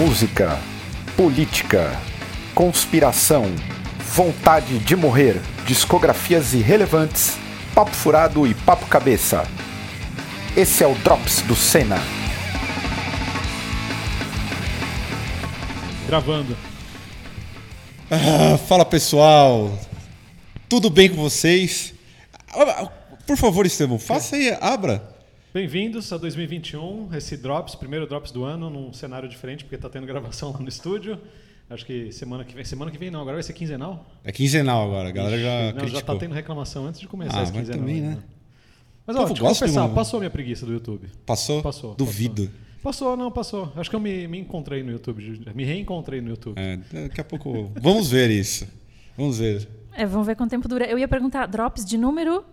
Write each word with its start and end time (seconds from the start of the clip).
música, 0.00 0.58
política, 1.14 1.94
conspiração, 2.54 3.44
vontade 3.98 4.78
de 4.78 4.96
morrer, 4.96 5.38
discografias 5.66 6.54
irrelevantes, 6.54 7.36
papo 7.74 7.90
furado 7.90 8.46
e 8.46 8.54
papo 8.54 8.86
cabeça. 8.86 9.46
Esse 10.56 10.82
é 10.82 10.86
o 10.86 10.94
Drops 10.94 11.42
do 11.42 11.54
Senna. 11.54 11.98
Gravando. 16.06 16.56
Ah, 18.10 18.56
fala 18.56 18.86
pessoal, 18.86 19.78
tudo 20.66 20.88
bem 20.88 21.10
com 21.10 21.16
vocês? 21.16 21.92
Ah, 22.54 22.88
Por 23.26 23.36
favor, 23.36 23.66
Estevão, 23.66 23.98
faça 23.98 24.36
aí, 24.36 24.56
abra. 24.62 25.09
Bem-vindos 25.52 26.12
a 26.12 26.16
2021, 26.16 27.08
esse 27.14 27.36
Drops, 27.36 27.74
primeiro 27.74 28.06
Drops 28.06 28.30
do 28.30 28.44
ano, 28.44 28.70
num 28.70 28.92
cenário 28.92 29.28
diferente, 29.28 29.64
porque 29.64 29.74
está 29.74 29.88
tendo 29.88 30.06
gravação 30.06 30.52
lá 30.52 30.60
no 30.60 30.68
estúdio. 30.68 31.18
Acho 31.68 31.84
que 31.84 32.12
semana 32.12 32.44
que 32.44 32.54
vem. 32.54 32.64
Semana 32.64 32.90
que 32.90 32.98
vem 32.98 33.10
não, 33.10 33.20
agora 33.20 33.34
vai 33.36 33.42
ser 33.42 33.52
quinzenal? 33.52 34.06
É 34.24 34.30
quinzenal 34.30 34.86
agora, 34.86 35.08
a 35.08 35.12
galera 35.12 35.38
já 35.38 35.60
não, 35.72 35.80
já 35.80 35.86
criticou. 35.86 36.14
tá 36.14 36.20
tendo 36.20 36.34
reclamação 36.34 36.86
antes 36.86 37.00
de 37.00 37.08
começar 37.08 37.38
Ah, 37.40 37.42
esse 37.42 37.52
mas 37.52 37.60
quinzenal. 37.62 37.80
também, 37.80 37.96
ainda. 37.96 38.16
né? 38.16 38.22
Mas 39.06 39.16
ó, 39.16 39.24
deixa 39.24 39.42
eu 39.42 39.46
confessar, 39.48 39.84
uma- 39.86 39.94
passou 39.94 40.18
a 40.18 40.20
minha 40.20 40.30
preguiça 40.30 40.64
do 40.66 40.72
YouTube. 40.72 41.08
Passou? 41.26 41.62
Passou. 41.62 41.94
Duvido. 41.94 42.48
Passou, 42.82 43.16
não, 43.16 43.30
passou. 43.30 43.72
Acho 43.76 43.90
que 43.90 43.96
eu 43.96 44.00
me, 44.00 44.26
me 44.28 44.38
encontrei 44.38 44.82
no 44.82 44.90
YouTube. 44.92 45.52
Me 45.54 45.64
reencontrei 45.64 46.20
no 46.20 46.30
YouTube. 46.30 46.58
É, 46.58 46.78
daqui 47.02 47.20
a 47.20 47.24
pouco. 47.24 47.72
Vamos 47.80 48.08
ver 48.10 48.30
isso. 48.30 48.66
Vamos 49.16 49.38
ver. 49.38 49.68
É, 49.92 50.06
vamos 50.06 50.26
ver 50.26 50.36
quanto 50.36 50.50
tempo 50.50 50.66
dura. 50.68 50.86
Eu 50.86 50.98
ia 50.98 51.08
perguntar, 51.08 51.46
drops 51.46 51.84
de 51.84 51.98
número? 51.98 52.44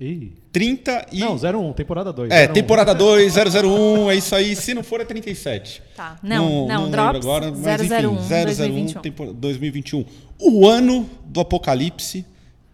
Ih. 0.00 0.32
30 0.52 1.06
e. 1.12 1.20
Não, 1.20 1.36
01, 1.36 1.72
temporada 1.72 2.12
2. 2.12 2.30
É, 2.30 2.46
temporada 2.48 2.92
2, 2.94 3.34
001, 3.36 4.10
é 4.10 4.16
isso 4.16 4.34
aí. 4.34 4.56
Se 4.56 4.74
não 4.74 4.82
for, 4.82 5.00
é 5.00 5.04
37. 5.04 5.82
Tá. 5.96 6.18
Não, 6.22 6.66
não, 6.66 6.82
lembro 6.84 6.90
drops 6.90 7.20
agora, 7.24 7.50
mas 7.52 7.80
enfim, 7.82 7.94
001, 7.94 8.16
001 8.16 8.44
2021. 8.44 9.00
tempo- 9.02 9.32
2021. 9.32 10.04
O 10.40 10.66
ano 10.66 11.08
do 11.24 11.40
apocalipse, 11.40 12.24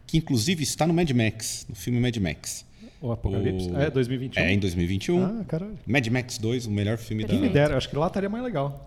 que 0.06 0.16
inclusive 0.16 0.62
está 0.62 0.86
no 0.86 0.94
Mad 0.94 1.10
Max, 1.10 1.66
no 1.68 1.74
filme 1.74 2.00
Mad 2.00 2.16
Max. 2.16 2.64
O 3.02 3.12
Apocalipse. 3.12 3.70
O- 3.70 3.78
É, 3.78 3.90
2021. 3.90 4.42
É, 4.42 4.52
em 4.52 4.58
2021. 4.58 5.24
Ah, 5.24 5.44
caralho. 5.46 5.78
Mad 5.86 6.06
Max 6.08 6.36
2, 6.38 6.66
o 6.66 6.70
melhor 6.70 6.98
filme 6.98 7.22
da. 7.22 7.28
Quem 7.30 7.40
me 7.40 7.48
dera, 7.48 7.76
acho 7.76 7.88
que 7.88 7.96
lá 7.96 8.06
estaria 8.08 8.28
mais 8.28 8.44
legal. 8.44 8.86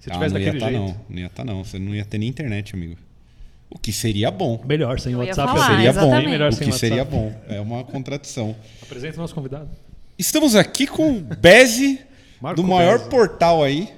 Se 0.00 0.10
Ah, 0.10 0.14
tivesse 0.14 0.34
não 0.34 0.40
ia 0.40 0.46
daquele 0.52 0.60
tá, 0.64 0.70
jeito. 0.70 0.80
não. 0.82 0.96
Não 1.08 1.18
ia 1.18 1.26
estar, 1.26 1.44
não. 1.44 1.64
Você 1.64 1.78
não 1.78 1.94
ia 1.94 2.04
ter 2.04 2.18
nem 2.18 2.28
internet, 2.28 2.74
amigo. 2.74 2.96
O 3.74 3.78
que 3.78 3.92
seria 3.92 4.30
bom. 4.30 4.62
Melhor, 4.64 4.98
sem 5.00 5.14
WhatsApp. 5.16 5.52
falar, 5.52 5.66
seria 5.70 5.92
bom. 5.92 6.10
Bem 6.16 6.28
melhor 6.28 6.50
O 6.50 6.54
sem 6.54 6.68
que 6.70 6.74
seria 6.78 7.02
WhatsApp. 7.02 7.16
bom. 7.16 7.34
É 7.48 7.60
uma 7.60 7.84
contradição. 7.84 8.54
Apresenta 8.82 9.16
o 9.16 9.20
nosso 9.20 9.34
convidado. 9.34 9.68
Estamos 10.18 10.54
aqui 10.54 10.86
com 10.86 11.10
o 11.18 11.20
Beze, 11.20 12.00
do 12.54 12.62
maior 12.62 12.98
Bezzi. 12.98 13.10
portal 13.10 13.62
aí. 13.64 13.88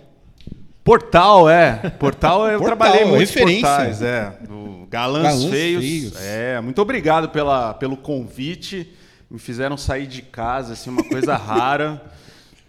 Portal, 0.83 1.49
é. 1.51 1.91
Portal 1.99 2.47
eu 2.49 2.59
Portal, 2.61 2.77
trabalhei 2.77 3.05
muito 3.05 3.19
referência. 3.21 3.61
portais, 3.69 4.03
é. 4.03 4.33
Do 4.49 4.87
Galãs, 4.89 5.23
Galãs 5.25 5.45
Feios. 5.51 5.85
Feios. 5.85 6.17
É, 6.23 6.61
muito 6.61 6.81
obrigado 6.81 7.29
pela, 7.31 7.75
pelo 7.75 7.97
convite. 7.97 8.93
Me 9.31 9.39
fizeram 9.39 9.77
sair 9.77 10.07
de 10.07 10.23
casa, 10.23 10.73
assim, 10.75 10.89
uma 10.89 11.03
coisa 11.05 11.37
rara. 11.37 12.01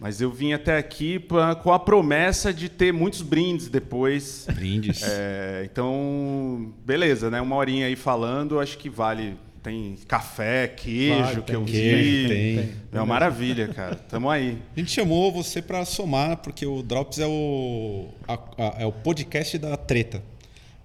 Mas 0.00 0.20
eu 0.20 0.30
vim 0.30 0.52
até 0.52 0.76
aqui 0.78 1.18
pra- 1.18 1.54
com 1.56 1.72
a 1.72 1.78
promessa 1.78 2.52
de 2.54 2.68
ter 2.68 2.92
muitos 2.92 3.20
brindes 3.20 3.68
depois. 3.68 4.46
Brindes. 4.54 5.02
É, 5.02 5.62
então, 5.64 6.72
beleza, 6.86 7.28
né? 7.30 7.40
Uma 7.40 7.56
horinha 7.56 7.86
aí 7.86 7.96
falando, 7.96 8.60
acho 8.60 8.78
que 8.78 8.88
vale. 8.88 9.36
Tem 9.60 9.96
café, 10.06 10.68
queijo 10.68 11.18
Vale, 11.20 11.42
que 11.42 11.56
eu 11.56 11.64
tem. 11.64 11.64
vi. 11.64 11.72
Queijo, 11.72 12.28
tem. 12.28 12.74
É 12.92 12.96
uma 13.00 13.06
maravilha, 13.06 13.66
cara. 13.66 13.96
Tamo 13.96 14.30
aí. 14.30 14.56
A 14.76 14.78
gente 14.78 14.92
chamou 14.92 15.32
você 15.32 15.60
para 15.60 15.84
somar, 15.84 16.36
porque 16.38 16.64
o 16.64 16.80
Drops 16.80 17.18
é 17.18 17.26
o, 17.26 18.06
a- 18.26 18.34
a- 18.56 18.76
é 18.82 18.86
o 18.86 18.92
podcast 18.92 19.58
da 19.58 19.76
treta. 19.76 20.22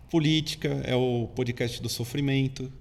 Política, 0.10 0.82
é 0.86 0.96
o 0.96 1.30
podcast 1.36 1.82
do 1.82 1.88
sofrimento. 1.88 2.72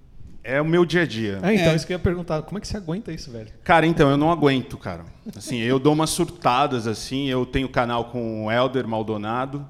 É 0.43 0.61
o 0.61 0.65
meu 0.65 0.83
dia 0.85 1.03
a 1.03 1.05
dia. 1.05 1.39
É, 1.41 1.53
então, 1.55 1.71
É. 1.71 1.75
isso 1.75 1.87
que 1.87 1.93
eu 1.93 1.95
ia 1.95 2.03
perguntar. 2.03 2.41
Como 2.41 2.57
é 2.57 2.61
que 2.61 2.67
você 2.67 2.75
aguenta 2.75 3.11
isso, 3.13 3.31
velho? 3.31 3.47
Cara, 3.63 3.85
então, 3.85 4.09
eu 4.09 4.17
não 4.17 4.29
aguento, 4.31 4.77
cara. 4.77 5.05
Assim, 5.35 5.59
eu 5.59 5.79
dou 5.79 5.93
umas 5.93 6.09
surtadas, 6.09 6.85
assim. 6.85 7.29
Eu 7.29 7.45
tenho 7.45 7.69
canal 7.69 8.05
com 8.05 8.45
o 8.45 8.51
Helder 8.51 8.85
Maldonado. 8.87 9.65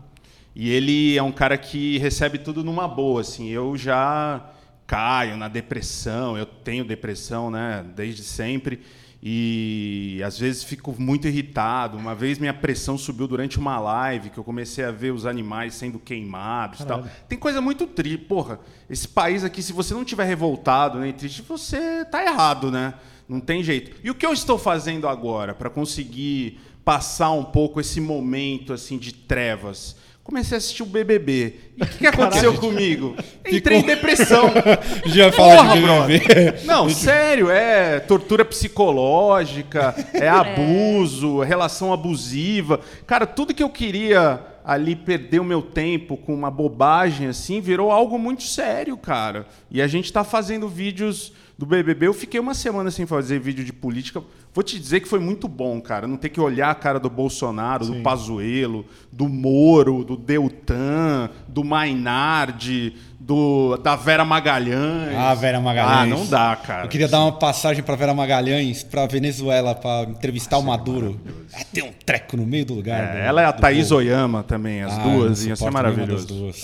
E 0.55 0.69
ele 0.71 1.15
é 1.17 1.21
um 1.21 1.31
cara 1.31 1.57
que 1.57 1.97
recebe 1.99 2.37
tudo 2.39 2.63
numa 2.63 2.87
boa, 2.87 3.21
assim. 3.21 3.49
Eu 3.49 3.77
já 3.77 4.43
caio 4.87 5.37
na 5.37 5.47
depressão. 5.47 6.37
Eu 6.37 6.45
tenho 6.45 6.83
depressão, 6.83 7.51
né? 7.51 7.85
Desde 7.95 8.23
sempre. 8.23 8.81
E 9.25 10.21
às 10.21 10.37
vezes 10.37 10.65
fico 10.65 10.93
muito 10.99 11.29
irritado. 11.29 11.97
Uma 11.97 12.13
vez 12.13 12.37
minha 12.37 12.53
pressão 12.53 12.97
subiu 12.97 13.25
durante 13.25 13.57
uma 13.57 13.79
live, 13.79 14.29
que 14.29 14.37
eu 14.37 14.43
comecei 14.43 14.83
a 14.83 14.91
ver 14.91 15.13
os 15.13 15.25
animais 15.25 15.75
sendo 15.75 15.97
queimados 15.97 16.81
e 16.81 16.85
tal. 16.85 17.05
Tem 17.29 17.39
coisa 17.39 17.61
muito 17.61 17.87
triste. 17.87 18.17
Porra, 18.17 18.59
esse 18.89 19.07
país 19.07 19.45
aqui, 19.45 19.63
se 19.63 19.71
você 19.71 19.93
não 19.93 20.03
tiver 20.03 20.25
revoltado 20.25 20.99
nem 20.99 21.13
triste, 21.13 21.41
você 21.41 22.03
tá 22.03 22.21
errado, 22.21 22.69
né? 22.69 22.95
Não 23.25 23.39
tem 23.39 23.63
jeito. 23.63 23.95
E 24.03 24.11
o 24.11 24.15
que 24.15 24.25
eu 24.25 24.33
estou 24.33 24.57
fazendo 24.57 25.07
agora 25.07 25.53
para 25.53 25.69
conseguir 25.69 26.59
passar 26.83 27.31
um 27.31 27.45
pouco 27.45 27.79
esse 27.79 28.01
momento 28.01 28.73
assim 28.73 28.97
de 28.97 29.13
trevas? 29.13 29.95
Comecei 30.23 30.55
a 30.55 30.57
assistir 30.57 30.83
o 30.83 30.85
BBB. 30.85 31.55
E 31.75 31.83
o 31.83 31.85
que, 31.85 31.97
que 31.97 32.07
aconteceu 32.07 32.53
comigo? 32.53 33.13
Entrei 33.45 33.79
em 33.79 33.83
depressão. 33.83 34.49
Já 35.05 35.29
Porra, 35.29 35.57
fala 35.57 35.73
de 35.75 35.81
brother. 35.81 36.27
BBB. 36.27 36.65
Não, 36.65 36.87
sério, 36.89 37.49
é 37.49 37.99
tortura 37.99 38.45
psicológica, 38.45 39.93
é 40.13 40.29
abuso, 40.29 41.41
relação 41.41 41.91
abusiva. 41.91 42.79
Cara, 43.05 43.27
tudo 43.27 43.53
que 43.53 43.61
eu 43.61 43.69
queria 43.69 44.39
ali 44.63 44.95
perder 44.95 45.41
o 45.41 45.43
meu 45.43 45.61
tempo 45.61 46.15
com 46.15 46.33
uma 46.33 46.49
bobagem 46.49 47.27
assim, 47.27 47.59
virou 47.59 47.91
algo 47.91 48.17
muito 48.17 48.43
sério, 48.43 48.95
cara. 48.95 49.45
E 49.69 49.81
a 49.81 49.87
gente 49.87 50.13
tá 50.13 50.23
fazendo 50.23 50.69
vídeos 50.69 51.33
do 51.57 51.65
BBB. 51.65 52.07
Eu 52.07 52.13
fiquei 52.13 52.39
uma 52.39 52.53
semana 52.53 52.89
sem 52.89 53.05
fazer 53.05 53.39
vídeo 53.39 53.65
de 53.65 53.73
política. 53.73 54.23
Vou 54.53 54.63
te 54.63 54.77
dizer 54.79 54.99
que 54.99 55.07
foi 55.07 55.19
muito 55.19 55.47
bom, 55.47 55.81
cara. 55.81 56.05
Não 56.07 56.15
ter 56.15 56.29
que 56.29 56.39
olhar 56.39 56.69
a 56.69 56.75
cara 56.75 56.99
do 56.99 57.09
Bolsonaro, 57.09 57.87
do 57.87 57.95
Pazuello, 58.03 58.85
do 59.11 59.27
Moro, 59.27 60.03
do 60.03 60.15
Deltan, 60.15 61.29
do 61.47 61.63
Mainardi, 61.63 62.93
do, 63.19 63.77
da 63.77 63.95
Vera 63.95 64.23
Magalhães. 64.23 65.15
Ah, 65.17 65.33
Vera 65.33 65.59
Magalhães. 65.59 65.97
Ah, 65.97 66.05
não 66.05 66.25
dá, 66.27 66.55
cara. 66.55 66.85
Eu 66.85 66.89
queria 66.89 67.07
dar 67.07 67.21
uma 67.21 67.31
passagem 67.31 67.83
para 67.83 67.95
Vera 67.95 68.13
Magalhães, 68.13 68.83
para 68.83 69.07
Venezuela, 69.07 69.73
para 69.73 70.09
entrevistar 70.09 70.59
o 70.59 70.63
Maduro. 70.63 71.19
Ah, 71.53 71.63
tem 71.73 71.83
um 71.83 71.91
treco 72.05 72.37
no 72.37 72.45
meio 72.45 72.65
do 72.65 72.75
lugar. 72.75 73.11
do- 73.11 73.17
É, 73.17 73.25
ela 73.25 73.41
é 73.41 73.45
a 73.45 73.51
do 73.51 73.59
Thaís 73.61 73.87
povo. 73.89 74.01
Oyama 74.01 74.43
também, 74.43 74.83
as 74.83 74.93
Ah, 74.93 75.03
duas, 75.03 75.41
não 75.41 75.49
ia 75.49 75.55
ser 75.55 75.71
maravilhoso. 75.71 76.27
duas. 76.27 76.57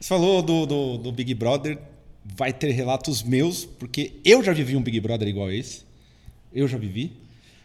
Você 0.00 0.08
falou 0.08 0.42
do, 0.42 0.66
do, 0.66 0.98
do 0.98 1.12
Big 1.12 1.34
Brother, 1.34 1.78
vai 2.24 2.52
ter 2.52 2.70
relatos 2.72 3.22
meus, 3.22 3.64
porque 3.64 4.14
eu 4.24 4.42
já 4.42 4.52
vivi 4.52 4.74
um 4.76 4.82
Big 4.82 4.98
Brother 5.00 5.28
igual 5.28 5.50
esse. 5.52 5.86
Eu 6.52 6.66
já 6.66 6.78
vivi. 6.78 7.12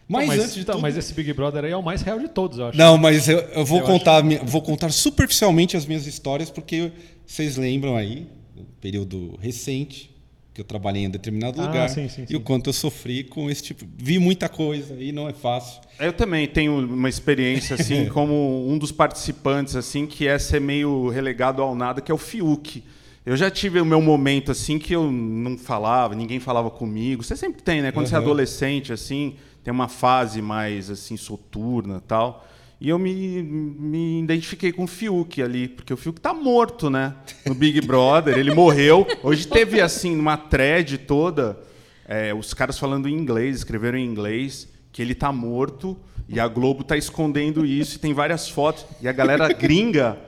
Mas, 0.06 0.26
Mas, 0.28 0.40
antes 0.40 0.54
de 0.54 0.60
então, 0.60 0.74
tudo... 0.74 0.82
mas 0.82 0.96
esse 0.98 1.14
Big 1.14 1.32
Brother 1.32 1.64
aí 1.64 1.70
é 1.72 1.76
o 1.76 1.82
mais 1.82 2.02
real 2.02 2.18
de 2.18 2.28
todos, 2.28 2.58
eu 2.58 2.66
acho. 2.68 2.76
Não, 2.78 2.98
mas 2.98 3.26
eu, 3.28 3.38
eu 3.38 3.64
vou 3.64 3.78
Eu 3.80 3.86
contar, 3.86 4.22
minha- 4.22 4.42
vou 4.44 4.60
contar 4.60 4.90
superficialmente 4.90 5.76
as 5.76 5.86
minhas 5.86 6.06
histórias, 6.06 6.50
porque 6.50 6.92
vocês 7.26 7.56
lembram 7.56 7.96
aí, 7.96 8.26
do 8.54 8.64
período 8.80 9.38
recente, 9.40 10.10
que 10.52 10.60
eu 10.60 10.64
trabalhei 10.64 11.04
em 11.04 11.10
determinado 11.10 11.60
Ah, 11.60 11.66
lugar, 11.66 11.88
sim, 11.88 12.06
sim, 12.08 12.24
e 12.24 12.26
sim. 12.28 12.36
o 12.36 12.40
quanto 12.40 12.68
eu 12.68 12.72
sofri 12.74 13.24
com 13.24 13.50
esse 13.50 13.62
tipo. 13.62 13.84
Vi 13.96 14.18
muita 14.18 14.48
coisa 14.48 14.94
e 15.00 15.10
não 15.10 15.28
é 15.28 15.32
fácil. 15.32 15.80
Eu 15.98 16.12
também 16.12 16.46
tenho 16.46 16.78
uma 16.86 17.08
experiência 17.08 17.74
assim, 17.74 18.06
como 18.12 18.68
um 18.70 18.76
dos 18.78 18.92
participantes 18.92 19.74
assim, 19.74 20.06
que 20.06 20.28
é 20.28 20.38
ser 20.38 20.60
meio 20.60 21.08
relegado 21.08 21.62
ao 21.62 21.74
nada, 21.74 22.00
que 22.00 22.12
é 22.12 22.14
o 22.14 22.18
Fiuk. 22.18 22.84
Eu 23.26 23.36
já 23.38 23.50
tive 23.50 23.80
o 23.80 23.86
meu 23.86 24.02
momento 24.02 24.52
assim 24.52 24.78
que 24.78 24.94
eu 24.94 25.10
não 25.10 25.56
falava, 25.56 26.14
ninguém 26.14 26.38
falava 26.38 26.70
comigo. 26.70 27.22
Você 27.24 27.34
sempre 27.34 27.62
tem, 27.62 27.80
né? 27.80 27.90
Quando 27.90 28.06
você 28.06 28.14
é 28.14 28.18
Uhum. 28.18 28.24
adolescente 28.24 28.92
assim, 28.92 29.34
tem 29.64 29.72
uma 29.72 29.88
fase 29.88 30.42
mais 30.42 30.90
assim 30.90 31.16
soturna, 31.16 32.00
tal. 32.06 32.46
E 32.80 32.90
eu 32.90 32.98
me, 32.98 33.42
me 33.42 34.20
identifiquei 34.20 34.70
com 34.70 34.84
o 34.84 34.86
Fiuk 34.86 35.40
ali, 35.40 35.68
porque 35.68 35.92
o 35.94 35.96
Fiuk 35.96 36.20
tá 36.20 36.34
morto, 36.34 36.90
né? 36.90 37.14
No 37.46 37.54
Big 37.54 37.80
Brother, 37.80 38.36
ele 38.36 38.52
morreu. 38.54 39.06
Hoje 39.22 39.48
teve 39.48 39.80
assim 39.80 40.18
uma 40.18 40.36
thread 40.36 40.98
toda, 40.98 41.58
é, 42.06 42.34
os 42.34 42.52
caras 42.52 42.78
falando 42.78 43.08
em 43.08 43.14
inglês, 43.14 43.56
escreveram 43.56 43.96
em 43.96 44.04
inglês 44.04 44.68
que 44.92 45.00
ele 45.00 45.14
tá 45.14 45.32
morto 45.32 45.96
e 46.28 46.38
a 46.38 46.46
Globo 46.46 46.84
tá 46.84 46.96
escondendo 46.96 47.64
isso 47.64 47.96
e 47.96 47.98
tem 47.98 48.12
várias 48.12 48.48
fotos 48.50 48.84
e 49.00 49.08
a 49.08 49.12
galera 49.12 49.48
gringa 49.52 50.18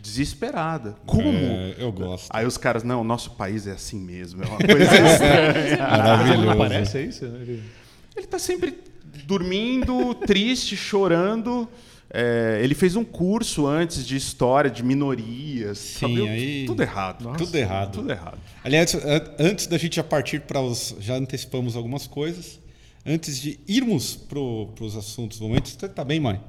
desesperada. 0.00 0.94
Como? 1.04 1.28
É, 1.28 1.74
eu 1.78 1.90
gosto. 1.90 2.28
Aí 2.30 2.46
os 2.46 2.56
caras, 2.56 2.84
não, 2.84 3.02
nosso 3.02 3.32
país 3.32 3.66
é 3.66 3.72
assim 3.72 3.98
mesmo, 3.98 4.42
é 4.44 4.46
uma 4.46 4.58
coisa 4.58 4.84
estranha. 4.84 5.78
Maravilhoso. 5.90 6.46
Não 6.46 6.58
parece, 6.58 6.98
é 6.98 7.02
isso? 7.02 7.24
Ele- 7.24 7.62
Ele 8.16 8.26
tá 8.26 8.38
sempre 8.38 8.78
dormindo, 9.26 10.14
triste, 10.26 10.76
chorando. 10.76 11.68
É, 12.16 12.60
ele 12.62 12.74
fez 12.76 12.94
um 12.94 13.04
curso 13.04 13.66
antes 13.66 14.06
de 14.06 14.14
história 14.16 14.70
de 14.70 14.82
minorias. 14.84 15.78
Sim, 15.78 15.98
sabe? 16.16 16.28
aí- 16.28 16.64
Tudo 16.66 16.82
errado. 16.82 17.36
Tudo 17.36 17.56
errado. 17.56 17.92
Tudo 17.92 18.10
errado. 18.12 18.38
Aliás, 18.62 18.94
an- 18.94 19.34
antes 19.38 19.66
da 19.66 19.76
gente 19.78 19.96
já 19.96 20.04
partir 20.04 20.40
para 20.42 20.60
os. 20.60 20.94
Já 21.00 21.16
antecipamos 21.16 21.74
algumas 21.76 22.06
coisas. 22.06 22.60
Antes 23.04 23.40
de 23.40 23.58
irmos 23.66 24.14
para 24.16 24.38
os 24.38 24.96
assuntos, 24.96 25.40
momentos. 25.40 25.72
Você 25.72 25.88
tá 25.88 26.04
bem, 26.04 26.20
mãe? 26.20 26.40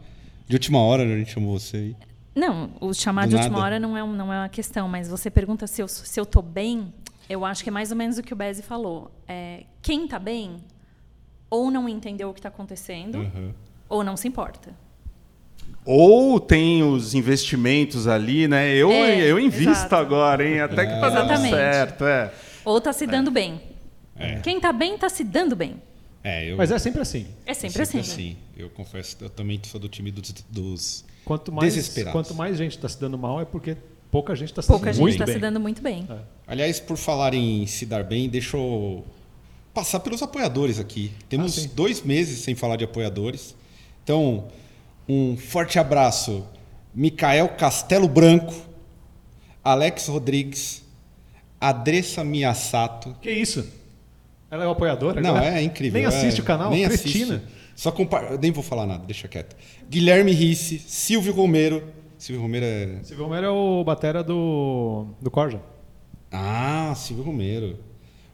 De 0.48 0.56
última 0.56 0.80
hora 0.80 1.04
a 1.04 1.08
gente 1.18 1.32
chamou 1.32 1.58
você 1.60 1.78
aí. 1.78 1.96
Não, 2.36 2.70
o 2.80 2.94
chamar 2.94 3.26
Do 3.26 3.30
de 3.32 3.36
última 3.38 3.60
hora 3.60 3.80
não 3.80 3.98
é, 3.98 4.02
não 4.06 4.32
é 4.32 4.40
uma 4.42 4.50
questão, 4.50 4.88
mas 4.88 5.08
você 5.08 5.32
pergunta 5.32 5.66
se 5.68 5.82
eu, 5.82 5.88
se 5.88 6.20
eu 6.20 6.26
tô 6.26 6.42
bem, 6.42 6.94
eu 7.30 7.44
acho 7.46 7.64
que 7.64 7.70
é 7.70 7.72
mais 7.72 7.92
ou 7.92 7.98
menos 7.98 8.18
o 8.18 8.24
que 8.24 8.34
o 8.34 8.36
Bezzi 8.36 8.62
falou. 8.62 9.10
É, 9.28 9.64
quem 9.82 10.06
tá 10.08 10.20
bem, 10.20 10.58
ou 11.50 11.70
não 11.72 11.88
entendeu 11.90 12.30
o 12.30 12.34
que 12.34 12.40
está 12.40 12.50
acontecendo, 12.50 13.20
Uhum. 13.20 13.52
ou 13.90 14.04
não 14.04 14.16
se 14.18 14.28
importa. 14.28 14.74
Ou 15.86 16.40
tem 16.40 16.84
os 16.84 17.14
investimentos 17.14 18.08
ali, 18.08 18.48
né? 18.48 18.74
Eu, 18.74 18.92
É, 18.92 19.20
eu 19.20 19.40
invisto 19.40 19.72
exato. 19.72 19.96
agora, 19.96 20.48
hein? 20.48 20.60
Até 20.60 20.86
que 20.86 21.00
tá 21.00 21.10
dando 21.10 21.26
Exatamente. 21.32 21.56
certo, 21.56 22.06
é. 22.06 22.34
Ou 22.64 22.82
tá 22.82 22.92
se 22.92 23.06
dando 23.06 23.30
bem. 23.30 23.62
É. 24.16 24.40
Quem 24.40 24.60
tá 24.60 24.72
bem, 24.74 24.98
tá 24.98 25.10
se 25.10 25.24
dando 25.24 25.56
bem. 25.56 25.76
É, 26.24 26.50
eu, 26.52 26.58
Mas 26.58 26.72
é 26.72 26.80
sempre 26.80 27.02
assim. 27.02 27.28
É 27.46 27.54
sempre, 27.54 27.82
assim, 27.84 27.98
né? 27.98 28.02
assim. 28.04 28.38
Eu 28.58 28.70
confesso, 28.72 29.18
eu 29.22 29.30
também 29.30 29.60
sou 29.64 29.80
do 29.80 29.88
time 29.88 30.10
dos, 30.12 30.32
dos 30.50 31.06
Quanto 31.24 31.52
mais, 31.52 31.74
Desesperados. 31.76 32.12
quanto 32.14 32.34
mais 32.34 32.58
gente 32.58 32.76
está 32.76 32.90
se 32.90 33.00
dando 33.00 33.18
mal, 33.18 33.40
é 33.42 33.46
porque 33.46 33.78
pouca 34.10 34.36
gente 34.36 34.50
está 34.50 34.62
se 34.64 34.68
dando 34.70 34.78
Pouca 34.80 34.94
muito 34.94 35.12
gente 35.12 35.20
tá 35.20 35.26
bem. 35.26 35.34
se 35.36 35.40
dando 35.40 35.60
muito 35.60 35.82
bem. 35.84 36.08
Aliás, 36.48 36.80
por 36.80 36.98
falar 36.98 37.34
em 37.36 37.68
se 37.68 37.86
dar 37.86 38.04
bem, 38.04 38.28
deixa 38.30 38.58
eu 38.58 39.04
passar 39.76 40.00
pelos 40.00 40.24
apoiadores 40.24 40.80
aqui. 40.80 41.12
Temos 41.30 41.64
Ah, 41.66 41.70
dois 41.76 42.02
meses 42.02 42.40
sem 42.40 42.56
falar 42.56 42.78
de 42.78 42.86
apoiadores. 42.86 43.54
Então, 44.04 44.48
um 45.08 45.36
forte 45.38 45.78
abraço. 45.78 46.48
Micael 46.94 47.50
Castelo 47.50 48.08
Branco, 48.08 48.54
Alex 49.64 50.08
Rodrigues, 50.08 50.84
Adressa 51.60 52.24
Miyasato. 52.24 53.16
Que 53.22 53.30
isso? 53.30 53.68
Ela 54.50 54.64
é 54.64 54.68
o 54.68 54.72
apoiadora? 54.72 55.20
Não, 55.20 55.36
agora? 55.36 55.60
é 55.60 55.62
incrível. 55.62 56.00
Nem 56.00 56.08
assiste 56.08 56.40
é, 56.40 56.44
o 56.44 56.46
canal? 56.46 56.70
Nem 56.72 56.88
Cretina. 56.88 57.36
assiste. 57.36 57.56
Só 57.76 57.92
compa... 57.92 58.20
eu 58.32 58.40
Nem 58.40 58.52
vou 58.54 58.64
falar 58.64 58.86
nada, 58.86 59.06
deixa 59.06 59.28
quieto. 59.28 59.56
Guilherme 59.90 60.32
Risse, 60.32 60.80
Silvio 60.80 61.34
Romero. 61.34 61.84
Silvio 62.18 62.42
Romero 62.42 62.66
é. 62.66 63.00
Silvio 63.04 63.26
Romero 63.26 63.46
é 63.48 63.50
o 63.50 63.84
batera 63.84 64.24
do, 64.24 65.08
do 65.22 65.30
Corja. 65.30 65.62
Ah, 66.32 66.94
Silvio 66.96 67.26
Romero. 67.26 67.78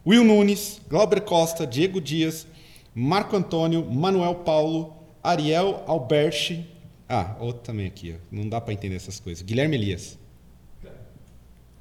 Will 0.06 0.24
Nunes, 0.24 0.82
Glauber 0.90 1.22
Costa, 1.22 1.66
Diego 1.68 2.02
Dias, 2.02 2.48
Marco 2.94 3.36
Antônio, 3.36 3.86
Manuel 3.86 4.36
Paulo, 4.36 4.94
Ariel 5.24 5.84
Alberti. 5.88 6.66
Ah, 7.08 7.36
outro 7.40 7.62
também 7.62 7.86
aqui, 7.88 8.16
ó. 8.16 8.20
Não 8.32 8.48
dá 8.48 8.60
pra 8.60 8.74
entender 8.74 8.96
essas 8.96 9.20
coisas. 9.20 9.44
Guilherme 9.44 9.76
Elias. 9.76 10.18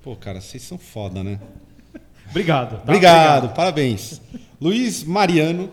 Pô, 0.03 0.17
cara, 0.17 0.41
vocês 0.41 0.63
são 0.63 0.79
foda, 0.79 1.23
né? 1.23 1.39
Obrigado. 2.31 2.77
tá? 2.77 2.83
Obrigado, 2.83 3.55
parabéns. 3.55 4.21
Luiz 4.61 5.03
Mariano. 5.05 5.71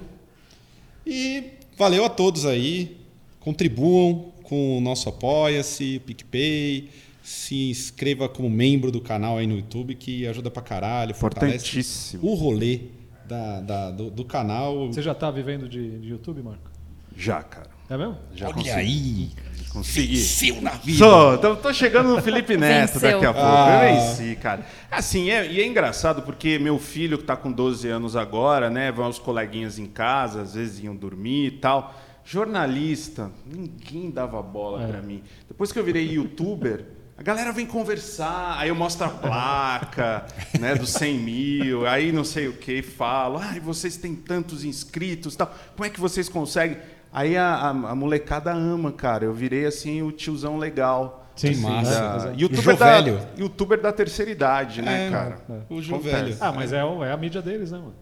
E 1.05 1.51
valeu 1.77 2.03
a 2.05 2.09
todos 2.09 2.45
aí. 2.45 2.97
Contribuam 3.39 4.33
com 4.44 4.77
o 4.77 4.81
nosso 4.81 5.07
Apoia-se, 5.09 5.99
PicPay. 6.05 6.89
Se 7.29 7.69
inscreva 7.69 8.29
como 8.29 8.50
membro 8.50 8.89
do 8.89 9.01
canal 9.01 9.38
aí 9.38 9.45
no 9.45 9.57
YouTube, 9.57 9.95
que 9.95 10.25
ajuda 10.25 10.50
pra 10.50 10.62
caralho. 10.62 11.13
fortalece 11.13 11.57
Importantíssimo. 11.57 12.25
O 12.25 12.33
rolê 12.35 12.79
da, 13.27 13.59
da- 13.59 13.91
do, 13.91 14.09
do 14.09 14.24
canal. 14.24 14.88
Você 14.88 15.01
já 15.01 15.12
está 15.12 15.29
vivendo 15.29 15.68
de, 15.68 16.00
de 16.00 16.07
YouTube, 16.07 16.41
Marco? 16.41 16.71
Já, 17.18 17.44
cara. 17.44 17.68
É 17.89 17.97
mesmo? 17.97 18.15
Já 18.33 18.45
Olha 18.45 18.53
consegui. 18.56 18.69
aí. 18.71 19.29
Consegui. 19.74 20.15
Venceu 20.15 20.62
na 20.62 20.71
vida. 20.71 20.97
Sou, 21.00 21.38
tô, 21.38 21.56
tô 21.57 21.74
chegando 21.74 22.15
no 22.15 22.21
Felipe 22.21 22.56
Neto 22.56 22.94
Venceu. 22.94 23.12
daqui 23.12 23.25
a 23.25 23.33
pouco. 23.33 23.45
Ah. 23.50 23.89
Eu 23.91 23.95
venci, 24.15 24.35
cara. 24.38 24.65
Assim, 24.89 25.30
é, 25.30 25.51
e 25.51 25.59
é 25.62 25.68
engraçado 25.68 26.21
porque 26.21 26.57
meu 26.57 26.80
filho, 26.80 27.18
que 27.18 27.25
tá 27.25 27.35
com 27.35 27.51
12 27.51 27.89
anos 27.89 28.15
agora, 28.15 28.69
né? 28.69 28.89
Vão 28.89 29.09
os 29.09 29.19
coleguinhas 29.19 29.77
em 29.77 29.85
casa, 29.85 30.44
às 30.44 30.53
vezes 30.53 30.81
iam 30.81 30.95
dormir 30.95 31.47
e 31.47 31.51
tal. 31.51 31.94
Jornalista, 32.23 33.31
ninguém 33.45 34.09
dava 34.09 34.41
bola 34.41 34.83
É. 34.83 34.88
pra 34.88 35.01
mim. 35.01 35.21
Depois 35.50 35.71
que 35.73 35.77
eu 35.80 35.83
virei 35.83 36.06
youtuber, 36.13 36.85
a 37.18 37.24
galera 37.24 37.52
vem 37.52 37.66
conversar, 37.66 38.56
aí 38.60 38.69
eu 38.69 38.75
mostro 38.75 39.06
a 39.06 39.10
placa, 39.10 40.25
né, 40.60 40.75
dos 40.75 40.92
100 40.92 41.18
mil, 41.19 41.88
aí 41.88 42.12
não 42.12 42.24
sei 42.24 42.48
o 42.48 42.54
que, 42.54 42.81
falo, 42.81 43.38
ai, 43.40 43.60
vocês 43.60 43.98
têm 43.98 44.16
tantos 44.16 44.64
inscritos 44.64 45.36
tal, 45.36 45.54
como 45.75 45.86
é 45.86 45.90
que 45.90 46.00
vocês 46.00 46.30
conseguem? 46.30 46.78
Aí 47.12 47.36
a, 47.36 47.48
a- 47.56 47.69
a 47.69 47.96
molecada 47.96 48.52
ama, 48.54 48.92
cara, 48.92 49.25
eu 49.25 49.34
virei 49.34 49.66
assim 49.66 50.02
o 50.04 50.12
tiozão 50.12 50.58
legal. 50.58 51.24
Sim, 51.36 51.50
assim, 51.50 51.62
sim, 51.62 51.84
da- 51.84 52.31
é. 52.36 52.42
youtuber, 52.42 52.75
da, 52.78 52.98
jovelho. 52.98 53.28
youtuber 53.38 53.81
da 53.81 53.92
terceira 53.92 54.30
idade, 54.31 54.81
né, 54.81 55.08
É, 55.08 55.12
cara? 55.12 55.38
O 55.69 55.81
João. 55.81 56.02
Velho. 56.02 56.36
Ah, 56.40 56.52
mas 56.52 56.74
é, 56.74 56.78
é 56.80 57.12
a 57.12 57.18
mídia 57.18 57.42
deles, 57.42 57.72
né, 57.72 57.78
mano? 57.78 57.96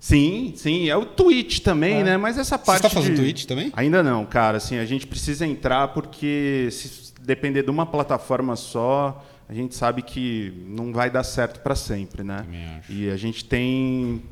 Sim, 0.00 0.52
sim, 0.56 0.88
é 0.88 0.96
o 0.96 1.04
Twitch 1.04 1.58
também, 1.60 1.96
É. 2.00 2.04
né? 2.04 2.16
Mas 2.16 2.38
essa 2.38 2.56
Você 2.56 2.64
parte 2.64 2.76
está 2.86 2.88
fazendo 2.90 3.16
de... 3.16 3.22
Twitch 3.22 3.44
também? 3.46 3.72
Ainda 3.74 4.02
não, 4.02 4.24
cara. 4.24 4.58
Assim, 4.58 4.76
a 4.78 4.84
gente 4.84 5.06
precisa 5.06 5.44
entrar 5.46 5.88
porque 5.88 6.68
se 6.70 7.12
depender 7.20 7.62
de 7.64 7.70
uma 7.70 7.84
plataforma 7.84 8.54
só, 8.54 9.24
a 9.48 9.52
gente 9.54 9.74
sabe 9.74 10.02
que 10.02 10.52
não 10.68 10.92
vai 10.92 11.10
dar 11.10 11.24
certo 11.24 11.60
para 11.60 11.74
sempre, 11.74 12.22
né? 12.22 12.46
E 12.88 13.10
a 13.10 13.16
gente 13.16 13.44
tem. 13.44 14.22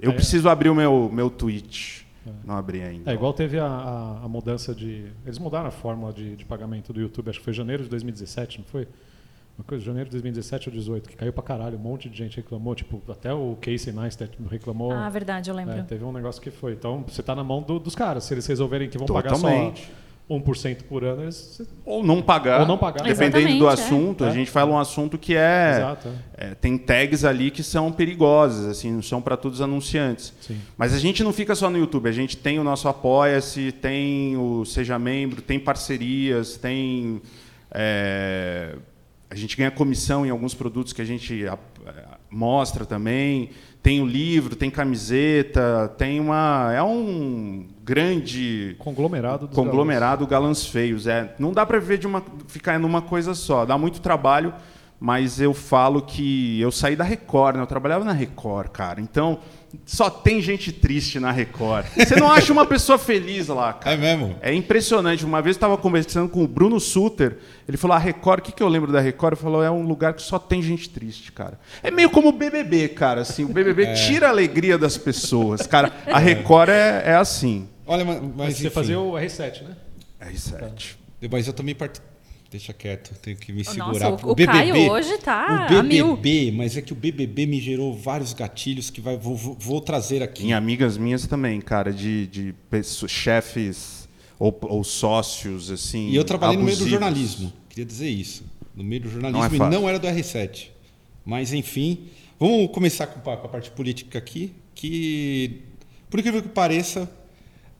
Eu 0.00 0.12
É. 0.12 0.14
preciso 0.14 0.48
abrir 0.48 0.68
o 0.68 0.74
meu 0.74 1.10
meu 1.12 1.28
Twitch. 1.28 2.02
Não 2.44 2.56
abri 2.56 2.82
ainda. 2.82 3.10
É 3.10 3.14
igual 3.14 3.32
teve 3.32 3.58
a, 3.58 3.64
a- 3.66 4.20
a 4.24 4.28
mudança 4.28 4.74
de. 4.74 5.06
Eles 5.24 5.38
mudaram 5.38 5.66
a 5.68 5.70
fórmula 5.70 6.12
de, 6.12 6.36
de 6.36 6.44
pagamento 6.44 6.92
do 6.92 7.00
YouTube, 7.00 7.30
acho 7.30 7.38
que 7.38 7.44
foi 7.44 7.54
janeiro 7.54 7.82
de 7.82 7.88
2017, 7.88 8.58
não 8.58 8.64
foi? 8.66 8.86
Uma 9.58 9.64
coisa, 9.64 9.84
janeiro 9.84 10.08
de 10.08 10.12
2017 10.12 10.68
ou 10.68 10.72
2018, 10.72 11.08
que 11.10 11.16
caiu 11.16 11.32
pra 11.32 11.42
caralho, 11.42 11.76
um 11.76 11.80
monte 11.80 12.08
de 12.08 12.16
gente 12.16 12.36
reclamou, 12.36 12.76
tipo, 12.76 13.02
até 13.10 13.34
o 13.34 13.56
Casey 13.60 13.92
Neistat 13.92 14.30
reclamou. 14.48 14.92
Ah, 14.92 15.08
verdade, 15.10 15.50
eu 15.50 15.56
lembro. 15.56 15.74
É, 15.74 15.82
teve 15.82 16.04
um 16.04 16.12
negócio 16.12 16.40
que 16.40 16.50
foi. 16.52 16.74
Então, 16.74 17.04
você 17.08 17.24
tá 17.24 17.34
na 17.34 17.42
mão 17.42 17.60
do- 17.60 17.80
dos 17.80 17.96
caras. 17.96 18.22
Se 18.22 18.32
eles 18.34 18.46
resolverem 18.46 18.88
que 18.88 18.96
vão 18.96 19.06
Totalmente. 19.08 19.82
pagar 19.82 19.86
só 19.88 20.08
1% 20.30 20.84
por 20.84 21.02
ano, 21.02 21.22
eles. 21.24 21.60
Ou 21.84 22.04
não 22.04 22.22
pagar. 22.22 22.60
Ou 22.60 22.66
não 22.68 22.78
pagar. 22.78 23.02
Dependendo 23.02 23.58
do 23.58 23.68
é. 23.68 23.72
assunto. 23.72 24.22
A 24.24 24.28
É. 24.28 24.30
gente 24.30 24.48
fala 24.48 24.70
um 24.70 24.78
assunto 24.78 25.18
que 25.18 25.34
é. 25.34 25.72
Exato. 25.78 26.08
é. 26.36 26.50
É, 26.50 26.54
tem 26.54 26.78
tags 26.78 27.24
ali 27.24 27.50
que 27.50 27.64
são 27.64 27.90
perigosas, 27.90 28.64
assim, 28.66 28.92
não 28.92 29.02
são 29.02 29.20
para 29.20 29.36
todos 29.36 29.58
os 29.58 29.64
anunciantes. 29.64 30.32
Sim. 30.40 30.60
Mas 30.76 30.94
a 30.94 30.98
gente 31.00 31.24
não 31.24 31.32
fica 31.32 31.56
só 31.56 31.68
no 31.68 31.78
YouTube, 31.78 32.08
a 32.08 32.12
gente 32.12 32.36
tem 32.36 32.60
o 32.60 32.62
nosso 32.62 32.86
Apoia-se, 32.86 33.72
tem 33.72 34.36
o 34.36 34.64
Seja 34.64 35.00
Membro, 35.00 35.42
tem 35.42 35.58
parcerias, 35.58 36.56
tem. 36.56 37.20
A 39.30 39.34
gente 39.34 39.56
ganha 39.56 39.70
comissão 39.70 40.24
em 40.24 40.30
alguns 40.30 40.54
produtos 40.54 40.92
que 40.92 41.02
a 41.02 41.04
gente 41.04 41.46
a- 41.46 41.58
mostra 42.30 42.84
também. 42.86 43.50
Tem 43.82 44.00
o 44.02 44.06
livro, 44.06 44.56
tem 44.56 44.70
camiseta, 44.70 45.88
tem 45.96 46.18
uma. 46.20 46.72
É 46.74 46.82
um 46.82 47.66
grande 47.84 48.74
Conglomerado 48.78 49.46
dos 49.46 49.54
conglomerado 49.54 50.26
galãs 50.26 50.66
feios. 50.66 51.06
É, 51.06 51.34
não 51.38 51.52
dá 51.52 51.64
para 51.64 51.78
viver 51.78 51.98
de 51.98 52.06
uma, 52.06 52.22
ficar 52.48 52.78
numa 52.78 53.00
coisa 53.00 53.34
só. 53.34 53.64
Dá 53.64 53.78
muito 53.78 54.00
trabalho, 54.00 54.52
mas 54.98 55.40
eu 55.40 55.54
falo 55.54 56.02
que 56.02 56.60
eu 56.60 56.72
saí 56.72 56.96
da 56.96 57.04
Record, 57.04 57.56
né? 57.56 57.62
Eu 57.62 57.66
trabalhava 57.66 58.04
na 58.04 58.12
Record, 58.12 58.68
cara. 58.70 59.00
Então 59.00 59.38
só 59.84 60.08
tem 60.08 60.40
gente 60.40 60.72
triste 60.72 61.20
na 61.20 61.30
Record. 61.30 61.86
Você 61.96 62.16
não 62.16 62.30
acha 62.30 62.52
uma 62.52 62.64
pessoa 62.64 62.98
feliz 62.98 63.48
lá, 63.48 63.72
cara. 63.72 63.94
É 63.94 63.98
mesmo? 63.98 64.36
É 64.40 64.52
impressionante. 64.54 65.24
Uma 65.24 65.42
vez 65.42 65.56
eu 65.56 65.58
estava 65.58 65.76
conversando 65.76 66.28
com 66.28 66.42
o 66.42 66.48
Bruno 66.48 66.80
Suter. 66.80 67.38
Ele 67.66 67.76
falou: 67.76 67.94
a 67.96 67.98
Record, 67.98 68.40
o 68.40 68.42
que, 68.42 68.52
que 68.52 68.62
eu 68.62 68.68
lembro 68.68 68.90
da 68.90 69.00
Record? 69.00 69.34
Ele 69.34 69.42
falou: 69.42 69.62
é 69.62 69.70
um 69.70 69.82
lugar 69.82 70.14
que 70.14 70.22
só 70.22 70.38
tem 70.38 70.62
gente 70.62 70.88
triste, 70.88 71.32
cara. 71.32 71.58
É 71.82 71.90
meio 71.90 72.10
como 72.10 72.28
o 72.28 72.32
BBB, 72.32 72.88
cara. 72.88 73.20
Assim, 73.22 73.44
o 73.44 73.48
BBB 73.48 73.84
É. 73.84 73.94
tira 73.94 74.26
a 74.26 74.30
alegria 74.30 74.78
das 74.78 74.96
pessoas, 74.96 75.66
cara. 75.66 75.92
A 76.06 76.18
Record 76.18 76.70
é, 76.70 77.02
é 77.06 77.14
assim. 77.14 77.68
Olha, 77.86 78.04
mas, 78.04 78.22
mas 78.36 78.56
você 78.56 78.66
enfim. 78.66 78.74
fazia 78.74 79.00
o 79.00 79.12
R7, 79.12 79.62
né? 79.62 79.76
R7. 80.20 80.96
Mas 81.30 81.46
eu 81.46 81.52
também 81.52 81.74
part... 81.74 82.00
Deixa 82.50 82.72
quieto, 82.72 83.14
tenho 83.20 83.36
que 83.36 83.52
me 83.52 83.58
Nossa, 83.62 83.72
segurar. 83.72 84.12
o- 84.24 84.32
o 84.32 84.34
Caio 84.36 84.90
hoje 84.90 85.18
tá 85.18 85.68
O 85.70 85.76
a 85.78 85.82
mil. 85.82 86.16
BBB, 86.16 86.50
mas 86.56 86.76
é 86.78 86.80
que 86.82 86.94
o 86.94 86.96
BBB 86.96 87.44
me 87.44 87.60
gerou 87.60 87.94
vários 87.94 88.32
gatilhos 88.32 88.88
que 88.88 89.02
vai, 89.02 89.18
vou, 89.18 89.36
vou- 89.36 89.80
trazer 89.82 90.22
aqui. 90.22 90.46
Em 90.46 90.54
amigas 90.54 90.96
minhas 90.96 91.26
também, 91.26 91.60
cara, 91.60 91.92
de, 91.92 92.26
de 92.28 92.54
pessoas- 92.70 93.10
chefes 93.12 94.08
ou, 94.38 94.56
ou 94.62 94.82
sócios, 94.82 95.70
assim. 95.70 96.08
E 96.08 96.16
eu 96.16 96.24
trabalhei 96.24 96.56
no 96.56 96.64
meio 96.64 96.74
do 96.76 96.84
abusivos. 96.84 96.90
jornalismo, 97.00 97.52
queria 97.68 97.84
dizer 97.84 98.08
isso. 98.08 98.42
No 98.74 98.82
meio 98.82 99.02
do 99.02 99.10
jornalismo 99.10 99.40
Não 99.58 99.66
é 99.66 99.68
e 99.68 99.70
não 99.72 99.88
era 99.88 99.98
do 99.98 100.06
R7. 100.06 100.68
Mas, 101.26 101.52
enfim, 101.52 102.06
vamos 102.40 102.70
começar 102.72 103.08
com, 103.08 103.30
a- 103.30 103.36
com 103.36 103.46
a 103.46 103.50
parte 103.50 103.70
política 103.72 104.16
aqui, 104.18 104.54
que, 104.74 105.60
por 106.08 106.18
incrível 106.18 106.40
que 106.40 106.48
pareça, 106.48 107.10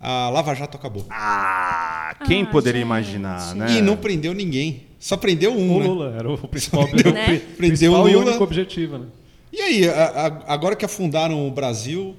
a 0.01 0.29
Lava 0.31 0.55
Jato 0.55 0.77
acabou. 0.77 1.05
Ah, 1.11 2.15
quem 2.27 2.43
Ah, 2.43 2.47
poderia 2.47 2.81
gente. 2.81 2.87
imaginar, 2.87 3.55
né? 3.55 3.67
E 3.73 3.83
não 3.83 3.97
prendeu 3.97 4.33
ninguém. 4.35 4.85
Só 4.99 5.17
prendeu 5.17 5.53
um, 5.53 5.77
O 5.77 5.81
né? 5.81 5.87
Lula 5.87 6.15
era 6.17 6.31
o 6.33 6.37
principal, 6.49 6.87
Prendeu- 6.89 7.13
pri- 7.13 7.23
prendeu 7.57 7.57
principal 7.57 8.03
o 8.05 8.09
e 8.09 8.15
Lula. 8.15 8.27
único 8.31 8.45
objetivo, 8.45 8.99
né? 8.99 9.07
E 9.53 9.61
aí, 9.61 9.89
a- 9.89 10.43
a- 10.49 10.53
agora 10.55 10.75
que 10.77 10.85
afundaram 10.85 11.47
o 11.47 11.51
Brasil, 11.51 12.15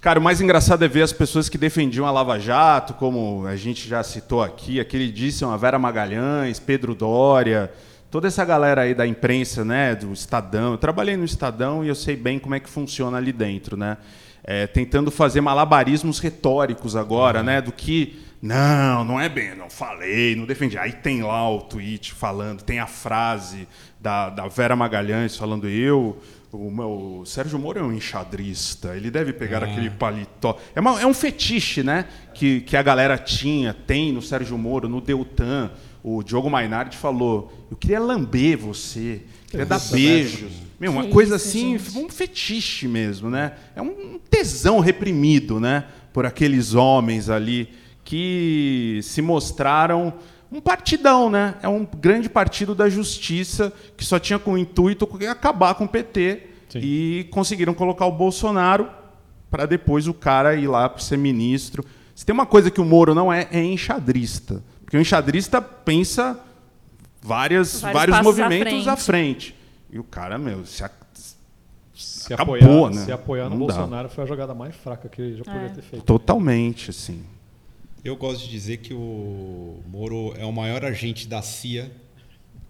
Cara, 0.00 0.18
o 0.18 0.22
mais 0.22 0.40
engraçado 0.40 0.82
é 0.82 0.88
ver 0.88 1.02
as 1.02 1.12
pessoas 1.12 1.50
que 1.50 1.58
defendiam 1.58 2.06
a 2.06 2.10
Lava 2.10 2.38
Jato, 2.38 2.94
como 2.94 3.44
a 3.46 3.54
gente 3.54 3.86
já 3.86 4.02
citou 4.02 4.42
aqui, 4.42 4.80
aquele 4.80 5.12
disse 5.12 5.44
a 5.44 5.54
Vera 5.58 5.78
Magalhães, 5.78 6.58
Pedro 6.58 6.94
Dória, 6.94 7.70
toda 8.10 8.26
essa 8.26 8.42
galera 8.42 8.80
aí 8.80 8.94
da 8.94 9.06
imprensa, 9.06 9.62
né, 9.62 9.94
do 9.94 10.10
Estadão. 10.10 10.72
Eu 10.72 10.78
trabalhei 10.78 11.18
no 11.18 11.24
Estadão 11.26 11.84
e 11.84 11.88
eu 11.88 11.94
sei 11.94 12.16
bem 12.16 12.38
como 12.38 12.54
é 12.54 12.60
que 12.60 12.70
funciona 12.70 13.18
ali 13.18 13.30
dentro, 13.30 13.76
né? 13.76 13.98
É, 14.52 14.66
tentando 14.66 15.12
fazer 15.12 15.40
malabarismos 15.40 16.18
retóricos 16.18 16.96
agora, 16.96 17.40
né, 17.40 17.60
do 17.62 17.70
que 17.70 18.18
não, 18.42 19.04
não 19.04 19.20
é 19.20 19.28
bem, 19.28 19.54
não 19.54 19.70
falei, 19.70 20.34
não 20.34 20.44
defendi. 20.44 20.76
Aí 20.76 20.90
tem 20.92 21.22
lá 21.22 21.48
o 21.48 21.60
tweet 21.60 22.12
falando, 22.12 22.62
tem 22.62 22.80
a 22.80 22.86
frase 22.88 23.68
da, 24.00 24.28
da 24.28 24.48
Vera 24.48 24.74
Magalhães 24.74 25.36
falando 25.36 25.68
eu 25.68 26.18
o, 26.50 26.68
meu, 26.68 27.20
o 27.20 27.26
Sérgio 27.26 27.60
Moro 27.60 27.78
é 27.78 27.82
um 27.84 27.92
enxadrista, 27.92 28.96
ele 28.96 29.08
deve 29.08 29.32
pegar 29.32 29.62
Ah. 29.62 29.66
aquele 29.66 29.88
paletó. 29.88 30.58
É, 30.74 30.80
uma- 30.80 31.00
é 31.00 31.06
um 31.06 31.14
fetiche, 31.14 31.84
né? 31.84 32.06
Que, 32.34 32.60
que 32.62 32.76
a 32.76 32.82
galera 32.82 33.16
tinha, 33.16 33.72
tem 33.72 34.10
no 34.12 34.20
Sérgio 34.20 34.58
Moro, 34.58 34.88
no 34.88 35.00
Deltan. 35.00 35.70
O 36.02 36.24
Diogo 36.24 36.50
Mainardi 36.50 36.96
falou: 36.96 37.52
Eu 37.70 37.76
queria 37.76 38.00
lamber 38.00 38.58
você, 38.58 39.20
queria 39.48 39.64
dar 39.64 39.76
isso, 39.76 39.92
beijos. 39.92 40.52
Meu, 40.80 40.92
uma 40.92 41.04
Que 41.04 41.10
coisa 41.10 41.36
isso, 41.36 41.48
assim, 41.48 41.78
gente. 41.78 41.98
um 41.98 42.08
fetiche 42.08 42.88
mesmo, 42.88 43.28
né? 43.28 43.52
É 43.76 43.82
um 43.82 44.18
tesão 44.30 44.80
reprimido, 44.80 45.60
né? 45.60 45.84
Por 46.10 46.24
aqueles 46.24 46.74
homens 46.74 47.28
ali 47.28 47.68
que 48.02 48.98
se 49.02 49.20
mostraram 49.20 50.14
um 50.50 50.58
partidão, 50.58 51.28
né? 51.28 51.54
É 51.62 51.68
um 51.68 51.84
grande 51.84 52.30
partido 52.30 52.74
da 52.74 52.88
justiça 52.88 53.70
que 53.94 54.04
só 54.04 54.18
tinha 54.18 54.38
como 54.38 54.56
intuito 54.56 55.08
acabar 55.28 55.74
com 55.74 55.84
o 55.84 55.88
PT 55.88 56.44
Sim. 56.70 56.80
e 56.82 57.28
conseguiram 57.30 57.74
colocar 57.74 58.06
o 58.06 58.12
Bolsonaro 58.12 58.88
para 59.50 59.66
depois 59.66 60.08
o 60.08 60.14
cara 60.14 60.54
ir 60.56 60.66
lá 60.66 60.88
para 60.88 61.02
ser 61.02 61.18
ministro. 61.18 61.84
Se 62.14 62.24
tem 62.24 62.32
uma 62.32 62.46
coisa 62.46 62.70
que 62.70 62.80
o 62.80 62.84
Moro 62.84 63.14
não 63.14 63.30
é, 63.30 63.48
é 63.52 63.62
enxadrista. 63.62 64.62
Porque 64.82 64.96
o 64.96 65.00
enxadrista 65.00 65.60
pensa 65.60 66.40
várias, 67.22 67.80
Vários 67.80 67.98
vários, 67.98 68.16
passos 68.16 68.40
à 68.40 68.42
movimentos 68.42 68.88
à 68.88 68.96
frente. 68.96 69.54
E 69.92 69.98
o 69.98 70.04
cara, 70.04 70.38
meu, 70.38 70.64
se 70.66 70.84
a- 70.84 70.90
Se 71.94 72.32
Acabou, 72.32 72.54
apoiar, 72.54 72.90
né? 72.94 73.04
se 73.04 73.12
apoiar 73.12 73.44
no 73.50 73.58
Não 73.58 73.66
dá. 73.66 73.74
Bolsonaro 73.74 74.08
foi 74.08 74.24
a 74.24 74.26
jogada 74.26 74.54
mais 74.54 74.74
fraca 74.74 75.06
que 75.08 75.20
ele 75.20 75.36
já 75.36 75.44
poderia 75.44 75.66
É. 75.66 75.70
ter 75.70 75.82
feito. 75.82 76.02
totalmente, 76.04 76.88
assim. 76.88 77.22
Eu 78.02 78.16
gosto 78.16 78.44
de 78.44 78.50
dizer 78.50 78.78
que 78.78 78.94
o 78.94 79.82
Moro 79.86 80.32
é 80.38 80.46
o 80.46 80.52
maior 80.52 80.82
agente 80.82 81.28
da 81.28 81.42
CIA 81.42 81.90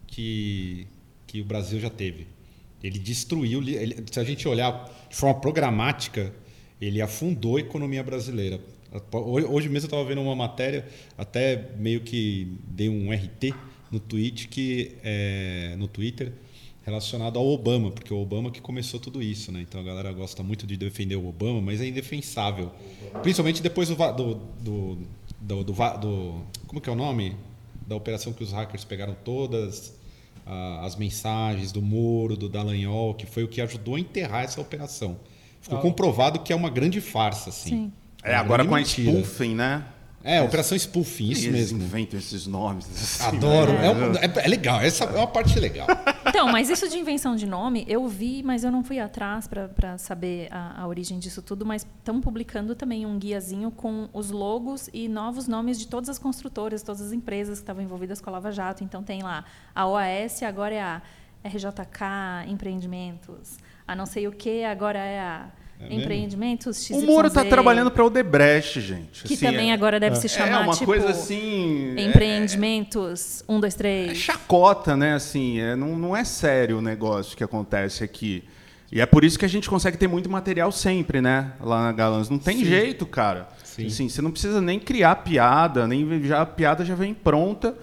que, 0.07 0.87
que 1.27 1.41
o 1.41 1.45
Brasil 1.45 1.79
já 1.79 1.91
teve. 1.91 2.27
Ele 2.83 2.99
destruiu, 2.99 3.61
ele- 3.63 4.05
se 4.11 4.19
a 4.19 4.25
gente 4.25 4.49
olhar 4.49 4.91
de 5.09 5.15
forma 5.15 5.39
programática, 5.41 6.33
ele 6.81 7.01
afundou 7.01 7.57
a 7.57 7.61
economia 7.61 8.03
brasileira. 8.03 8.59
Hoje 9.13 9.47
hoje 9.47 9.69
mesmo 9.69 9.85
eu 9.87 9.89
estava 9.91 10.05
vendo 10.05 10.21
uma 10.23 10.35
matéria, 10.35 10.85
até 11.17 11.69
meio 11.79 12.01
que 12.01 12.59
dei 12.67 12.89
um 12.89 13.13
RT 13.13 13.55
no 13.93 14.01
tweet 14.01 14.49
que 14.49 14.97
é, 15.05 15.77
no 15.79 15.87
Twitter 15.87 16.33
relacionado 16.85 17.39
ao 17.39 17.47
Obama, 17.47 17.91
porque 17.91 18.13
o 18.13 18.19
Obama 18.21 18.51
que 18.51 18.61
começou 18.61 18.99
tudo 18.99 19.23
isso, 19.23 19.53
né? 19.53 19.61
Então 19.61 19.81
a 19.81 19.85
galera 19.85 20.13
gosta 20.13 20.43
muito 20.43 20.67
de 20.67 20.77
defender 20.77 21.17
o 21.17 21.29
Obama, 21.29 21.61
mas 21.61 21.81
é 21.81 21.87
indefensável. 21.87 22.71
Principalmente 23.23 23.63
depois 23.63 23.89
do 23.89 23.95
do, 23.97 24.35
do, 24.61 24.99
do, 25.41 25.65
do 25.65 25.73
do- 25.73 26.43
como 26.67 26.81
que 26.81 26.89
é 26.89 26.93
o 26.93 26.97
nome 26.97 27.37
da 27.87 27.97
operação 27.97 28.33
que 28.33 28.43
os 28.43 28.53
hackers 28.53 28.85
pegaram 28.85 29.15
todas 29.25 29.95
ah, 30.47 30.81
as 30.85 30.97
mensagens 30.97 31.71
do 31.73 31.83
Moro, 31.83 32.37
do 32.37 32.49
Dallagnol, 32.49 33.15
que 33.15 33.27
foi 33.27 33.45
o 33.45 33.49
que 33.49 33.61
ajudou 33.61 33.97
a 33.97 34.01
enterrar 34.01 34.45
essa 34.45 34.61
operação. 34.61 35.19
Ficou 35.61 35.79
Ah. 35.79 35.83
comprovado 35.83 36.39
que 36.41 36.53
é 36.53 36.57
uma 36.57 36.71
grande 36.71 37.01
farsa, 37.01 37.51
assim. 37.51 37.69
Sim. 37.71 37.93
É, 38.25 38.35
agora 38.35 38.65
com 38.65 38.75
a 38.75 38.79
mentira. 38.79 39.11
spoofing, 39.13 39.55
né? 39.55 39.85
É, 40.23 40.43
operação 40.43 40.77
spoofing, 40.77 41.31
isso 41.31 41.47
Eles 41.47 41.73
mesmo. 41.73 41.83
inventam 41.83 42.19
esses 42.19 42.47
nomes. 42.47 42.87
assim, 42.91 43.37
Adoro. 43.37 43.73
né? 43.73 43.87
É, 43.87 43.91
um- 43.91 44.15
é- 44.17 44.45
é 44.45 44.49
legal, 44.49 44.79
essa 44.81 45.05
é 45.05 45.17
uma 45.17 45.27
parte 45.27 45.59
legal. 45.59 45.87
Então, 46.31 46.47
mas 46.47 46.71
isso 46.71 46.89
de 46.89 46.97
invenção 46.97 47.35
de 47.35 47.45
nome, 47.45 47.85
eu 47.89 48.07
vi, 48.07 48.41
mas 48.41 48.63
eu 48.63 48.71
não 48.71 48.85
fui 48.85 49.01
atrás 49.01 49.49
para 49.49 49.99
saber 49.99 50.47
a, 50.53 50.83
a 50.83 50.87
origem 50.87 51.19
disso 51.19 51.43
tudo, 51.43 51.67
mas 51.67 51.85
estão 51.99 52.21
publicando 52.21 52.77
também 52.77 53.05
um 53.05 53.19
guiazinho 53.19 53.69
com 53.73 54.09
os 54.13 54.31
logos 54.31 54.89
e 54.93 55.09
novos 55.09 55.49
nomes 55.49 55.77
de 55.77 55.89
todas 55.89 56.09
as 56.09 56.21
construtoras, 56.21 56.85
todas 56.85 57.01
as 57.01 57.11
empresas 57.13 57.59
que 57.59 57.65
estavam 57.65 57.83
envolvidas 57.83 58.21
com 58.21 58.31
a 58.31 58.35
Lava 58.35 58.53
Jato. 58.53 58.85
Então 58.85 59.03
tem 59.03 59.25
lá 59.25 59.45
a 59.75 59.89
OAS, 59.89 60.41
agora 60.45 60.73
é 60.73 60.81
a 60.81 61.03
RJK 61.45 62.47
Empreendimentos. 62.47 63.59
A 63.85 63.97
não 63.97 64.07
sei 64.07 64.29
o 64.29 64.33
que, 64.33 64.63
agora 64.63 65.01
é 65.01 65.19
a 65.19 65.51
É? 65.89 65.95
Empreendimentos 65.95 66.85
XYZ. 66.85 67.03
O 67.03 67.07
Moro 67.07 67.29
está 67.29 67.45
trabalhando 67.45 67.91
para 67.91 68.03
o 68.03 68.07
Odebrecht, 68.09 68.81
gente. 68.81 69.25
Que 69.25 69.35
Assim, 69.35 69.47
também 69.47 69.71
é, 69.71 69.75
agora 69.75 69.99
deve 69.99 70.17
se 70.17 70.27
é 70.27 70.29
chamar, 70.29 70.63
uma 70.63 70.73
tipo, 70.75 70.87
coisa 70.87 71.09
assim... 71.11 71.95
é- 71.97 72.03
Empreendimentos 72.03 73.43
1, 73.49 73.61
2, 73.61 73.75
É 73.75 73.79
3. 73.79 74.19
chacota, 74.19 74.97
né? 74.97 75.15
Assim, 75.15 75.59
é, 75.61 75.75
não, 75.75 75.97
não 75.97 76.17
é 76.17 76.25
sério 76.25 76.79
o 76.79 76.83
negócio 76.83 77.37
que 77.37 77.43
acontece 77.45 78.05
aqui. 78.05 78.45
E 78.93 79.01
é 79.01 79.07
por 79.07 79.25
isso 79.25 79.39
que 79.39 79.45
a 79.45 79.49
gente 79.49 79.71
consegue 79.71 79.97
ter 79.97 80.09
muito 80.09 80.29
material 80.29 80.73
sempre, 80.73 81.21
né? 81.21 81.53
Lá 81.61 81.85
na 81.85 81.93
Galãs. 81.93 82.29
Não 82.29 82.39
tem 82.39 82.65
jeito, 82.65 83.07
cara. 83.07 83.49
Sim. 83.63 83.87
Assim, 83.87 84.09
você 84.09 84.21
não 84.21 84.33
precisa 84.33 84.61
nem 84.61 84.81
criar 84.81 85.15
piada, 85.17 85.87
nem 85.87 86.23
já 86.25 86.43
a 86.43 86.47
piada 86.47 86.85
já 86.85 86.95
vem 86.97 87.15
pronta. 87.15 87.75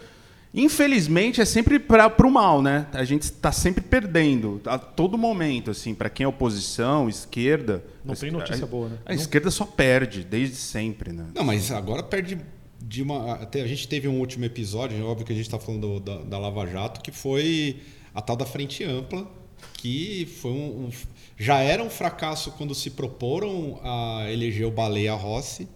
Infelizmente 0.58 1.40
é 1.40 1.46
sempre 1.46 1.78
para 1.80 2.12
o 2.26 2.32
mal, 2.32 2.62
né? 2.64 2.88
A 2.92 3.04
gente 3.04 3.22
está 3.24 3.52
sempre 3.52 3.82
perdendo 3.84 4.60
a 4.66 4.78
todo 4.80 5.18
momento, 5.18 5.70
assim, 5.72 5.94
para 5.94 6.10
quem 6.10 6.24
é 6.24 6.28
oposição, 6.28 7.08
esquerda. 7.08 7.84
Não 8.04 8.16
tem 8.16 8.32
notícia 8.32 8.64
a- 8.64 8.68
boa, 8.68 8.90
né? 8.90 8.98
A 9.06 9.14
esquerda 9.14 9.52
só 9.52 9.66
perde 9.66 10.24
desde 10.24 10.56
sempre, 10.56 11.14
né? 11.14 11.28
Não, 11.36 11.44
mas 11.44 11.72
agora 11.72 12.02
perde 12.02 12.40
de 12.82 13.04
uma. 13.04 13.34
Até 13.36 13.62
a 13.62 13.68
gente 13.68 13.88
teve 13.88 14.08
um 14.08 14.20
último 14.20 14.46
episódio, 14.46 15.06
óbvio 15.06 15.26
que 15.28 15.32
a 15.32 15.36
gente 15.36 15.46
está 15.46 15.60
falando 15.60 16.00
do- 16.00 16.00
da, 16.00 16.18
da 16.24 16.40
Lava 16.40 16.66
Jato, 16.66 17.02
que 17.02 17.12
foi 17.12 17.78
a 18.16 18.22
tal 18.22 18.36
da 18.36 18.46
Frente 18.46 18.84
Ampla, 18.84 19.30
que 19.74 20.28
foi 20.42 20.52
um, 20.52 20.86
um- 20.88 20.90
já 21.38 21.60
era 21.60 21.84
um 21.84 21.90
fracasso 21.90 22.52
quando 22.54 22.74
se 22.74 22.90
proporam 22.90 23.80
a 23.84 24.26
eleger 24.32 24.66
o 24.66 24.72
Baleia 24.72 25.14
Rossi 25.14 25.68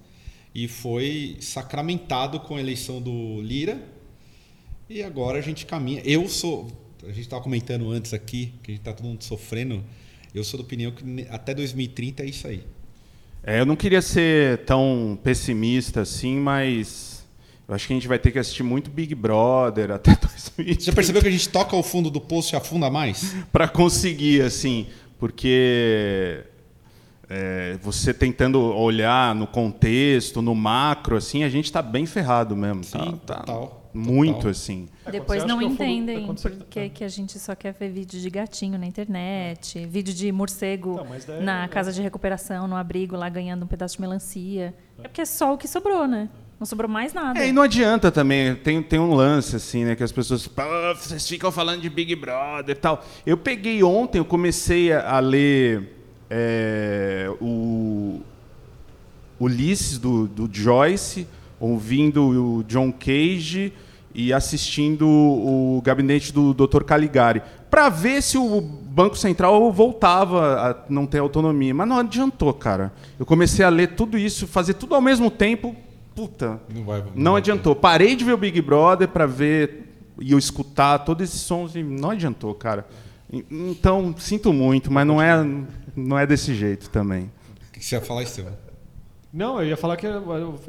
e 0.55 0.67
foi 0.67 1.37
sacramentado 1.39 2.39
com 2.39 2.55
a 2.55 2.59
eleição 2.59 2.99
do 2.99 3.39
Lira. 3.41 3.79
E 4.93 5.01
agora 5.01 5.39
a 5.39 5.41
gente 5.41 5.65
caminha. 5.65 6.01
Eu 6.03 6.27
sou. 6.27 6.67
A 7.03 7.07
gente 7.07 7.21
estava 7.21 7.41
comentando 7.41 7.89
antes 7.89 8.13
aqui, 8.13 8.53
que 8.61 8.71
a 8.71 8.73
gente 8.73 8.81
está 8.81 8.91
todo 8.91 9.05
mundo 9.05 9.23
sofrendo. 9.23 9.81
Eu 10.35 10.43
sou 10.43 10.59
da 10.59 10.65
opinião 10.65 10.91
que 10.91 11.25
até 11.29 11.53
2030 11.53 12.23
é 12.23 12.25
isso 12.25 12.45
aí. 12.45 12.65
É, 13.41 13.61
eu 13.61 13.65
não 13.65 13.77
queria 13.77 14.01
ser 14.01 14.65
tão 14.65 15.17
pessimista 15.23 16.01
assim, 16.01 16.35
mas 16.35 17.25
eu 17.69 17.73
acho 17.73 17.87
que 17.87 17.93
a 17.93 17.95
gente 17.95 18.07
vai 18.07 18.19
ter 18.19 18.31
que 18.31 18.39
assistir 18.39 18.63
muito 18.63 18.91
Big 18.91 19.15
Brother 19.15 19.91
até 19.95 20.13
2030 20.13 20.81
Você 20.81 20.85
já 20.87 20.93
percebeu 20.93 21.21
que 21.21 21.27
a 21.29 21.31
gente 21.31 21.47
toca 21.47 21.73
o 21.73 21.81
fundo 21.81 22.11
do 22.11 22.19
poço 22.19 22.53
e 22.53 22.57
afunda 22.57 22.89
mais? 22.89 23.33
para 23.49 23.69
conseguir, 23.69 24.41
assim, 24.41 24.87
porque 25.17 26.43
é, 27.29 27.79
você 27.81 28.13
tentando 28.13 28.59
olhar 28.59 29.33
no 29.33 29.47
contexto, 29.47 30.41
no 30.41 30.53
macro, 30.53 31.15
assim, 31.15 31.45
a 31.45 31.49
gente 31.49 31.65
está 31.65 31.81
bem 31.81 32.05
ferrado 32.05 32.57
mesmo. 32.57 32.83
Sim, 32.83 33.19
tá, 33.25 33.35
tá 33.35 33.35
total, 33.39 33.80
Muito, 33.93 34.35
total. 34.35 34.51
assim. 34.51 34.87
É, 35.05 35.11
Depois 35.11 35.43
não 35.45 35.57
acha 35.59 35.67
que 35.67 35.73
é 35.73 35.77
fundo- 35.77 35.81
é 35.83 35.91
entendem 35.91 36.25
você- 36.27 36.49
porque 36.49 36.89
que 36.89 37.03
a 37.03 37.07
gente 37.09 37.37
só 37.39 37.53
quer 37.55 37.73
ver 37.73 37.89
vídeo 37.91 38.19
de 38.19 38.29
gatinho 38.29 38.77
na 38.79 38.85
internet, 38.85 39.85
vídeo 39.85 40.13
de 40.13 40.31
morcego 40.31 40.95
Não, 40.97 41.07
daí- 41.27 41.43
na 41.43 41.67
casa 41.67 41.91
de 41.91 42.01
recuperação, 42.01 42.67
no 42.67 42.75
abrigo, 42.75 43.15
lá 43.15 43.27
ganhando 43.29 43.63
um 43.63 43.67
pedaço 43.67 43.95
de 43.95 44.01
melancia. 44.01 44.73
É 44.99 45.07
porque 45.07 45.21
é 45.21 45.25
só 45.25 45.53
o 45.53 45.57
que 45.57 45.67
sobrou, 45.67 46.07
né? 46.07 46.29
Não 46.59 46.65
sobrou 46.65 46.87
mais 46.89 47.11
nada. 47.11 47.39
É, 47.39 47.47
e 47.47 47.51
não 47.51 47.63
adianta 47.63 48.11
também, 48.11 48.55
tem, 48.55 48.83
tem 48.83 48.99
um 48.99 49.15
lance 49.15 49.55
assim, 49.55 49.83
né, 49.83 49.95
que 49.95 50.03
as 50.03 50.11
pessoas, 50.11 50.47
"Pô, 50.47 50.61
vocês 50.95 51.27
ficam 51.27 51.51
falando 51.51 51.81
de 51.81 51.89
Big 51.89 52.15
Brother 52.15 52.75
e 52.75 52.79
tal. 52.79 53.03
Eu 53.25 53.35
peguei 53.35 53.81
ontem, 53.83 54.19
eu 54.19 54.25
comecei 54.25 54.93
a, 54.93 55.15
a 55.17 55.19
ler 55.19 55.97
é, 56.29 57.29
o 57.41 58.21
Ulisses 59.39 59.97
do, 59.97 60.27
do 60.27 60.47
Joyce, 60.51 61.27
ouvindo 61.61 62.57
o 62.57 62.63
John 62.63 62.91
Cage 62.91 63.71
e 64.13 64.33
assistindo 64.33 65.07
o 65.07 65.81
gabinete 65.85 66.33
do 66.33 66.53
Dr. 66.53 66.83
Caligari, 66.83 67.41
para 67.69 67.87
ver 67.87 68.21
se 68.21 68.37
o 68.37 68.59
Banco 68.59 69.15
Central 69.17 69.71
voltava 69.71 70.69
a 70.71 70.75
não 70.89 71.05
ter 71.05 71.19
autonomia. 71.19 71.73
Mas 71.73 71.87
não 71.87 71.97
adiantou, 71.99 72.53
cara. 72.53 72.91
Eu 73.17 73.25
comecei 73.25 73.63
a 73.63 73.69
ler 73.69 73.95
tudo 73.95 74.17
isso, 74.17 74.45
fazer 74.47 74.73
tudo 74.73 74.95
ao 74.95 75.01
mesmo 75.01 75.31
tempo. 75.31 75.73
Puta, 76.13 76.59
Não 76.75 76.83
vai. 76.83 77.01
não 77.15 77.31
vai 77.33 77.39
adiantou. 77.41 77.73
Parei 77.73 78.17
de 78.17 78.25
ver 78.25 78.33
o 78.33 78.37
Big 78.37 78.61
Brother 78.61 79.07
para 79.07 79.25
ver 79.25 79.87
e 80.19 80.33
eu 80.33 80.37
escutar 80.37 80.99
todos 80.99 81.29
esses 81.29 81.39
sons 81.39 81.73
e 81.75 81.81
não 81.81 82.09
adiantou, 82.09 82.53
cara. 82.53 82.85
Então, 83.49 84.13
sinto 84.17 84.51
muito, 84.51 84.91
mas 84.91 85.07
não 85.07 85.21
é, 85.21 85.41
não 85.95 86.19
é 86.19 86.27
desse 86.27 86.53
jeito 86.53 86.89
também. 86.89 87.31
O 87.69 87.71
que 87.71 87.85
você 87.85 87.95
ia 87.95 88.01
falar, 88.01 88.23
Estevam? 88.23 88.51
Não, 89.33 89.61
eu 89.61 89.69
ia 89.69 89.77
falar 89.77 89.95
que 89.95 90.07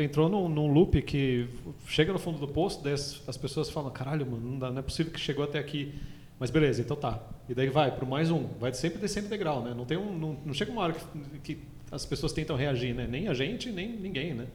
entrou 0.02 0.28
num, 0.28 0.48
num 0.48 0.72
loop 0.72 1.02
que 1.02 1.48
chega 1.86 2.12
no 2.12 2.18
fundo 2.18 2.38
do 2.38 2.46
poço, 2.46 2.80
daí 2.82 2.92
as, 2.92 3.20
as 3.26 3.36
pessoas 3.36 3.68
falam, 3.68 3.90
caralho, 3.90 4.24
mano, 4.24 4.50
não, 4.52 4.58
dá, 4.58 4.70
não 4.70 4.78
é 4.78 4.82
possível 4.82 5.12
que 5.12 5.18
chegou 5.18 5.44
até 5.44 5.58
aqui. 5.58 5.92
Mas 6.38 6.50
beleza, 6.50 6.80
então 6.80 6.96
tá. 6.96 7.20
E 7.48 7.54
daí 7.54 7.68
vai 7.68 7.90
pro 7.90 8.06
mais 8.06 8.30
um, 8.30 8.46
vai 8.60 8.72
sempre 8.72 8.98
descendo 9.00 9.28
degrau, 9.28 9.62
né? 9.62 9.74
Não, 9.76 9.84
tem 9.84 9.96
um, 9.96 10.16
não, 10.16 10.36
não 10.44 10.54
chega 10.54 10.70
uma 10.72 10.82
hora 10.82 10.92
que, 10.92 11.54
que 11.54 11.62
as 11.90 12.04
pessoas 12.06 12.32
tentam 12.32 12.56
reagir, 12.56 12.94
né? 12.94 13.06
Nem 13.08 13.28
a 13.28 13.34
gente, 13.34 13.70
nem 13.70 13.88
ninguém, 13.88 14.34
né? 14.34 14.46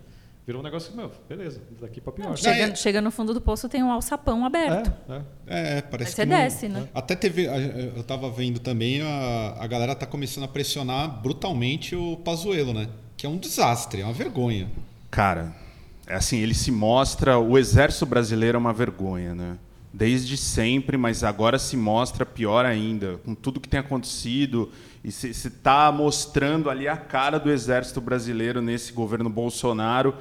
Virou 0.45 0.61
um 0.61 0.63
negócio 0.63 0.91
que, 0.91 0.97
meu, 0.97 1.11
beleza, 1.27 1.61
daqui 1.79 1.99
pra 1.99 2.13
pior. 2.13 2.29
Não, 2.29 2.37
chega, 2.37 2.73
chega 2.75 3.01
no 3.01 3.11
fundo 3.11 3.33
do 3.33 3.41
poço, 3.41 3.67
tem 3.67 3.83
um 3.83 3.91
alçapão 3.91 4.45
aberto. 4.45 4.89
É, 5.09 5.15
é. 5.15 5.77
É, 5.77 5.81
parece 5.81 6.11
Aí 6.11 6.15
você 6.15 6.21
que 6.23 6.29
não- 6.29 6.37
desce, 6.37 6.69
né? 6.69 6.87
Até 6.93 7.15
teve. 7.15 7.45
Eu 7.45 8.03
tava 8.03 8.29
vendo 8.31 8.59
também, 8.59 9.01
a, 9.01 9.57
a 9.59 9.67
galera 9.67 9.93
tá 9.93 10.05
começando 10.05 10.45
a 10.45 10.47
pressionar 10.47 11.21
brutalmente 11.21 11.95
o 11.97 12.15
Pazuello, 12.17 12.73
né? 12.73 12.87
Que 13.17 13.25
é 13.25 13.29
um 13.29 13.37
desastre, 13.37 14.01
é 14.01 14.05
uma 14.05 14.13
vergonha. 14.13 14.69
Cara, 15.09 15.51
é 16.05 16.13
assim, 16.15 16.37
ele 16.37 16.53
se 16.53 16.71
mostra. 16.71 17.39
O 17.39 17.57
exército 17.57 18.05
brasileiro 18.05 18.57
é 18.57 18.59
uma 18.59 18.71
vergonha, 18.71 19.33
né? 19.33 19.57
Desde 19.91 20.37
sempre, 20.37 20.95
mas 20.97 21.23
agora 21.23 21.57
se 21.57 21.75
mostra 21.75 22.23
pior 22.23 22.63
ainda, 22.63 23.17
com 23.25 23.33
tudo 23.33 23.59
que 23.59 23.67
tem 23.67 23.79
acontecido. 23.79 24.71
E 25.03 25.11
se 25.11 25.29
está 25.29 25.91
mostrando 25.91 26.69
ali 26.69 26.87
a 26.87 26.95
cara 26.95 27.39
do 27.39 27.49
exército 27.49 27.99
brasileiro 27.99 28.61
nesse 28.61 28.93
governo 28.93 29.31
Bolsonaro. 29.31 30.13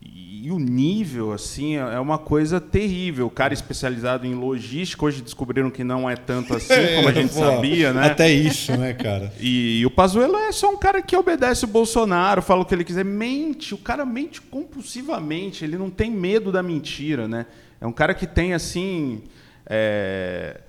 E, 0.00 0.46
e 0.46 0.50
o 0.50 0.58
nível, 0.58 1.32
assim, 1.32 1.76
é 1.76 1.80
é 1.94 2.00
uma 2.00 2.18
coisa 2.18 2.60
terrível. 2.60 3.26
O 3.26 3.30
cara 3.30 3.52
especializado 3.52 4.26
em 4.26 4.34
logística, 4.34 5.04
hoje 5.04 5.20
descobriram 5.22 5.70
que 5.70 5.82
não 5.82 6.08
é 6.08 6.16
tanto 6.16 6.54
assim 6.54 6.74
como 6.96 7.08
a 7.08 7.12
gente 7.12 7.34
Pô, 7.34 7.40
sabia, 7.40 7.92
né? 7.92 8.06
Até 8.06 8.30
isso, 8.30 8.76
né, 8.76 8.92
cara? 8.92 9.32
E, 9.40 9.84
o 9.84 9.90
Pazuello 9.90 10.36
é 10.36 10.52
só 10.52 10.70
um 10.70 10.76
cara 10.76 11.02
que 11.02 11.16
obedece 11.16 11.64
o 11.64 11.68
Bolsonaro, 11.68 12.40
fala 12.40 12.62
o 12.62 12.64
que 12.64 12.74
ele 12.74 12.84
quiser, 12.84 13.04
mente, 13.04 13.74
o 13.74 13.78
cara 13.78 14.04
mente 14.04 14.40
compulsivamente, 14.40 15.64
ele 15.64 15.76
não 15.76 15.90
tem 15.90 16.10
medo 16.10 16.52
da 16.52 16.62
mentira, 16.62 17.26
né? 17.26 17.46
É 17.80 17.86
um 17.86 17.92
cara 17.92 18.14
que 18.14 18.26
tem 18.26 18.54
assim, 18.54 19.22
é, 19.66 20.60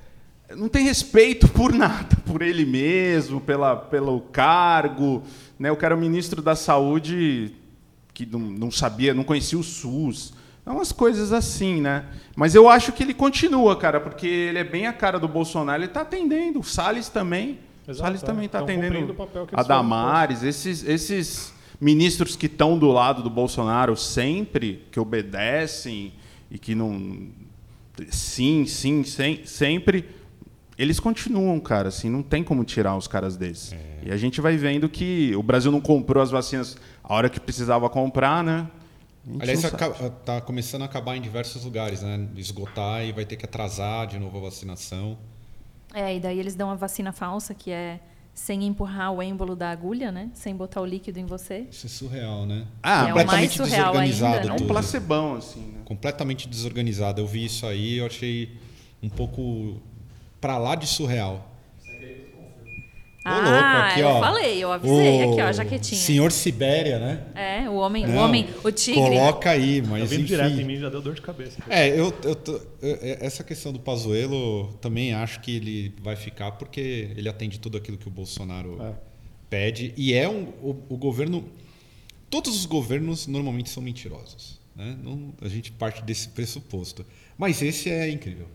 não 0.56 0.68
tem 0.68 0.84
respeito 0.84 1.48
por 1.54 1.74
nada, 1.74 2.16
por 2.26 2.42
ele 2.42 2.66
mesmo, 2.66 3.40
pela, 3.40 3.76
pelo 3.76 4.22
cargo, 4.22 5.24
né? 5.58 5.72
O 5.72 5.76
cara 5.76 5.94
é 5.94 5.98
o 5.98 6.00
ministro 6.00 6.42
da 6.42 6.56
Saúde 6.56 7.54
que 8.20 8.26
não, 8.26 8.40
não 8.40 8.70
sabia, 8.72 9.14
não 9.14 9.24
conhecia 9.24 9.58
o 9.58 9.64
SUS. 9.64 10.34
É 10.66 10.70
umas 10.70 10.92
coisas 10.92 11.32
assim, 11.32 11.80
né? 11.80 12.06
Mas 12.36 12.54
eu 12.54 12.68
acho 12.68 12.92
que 12.92 13.02
ele 13.02 13.14
continua, 13.14 13.78
cara, 13.78 14.02
porque 14.02 14.28
ele 14.28 14.60
é 14.60 14.64
bem 14.64 14.88
a 14.88 14.94
cara 14.94 15.18
do 15.18 15.28
Bolsonaro, 15.28 15.82
ele 15.82 15.88
está 15.88 16.02
atendendo. 16.02 16.60
O 16.60 16.64
Salles 16.64 17.08
também. 17.08 17.60
o 17.88 17.92
Exato, 17.92 18.06
Salles 18.06 18.22
é. 18.22 18.26
também 18.26 18.46
está 18.48 18.60
cumprindo 18.60 19.14
atendendo 19.14 19.50
a 19.54 19.64
Damares, 19.64 20.44
esses, 20.44 20.86
esses 20.86 21.54
ministros 21.80 22.36
que 22.36 22.48
estão 22.48 22.78
do 22.78 22.92
lado 22.92 23.24
do 23.24 23.30
Bolsonaro 23.30 23.96
sempre, 23.96 24.84
que 24.92 25.00
obedecem 25.00 26.12
e 26.52 26.60
que 26.60 26.76
não. 26.76 27.30
Sim, 28.10 28.66
sim, 28.66 29.04
sem, 29.06 29.46
sempre. 29.46 30.06
Eles 30.78 31.00
continuam, 31.00 31.58
cara, 31.60 31.88
assim, 31.88 32.10
não 32.10 32.22
tem 32.22 32.44
como 32.44 32.64
tirar 32.66 32.96
os 32.98 33.08
caras 33.08 33.36
desses. 33.38 33.76
E 34.02 34.12
a 34.12 34.18
gente 34.18 34.40
vai 34.40 34.56
vendo 34.56 34.88
que 34.88 35.34
o 35.36 35.44
Brasil 35.44 35.72
não 35.72 35.82
comprou 35.82 36.24
as 36.24 36.32
vacinas 36.32 36.78
a 37.10 37.14
hora 37.16 37.30
que 37.30 37.40
precisava 37.40 37.90
comprar, 37.90 38.44
né? 38.44 38.70
Aliás, 39.40 39.62
não 39.64 39.70
sabe. 39.72 39.84
aca- 39.84 40.10
tá 40.10 40.40
começando 40.42 40.84
a 40.84 40.86
acabar 40.86 41.18
em 41.18 41.22
diversos 41.22 41.66
lugares, 41.66 42.02
né? 42.02 42.28
Esgotar 42.38 43.04
e 43.04 43.12
vai 43.12 43.26
ter 43.26 43.36
que 43.36 43.44
atrasar 43.46 44.08
de 44.08 44.18
novo 44.18 44.38
a 44.38 44.42
vacinação. 44.42 45.18
É, 45.94 46.16
e 46.16 46.20
daí 46.20 46.40
eles 46.40 46.56
dão 46.56 46.70
a 46.72 46.76
vacina 46.76 47.12
falsa, 47.12 47.54
que 47.54 47.70
é 47.72 48.00
sem 48.34 48.64
empurrar 48.64 49.12
o 49.12 49.22
êmbolo 49.22 49.56
da 49.56 49.70
agulha, 49.70 50.12
né? 50.12 50.30
Sem 50.34 50.56
botar 50.56 50.80
o 50.82 50.86
líquido 50.86 51.20
em 51.20 51.26
você. 51.26 51.68
Isso 51.70 51.88
é 51.88 51.90
surreal, 51.90 52.46
né? 52.46 52.66
Ah, 52.82 53.10
É 53.10 53.12
o 53.12 53.16
mais 53.16 53.26
completamente 53.26 53.58
surreal 53.58 53.92
desorganizado 53.92 54.34
ainda, 54.36 54.46
É 54.46 54.50
né? 54.50 54.54
um 54.54 54.58
tudo. 54.58 54.68
placebão, 54.68 55.36
assim, 55.36 55.60
né? 55.62 55.82
Completamente 55.84 56.48
desorganizado. 56.48 57.20
Eu 57.22 57.28
vi 57.28 57.44
isso 57.46 57.66
aí, 57.66 57.98
eu 57.98 58.06
achei 58.06 58.56
um 59.04 59.10
pouco 59.10 59.82
pra 60.40 60.58
lá 60.58 60.76
de 60.76 60.88
surreal. 60.88 61.49
Ô, 63.26 63.30
louco, 63.30 63.48
Ah, 63.50 63.88
aqui, 63.90 64.00
eu 64.00 64.08
ó. 64.08 64.20
falei, 64.22 64.64
eu 64.64 64.72
avisei 64.72 65.26
O 65.26 65.32
aqui, 65.32 65.42
ó, 65.42 65.46
a 65.48 65.52
jaquetinha. 65.52 66.00
Senhor 66.02 66.32
Sibéria, 66.32 67.00
né? 67.00 67.24
É, 67.36 67.70
o 67.70 67.74
homem, 67.74 68.06
o 68.06 68.08
Não, 68.08 68.18
homem, 68.24 68.48
o 68.64 68.72
tigre. 68.72 69.02
Coloca 69.02 69.50
aí, 69.50 69.82
Tá 69.82 69.88
mas 69.90 70.10
vindo 70.10 70.20
enfim. 70.22 70.26
direto 70.28 70.60
em 70.60 70.64
mim 70.64 70.78
já 70.78 70.90
deu 70.90 71.02
dor 71.02 71.14
de 71.16 71.22
cabeça. 71.22 71.58
É, 71.70 71.90
eu, 71.90 72.14
eu 72.24 72.34
tô- 72.36 72.62
eu- 72.82 72.98
é- 73.02 73.18
essa 73.26 73.44
questão 73.44 73.74
do 73.74 73.80
Pazuello 73.80 74.74
também 74.82 75.14
acho 75.14 75.42
que 75.42 75.54
ele 75.58 75.94
vai 76.02 76.16
ficar 76.16 76.54
porque 76.54 77.10
ele 77.16 77.28
atende 77.28 77.60
tudo 77.60 77.78
aquilo 77.78 77.98
que 77.98 78.08
o 78.08 78.12
Bolsonaro 78.12 78.82
É. 78.82 78.94
pede 79.50 79.94
e 79.98 80.14
é 80.14 80.28
um 80.30 80.44
o, 80.64 80.76
o 80.90 80.98
governo 80.98 81.44
todos 82.30 82.56
os 82.56 82.66
governos 82.66 83.28
normalmente 83.28 83.70
são 83.70 83.84
mentirosos, 83.84 84.60
né? 84.76 84.96
Não- 85.04 85.34
a 85.42 85.48
gente 85.50 85.72
parte 85.74 86.02
desse 86.04 86.30
pressuposto. 86.30 87.06
Mas 87.38 87.62
esse 87.62 87.90
é 87.90 88.10
incrível. 88.10 88.48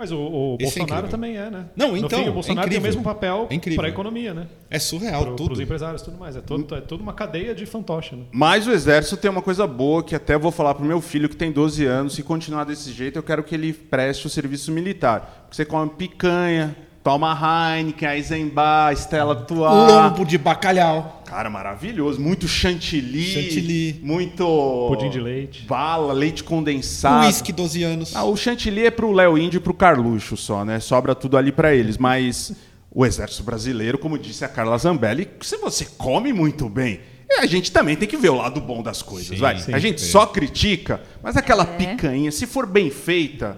Mas 0.00 0.10
o, 0.12 0.16
o 0.16 0.54
é 0.58 0.62
Bolsonaro 0.62 0.92
incrível. 0.92 1.08
também 1.10 1.36
é, 1.36 1.50
né? 1.50 1.66
Não, 1.76 1.90
No 1.90 1.98
então, 1.98 2.20
fim, 2.20 2.24
o 2.24 2.28
é 2.28 2.32
Bolsonaro 2.32 2.70
tem 2.70 2.78
o 2.78 2.80
mesmo 2.80 3.02
papel 3.02 3.46
É 3.50 3.74
para 3.76 3.86
a 3.86 3.90
economia, 3.90 4.32
né? 4.32 4.46
É 4.70 4.78
surreal 4.78 5.26
Para 5.26 5.34
tudo. 5.34 5.52
os 5.52 5.60
empresários 5.60 6.00
e 6.00 6.04
tudo 6.06 6.16
mais. 6.16 6.36
É, 6.36 6.40
todo, 6.40 6.74
é 6.74 6.80
toda 6.80 7.02
uma 7.02 7.12
cadeia 7.12 7.54
de 7.54 7.66
fantoche, 7.66 8.16
né? 8.16 8.24
Mas 8.32 8.66
o 8.66 8.70
exército 8.70 9.18
tem 9.18 9.30
uma 9.30 9.42
coisa 9.42 9.66
boa 9.66 10.02
que 10.02 10.14
até 10.14 10.38
vou 10.38 10.50
falar 10.50 10.72
pro 10.72 10.86
meu 10.86 11.02
filho 11.02 11.28
que 11.28 11.36
tem 11.36 11.52
12 11.52 11.84
anos, 11.84 12.14
se 12.14 12.22
continuar 12.22 12.64
desse 12.64 12.90
jeito, 12.92 13.18
eu 13.18 13.22
quero 13.22 13.44
que 13.44 13.54
ele 13.54 13.74
preste 13.74 14.26
o 14.26 14.30
serviço 14.30 14.72
militar. 14.72 15.42
Porque 15.42 15.56
você 15.56 15.66
come 15.66 15.90
picanha, 15.90 16.74
toma 17.02 17.32
Heineken, 17.76 18.08
Eisenbach, 18.10 18.94
Stella 18.98 19.32
Artois. 19.34 19.58
Lombo 19.60 20.24
de 20.24 20.36
bacalhau. 20.38 21.22
Cara, 21.26 21.48
maravilhoso. 21.48 22.20
Muito 22.20 22.46
chantilly. 22.48 23.22
Chantilly. 23.24 24.00
Muito... 24.02 24.44
Pudim 24.88 25.10
de 25.10 25.20
leite. 25.20 25.64
Bala, 25.66 26.12
leite 26.12 26.42
condensado. 26.44 27.26
Whisky 27.26 27.52
12 27.52 27.82
anos. 27.84 28.16
Ah, 28.16 28.24
o 28.24 28.36
chantilly 28.36 28.86
é 28.86 28.90
pro 28.90 29.12
Léo 29.12 29.38
Índio 29.38 29.58
e 29.58 29.60
pro 29.60 29.72
Carluxo 29.72 30.36
só, 30.36 30.64
né? 30.64 30.80
Sobra 30.80 31.14
tudo 31.14 31.36
ali 31.36 31.52
para 31.52 31.74
eles. 31.74 31.96
Mas 31.96 32.52
o 32.92 33.06
exército 33.06 33.44
brasileiro, 33.44 33.96
como 33.98 34.18
disse 34.18 34.44
a 34.44 34.48
Carla 34.48 34.76
Zambelli, 34.76 35.28
se 35.40 35.56
você 35.58 35.84
come 35.96 36.32
muito 36.32 36.68
bem, 36.68 37.00
a 37.38 37.46
gente 37.46 37.70
também 37.70 37.94
tem 37.94 38.08
que 38.08 38.16
ver 38.16 38.30
o 38.30 38.34
lado 38.36 38.60
bom 38.60 38.82
das 38.82 39.00
coisas, 39.02 39.28
Sim, 39.28 39.36
vai. 39.36 39.56
sim, 39.60 39.72
a 39.72 39.78
gente 39.78 40.00
sim. 40.00 40.08
só 40.08 40.26
critica, 40.26 41.00
mas 41.22 41.36
aquela 41.36 41.62
É. 41.62 41.66
picanha, 41.66 42.32
se 42.32 42.44
for 42.44 42.66
bem 42.66 42.90
feita, 42.90 43.56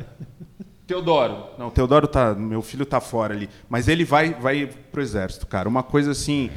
Teodoro, 0.93 1.45
não, 1.59 1.71
Teodoro 1.71 2.07
tá, 2.07 2.35
meu 2.35 2.61
filho 2.63 2.85
tá 2.87 3.01
fora 3.01 3.35
ali, 3.35 3.49
mas 3.69 3.89
ele 3.89 4.05
vai 4.05 4.35
vai 4.35 4.67
pro 4.91 5.01
exército, 5.03 5.47
cara. 5.47 5.69
Uma 5.69 5.83
coisa 5.83 6.13
assim, 6.13 6.51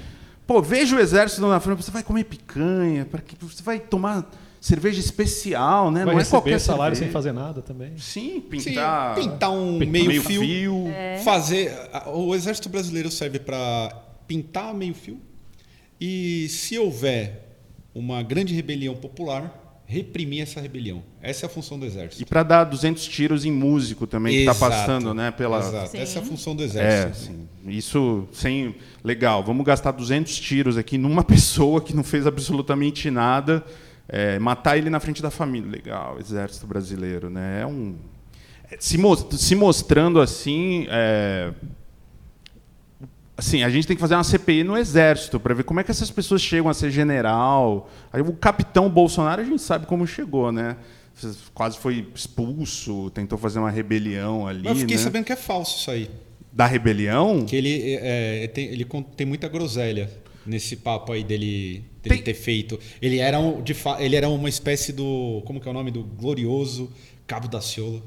pô, 0.46 0.62
veja 0.62 0.96
o 0.96 1.00
exército 1.00 1.42
na 1.48 1.60
frente, 1.60 1.84
você 1.84 1.92
vai 1.92 2.04
comer 2.04 2.26
picanha, 2.26 3.06
para 3.06 3.22
que 3.22 3.36
você 3.44 3.64
vai 3.64 3.80
tomar 3.80 4.30
cerveja 4.60 5.00
especial, 5.00 5.92
né? 5.92 6.04
Vai 6.04 6.14
não 6.16 6.20
é 6.20 6.24
receber 6.24 6.32
qualquer 6.42 6.60
salário 6.60 6.96
cerveja. 6.96 7.12
sem 7.12 7.14
fazer 7.14 7.32
nada 7.32 7.62
também. 7.62 7.98
Sim, 7.98 8.34
Sim, 8.34 8.42
pintar, 8.42 9.16
pintar 9.16 9.52
um 9.52 9.74
pintar 9.80 9.92
meio, 9.92 10.08
meio 10.08 10.22
fio, 10.24 10.42
fio. 10.42 10.88
É. 10.90 11.20
fazer 11.24 11.72
a- 11.94 12.10
o 12.10 12.34
exército 12.36 12.68
brasileiro 12.68 13.10
serve 13.12 13.40
para 13.40 13.90
pintar 14.28 14.74
meio 14.74 14.94
fio 14.96 15.20
e 16.02 16.48
se 16.50 16.78
houver 16.80 17.58
uma 17.94 18.22
grande 18.24 18.54
rebelião 18.54 18.96
popular 18.96 19.65
reprimir 19.88 20.42
essa 20.42 20.60
rebelião 20.60 21.04
essa 21.22 21.46
é 21.46 21.48
a 21.48 21.50
função 21.50 21.78
do 21.78 21.86
E 21.86 21.90
exército 21.90 22.26
para 22.26 22.42
dar 22.44 22.64
200 22.64 23.08
tiros 23.08 23.46
em 23.46 23.52
músico 23.52 24.08
também, 24.08 24.40
que 24.40 24.46
tá 24.46 24.52
Exato, 24.52 24.60
passando, 24.72 25.14
né? 25.14 25.30
Pela... 25.32 25.60
exato. 25.60 25.92
Sim. 25.92 25.98
essa 26.00 26.20
é 26.20 26.22
a 26.22 26.26
função 26.26 26.56
do 26.56 26.64
É, 26.64 26.66
exército 26.66 27.18
sim. 27.34 27.48
Isso, 27.68 28.28
sem... 28.34 28.76
Legal, 29.04 29.44
vamos 29.44 29.66
gastar 29.66 29.92
200 29.92 30.36
tiros 30.40 30.78
aqui 30.78 30.98
numa 30.98 31.22
pessoa 31.26 31.80
que 31.82 31.96
não 31.96 32.04
fez 32.04 32.26
absolutamente 32.28 33.10
nada, 33.12 33.64
é, 34.08 34.38
matar 34.40 34.78
ele 34.78 34.90
na 34.90 35.00
frente 35.00 35.22
da 35.22 35.30
família. 35.32 35.70
Legal, 35.70 36.18
exército 36.20 36.66
brasileiro, 36.68 37.30
né? 37.30 37.62
É 37.62 37.66
um... 37.68 37.96
é, 38.72 38.78
Se, 38.80 38.98
mos- 38.98 39.26
se 39.40 39.56
mostrando 39.56 40.20
assim... 40.20 40.88
é, 40.90 41.52
Assim, 43.38 43.64
a 43.64 43.70
gente 43.70 43.86
tem 43.86 43.96
que 43.98 44.00
fazer 44.02 44.16
uma 44.16 44.24
CPI 44.24 44.64
no 44.64 44.78
Exército 44.78 45.40
para 45.40 45.54
ver 45.54 45.64
como 45.64 45.80
é 45.80 45.84
que 45.84 45.92
essas 45.92 46.10
pessoas 46.10 46.42
chegam 46.42 46.70
a 46.70 46.74
ser 46.74 46.90
general. 46.90 47.90
Aí 48.14 48.22
o 48.22 48.32
capitão 48.34 48.90
Bolsonaro 48.90 49.42
a 49.42 49.46
gente 49.46 49.62
sabe 49.62 49.86
como 49.86 50.08
chegou, 50.08 50.52
né? 50.52 50.78
Quase 51.54 51.78
foi 51.78 52.08
expulso, 52.14 53.10
tentou 53.12 53.38
fazer 53.38 53.60
uma 53.60 53.70
rebelião 53.72 54.48
ali. 54.48 54.62
Mas 54.64 54.72
eu 54.74 54.76
fiquei 54.82 54.98
né? 54.98 55.02
sabendo 55.04 55.26
que 55.26 55.32
é 55.34 55.36
falso 55.36 55.80
isso 55.80 55.92
aí 55.92 56.10
Da 56.52 56.66
rebelião? 56.66 57.46
que 57.46 57.56
ele 57.56 57.94
é, 57.96 58.44
é, 58.44 58.48
tem, 58.48 58.66
ele 58.68 58.86
tem 59.16 59.26
muita 59.26 59.48
groselha 59.48 60.10
nesse 60.46 60.76
papo 60.76 61.12
aí 61.14 61.24
dele, 61.24 61.84
dele 62.04 62.16
Tem- 62.18 62.22
ter 62.24 62.34
feito 62.34 62.78
ele 63.02 63.18
era 63.20 63.40
um, 63.40 63.62
de 63.64 63.74
fa- 63.74 63.98
ele 64.02 64.16
era 64.16 64.28
uma 64.30 64.48
espécie 64.50 64.92
do 64.94 65.42
como 65.46 65.60
que 65.60 65.68
é 65.68 65.72
o 65.72 65.74
nome 65.74 65.90
do 65.90 66.04
glorioso 66.04 66.92
Cabo 67.26 67.48
da 67.48 67.60
Ciolo 67.62 68.04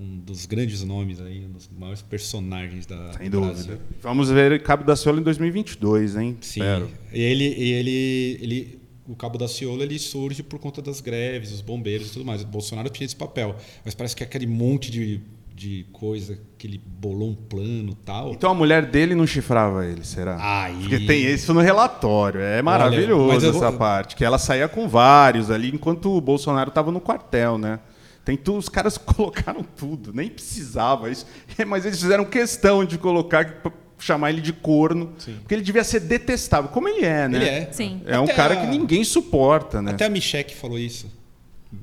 um 0.00 0.18
dos 0.18 0.46
grandes 0.46 0.82
nomes 0.82 1.20
aí 1.20 1.44
um 1.44 1.50
dos 1.52 1.68
maiores 1.78 2.00
personagens 2.02 2.86
da 2.86 3.12
Sem 3.12 3.28
do 3.28 3.40
dúvida. 3.40 3.52
Brasil. 3.54 3.78
Vamos 4.02 4.30
ver 4.30 4.62
Cabo 4.62 4.82
da 4.84 4.96
Ciolo 4.96 5.20
em 5.20 5.22
2022, 5.22 6.16
hein? 6.16 6.36
Sim. 6.40 6.60
Espero. 6.60 6.88
E 7.12 7.20
ele, 7.20 7.44
ele, 7.44 8.38
ele, 8.40 8.80
o 9.06 9.14
Cabo 9.14 9.36
da 9.36 9.46
Ciolo 9.46 9.82
ele 9.82 9.98
surge 9.98 10.42
por 10.42 10.58
conta 10.58 10.80
das 10.80 11.00
greves, 11.00 11.52
os 11.52 11.60
bombeiros 11.60 12.08
e 12.08 12.12
tudo 12.14 12.24
mais. 12.24 12.42
O 12.42 12.46
Bolsonaro 12.46 12.88
tinha 12.88 13.04
esse 13.04 13.16
papel, 13.16 13.54
mas 13.84 13.94
parece 13.94 14.16
que 14.16 14.22
aquele 14.24 14.46
monte 14.46 14.90
de, 14.90 15.20
de 15.54 15.84
coisa 15.92 16.38
que 16.56 16.66
ele 16.66 16.80
bolou 16.86 17.28
um 17.30 17.34
plano 17.34 17.92
e 17.92 17.96
tal. 18.04 18.32
Então 18.32 18.50
a 18.50 18.54
mulher 18.54 18.86
dele 18.86 19.14
não 19.14 19.26
chifrava 19.26 19.84
ele, 19.84 20.02
será? 20.04 20.38
Aí- 20.64 20.76
Porque 20.80 21.00
tem 21.00 21.26
isso 21.26 21.52
no 21.52 21.60
relatório. 21.60 22.40
É 22.40 22.62
maravilhoso 22.62 23.28
mas 23.34 23.42
eu 23.42 23.50
essa 23.50 23.68
vou- 23.70 23.78
parte. 23.78 24.16
Que 24.16 24.24
ela 24.24 24.38
saía 24.38 24.66
com 24.68 24.88
vários 24.88 25.50
ali, 25.50 25.70
enquanto 25.74 26.10
o 26.16 26.20
Bolsonaro 26.22 26.68
estava 26.70 26.90
no 26.90 27.00
quartel, 27.00 27.58
né? 27.58 27.80
Tem 28.24 28.36
tu, 28.36 28.56
os 28.56 28.68
caras 28.68 28.96
colocaram 28.98 29.62
tudo, 29.76 30.12
nem 30.12 30.28
precisava 30.28 31.10
isso. 31.10 31.26
Mas 31.66 31.84
eles 31.86 32.00
fizeram 32.00 32.24
questão 32.24 32.84
de 32.84 32.98
colocar 32.98 33.62
chamar 33.98 34.30
ele 34.30 34.40
de 34.40 34.52
corno, 34.54 35.12
Sim. 35.18 35.36
porque 35.40 35.54
ele 35.54 35.62
devia 35.62 35.84
ser 35.84 36.00
detestável, 36.00 36.70
como 36.70 36.88
ele 36.88 37.04
é, 37.04 37.28
né? 37.28 37.36
Ele 37.36 37.44
é. 37.48 37.68
Sim. 37.70 38.00
É 38.06 38.18
um 38.18 38.24
Até 38.24 38.32
cara 38.32 38.54
a- 38.54 38.56
que 38.62 38.66
ninguém 38.66 39.04
suporta, 39.04 39.82
né? 39.82 39.90
Até 39.92 40.06
a 40.06 40.08
Michelle 40.08 40.48
falou 40.54 40.78
isso. 40.78 41.06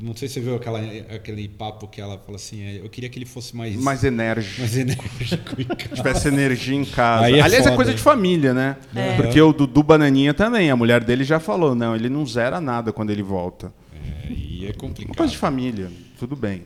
Não 0.01 0.13
sei 0.15 0.27
se 0.27 0.33
você 0.33 0.39
viu 0.41 0.55
aquela, 0.55 0.79
aquele 1.15 1.47
papo 1.47 1.87
que 1.87 2.01
ela 2.01 2.17
falou 2.17 2.35
assim, 2.35 2.61
é, 2.61 2.79
eu 2.83 2.89
queria 2.89 3.07
que 3.09 3.17
ele 3.17 3.25
fosse 3.25 3.55
mais, 3.55 3.73
Mais 3.77 4.03
enérgico. 4.03 4.59
mais 4.59 4.75
enérgico. 4.75 5.55
tivesse 5.95 6.27
energia 6.27 6.75
em 6.75 6.83
casa. 6.83 7.25
Aí 7.25 7.35
é 7.35 7.41
Aliás, 7.41 7.53
é 7.53 7.63
foda. 7.63 7.75
coisa 7.77 7.93
de 7.93 8.01
família, 8.01 8.53
né? 8.53 8.75
É. 8.95 9.15
Porque 9.15 9.39
o 9.39 9.53
Dudu 9.53 9.81
Bananinha 9.83 10.33
também, 10.33 10.69
a 10.69 10.75
mulher 10.75 11.03
dele 11.03 11.23
já 11.23 11.39
falou, 11.39 11.73
não, 11.75 11.95
ele 11.95 12.09
não 12.09 12.25
zera 12.25 12.59
nada 12.59 12.91
quando 12.91 13.11
ele 13.11 13.23
volta. 13.23 13.71
É, 14.69 14.73
Uma 14.73 14.79
complicado. 14.79 15.17
coisa 15.17 15.31
de 15.31 15.37
família, 15.37 15.91
tudo 16.19 16.35
bem. 16.35 16.63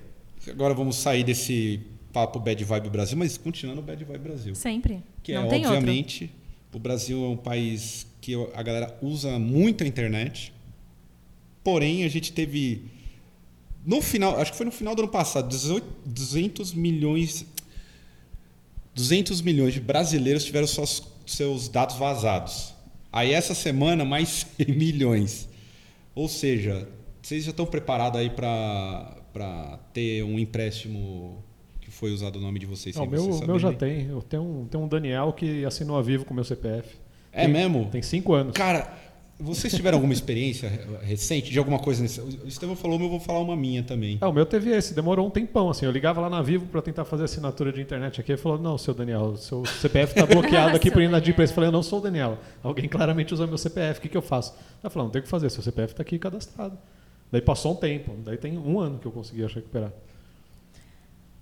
Agora 0.47 0.73
vamos 0.73 0.95
sair 0.95 1.23
desse 1.23 1.81
papo 2.11 2.39
Bad 2.39 2.63
Vibe 2.63 2.89
Brasil, 2.89 3.17
mas 3.17 3.37
continuando 3.37 3.81
o 3.81 3.83
Bad 3.83 4.03
Vibe 4.03 4.19
Brasil. 4.19 4.55
Sempre. 4.55 5.03
Que 5.23 5.33
não 5.33 5.45
é, 5.45 5.49
tem 5.49 5.65
obviamente, 5.65 6.31
o 6.73 6.79
Brasil 6.79 7.23
é 7.23 7.27
um 7.29 7.37
país 7.37 8.07
que 8.19 8.33
a 8.53 8.63
galera 8.63 8.97
usa 9.01 9.37
muito 9.39 9.83
a 9.83 9.87
internet. 9.87 10.53
Porém, 11.63 12.03
a 12.03 12.07
gente 12.09 12.31
teve. 12.33 12.83
No 13.85 14.01
final, 14.01 14.39
acho 14.39 14.51
que 14.51 14.57
foi 14.57 14.65
no 14.65 14.71
final 14.71 14.95
do 14.95 15.03
ano 15.03 15.11
passado, 15.11 15.47
18 15.47 15.85
200 16.05 16.73
milhões. 16.73 17.45
200 18.93 19.41
milhões 19.41 19.73
de 19.73 19.79
brasileiros 19.79 20.43
tiveram 20.43 20.67
suas, 20.67 21.01
seus 21.25 21.69
dados 21.69 21.95
vazados. 21.95 22.73
Aí 23.11 23.31
essa 23.31 23.53
semana, 23.53 24.03
mais 24.03 24.45
100 24.57 24.75
milhões. 24.75 25.47
Ou 26.13 26.27
seja, 26.27 26.87
vocês 27.31 27.45
já 27.45 27.51
estão 27.51 27.65
preparados 27.65 28.19
aí 28.19 28.29
para 28.29 29.79
ter 29.93 30.21
um 30.23 30.37
empréstimo 30.37 31.41
que 31.79 31.89
foi 31.89 32.11
usado 32.11 32.35
o 32.37 32.41
nome 32.41 32.59
de 32.59 32.65
vocês? 32.65 32.93
Não, 32.95 33.05
meu, 33.05 33.23
vocês 33.23 33.39
o 33.41 33.47
meu 33.47 33.57
já 33.57 33.71
tem. 33.71 34.07
Eu 34.07 34.21
tenho 34.21 34.43
um, 34.43 34.65
tenho 34.65 34.83
um 34.83 34.87
Daniel 34.87 35.31
que 35.31 35.63
assinou 35.63 35.97
a 35.97 36.01
Vivo 36.01 36.25
com 36.25 36.31
o 36.33 36.35
meu 36.35 36.43
CPF. 36.43 36.89
É 37.31 37.45
Tem- 37.45 37.53
mesmo? 37.53 37.85
Tem 37.89 38.01
cinco 38.01 38.33
anos. 38.33 38.51
Cara, 38.53 38.93
vocês 39.39 39.73
tiveram 39.73 39.97
alguma 39.97 40.11
experiência 40.13 40.67
re- 40.67 41.05
recente 41.05 41.49
de 41.49 41.57
alguma 41.57 41.79
coisa 41.79 42.01
nesse? 42.03 42.19
O 42.19 42.45
Estevão 42.45 42.75
falou, 42.75 42.99
mas 42.99 43.05
eu 43.05 43.11
vou 43.11 43.19
falar 43.21 43.39
uma 43.39 43.55
minha 43.55 43.81
também. 43.81 44.17
Ah, 44.19 44.27
o 44.27 44.33
meu 44.33 44.45
teve 44.45 44.69
esse, 44.71 44.93
demorou 44.93 45.25
um 45.25 45.29
tempão, 45.29 45.69
assim. 45.69 45.85
Eu 45.85 45.91
ligava 45.93 46.19
lá 46.19 46.29
na 46.29 46.41
Vivo 46.41 46.65
para 46.65 46.81
tentar 46.81 47.05
fazer 47.05 47.23
assinatura 47.23 47.71
de 47.71 47.79
internet 47.81 48.19
aqui. 48.19 48.33
Ele 48.33 48.41
falou: 48.41 48.59
Não, 48.59 48.77
seu 48.77 48.93
Daniel, 48.93 49.37
seu 49.37 49.65
CPF 49.65 50.19
está 50.19 50.25
bloqueado 50.27 50.75
aqui 50.75 50.91
por 50.91 51.01
inadimplência. 51.01 51.53
Eu 51.53 51.55
falei: 51.55 51.69
Eu 51.69 51.71
não 51.71 51.81
sou 51.81 51.99
o 51.99 52.01
Daniel. 52.01 52.37
Alguém 52.61 52.89
claramente 52.89 53.33
usa 53.33 53.47
meu 53.47 53.57
CPF. 53.57 53.99
O 53.99 54.01
que, 54.01 54.09
que 54.09 54.17
eu 54.17 54.21
faço? 54.21 54.53
Ela 54.83 54.89
falou: 54.91 55.05
Não 55.05 55.11
tem 55.13 55.21
o 55.21 55.23
que 55.23 55.29
fazer, 55.29 55.49
seu 55.49 55.63
CPF 55.63 55.93
está 55.93 56.01
aqui 56.03 56.19
cadastrado. 56.19 56.77
Daí 57.31 57.41
passou 57.41 57.73
um 57.73 57.75
tempo. 57.75 58.13
Daí 58.23 58.37
tem 58.37 58.57
um 58.57 58.79
ano 58.79 58.99
que 58.99 59.05
eu 59.05 59.11
consegui 59.11 59.43
acho, 59.43 59.55
recuperar. 59.55 59.91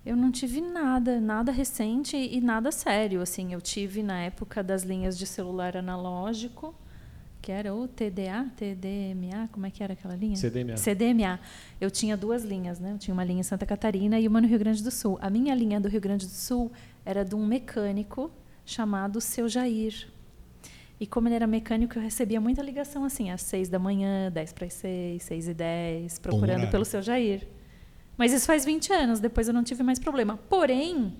Eu 0.06 0.16
não 0.16 0.30
tive 0.30 0.60
nada, 0.60 1.20
nada 1.20 1.52
recente 1.52 2.16
e 2.16 2.40
nada 2.40 2.72
sério. 2.72 3.20
Assim, 3.20 3.52
eu 3.52 3.60
tive 3.60 4.02
na 4.02 4.20
época 4.20 4.62
das 4.62 4.82
linhas 4.82 5.18
de 5.18 5.26
celular 5.26 5.76
analógico, 5.76 6.74
que 7.42 7.52
era 7.52 7.74
o 7.74 7.86
TDA, 7.86 8.46
TDMA, 8.56 9.48
como 9.52 9.66
é 9.66 9.70
que 9.70 9.82
era 9.82 9.92
aquela 9.92 10.14
linha? 10.14 10.36
CDMA. 10.36 10.76
CDMA. 10.76 11.40
Eu 11.80 11.90
tinha 11.90 12.16
duas 12.16 12.44
linhas, 12.44 12.78
né? 12.78 12.92
Eu 12.92 12.98
tinha 12.98 13.12
uma 13.12 13.24
linha 13.24 13.40
em 13.40 13.42
Santa 13.42 13.66
Catarina 13.66 14.18
e 14.18 14.26
uma 14.28 14.40
no 14.40 14.46
Rio 14.46 14.58
Grande 14.58 14.82
do 14.82 14.90
Sul. 14.90 15.18
A 15.20 15.28
minha 15.28 15.54
linha 15.54 15.80
do 15.80 15.88
Rio 15.88 16.00
Grande 16.00 16.26
do 16.26 16.32
Sul 16.32 16.70
era 17.04 17.24
de 17.24 17.34
um 17.34 17.44
mecânico 17.44 18.30
chamado 18.64 19.20
Seu 19.20 19.48
Jair. 19.48 20.06
E 21.00 21.06
como 21.06 21.28
ele 21.28 21.34
era 21.34 21.46
mecânico, 21.46 21.96
eu 21.96 22.02
recebia 22.02 22.38
muita 22.38 22.60
ligação 22.60 23.04
assim, 23.04 23.30
às 23.30 23.40
seis 23.40 23.70
da 23.70 23.78
manhã, 23.78 24.30
dez 24.30 24.52
para 24.52 24.66
as 24.66 24.74
seis, 24.74 25.22
seis 25.22 25.48
e 25.48 25.54
dez, 25.54 26.18
procurando 26.18 26.70
pelo 26.70 26.84
Seu 26.84 27.00
Jair. 27.00 27.48
Mas 28.18 28.34
isso 28.34 28.44
faz 28.44 28.66
20 28.66 28.92
anos, 28.92 29.18
depois 29.18 29.48
eu 29.48 29.54
não 29.54 29.64
tive 29.64 29.82
mais 29.82 29.98
problema. 29.98 30.36
Porém, 30.36 31.16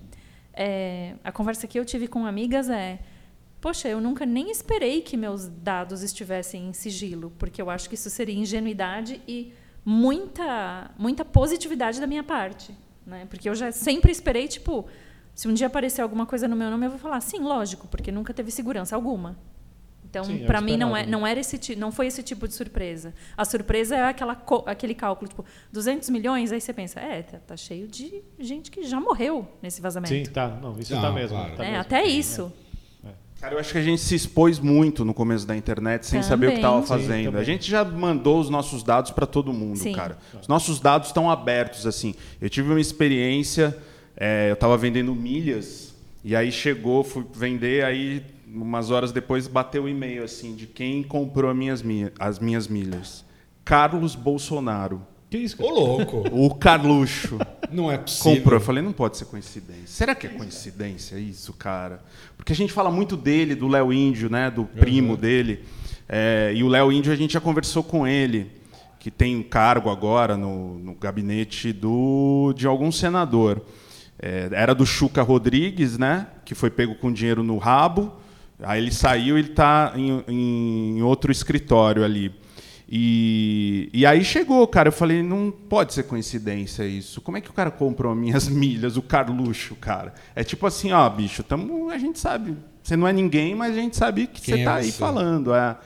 é, 0.53 1.15
a 1.23 1.31
conversa 1.31 1.65
que 1.65 1.79
eu 1.79 1.83
tive 1.83 2.07
com 2.07 2.27
amigas 2.27 2.69
é: 2.69 2.99
Poxa, 3.59 3.89
eu 3.89 3.99
nunca 3.99 4.23
nem 4.23 4.51
esperei 4.51 5.01
que 5.01 5.17
meus 5.17 5.47
dados 5.47 6.03
estivessem 6.03 6.67
em 6.67 6.73
sigilo, 6.73 7.33
porque 7.39 7.59
eu 7.59 7.67
acho 7.71 7.89
que 7.89 7.95
isso 7.95 8.09
seria 8.11 8.35
ingenuidade 8.35 9.19
e 9.27 9.51
muita, 9.83 10.91
muita 10.95 11.25
positividade 11.25 11.99
da 11.99 12.05
minha 12.05 12.23
parte. 12.23 12.71
Né? 13.03 13.25
Porque 13.27 13.49
eu 13.49 13.55
já 13.55 13.71
sempre 13.71 14.11
esperei, 14.11 14.47
tipo, 14.47 14.85
se 15.33 15.47
um 15.47 15.55
dia 15.55 15.65
aparecer 15.65 16.01
alguma 16.01 16.27
coisa 16.27 16.47
no 16.47 16.55
meu 16.55 16.69
nome, 16.69 16.85
eu 16.85 16.91
vou 16.91 16.99
falar, 16.99 17.19
sim, 17.19 17.39
lógico, 17.39 17.87
porque 17.87 18.11
nunca 18.11 18.31
teve 18.31 18.51
segurança 18.51 18.95
alguma. 18.95 19.35
Então, 20.11 20.25
Sim, 20.25 20.43
é 20.43 20.45
para 20.45 20.59
mim, 20.59 20.75
não, 20.75 20.95
é, 20.95 21.05
né? 21.05 21.09
não, 21.09 21.25
era 21.25 21.39
esse, 21.39 21.73
não 21.77 21.89
foi 21.89 22.07
esse 22.07 22.21
tipo 22.21 22.45
de 22.45 22.53
surpresa. 22.53 23.13
A 23.37 23.45
surpresa 23.45 23.95
é 23.95 24.03
aquela, 24.09 24.37
aquele 24.65 24.93
cálculo, 24.93 25.29
tipo, 25.29 25.45
200 25.71 26.09
milhões, 26.09 26.51
aí 26.51 26.59
você 26.59 26.73
pensa, 26.73 26.99
é, 26.99 27.21
tá, 27.21 27.39
tá 27.39 27.55
cheio 27.55 27.87
de 27.87 28.21
gente 28.37 28.69
que 28.69 28.83
já 28.83 28.99
morreu 28.99 29.47
nesse 29.61 29.79
vazamento. 29.81 30.13
Sim, 30.13 30.23
tá. 30.25 30.49
Não, 30.61 30.77
isso 30.77 30.93
Não, 30.93 31.01
tá 31.01 31.11
mesmo. 31.13 31.37
claro. 31.37 31.55
tá 31.55 31.63
É, 31.63 31.67
mesmo. 31.69 31.81
até 31.81 32.03
isso. 32.03 32.51
Cara, 33.39 33.55
eu 33.55 33.59
acho 33.59 33.71
que 33.71 33.77
a 33.79 33.81
gente 33.81 34.01
se 34.01 34.13
expôs 34.13 34.59
muito 34.59 35.03
no 35.03 35.15
começo 35.15 35.47
da 35.47 35.55
internet 35.55 36.05
sem 36.05 36.21
saber 36.21 36.47
o 36.47 36.49
que 36.51 36.55
estava 36.57 36.81
Também. 36.83 36.85
Sim, 36.99 37.07
fazendo. 37.07 37.25
também. 37.25 37.41
a 37.41 37.43
gente 37.43 37.71
já 37.71 37.83
mandou 37.83 38.39
os 38.39 38.49
nossos 38.51 38.83
dados 38.83 39.09
para 39.11 39.25
todo 39.25 39.51
mundo, 39.51 39.77
Sim. 39.79 39.93
cara. 39.93 40.17
Os 40.39 40.47
nossos 40.47 40.79
dados 40.79 41.07
estão 41.07 41.27
abertos, 41.31 41.87
assim. 41.87 42.13
Eu 42.39 42.49
tive 42.51 42.69
uma 42.69 42.79
experiência, 42.79 43.75
é, 44.15 44.49
eu 44.49 44.53
estava 44.53 44.77
vendendo 44.77 45.15
milhas, 45.15 45.95
e 46.23 46.35
aí 46.35 46.51
chegou, 46.51 47.03
fui 47.03 47.25
vender, 47.33 47.83
aí 47.83 48.23
umas 48.53 48.91
horas 48.91 49.11
depois 49.11 49.47
bateu 49.47 49.83
o 49.83 49.89
e-mail, 49.89 50.23
assim, 50.23 50.55
de 50.55 50.67
quem 50.67 51.03
comprou 51.03 51.49
as 51.49 51.55
minhas, 51.57 51.81
mi- 51.81 52.11
as 52.19 52.39
minhas 52.39 52.67
milhas. 52.67 53.23
Carlos 53.63 54.15
Bolsonaro. 54.15 55.01
Que 55.29 55.37
isso, 55.37 55.55
Ô, 55.61 55.63
cara? 55.63 55.73
louco! 55.79 56.23
O 56.31 56.53
Carluxo. 56.55 57.39
Não 57.71 57.89
é 57.89 57.97
possível. 57.97 58.35
Comprou. 58.37 58.55
Eu 58.59 58.61
falei, 58.61 58.83
não 58.83 58.91
pode 58.91 59.17
ser 59.17 59.25
coincidência. 59.25 59.87
Será 59.87 60.13
que 60.13 60.27
é 60.27 60.29
coincidência 60.29 61.15
isso, 61.17 61.53
cara? 61.53 62.03
Porque 62.35 62.51
a 62.51 62.55
gente 62.55 62.73
fala 62.73 62.91
muito 62.91 63.15
dele, 63.15 63.55
do 63.55 63.67
Léo 63.69 63.93
Índio, 63.93 64.29
né? 64.29 64.51
Do 64.51 64.65
primo 64.65 65.15
dele. 65.15 65.63
É, 66.09 66.51
e 66.53 66.61
o 66.63 66.67
Léo 66.67 66.91
Índio, 66.91 67.13
a 67.13 67.15
gente 67.15 67.31
já 67.33 67.39
conversou 67.39 67.81
com 67.81 68.05
ele, 68.05 68.51
que 68.99 69.09
tem 69.09 69.37
um 69.37 69.43
cargo 69.43 69.89
agora 69.89 70.35
no, 70.35 70.77
no 70.79 70.93
gabinete 70.95 71.71
do, 71.71 72.51
de 72.53 72.67
algum 72.67 72.91
senador. 72.91 73.61
É, 74.19 74.49
era 74.51 74.75
do 74.75 74.85
Chuca 74.85 75.21
Rodrigues, 75.21 75.97
né? 75.97 76.27
Que 76.43 76.53
foi 76.53 76.69
pego 76.69 76.95
com 76.95 77.09
dinheiro 77.13 77.41
no 77.41 77.57
rabo. 77.57 78.11
Aí 78.63 78.81
ele 78.81 78.91
saiu 78.91 79.37
e 79.37 79.41
ele 79.41 79.49
está 79.49 79.93
em, 79.95 80.23
em 80.27 81.01
outro 81.01 81.31
escritório 81.31 82.03
ali. 82.03 82.33
E, 82.93 83.89
e 83.93 84.05
aí 84.05 84.21
chegou, 84.23 84.67
cara. 84.67 84.89
Eu 84.89 84.93
falei, 84.93 85.23
não 85.23 85.49
pode 85.49 85.93
ser 85.93 86.03
coincidência 86.03 86.83
isso. 86.83 87.21
Como 87.21 87.37
é 87.37 87.41
que 87.41 87.49
o 87.49 87.53
cara 87.53 87.71
comprou 87.71 88.13
minhas 88.13 88.47
milhas, 88.49 88.97
o 88.97 89.01
Carluxo, 89.01 89.75
cara? 89.75 90.13
É 90.35 90.43
tipo 90.43 90.67
assim, 90.67 90.91
ó, 90.91 91.09
bicho, 91.09 91.41
tamo, 91.41 91.89
a 91.89 91.97
gente 91.97 92.19
sabe. 92.19 92.57
Você 92.83 92.97
não 92.97 93.07
é 93.07 93.13
ninguém, 93.13 93.55
mas 93.55 93.77
a 93.77 93.79
gente 93.79 93.95
sabe 93.95 94.27
que 94.27 94.41
Quem 94.41 94.55
você 94.55 94.61
é 94.61 94.65
tá 94.65 94.75
aí 94.75 94.91
falando. 94.91 95.53
É. 95.53 95.77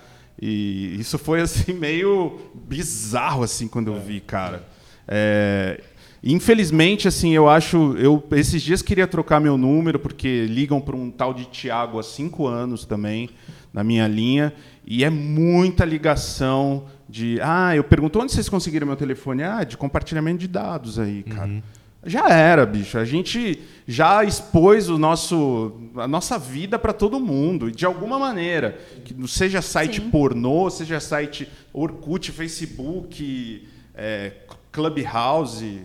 E 0.41 0.99
isso 0.99 1.19
foi 1.19 1.41
assim 1.41 1.73
meio 1.73 2.39
bizarro 2.53 3.43
assim 3.43 3.67
quando 3.67 3.93
eu 3.93 4.01
vi, 4.01 4.19
cara. 4.19 4.65
É, 5.07 5.79
infelizmente, 6.25 7.07
assim, 7.07 7.33
eu 7.33 7.47
acho, 7.47 7.95
eu 7.97 8.23
esses 8.31 8.61
dias 8.61 8.81
queria 8.81 9.05
trocar 9.05 9.39
meu 9.39 9.57
número 9.57 9.99
porque 9.99 10.45
ligam 10.47 10.81
para 10.81 10.95
um 10.95 11.11
tal 11.11 11.33
de 11.33 11.45
Tiago 11.45 11.99
há 11.99 12.03
cinco 12.03 12.47
anos 12.47 12.83
também 12.83 13.29
na 13.71 13.83
minha 13.83 14.07
linha 14.07 14.53
e 14.85 15.03
é 15.03 15.09
muita 15.09 15.85
ligação 15.85 16.85
de, 17.07 17.39
ah, 17.41 17.75
eu 17.75 17.83
pergunto 17.83 18.19
onde 18.19 18.31
vocês 18.31 18.49
conseguiram 18.49 18.87
meu 18.87 18.95
telefone? 18.95 19.43
Ah, 19.43 19.63
de 19.63 19.77
compartilhamento 19.77 20.39
de 20.39 20.47
dados 20.47 20.97
aí, 20.97 21.23
cara. 21.23 21.63
Já 22.05 22.29
era, 22.29 22.65
bicho. 22.67 22.99
A 22.99 23.05
gente 23.05 23.61
já 23.87 24.23
expôs 24.23 24.89
o 24.89 24.97
nosso, 24.97 25.73
a 25.95 26.07
nossa 26.07 26.37
vida 26.37 26.77
para 26.77 26.93
todo 26.93 27.19
mundo, 27.19 27.71
de 27.71 27.83
alguma 27.83 28.19
maneira. 28.19 28.79
Que 29.03 29.15
seja 29.27 29.59
site 29.59 30.01
Sim. 30.01 30.11
pornô, 30.11 30.69
seja 30.69 30.99
site 30.99 31.47
Orkut, 31.73 32.31
Facebook, 32.31 33.67
é, 33.95 34.33
Clubhouse, 34.71 35.81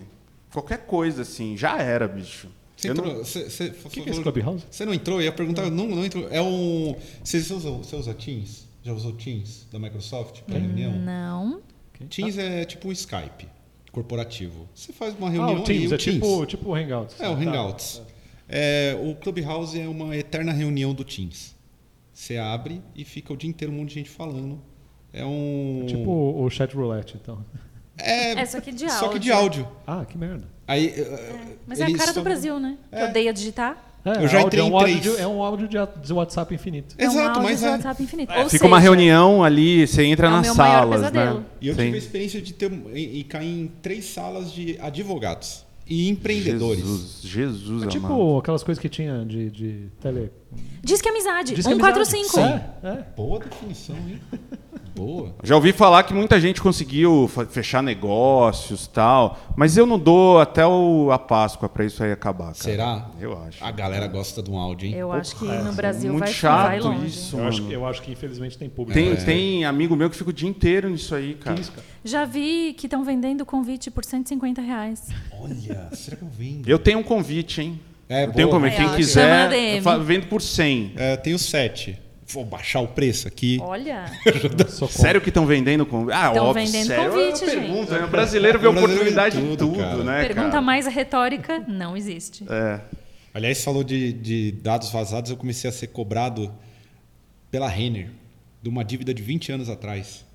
qualquer 0.51 0.85
coisa 0.85 1.21
assim. 1.23 1.55
Já 1.57 1.77
era, 1.81 2.07
bicho. 2.07 2.47
Você 2.75 2.89
Eu 2.89 2.93
entrou, 2.93 3.15
você, 3.23 3.49
você, 3.49 3.67
O 3.85 3.89
que, 3.89 4.01
que 4.01 4.09
é 4.09 4.11
esse 4.11 4.21
Clubhouse? 4.21 4.65
Você 4.69 4.85
não 4.85 4.93
entrou? 4.93 5.19
Eu 5.19 5.25
ia 5.25 5.31
perguntar, 5.31 5.69
não, 5.69 5.87
não 5.87 6.05
entrou. 6.05 6.27
É 6.29 6.41
um. 6.41 6.95
Você, 7.23 7.41
você, 7.41 7.53
usa, 7.53 7.69
você 7.71 7.95
usa 7.95 8.13
Teams? 8.13 8.67
Já 8.83 8.91
usou 8.93 9.13
Teams 9.13 9.67
da 9.71 9.77
Microsoft 9.77 10.41
para 10.41 10.57
reunião? 10.57 10.91
Não. 10.97 11.61
Teams 12.09 12.37
é 12.39 12.65
tipo 12.65 12.87
um 12.87 12.91
Skype 12.91 13.47
corporativo. 13.91 14.67
Você 14.73 14.91
faz 14.91 15.15
uma 15.17 15.27
Ah, 15.27 15.31
reunião 15.31 15.59
o 15.61 15.63
Teams, 15.63 15.91
ali, 15.91 15.93
é 15.93 15.95
o 15.95 15.97
Teams. 15.99 16.13
tipo, 16.27 16.45
tipo 16.47 16.69
o 16.69 16.75
Hangouts. 16.75 17.19
É, 17.19 17.29
o 17.29 17.35
Tá. 17.35 17.41
Hangouts. 17.41 18.01
É, 18.49 18.97
o 19.01 19.15
Clubhouse 19.15 19.79
é 19.79 19.87
uma 19.87 20.15
eterna 20.17 20.51
reunião 20.51 20.93
do 20.93 21.03
Teams. 21.03 21.55
Você 22.11 22.37
abre 22.37 22.81
e 22.95 23.05
fica 23.05 23.31
o 23.33 23.37
dia 23.37 23.49
inteiro 23.49 23.71
um 23.73 23.77
monte 23.77 23.89
de 23.89 23.95
gente 23.95 24.09
falando. 24.09 24.59
É 25.13 25.23
um. 25.25 25.83
Tipo 25.87 26.09
o 26.43 26.49
chat 26.49 26.75
roulette, 26.75 27.17
então. 27.21 27.45
É, 28.01 28.31
É, 28.41 28.45
só 28.45 28.59
que 28.59 28.71
de 28.71 28.89
só 28.91 29.07
que 29.09 29.19
de 29.19 29.31
áudio. 29.31 29.63
áudio. 29.63 29.67
Ah, 29.85 30.05
que 30.05 30.17
merda. 30.17 30.43
Aí, 30.67 30.87
eh, 30.87 31.29
Mas 31.67 31.79
é 31.79 31.83
a 31.85 31.89
eles 31.89 31.99
cara 31.99 32.13
do 32.13 32.21
Brasil, 32.21 32.59
né? 32.59 32.77
Que 32.89 32.95
É. 32.95 33.05
odeia 33.09 33.33
digitar. 33.33 33.87
É, 34.03 34.09
Eu 34.23 34.27
já 34.27 34.39
áudio- 34.39 34.47
entrei 34.47 34.61
é 34.61 34.63
um 34.63 34.67
em 34.69 34.73
áudio 34.73 34.99
três. 34.99 35.15
de, 35.17 35.21
é 35.21 35.27
um 35.27 35.43
áudio 35.43 35.67
de, 35.67 36.13
WhatsApp 36.13 36.55
infinito. 36.55 36.95
é 36.97 37.07
um 37.07 37.11
Exato, 37.11 37.27
áudio 37.27 37.43
mas 37.43 37.59
de 37.59 37.65
é. 37.65 37.69
WhatsApp 37.69 38.03
infinito. 38.03 38.33
Fica 38.33 38.49
seja, 38.49 38.65
uma 38.65 38.79
reunião 38.79 39.43
ali, 39.43 39.85
você 39.85 40.03
entra 40.05 40.27
É 40.27 40.29
nas 40.31 40.47
salas, 40.47 41.11
né? 41.11 41.43
E 41.61 41.67
eu 41.67 41.75
Sim. 41.75 41.81
tive 41.83 41.95
a 41.95 41.97
experiência 41.99 42.41
de 42.41 42.53
ter 42.53 42.71
e, 42.93 43.19
e 43.19 43.23
cair 43.25 43.47
em 43.47 43.71
três 43.81 44.05
salas 44.05 44.51
de 44.51 44.77
advogados. 44.81 45.65
e 45.87 46.07
empreendedores. 46.09 46.79
Jesus, 47.21 47.21
Jesus 47.21 47.67
É 47.67 47.85
amado. 47.85 47.89
tipo 47.91 48.37
aquelas 48.39 48.63
coisas 48.63 48.81
que 48.81 48.87
tinha 48.87 49.25
de, 49.25 49.49
de 49.49 49.87
tele. 50.01 50.31
Diz 50.81 51.01
que 51.01 51.09
é 51.09 51.11
amizade. 51.11 51.53
Diz 51.53 51.65
que 51.65 51.71
é 51.71 51.75
145. 51.75 52.39
amizade. 52.39 52.63
É, 52.81 52.87
é. 52.87 53.05
Boa 53.15 53.39
definição, 53.39 53.95
hein? 53.97 54.19
Boa. 54.95 55.33
Já 55.43 55.55
ouvi 55.55 55.71
falar 55.71 56.03
que 56.03 56.13
muita 56.13 56.39
gente 56.39 56.61
conseguiu 56.61 57.29
fechar 57.49 57.81
negócios 57.81 58.87
tal, 58.87 59.37
mas 59.55 59.77
eu 59.77 59.85
não 59.85 59.97
dou 59.97 60.39
até 60.39 60.65
o, 60.65 61.09
a 61.11 61.17
Páscoa 61.19 61.69
pra 61.69 61.85
isso 61.85 62.03
aí 62.03 62.11
acabar. 62.11 62.45
Cara. 62.47 62.53
Será? 62.55 63.09
Eu 63.19 63.41
acho. 63.43 63.63
A 63.63 63.71
galera 63.71 64.07
gosta 64.07 64.43
de 64.43 64.49
um 64.51 64.57
áudio, 64.57 64.87
hein? 64.87 64.95
Eu 64.95 65.11
acho 65.11 65.35
que 65.37 65.45
no 65.45 65.73
Brasil 65.73 66.11
muito 66.11 66.25
vai, 66.25 66.33
chato 66.33 66.67
vai 66.67 66.79
longe. 66.79 67.07
isso. 67.07 67.37
Eu, 67.37 67.47
acho, 67.47 67.61
que- 67.65 67.73
eu 67.73 67.85
acho 67.87 68.01
que 68.01 68.11
infelizmente 68.11 68.57
tem 68.57 68.69
público. 68.69 68.93
Tem, 68.99 69.11
É. 69.13 69.15
tem 69.15 69.65
amigo 69.65 69.95
meu 69.95 70.09
que 70.09 70.15
fica 70.17 70.29
o 70.29 70.33
dia 70.33 70.49
inteiro 70.49 70.89
nisso 70.89 71.15
aí, 71.15 71.35
cara. 71.35 71.55
Que 71.55 71.61
isso, 71.61 71.71
cara? 71.71 71.85
Já 72.03 72.25
vi 72.25 72.73
que 72.77 72.87
estão 72.87 73.03
vendendo 73.03 73.45
convite 73.45 73.89
por 73.91 74.03
150 74.03 74.61
reais. 74.61 75.07
Olha, 75.39 75.87
será 75.93 76.17
que 76.17 76.23
eu 76.23 76.29
vendo? 76.29 76.67
Eu 76.67 76.79
tenho 76.79 76.99
um 76.99 77.03
convite, 77.03 77.61
hein? 77.61 77.79
É, 78.09 78.25
eu 78.25 78.33
tenho 78.33 78.47
um 78.49 78.51
boa. 78.51 78.61
convite. 78.61 78.75
Quem 78.77 78.91
É, 78.91 78.95
quiser, 78.97 79.49
vendo 80.03 80.27
por 80.27 80.41
100. 80.41 80.91
É, 80.97 81.13
eu 81.13 81.17
tenho 81.17 81.39
sete. 81.39 81.97
Vou 82.33 82.45
baixar 82.45 82.79
o 82.81 82.87
preço 82.87 83.27
aqui. 83.27 83.57
Olha. 83.61 84.05
Sério 84.89 85.19
que 85.21 85.29
estão 85.29 85.45
vendendo 85.45 85.85
convite? 85.85 86.13
Ah, 86.15 86.31
Tão 86.31 86.45
óbvio, 86.47 86.65
vendendo 86.65 86.87
sério. 86.87 87.11
convite, 87.11 87.41
eu 87.43 87.49
gente. 87.49 87.59
pergunto, 87.59 87.91
né? 87.93 88.05
O 88.05 88.07
brasileiro 88.07 88.59
vê 88.59 88.67
O 88.67 88.71
brasileiro 88.71 89.01
oportunidade 89.01 89.37
em 89.37 89.55
tudo, 89.55 89.67
tudo, 89.73 90.03
né, 90.03 90.21
pergunta 90.25 90.49
cara? 90.49 90.61
mais 90.61 90.87
retórica, 90.87 91.59
não 91.67 91.95
existe. 91.97 92.45
É. 92.49 92.79
Aliás, 93.33 93.63
falou 93.63 93.83
de, 93.83 94.11
de 94.13 94.51
dados 94.53 94.89
vazados, 94.91 95.31
eu 95.31 95.37
comecei 95.37 95.69
a 95.69 95.73
ser 95.73 95.87
cobrado 95.87 96.51
pela 97.49 97.67
Renner, 97.67 98.09
de 98.61 98.69
uma 98.69 98.83
dívida 98.83 99.13
de 99.13 99.21
20 99.23 99.51
anos 99.51 99.69
atrás. 99.69 100.25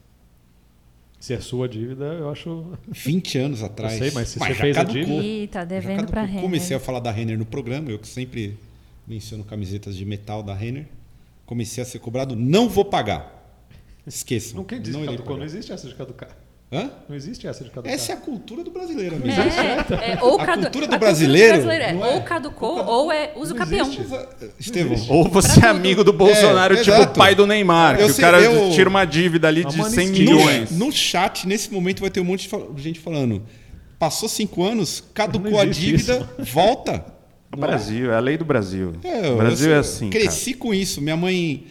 Se 1.18 1.32
é 1.34 1.40
sua 1.40 1.68
dívida, 1.68 2.04
eu 2.04 2.30
acho. 2.30 2.72
20 2.88 3.38
anos 3.38 3.62
atrás. 3.62 3.98
sei, 3.98 4.10
mas 4.12 4.28
se 4.28 4.38
você 4.38 4.48
já 4.48 4.54
fez 4.54 4.76
a 4.76 4.84
dívida- 4.84 5.22
Ih, 5.24 5.46
tá 5.48 5.64
devendo 5.64 6.06
pra 6.06 6.22
Renner. 6.22 6.42
Comecei 6.42 6.76
a 6.76 6.80
falar 6.80 7.00
da 7.00 7.10
Renner 7.10 7.38
no 7.38 7.46
programa, 7.46 7.90
eu 7.90 7.98
que 7.98 8.06
sempre 8.06 8.56
menciono 9.08 9.42
camisetas 9.44 9.96
de 9.96 10.04
metal 10.04 10.42
da 10.42 10.54
Renner. 10.54 10.86
Comecei 11.46 11.82
a 11.82 11.86
ser 11.86 12.00
cobrado, 12.00 12.34
não 12.36 12.68
vou 12.68 12.84
pagar. 12.84 13.32
Esqueçam. 14.06 14.56
Não 14.58 14.64
quem 14.64 14.80
diz 14.80 14.94
não 14.94 15.04
caducou? 15.06 15.36
Não 15.36 15.44
existe 15.44 15.72
essa 15.72 15.88
de 15.88 15.94
caducar. 15.94 16.30
Hã? 16.72 16.90
Não 17.08 17.14
existe 17.14 17.46
essa 17.46 17.62
de 17.62 17.70
caducar. 17.70 17.92
Essa 17.94 18.10
é 18.10 18.14
a 18.16 18.18
cultura 18.18 18.64
do 18.64 18.70
brasileiro, 18.72 19.14
amigo. 19.16 19.30
É, 19.30 20.12
é, 20.14 20.18
ou 20.20 20.40
A 20.40 20.44
cadu- 20.44 20.62
cultura 20.62 20.88
do 20.88 20.94
a 20.96 20.98
brasileiro 20.98 21.70
é 21.70 21.90
é? 21.90 21.94
ou 21.94 22.22
caducou 22.22 22.84
ou 22.84 23.12
é 23.12 23.32
uso 23.36 23.54
Não 23.54 23.60
campeão. 23.64 23.86
existe. 23.86 24.04
Estevão, 24.58 24.96
Ou 25.08 25.28
você 25.28 25.64
é 25.64 25.68
amigo 25.68 26.02
do 26.02 26.12
Bolsonaro, 26.12 26.74
É, 26.74 26.78
tipo 26.82 26.90
exato. 26.96 27.12
o 27.12 27.14
pai 27.14 27.36
do 27.36 27.46
Neymar, 27.46 28.00
Eu 28.00 28.08
que 28.08 28.14
sei, 28.14 28.24
o 28.24 28.26
cara 28.26 28.40
eu- 28.42 28.70
tira 28.72 28.88
uma 28.90 29.04
dívida 29.04 29.46
ali 29.46 29.64
de 29.64 29.76
Uma 29.76 29.88
100 29.88 30.06
anistia. 30.08 30.24
milhões. 30.34 30.70
No, 30.72 30.86
no 30.86 30.92
chat, 30.92 31.46
nesse 31.46 31.72
momento, 31.72 32.00
vai 32.00 32.10
ter 32.10 32.18
um 32.20 32.24
monte 32.24 32.42
de 32.42 32.48
fal- 32.48 32.72
gente 32.76 32.98
falando. 32.98 33.44
Passou 33.96 34.28
cinco 34.28 34.64
anos, 34.64 35.02
caducou 35.14 35.60
a 35.60 35.64
dívida, 35.64 36.28
volta. 36.38 37.04
O 37.56 37.60
Brasil, 37.60 38.12
é 38.12 38.16
a 38.16 38.20
lei 38.20 38.36
do 38.36 38.44
Brasil. 38.44 38.94
É, 39.02 39.30
o 39.30 39.36
Brasil 39.36 39.70
eu 39.70 39.76
é 39.76 39.78
assim. 39.78 40.10
cara. 40.10 40.24
Cresci 40.24 40.54
com 40.54 40.74
isso. 40.74 41.00
Minha 41.00 41.16
mãe 41.16 41.66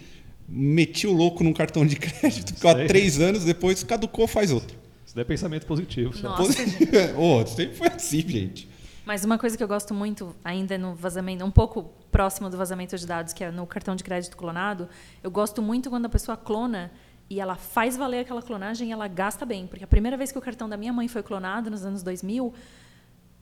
metia 0.47 1.09
o 1.09 1.13
louco 1.13 1.43
num 1.43 1.53
cartão 1.53 1.85
de 1.85 1.95
crédito, 1.95 2.53
ficou 2.53 2.71
há 2.71 2.85
três 2.85 3.19
anos, 3.19 3.43
depois 3.43 3.83
caducou, 3.83 4.27
faz 4.27 4.51
outro. 4.51 4.77
Isso 5.05 5.15
daí 5.15 5.21
é 5.21 5.25
pensamento 5.25 5.65
positivo. 5.65 6.13
Nossa, 6.21 6.53
gente. 6.53 6.89
Ô, 7.17 7.45
sempre 7.45 7.75
foi 7.75 7.87
assim, 7.87 8.21
gente. 8.21 8.69
Mas 9.05 9.23
uma 9.23 9.37
coisa 9.37 9.55
que 9.55 9.63
eu 9.63 9.67
gosto 9.67 9.93
muito, 9.93 10.35
ainda 10.43 10.77
no 10.77 10.95
vazamento, 10.95 11.45
um 11.45 11.51
pouco 11.51 11.83
próximo 12.11 12.49
do 12.49 12.57
vazamento 12.57 12.97
de 12.97 13.05
dados, 13.05 13.33
que 13.33 13.43
é 13.43 13.51
no 13.51 13.67
cartão 13.67 13.95
de 13.95 14.03
crédito 14.03 14.35
clonado, 14.35 14.89
eu 15.23 15.29
gosto 15.29 15.61
muito 15.61 15.89
quando 15.91 16.05
a 16.05 16.09
pessoa 16.09 16.35
clona 16.35 16.91
e 17.29 17.39
ela 17.39 17.55
faz 17.55 17.95
valer 17.95 18.19
aquela 18.19 18.41
clonagem 18.41 18.89
e 18.89 18.91
ela 18.91 19.07
gasta 19.07 19.45
bem. 19.45 19.67
Porque 19.67 19.83
a 19.83 19.87
primeira 19.87 20.17
vez 20.17 20.31
que 20.31 20.37
o 20.37 20.41
cartão 20.41 20.67
da 20.67 20.75
minha 20.75 20.91
mãe 20.91 21.07
foi 21.07 21.21
clonado, 21.21 21.69
nos 21.69 21.85
anos 21.85 22.01
2000, 22.01 22.51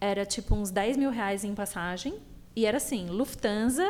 era 0.01 0.25
tipo 0.25 0.53
uns 0.53 0.69
10 0.69 0.97
mil 0.97 1.09
reais 1.09 1.45
em 1.45 1.55
passagem. 1.55 2.15
E 2.55 2.65
era 2.65 2.77
assim, 2.77 3.07
Lufthansa, 3.07 3.87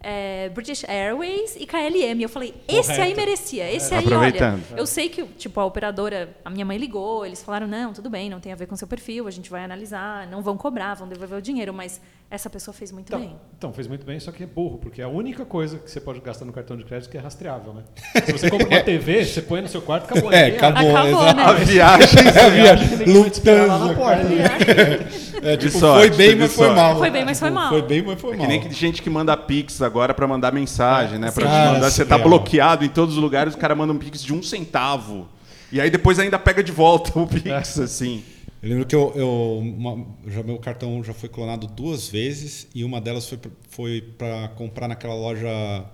é, 0.00 0.50
British 0.50 0.84
Airways 0.84 1.56
e 1.56 1.66
KLM. 1.66 2.20
Eu 2.20 2.28
falei, 2.28 2.54
esse 2.68 2.92
aí 2.92 2.98
Correto. 2.98 3.16
merecia, 3.16 3.72
esse 3.72 3.94
aí, 3.94 4.04
Aproveitando. 4.04 4.62
olha. 4.70 4.80
Eu 4.80 4.86
sei 4.86 5.08
que, 5.08 5.24
tipo, 5.24 5.58
a 5.58 5.64
operadora, 5.64 6.36
a 6.44 6.50
minha 6.50 6.64
mãe 6.66 6.76
ligou, 6.76 7.24
eles 7.24 7.42
falaram, 7.42 7.66
não, 7.66 7.94
tudo 7.94 8.10
bem, 8.10 8.28
não 8.28 8.38
tem 8.38 8.52
a 8.52 8.56
ver 8.56 8.66
com 8.66 8.76
seu 8.76 8.86
perfil, 8.86 9.26
a 9.26 9.30
gente 9.30 9.50
vai 9.50 9.64
analisar, 9.64 10.26
não 10.26 10.42
vão 10.42 10.58
cobrar, 10.58 10.92
vão 10.94 11.08
devolver 11.08 11.38
o 11.38 11.42
dinheiro, 11.42 11.72
mas 11.72 12.00
essa 12.30 12.50
pessoa 12.50 12.74
fez 12.74 12.90
muito 12.90 13.10
bem. 13.16 13.26
Então, 13.26 13.40
então, 13.58 13.72
fez 13.72 13.86
muito 13.86 14.04
bem, 14.04 14.18
só 14.18 14.32
que 14.32 14.42
é 14.42 14.46
burro, 14.46 14.78
porque 14.78 15.00
é 15.00 15.04
a 15.04 15.08
única 15.08 15.44
coisa 15.44 15.78
que 15.78 15.88
você 15.90 16.00
pode 16.00 16.20
gastar 16.20 16.44
no 16.44 16.52
cartão 16.52 16.76
de 16.76 16.82
crédito 16.84 17.08
que 17.10 17.16
é 17.16 17.20
rastreável, 17.20 17.72
né? 17.74 17.82
Se 18.24 18.32
você 18.32 18.50
compra 18.50 18.66
uma 18.66 18.80
TV, 18.82 19.24
você 19.24 19.40
põe 19.40 19.62
no 19.62 19.68
seu 19.68 19.80
quarto, 19.80 20.04
acabou. 20.10 20.32
É, 20.32 20.46
acabou. 20.48 20.96
Acabou, 20.96 21.34
né? 21.34 21.42
A 21.44 21.52
viagem. 21.52 22.08
É, 22.34 22.50
via- 22.50 22.74
Ninguém 23.06 23.20
vai 23.22 23.30
te 23.30 23.34
esperar 23.34 23.66
lá 23.68 23.78
na 23.78 23.84
Lufthansa, 23.86 24.00
porta. 24.00 25.46
É, 25.48 25.56
tipo, 25.56 25.78
sorte, 25.78 26.08
foi 26.08 26.16
bem, 26.16 26.36
mas 26.36 26.52
foi 26.54 26.66
sorte. 26.66 26.80
mal. 26.80 26.98
Foi 26.98 27.10
bem, 27.10 27.24
mas 27.24 27.38
foi 27.40 27.50
mal. 27.50 27.68
Foi 27.68 27.82
bem, 27.82 28.02
mas 28.02 28.20
foi 28.20 28.30
Que 28.32 28.38
mal. 28.38 28.46
nem 28.48 28.60
que 28.60 28.72
gente 28.74 29.02
que 29.02 29.10
manda 29.10 29.36
pix 29.36 29.80
agora 29.82 30.12
pra 30.14 30.26
mandar 30.26 30.52
mensagem, 30.52 31.18
né? 31.18 31.30
Pra 31.30 31.44
te 31.46 31.50
Cara, 31.50 31.72
mandar, 31.74 31.90
você 31.90 32.04
tá 32.04 32.18
bloqueado 32.18 32.84
em 32.84 32.88
todos 32.88 33.16
os 33.16 33.22
lugares, 33.22 33.54
o 33.54 33.58
cara 33.58 33.74
manda 33.74 33.92
um 33.92 33.98
pix 33.98 34.22
de 34.22 34.32
um 34.34 34.42
centavo. 34.42 35.28
E 35.70 35.80
aí 35.80 35.90
depois 35.90 36.18
ainda 36.18 36.38
pega 36.38 36.62
de 36.62 36.72
volta 36.72 37.16
o 37.18 37.26
pix, 37.26 37.78
assim. 37.78 38.24
Eu 38.64 38.70
lembro 38.70 38.86
que 38.86 38.94
eu, 38.96 39.12
eu- 39.14 39.58
uma- 39.58 40.06
já, 40.26 40.42
meu 40.42 40.58
cartão 40.58 41.04
já 41.04 41.12
foi 41.12 41.28
clonado 41.28 41.66
duas 41.66 42.08
vezes 42.08 42.66
e 42.74 42.82
uma 42.82 42.98
delas 42.98 43.28
foi, 43.28 43.38
foi 43.68 44.00
para 44.16 44.48
comprar 44.48 44.88
naquela 44.88 45.14
loja 45.14 45.84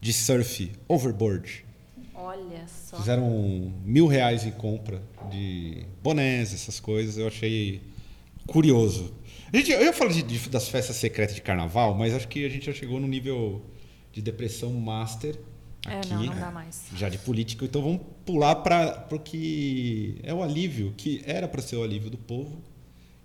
de 0.00 0.12
surf, 0.12 0.70
Overboard. 0.86 1.64
Olha 2.14 2.64
só. 2.68 2.98
Fizeram 2.98 3.72
mil 3.84 4.06
reais 4.06 4.46
em 4.46 4.52
compra 4.52 5.02
de 5.28 5.84
bonés, 6.04 6.54
essas 6.54 6.78
coisas. 6.78 7.18
Eu 7.18 7.26
achei 7.26 7.80
curioso. 8.46 9.12
A 9.52 9.56
gente, 9.56 9.72
eu 9.72 9.82
ia 9.82 9.92
falar 9.92 10.12
de- 10.12 10.22
de- 10.22 10.48
das 10.50 10.68
festas 10.68 10.94
secretas 10.94 11.34
de 11.34 11.42
carnaval, 11.42 11.96
mas 11.96 12.14
acho 12.14 12.28
que 12.28 12.44
a 12.46 12.48
gente 12.48 12.66
já 12.66 12.72
chegou 12.72 13.00
no 13.00 13.08
nível 13.08 13.60
de 14.12 14.22
depressão 14.22 14.72
master 14.74 15.36
É, 15.88 15.98
aqui. 15.98 16.10
não, 16.12 16.22
não 16.24 16.34
dá 16.34 16.50
mais. 16.50 16.84
Já 16.94 17.08
de 17.08 17.18
político. 17.18 17.64
Então 17.64 17.80
vamos 17.82 18.00
pular 18.26 18.56
para 18.56 19.06
o 19.10 19.18
que 19.18 20.20
é 20.22 20.32
o 20.34 20.42
alívio, 20.42 20.92
que 20.96 21.22
era 21.26 21.48
para 21.48 21.62
ser 21.62 21.76
o 21.76 21.82
alívio 21.82 22.10
do 22.10 22.18
povo, 22.18 22.60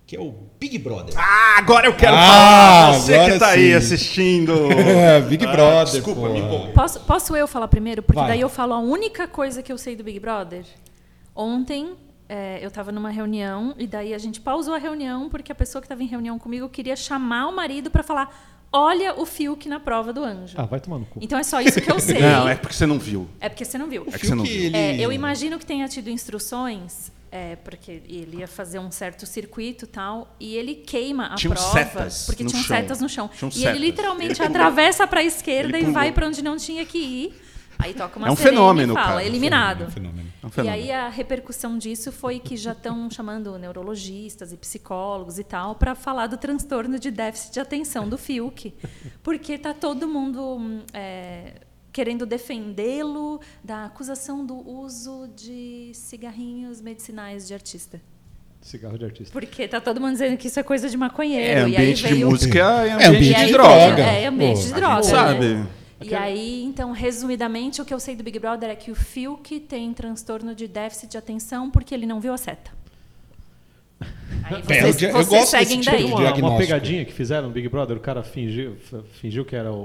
que 0.06 0.16
é 0.16 0.20
o 0.20 0.32
Big 0.58 0.78
Brother. 0.78 1.14
Ah, 1.18 1.56
agora 1.58 1.86
eu 1.86 1.94
quero 1.96 2.14
Ah, 2.16 2.18
falar! 2.18 2.92
Você 3.00 3.14
agora 3.14 3.32
que 3.34 3.38
tá 3.38 3.48
aí 3.48 3.74
assistindo! 3.74 4.52
É, 4.72 5.20
Big 5.20 5.44
Brother. 5.46 5.92
desculpa, 5.94 6.20
pô. 6.22 6.28
me 6.28 6.40
empolguei. 6.40 6.72
Posso, 6.72 7.00
posso 7.00 7.36
eu 7.36 7.46
falar 7.46 7.68
primeiro? 7.68 8.02
Porque 8.02 8.20
Vai. 8.20 8.28
daí 8.28 8.40
eu 8.40 8.48
falo 8.48 8.72
a 8.72 8.78
única 8.78 9.28
coisa 9.28 9.62
que 9.62 9.70
eu 9.72 9.76
sei 9.78 9.94
do 9.96 10.02
Big 10.04 10.18
Brother. 10.18 10.64
Ontem 11.34 11.94
é, 12.28 12.58
eu 12.62 12.68
estava 12.68 12.90
numa 12.90 13.10
reunião 13.10 13.74
e 13.78 13.86
daí 13.86 14.14
a 14.14 14.18
gente 14.18 14.40
pausou 14.40 14.74
a 14.74 14.78
reunião 14.78 15.28
porque 15.28 15.52
a 15.52 15.54
pessoa 15.54 15.82
que 15.82 15.86
estava 15.86 16.02
em 16.02 16.06
reunião 16.06 16.38
comigo 16.38 16.68
queria 16.68 16.96
chamar 16.96 17.48
o 17.48 17.54
marido 17.54 17.90
para 17.90 18.02
falar: 18.02 18.55
olha 18.72 19.14
o 19.18 19.24
Fiuk 19.26 19.68
na 19.68 19.80
prova 19.80 20.12
do 20.12 20.22
anjo. 20.22 20.54
Ah, 20.58 20.64
vai 20.64 20.80
tomar 20.80 20.98
no 20.98 21.06
cu. 21.06 21.18
Então 21.22 21.38
é 21.38 21.42
só 21.42 21.60
isso 21.60 21.80
que 21.80 21.90
eu 21.90 21.98
sei. 22.00 22.20
Não, 22.20 22.48
é 22.48 22.54
porque 22.56 22.74
você 22.74 22.86
não 22.86 22.98
viu. 22.98 23.28
É 23.40 23.48
porque 23.48 23.64
você 23.64 23.78
não 23.78 23.88
viu. 23.88 24.06
É 24.12 24.18
que 24.18 24.26
você 24.26 24.34
não 24.34 24.44
viu. 24.44 24.52
ele... 24.64 24.76
É, 24.76 24.96
eu 25.00 25.12
imagino 25.12 25.58
que 25.58 25.64
tenha 25.66 25.88
tido 25.88 26.10
instruções, 26.10 27.10
é, 27.32 27.56
porque 27.56 28.02
ele 28.08 28.38
ia 28.38 28.48
fazer 28.48 28.78
um 28.78 28.90
certo 28.90 29.26
circuito 29.26 29.84
e 29.84 29.88
tal, 29.88 30.34
e 30.38 30.54
ele 30.56 30.74
queima 30.74 31.26
a 31.26 31.34
Tinham 31.34 31.54
prova. 31.54 31.72
setas 31.72 32.24
porque 32.26 32.42
no 32.44 32.50
tinham 32.50 32.62
chão. 32.64 32.76
setas 32.76 33.00
no 33.00 33.08
chão. 33.08 33.28
Tinham 33.36 33.48
e 33.50 33.52
setas. 33.54 33.74
ele 33.76 33.86
literalmente 33.86 34.40
Ele 34.40 34.48
atravessa 34.48 35.06
para 35.06 35.20
a 35.20 35.24
esquerda 35.24 35.76
Ele 35.78 35.88
e 35.88 35.90
vai 35.90 36.04
pulou. 36.04 36.14
para 36.14 36.26
onde 36.28 36.42
não 36.42 36.56
tinha 36.56 36.84
que 36.84 36.98
ir. 36.98 37.42
Aí 37.78 37.92
toca 37.92 38.18
uma 38.18 38.28
É 38.28 38.30
um 38.30 38.36
fenômeno, 38.36 38.94
e 38.94 38.96
fala, 38.96 39.06
cara. 39.08 39.24
eliminado. 39.24 39.84
É 39.84 39.86
um 39.86 39.90
fenômeno. 39.90 40.25
É 40.56 40.62
um 40.62 40.64
E 40.64 40.68
aí 40.68 40.92
a 40.92 41.08
repercussão 41.08 41.78
disso 41.78 42.10
foi 42.12 42.38
que 42.38 42.56
já 42.56 42.72
estão 42.72 43.08
chamando 43.10 43.58
neurologistas 43.58 44.52
e 44.52 44.56
psicólogos 44.56 45.38
e 45.38 45.44
tal 45.44 45.74
para 45.74 45.94
falar 45.94 46.26
do 46.26 46.36
transtorno 46.36 46.98
de 46.98 47.10
déficit 47.10 47.52
de 47.54 47.60
atenção 47.60 48.08
do 48.08 48.16
Fiuk, 48.18 48.74
porque 49.22 49.56
tá 49.58 49.72
todo 49.74 50.06
mundo 50.06 50.56
hum, 50.58 50.80
é, 50.92 51.54
querendo 51.92 52.26
defendê-lo 52.26 53.40
da 53.64 53.86
acusação 53.86 54.44
do 54.44 54.56
uso 54.68 55.28
de 55.36 55.90
cigarrinhos 55.94 56.80
medicinais 56.80 57.46
de 57.48 57.54
artista, 57.54 58.00
Cigarro 58.60 58.98
de 58.98 59.04
artista. 59.04 59.32
porque 59.32 59.68
tá 59.68 59.80
todo 59.80 60.00
mundo 60.00 60.12
dizendo 60.12 60.36
que 60.36 60.48
isso 60.48 60.58
é 60.58 60.62
coisa 60.62 60.88
de 60.90 60.96
maconheiro. 60.96 61.46
É, 61.46 61.52
e 61.52 61.76
aí 61.76 61.82
ambiente 61.82 62.02
de 62.02 62.14
veio- 62.14 62.28
música 62.30 62.58
é 62.58 62.88
É 62.88 62.92
ambiente 62.92 63.06
ambiente 63.06 63.32
e 63.32 63.40
de 63.40 63.46
de 63.46 63.52
droga. 63.52 63.86
droga. 63.86 64.02
É, 64.02 64.26
ambiente 64.26 64.56
Pô, 64.60 64.66
de 64.66 64.72
a 64.72 64.76
droga. 64.76 65.02
gente 65.02 65.54
né? 65.54 65.66
E 66.00 66.14
aí, 66.14 66.62
então, 66.64 66.92
resumidamente, 66.92 67.80
o 67.80 67.84
que 67.84 67.94
eu 67.94 67.98
sei 68.00 68.14
do 68.14 68.22
Big 68.22 68.38
Brother 68.38 68.68
é 68.70 68.74
que 68.76 68.90
o 68.90 68.94
Fiuk 68.94 69.60
tem 69.60 69.92
transtorno 69.94 70.54
de 70.54 70.68
déficit 70.68 71.10
de 71.12 71.16
atenção 71.16 71.70
porque 71.70 71.94
ele 71.94 72.04
não 72.06 72.20
viu 72.20 72.32
a 72.34 72.36
seta. 72.36 72.70
Aí 74.44 74.62
É, 74.68 74.82
vocês, 74.82 75.02
eu- 75.02 75.08
eu 75.08 75.14
vocês 75.14 75.28
gosto 75.28 75.30
desse 75.30 75.50
seguem 75.50 75.80
tipo 75.80 75.96
daí. 75.96 76.06
de 76.34 76.40
Uma, 76.42 76.50
uma 76.50 76.58
pegadinha 76.58 77.04
que 77.04 77.12
fizeram 77.12 77.48
no 77.48 77.52
Big 77.54 77.68
Brother, 77.68 77.96
o 77.96 78.00
cara 78.00 78.22
fingiu, 78.22 78.76
fingiu 79.20 79.44
que 79.44 79.56
era 79.56 79.72
o, 79.72 79.76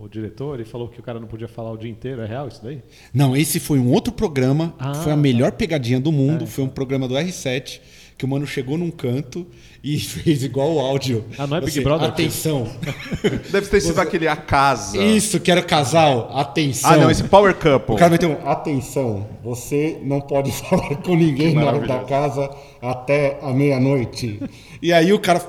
o- 0.00 0.04
o 0.04 0.08
diretor 0.08 0.58
e 0.60 0.64
falou 0.64 0.88
que 0.88 0.98
o 0.98 1.02
cara 1.02 1.20
não 1.20 1.28
podia 1.28 1.46
falar 1.46 1.70
o 1.70 1.76
dia 1.76 1.90
inteiro. 1.90 2.22
É 2.22 2.26
real 2.26 2.48
isso 2.48 2.60
daí? 2.64 2.82
Não, 3.12 3.36
esse 3.36 3.60
foi 3.60 3.78
um 3.78 3.92
outro 3.92 4.12
programa, 4.12 4.74
Ah, 4.78 4.94
foi 4.94 5.12
a 5.12 5.16
melhor 5.16 5.52
pegadinha 5.52 6.00
do 6.00 6.10
mundo, 6.10 6.44
É. 6.44 6.46
foi 6.46 6.64
um 6.64 6.68
programa 6.68 7.06
do 7.06 7.14
R7, 7.14 7.80
que 8.20 8.24
o 8.26 8.28
mano 8.28 8.46
chegou 8.46 8.76
num 8.76 8.90
canto 8.90 9.46
e 9.82 9.96
fez 9.98 10.44
igual 10.44 10.74
o 10.74 10.78
áudio. 10.78 11.24
Ah, 11.38 11.46
não 11.46 11.56
é 11.56 11.60
Big 11.60 11.70
Assim, 11.70 11.82
Brother? 11.82 12.08
Atenção. 12.10 12.70
Deve 13.50 13.66
ter 13.66 13.80
sido 13.80 13.98
aquele 13.98 14.28
A 14.28 14.36
Casa. 14.36 14.98
Isso, 14.98 15.40
que 15.40 15.50
era 15.50 15.62
casal. 15.62 16.30
Atenção. 16.36 16.90
Ah, 16.90 16.96
não, 16.98 17.10
esse 17.10 17.24
Power 17.24 17.54
Couple. 17.54 17.94
O 17.94 17.96
cara 17.96 18.10
vai 18.10 18.18
ter 18.18 18.26
um. 18.26 18.46
Atenção, 18.46 19.26
você 19.42 19.98
não 20.02 20.20
pode 20.20 20.52
falar 20.68 20.96
com 20.96 21.16
ninguém 21.16 21.54
na 21.54 21.64
hora 21.64 21.80
da 21.86 22.00
casa 22.00 22.50
até 22.82 23.38
a 23.40 23.54
meia-noite. 23.54 24.38
E 24.82 24.92
aí 24.92 25.14
o 25.14 25.18
cara 25.18 25.40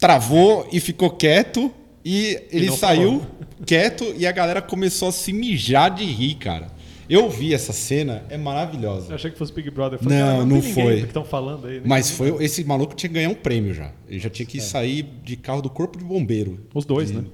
travou 0.00 0.66
e 0.72 0.80
ficou 0.80 1.08
quieto. 1.10 1.72
E 2.04 2.36
ele 2.50 2.66
não 2.66 2.76
saiu 2.76 3.20
falou. 3.20 3.26
quieto 3.64 4.12
e 4.18 4.26
a 4.26 4.32
galera 4.32 4.60
começou 4.60 5.10
a 5.10 5.12
se 5.12 5.32
mijar 5.32 5.88
de 5.94 6.04
rir, 6.04 6.34
cara. 6.34 6.66
Eu 7.12 7.28
vi 7.28 7.52
essa 7.52 7.72
cena, 7.72 8.24
é 8.30 8.34
Eu 8.34 8.38
maravilhosa. 8.38 9.14
achei 9.14 9.30
que 9.30 9.36
fosse 9.38 9.52
Big 9.52 9.70
Brother. 9.70 9.98
Eu 10.02 10.08
Não, 10.08 10.40
ah, 10.40 10.44
não 10.46 10.56
ninguém 10.56 10.72
foi. 10.72 11.00
que 11.00 11.06
estão 11.08 11.24
falando 11.24 11.66
aí. 11.66 11.74
né? 11.76 11.82
Mas 11.84 12.10
foi 12.10 12.42
esse 12.44 12.64
maluco 12.64 12.94
tinha 12.94 13.08
que 13.10 13.14
ganhar 13.14 13.28
um 13.28 13.34
prêmio 13.34 13.74
já. 13.74 13.92
Ele 14.08 14.18
já 14.18 14.30
tinha 14.30 14.46
que 14.46 14.58
É. 14.58 14.60
sair 14.60 15.02
de 15.24 15.36
carro 15.36 15.60
do 15.60 15.68
corpo 15.70 15.98
de 15.98 16.04
bombeiro. 16.04 16.60
Os 16.74 16.84
dois, 16.84 17.10
né? 17.10 17.24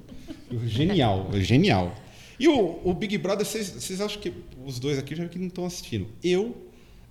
Genial, 0.66 1.28
genial. 1.34 1.94
E 2.40 2.48
o, 2.48 2.80
o 2.84 2.94
Big 2.94 3.16
Brother, 3.18 3.44
vocês 3.46 3.68
vocês 3.70 4.00
acham 4.00 4.20
que 4.20 4.32
os 4.64 4.78
dois 4.78 4.98
aqui 4.98 5.14
já 5.14 5.26
que 5.28 5.38
não 5.38 5.48
estão 5.48 5.64
assistindo? 5.64 6.06
Eu, 6.22 6.56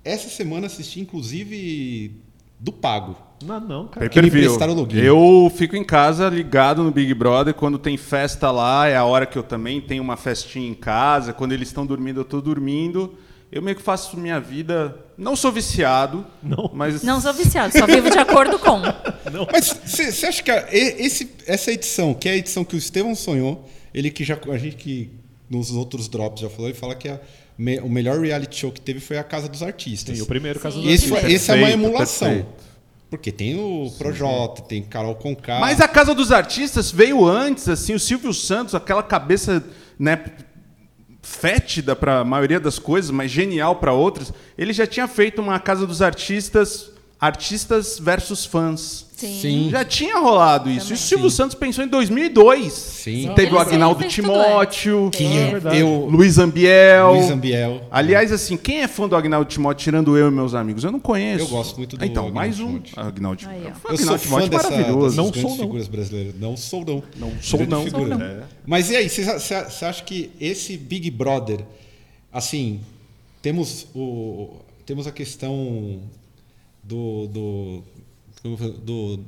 essa 0.04 0.30
semana, 0.30 0.68
assisti 0.68 1.00
inclusive 1.00 2.12
do 2.60 2.72
Pago. 2.72 3.16
Não, 3.44 3.60
não, 3.60 3.88
cara. 3.88 4.10
Que 4.10 4.18
me 4.18 4.24
Pay-per-view. 4.24 4.50
prestaram 4.50 4.74
o 4.74 4.76
login. 4.76 4.98
Eu 5.00 5.52
fico 5.56 5.76
em 5.76 5.84
casa 5.84 6.28
ligado 6.30 6.84
no 6.84 6.92
Big 6.92 7.14
Brother. 7.14 7.54
Quando 7.54 7.78
tem 7.78 7.96
festa 7.98 8.50
lá, 8.52 8.88
é 8.88 8.96
a 8.96 9.04
hora 9.06 9.26
que 9.26 9.38
eu 9.38 9.44
também 9.44 9.80
tenho 9.80 10.02
uma 10.02 10.18
festinha 10.18 10.68
em 10.68 10.74
casa. 10.74 11.34
Quando 11.34 11.52
eles 11.52 11.68
estão 11.70 11.86
dormindo, 11.86 12.20
eu 12.20 12.24
estou 12.24 12.42
dormindo. 12.42 13.14
Eu 13.52 13.62
meio 13.62 13.78
que 13.78 13.82
faço 13.84 14.18
minha 14.18 14.40
vida. 14.40 14.98
Não 15.18 15.36
sou 15.36 15.52
viciado, 15.52 16.26
Não. 16.44 16.70
mas. 16.74 17.02
Não 17.04 17.22
sou 17.22 17.32
viciado, 17.34 17.78
só 17.78 17.86
vivo 17.86 18.10
de 18.10 18.18
acordo 18.18 18.60
com. 18.60 18.82
Mas 19.52 19.74
você 19.86 20.26
acha 20.26 20.42
que 20.44 20.52
a- 20.52 20.68
esse, 20.72 21.32
essa 21.46 21.72
edição, 21.72 22.14
que 22.14 22.28
é 22.28 22.34
a 22.34 22.36
edição 22.36 22.64
que 22.66 22.76
o 22.76 22.78
Estevão 22.78 23.14
sonhou, 23.16 23.68
ele 23.94 24.10
que 24.12 24.24
já. 24.24 24.38
A 24.52 24.58
gente 24.58 24.76
que 24.76 25.12
nos 25.50 25.72
outros 25.72 26.08
drops 26.10 26.42
já 26.42 26.50
falou, 26.50 26.68
ele 26.70 26.78
fala 26.78 26.94
que 26.96 27.08
a 27.08 27.20
me- 27.58 27.80
o 27.80 27.90
melhor 27.90 28.20
reality 28.20 28.58
show 28.60 28.72
que 28.72 28.82
teve 28.82 29.00
foi 29.00 29.18
a 29.18 29.24
Casa 29.24 29.48
dos 29.48 29.64
Artistas. 29.64 30.18
Sim, 30.18 30.24
o 30.24 30.28
primeiro 30.28 30.60
caso 30.60 30.78
Sim. 30.78 30.84
do 30.84 30.90
E 30.90 30.94
esse, 30.94 31.06
Artista. 31.14 31.32
esse 31.32 31.52
é 31.52 31.56
uma 31.56 31.70
emulação. 31.72 32.28
perfeito. 32.28 32.68
Porque 33.10 33.32
tem 33.32 33.58
o 33.58 33.90
Projota, 33.98 34.62
tem 34.64 34.84
Carol 34.84 35.16
Conká. 35.16 35.60
Mas 35.60 35.80
a 35.80 35.88
Casa 35.88 36.14
dos 36.14 36.32
Artistas 36.32 36.92
veio 36.92 37.26
antes, 37.26 37.70
assim, 37.70 37.94
o 37.94 38.00
Silvio 38.00 38.34
Santos, 38.34 38.76
aquela 38.76 39.02
cabeça, 39.02 39.64
né, 39.98 40.26
fétida 41.22 41.96
para 41.96 42.20
a 42.20 42.26
maioria 42.26 42.60
das 42.60 42.80
coisas, 42.80 43.10
mas 43.10 43.32
genial 43.32 43.78
para 43.78 43.94
outras. 43.94 44.34
Ele 44.58 44.74
já 44.74 44.86
tinha 44.86 45.08
feito 45.08 45.42
uma 45.42 45.58
Casa 45.60 45.88
dos 45.88 46.02
Artistas, 46.02 46.92
artistas 47.20 47.98
versus 47.98 48.46
fãs. 48.46 49.07
Sim. 49.18 49.40
Sim. 49.42 49.70
Já 49.72 49.84
tinha 49.84 50.20
rolado 50.20 50.70
isso. 50.70 50.90
Também. 50.90 50.92
E 50.92 50.94
o 50.94 50.98
Silvio 50.98 51.30
Santos 51.32 51.56
pensou 51.56 51.84
em 51.84 51.88
2002. 51.88 52.72
Sim. 52.72 53.32
Teve 53.36 53.56
o 53.56 53.58
Agnaldo 53.58 54.08
Timóteo, 54.08 55.10
Que 55.12 55.24
É 55.26 55.36
é, 55.38 55.52
verdade. 55.52 55.80
eu, 55.80 56.08
Luiz 56.10 56.38
Ambiel. 56.38 57.14
Luiz 57.14 57.32
Ambiel. 57.32 57.82
Aliás, 57.90 58.32
assim, 58.32 58.56
quem 58.56 58.82
é 58.82 58.88
fã 58.88 59.08
do 59.08 59.16
Agnaldo 59.16 59.50
Timóteo, 59.50 59.84
tirando 59.84 60.16
eu 60.16 60.28
e 60.28 60.32
meus 60.32 60.54
amigos? 60.54 60.84
Eu 60.84 60.92
não 60.92 61.00
conheço. 61.00 61.46
Eu 61.46 61.48
gosto 61.48 61.78
muito 61.78 61.98
do 61.98 62.06
Então, 62.06 62.28
Agnaldo 62.28 62.36
mais 62.36 62.60
um 62.60 62.80
Timóteo. 62.80 63.00
Agnaldo 63.00 63.50
Aí, 63.50 63.58
Timóteo. 63.62 63.82
O 63.84 63.92
Eu 63.92 63.98
sou 63.98 64.06
Agnaldo 64.06 64.20
fã 64.20 64.28
Timóteo 64.28 64.46
é 64.46 64.50
dessa, 64.50 64.70
maravilhoso. 64.70 65.18
Não 65.18 65.34
sou, 65.34 65.50
não. 65.50 65.58
figuras 65.58 65.88
brasileiras. 65.88 66.36
Não 66.40 66.56
sou, 66.58 66.86
não. 66.86 67.04
Não 67.18 67.32
sou, 67.42 67.66
não. 67.66 67.84
figura. 67.86 68.10
Sou, 68.10 68.18
não. 68.20 68.26
É. 68.26 68.44
Mas 68.68 68.92
e 68.92 68.98
aí, 68.98 69.10
você 69.10 69.86
acha 69.86 70.04
que 70.04 70.30
esse 70.40 70.78
Big 70.78 71.10
Brother, 71.10 71.62
assim, 72.32 72.82
temos, 73.42 73.88
o, 73.96 74.58
temos 74.86 75.08
a 75.08 75.12
questão 75.12 76.00
do, 76.84 77.28
do, 77.28 77.84
do, 78.44 79.20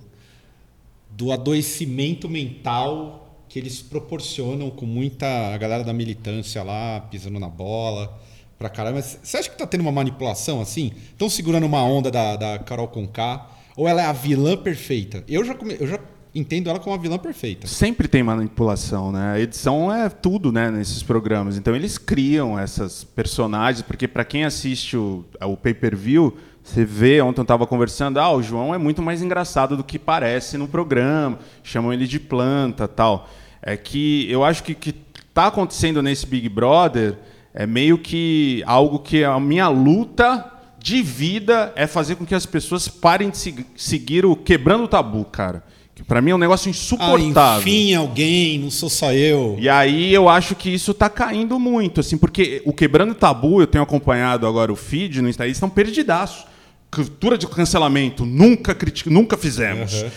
do 1.12 1.32
adoecimento 1.32 2.30
mental 2.30 3.26
que 3.48 3.58
eles 3.58 3.82
proporcionam 3.82 4.70
com 4.70 4.86
muita 4.86 5.26
a 5.54 5.58
galera 5.58 5.84
da 5.84 5.92
militância 5.94 6.62
lá, 6.62 7.00
pisando 7.02 7.40
na 7.40 7.50
bola, 7.50 8.16
pra 8.60 8.70
caralho. 8.70 8.96
Mas 8.96 9.20
você 9.24 9.38
acha 9.38 9.50
que 9.50 9.58
tá 9.58 9.66
tendo 9.66 9.82
uma 9.82 9.92
manipulação 9.92 10.62
assim? 10.62 10.92
Estão 11.12 11.30
segurando 11.30 11.66
uma 11.66 11.84
onda 11.84 12.12
da, 12.12 12.36
da 12.36 12.60
Carol 12.60 12.88
Conká? 12.88 13.50
Ou 13.76 13.88
ela 13.88 14.02
é 14.02 14.06
a 14.06 14.14
vilã 14.14 14.56
perfeita? 14.56 15.24
Eu 15.28 15.44
já, 15.44 15.56
come- 15.56 15.78
eu 15.80 15.88
já 15.88 16.00
entendo 16.36 16.70
ela 16.70 16.80
como 16.80 16.94
a 16.94 17.00
vilã 17.00 17.18
perfeita. 17.18 17.66
Sempre 17.66 18.08
tem 18.08 18.22
manipulação, 18.22 19.12
né? 19.12 19.32
A 19.34 19.40
edição 19.40 19.92
é 19.92 20.10
tudo, 20.10 20.52
né, 20.52 20.70
nesses 20.70 21.02
programas. 21.02 21.58
Então 21.58 21.76
eles 21.76 21.98
criam 21.98 22.60
essas 22.60 23.04
personagens, 23.04 23.82
porque 23.82 24.08
para 24.08 24.24
quem 24.24 24.44
assiste 24.46 24.96
o, 24.96 25.26
o 25.42 25.58
pay-per-view, 25.58 26.38
você 26.70 26.86
vê, 26.86 27.22
ontem 27.22 27.40
eu 27.40 27.44
estava 27.44 27.66
conversando, 27.68 28.20
ah, 28.20 28.32
o 28.32 28.42
João 28.44 28.74
é 28.74 28.78
muito 28.78 29.02
mais 29.02 29.22
engraçado 29.22 29.76
do 29.78 29.84
que 29.84 29.98
parece 30.00 30.58
no 30.58 30.68
programa, 30.68 31.40
chamam 31.64 31.92
ele 31.94 32.08
de 32.08 32.20
planta, 32.20 32.88
tal. 32.88 33.30
É 33.62 33.76
que 33.76 34.30
eu 34.32 34.44
acho 34.44 34.64
que 34.64 34.74
que 34.74 34.94
tá 35.34 35.48
acontecendo 35.48 36.02
nesse 36.02 36.26
Big 36.26 36.48
Brother 36.50 37.18
é 37.54 37.66
meio 37.66 37.98
que 37.98 38.64
algo 38.66 39.00
que 39.00 39.24
a 39.24 39.40
minha 39.40 39.68
luta 39.68 40.46
de 40.78 41.02
vida 41.02 41.74
é 41.76 41.86
fazer 41.88 42.16
com 42.16 42.26
que 42.26 42.34
as 42.36 42.46
pessoas 42.46 42.88
parem 42.88 43.30
de 43.30 43.38
se- 43.38 43.66
seguir 43.76 44.26
o 44.26 44.36
quebrando 44.36 44.86
o 44.86 44.88
tabu, 44.88 45.26
cara. 45.26 45.64
Que 45.94 46.04
para 46.04 46.22
mim 46.22 46.32
é 46.32 46.36
um 46.36 46.38
negócio 46.38 46.70
Ah, 46.70 46.72
insuportável. 46.72 47.60
enfim, 47.60 47.94
alguém, 47.94 48.58
não 48.60 48.72
sou 48.72 48.90
só 48.90 49.12
eu. 49.12 49.58
E 49.60 49.68
aí 49.68 50.14
eu 50.14 50.30
acho 50.30 50.56
que 50.56 50.70
isso 50.70 50.94
tá 50.94 51.10
caindo 51.10 51.60
muito, 51.60 52.00
assim, 52.00 52.18
porque 52.18 52.62
o 52.66 52.72
Quebrando 52.72 53.14
Tabu, 53.14 53.60
eu 53.60 53.68
tenho 53.68 53.84
acompanhado 53.84 54.48
agora 54.48 54.72
o 54.72 54.78
feed 54.78 55.22
no 55.22 55.28
Instagram, 55.28 55.48
eles 55.48 55.58
estão 55.58 55.70
perdidaços. 55.70 56.46
Cultura 56.92 57.38
de 57.38 57.48
cancelamento, 57.48 58.26
nunca 58.26 58.74
critica, 58.74 59.12
nunca 59.12 59.38
fizemos. 59.38 59.94
É, 59.94 60.12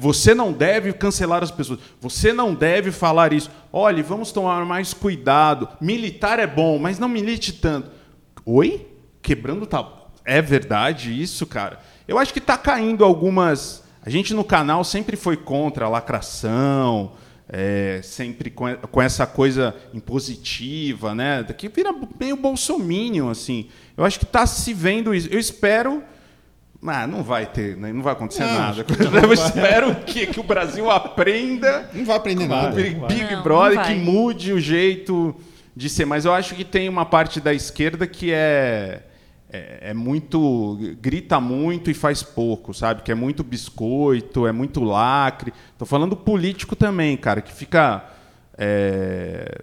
Você 0.00 0.34
não 0.34 0.52
deve 0.52 0.92
cancelar 0.92 1.42
as 1.42 1.52
pessoas. 1.52 1.78
Você 2.00 2.32
não 2.32 2.52
deve 2.52 2.90
falar 2.90 3.32
isso. 3.32 3.48
Olha, 3.72 4.02
vamos 4.02 4.32
tomar 4.32 4.64
mais 4.64 4.92
cuidado. 4.92 5.68
Militar 5.80 6.40
é 6.40 6.46
bom, 6.48 6.78
mas 6.78 6.98
não 6.98 7.08
milite 7.08 7.52
tanto. 7.52 7.90
Oi? 8.44 8.88
Quebrando 9.22 9.66
tabu. 9.66 9.92
É 10.24 10.42
verdade 10.42 11.20
isso, 11.20 11.46
cara? 11.46 11.78
Eu 12.08 12.18
acho 12.18 12.32
que 12.32 12.40
tá 12.40 12.58
caindo 12.58 13.04
algumas. 13.04 13.84
A 14.04 14.10
gente 14.10 14.34
no 14.34 14.42
canal 14.42 14.82
sempre 14.82 15.16
foi 15.16 15.36
contra 15.36 15.84
a 15.84 15.88
lacração, 15.88 17.12
é, 17.48 18.00
sempre 18.02 18.50
com, 18.50 18.74
com 18.76 19.02
essa 19.02 19.26
coisa 19.26 19.74
impositiva, 19.92 21.14
né? 21.14 21.44
Que 21.56 21.68
vira 21.68 21.94
meio 22.18 22.36
bolsominion, 22.36 23.28
assim. 23.28 23.68
Eu 24.00 24.06
acho 24.06 24.18
que 24.18 24.24
está 24.24 24.46
se 24.46 24.72
vendo 24.72 25.14
isso. 25.14 25.28
Eu 25.30 25.38
espero. 25.38 26.02
Ah, 26.86 27.06
não 27.06 27.22
vai 27.22 27.44
ter, 27.44 27.76
né? 27.76 27.92
não 27.92 28.02
vai 28.02 28.14
acontecer 28.14 28.46
Não, 28.46 28.54
nada. 28.58 28.86
Eu 29.22 29.30
espero 29.34 29.94
que, 29.96 30.26
que 30.26 30.40
o 30.40 30.42
Brasil 30.42 30.90
aprenda 30.90 31.90
Não 31.92 32.06
vai 32.06 32.16
aprender 32.16 32.48
nada. 32.48 32.70
Big, 32.74 32.94
Big 32.94 33.24
Não, 33.24 33.32
não 33.32 33.42
Brother 33.42 33.74
vai. 33.74 33.88
que 33.88 34.00
mude 34.00 34.54
o 34.54 34.58
jeito 34.58 35.36
de 35.76 35.90
ser. 35.90 36.06
Mas 36.06 36.24
eu 36.24 36.32
acho 36.32 36.54
que 36.54 36.64
tem 36.64 36.88
uma 36.88 37.04
parte 37.04 37.42
da 37.42 37.52
esquerda 37.52 38.06
que 38.06 38.32
é, 38.32 39.02
é, 39.52 39.90
é 39.90 39.94
muito. 39.94 40.78
grita 40.98 41.38
muito 41.38 41.90
e 41.90 41.94
faz 41.94 42.22
pouco, 42.22 42.72
sabe? 42.72 43.02
Que 43.02 43.12
é 43.12 43.14
muito 43.14 43.44
biscoito, 43.44 44.46
é 44.46 44.52
muito 44.52 44.82
lacre. 44.82 45.52
Tô 45.76 45.84
falando 45.84 46.16
político 46.16 46.74
também, 46.74 47.18
cara, 47.18 47.42
que 47.42 47.52
fica. 47.52 48.02
é, 48.56 49.60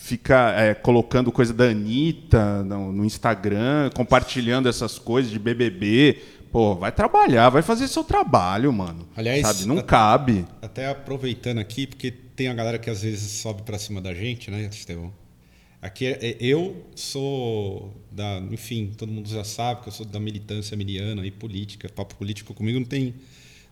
fica 0.00 0.52
é, 0.56 0.74
colocando 0.74 1.30
coisa 1.32 1.52
da 1.52 1.64
Anitta 1.64 2.62
no, 2.64 2.92
no 2.92 3.04
Instagram, 3.04 3.90
compartilhando 3.94 4.68
essas 4.68 4.98
coisas 4.98 5.30
de 5.30 5.38
BBB. 5.38 6.18
Pô, 6.50 6.74
vai 6.74 6.90
trabalhar, 6.90 7.50
vai 7.50 7.60
fazer 7.60 7.88
seu 7.88 8.02
trabalho, 8.02 8.72
mano. 8.72 9.06
Aliás, 9.14 9.46
sabe? 9.46 9.66
Não 9.66 9.78
a- 9.78 9.82
cabe. 9.82 10.46
Até 10.62 10.88
aproveitando 10.88 11.58
aqui, 11.58 11.86
porque 11.86 12.10
tem 12.10 12.48
a 12.48 12.54
galera 12.54 12.78
que 12.78 12.88
às 12.88 13.02
vezes 13.02 13.32
sobe 13.32 13.62
pra 13.62 13.78
cima 13.78 14.00
da 14.00 14.14
gente, 14.14 14.50
né, 14.50 14.62
Estevão? 14.72 15.12
Aqui 15.82 16.06
é- 16.06 16.18
é- 16.22 16.36
eu 16.40 16.86
sou 16.94 17.94
da, 18.10 18.38
enfim, 18.50 18.92
todo 18.96 19.12
mundo 19.12 19.28
já 19.28 19.44
sabe 19.44 19.82
que 19.82 19.88
eu 19.88 19.92
sou 19.92 20.06
da 20.06 20.18
militância 20.18 20.76
miliana 20.76 21.24
e 21.26 21.30
política, 21.30 21.88
papo 21.88 22.14
político 22.16 22.54
comigo 22.54 22.78
não 22.80 22.86
tem 22.86 23.14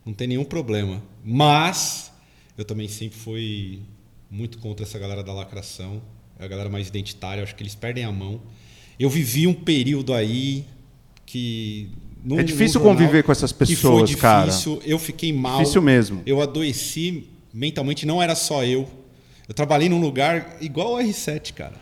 não 0.04 0.12
tem 0.12 0.28
nenhum 0.28 0.44
problema. 0.44 1.02
Mas 1.24 2.12
eu 2.56 2.64
também 2.64 2.86
sempre 2.86 3.18
fui 3.18 3.80
muito 4.30 4.58
contra 4.58 4.84
essa 4.86 4.98
galera 5.00 5.24
da 5.24 5.32
lacração, 5.32 6.00
a 6.38 6.46
galera 6.46 6.68
mais 6.68 6.88
identitária, 6.88 7.42
acho 7.42 7.54
que 7.54 7.62
eles 7.62 7.74
perdem 7.74 8.04
a 8.04 8.12
mão. 8.12 8.40
Eu 8.98 9.08
vivi 9.10 9.46
um 9.46 9.54
período 9.54 10.12
aí 10.14 10.64
que 11.24 11.88
no- 12.24 12.38
É 12.40 12.42
difícil 12.42 12.80
jornal, 12.80 12.94
conviver 12.96 13.22
com 13.22 13.32
essas 13.32 13.52
pessoas, 13.52 14.14
cara. 14.14 14.46
difícil, 14.50 14.80
Eu 14.84 14.98
fiquei 14.98 15.32
mal. 15.32 15.58
Difícil 15.58 15.82
mesmo. 15.82 16.22
Eu 16.26 16.40
adoeci 16.40 17.28
mentalmente, 17.52 18.06
não 18.06 18.22
era 18.22 18.34
só 18.34 18.64
eu. 18.64 18.88
Eu 19.48 19.54
trabalhei 19.54 19.88
num 19.88 20.00
lugar 20.00 20.56
igual 20.60 20.96
ao 20.96 21.02
R7, 21.02 21.52
cara. 21.52 21.74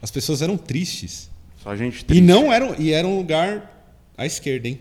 As 0.00 0.10
pessoas 0.10 0.40
eram 0.42 0.56
tristes. 0.56 1.28
Só 1.62 1.76
gente 1.76 2.00
E 2.00 2.04
triste. 2.04 2.22
não 2.22 2.50
eram, 2.52 2.74
e 2.78 2.90
era 2.92 3.06
um 3.06 3.16
lugar 3.18 3.92
à 4.16 4.24
esquerda, 4.24 4.68
hein? 4.68 4.78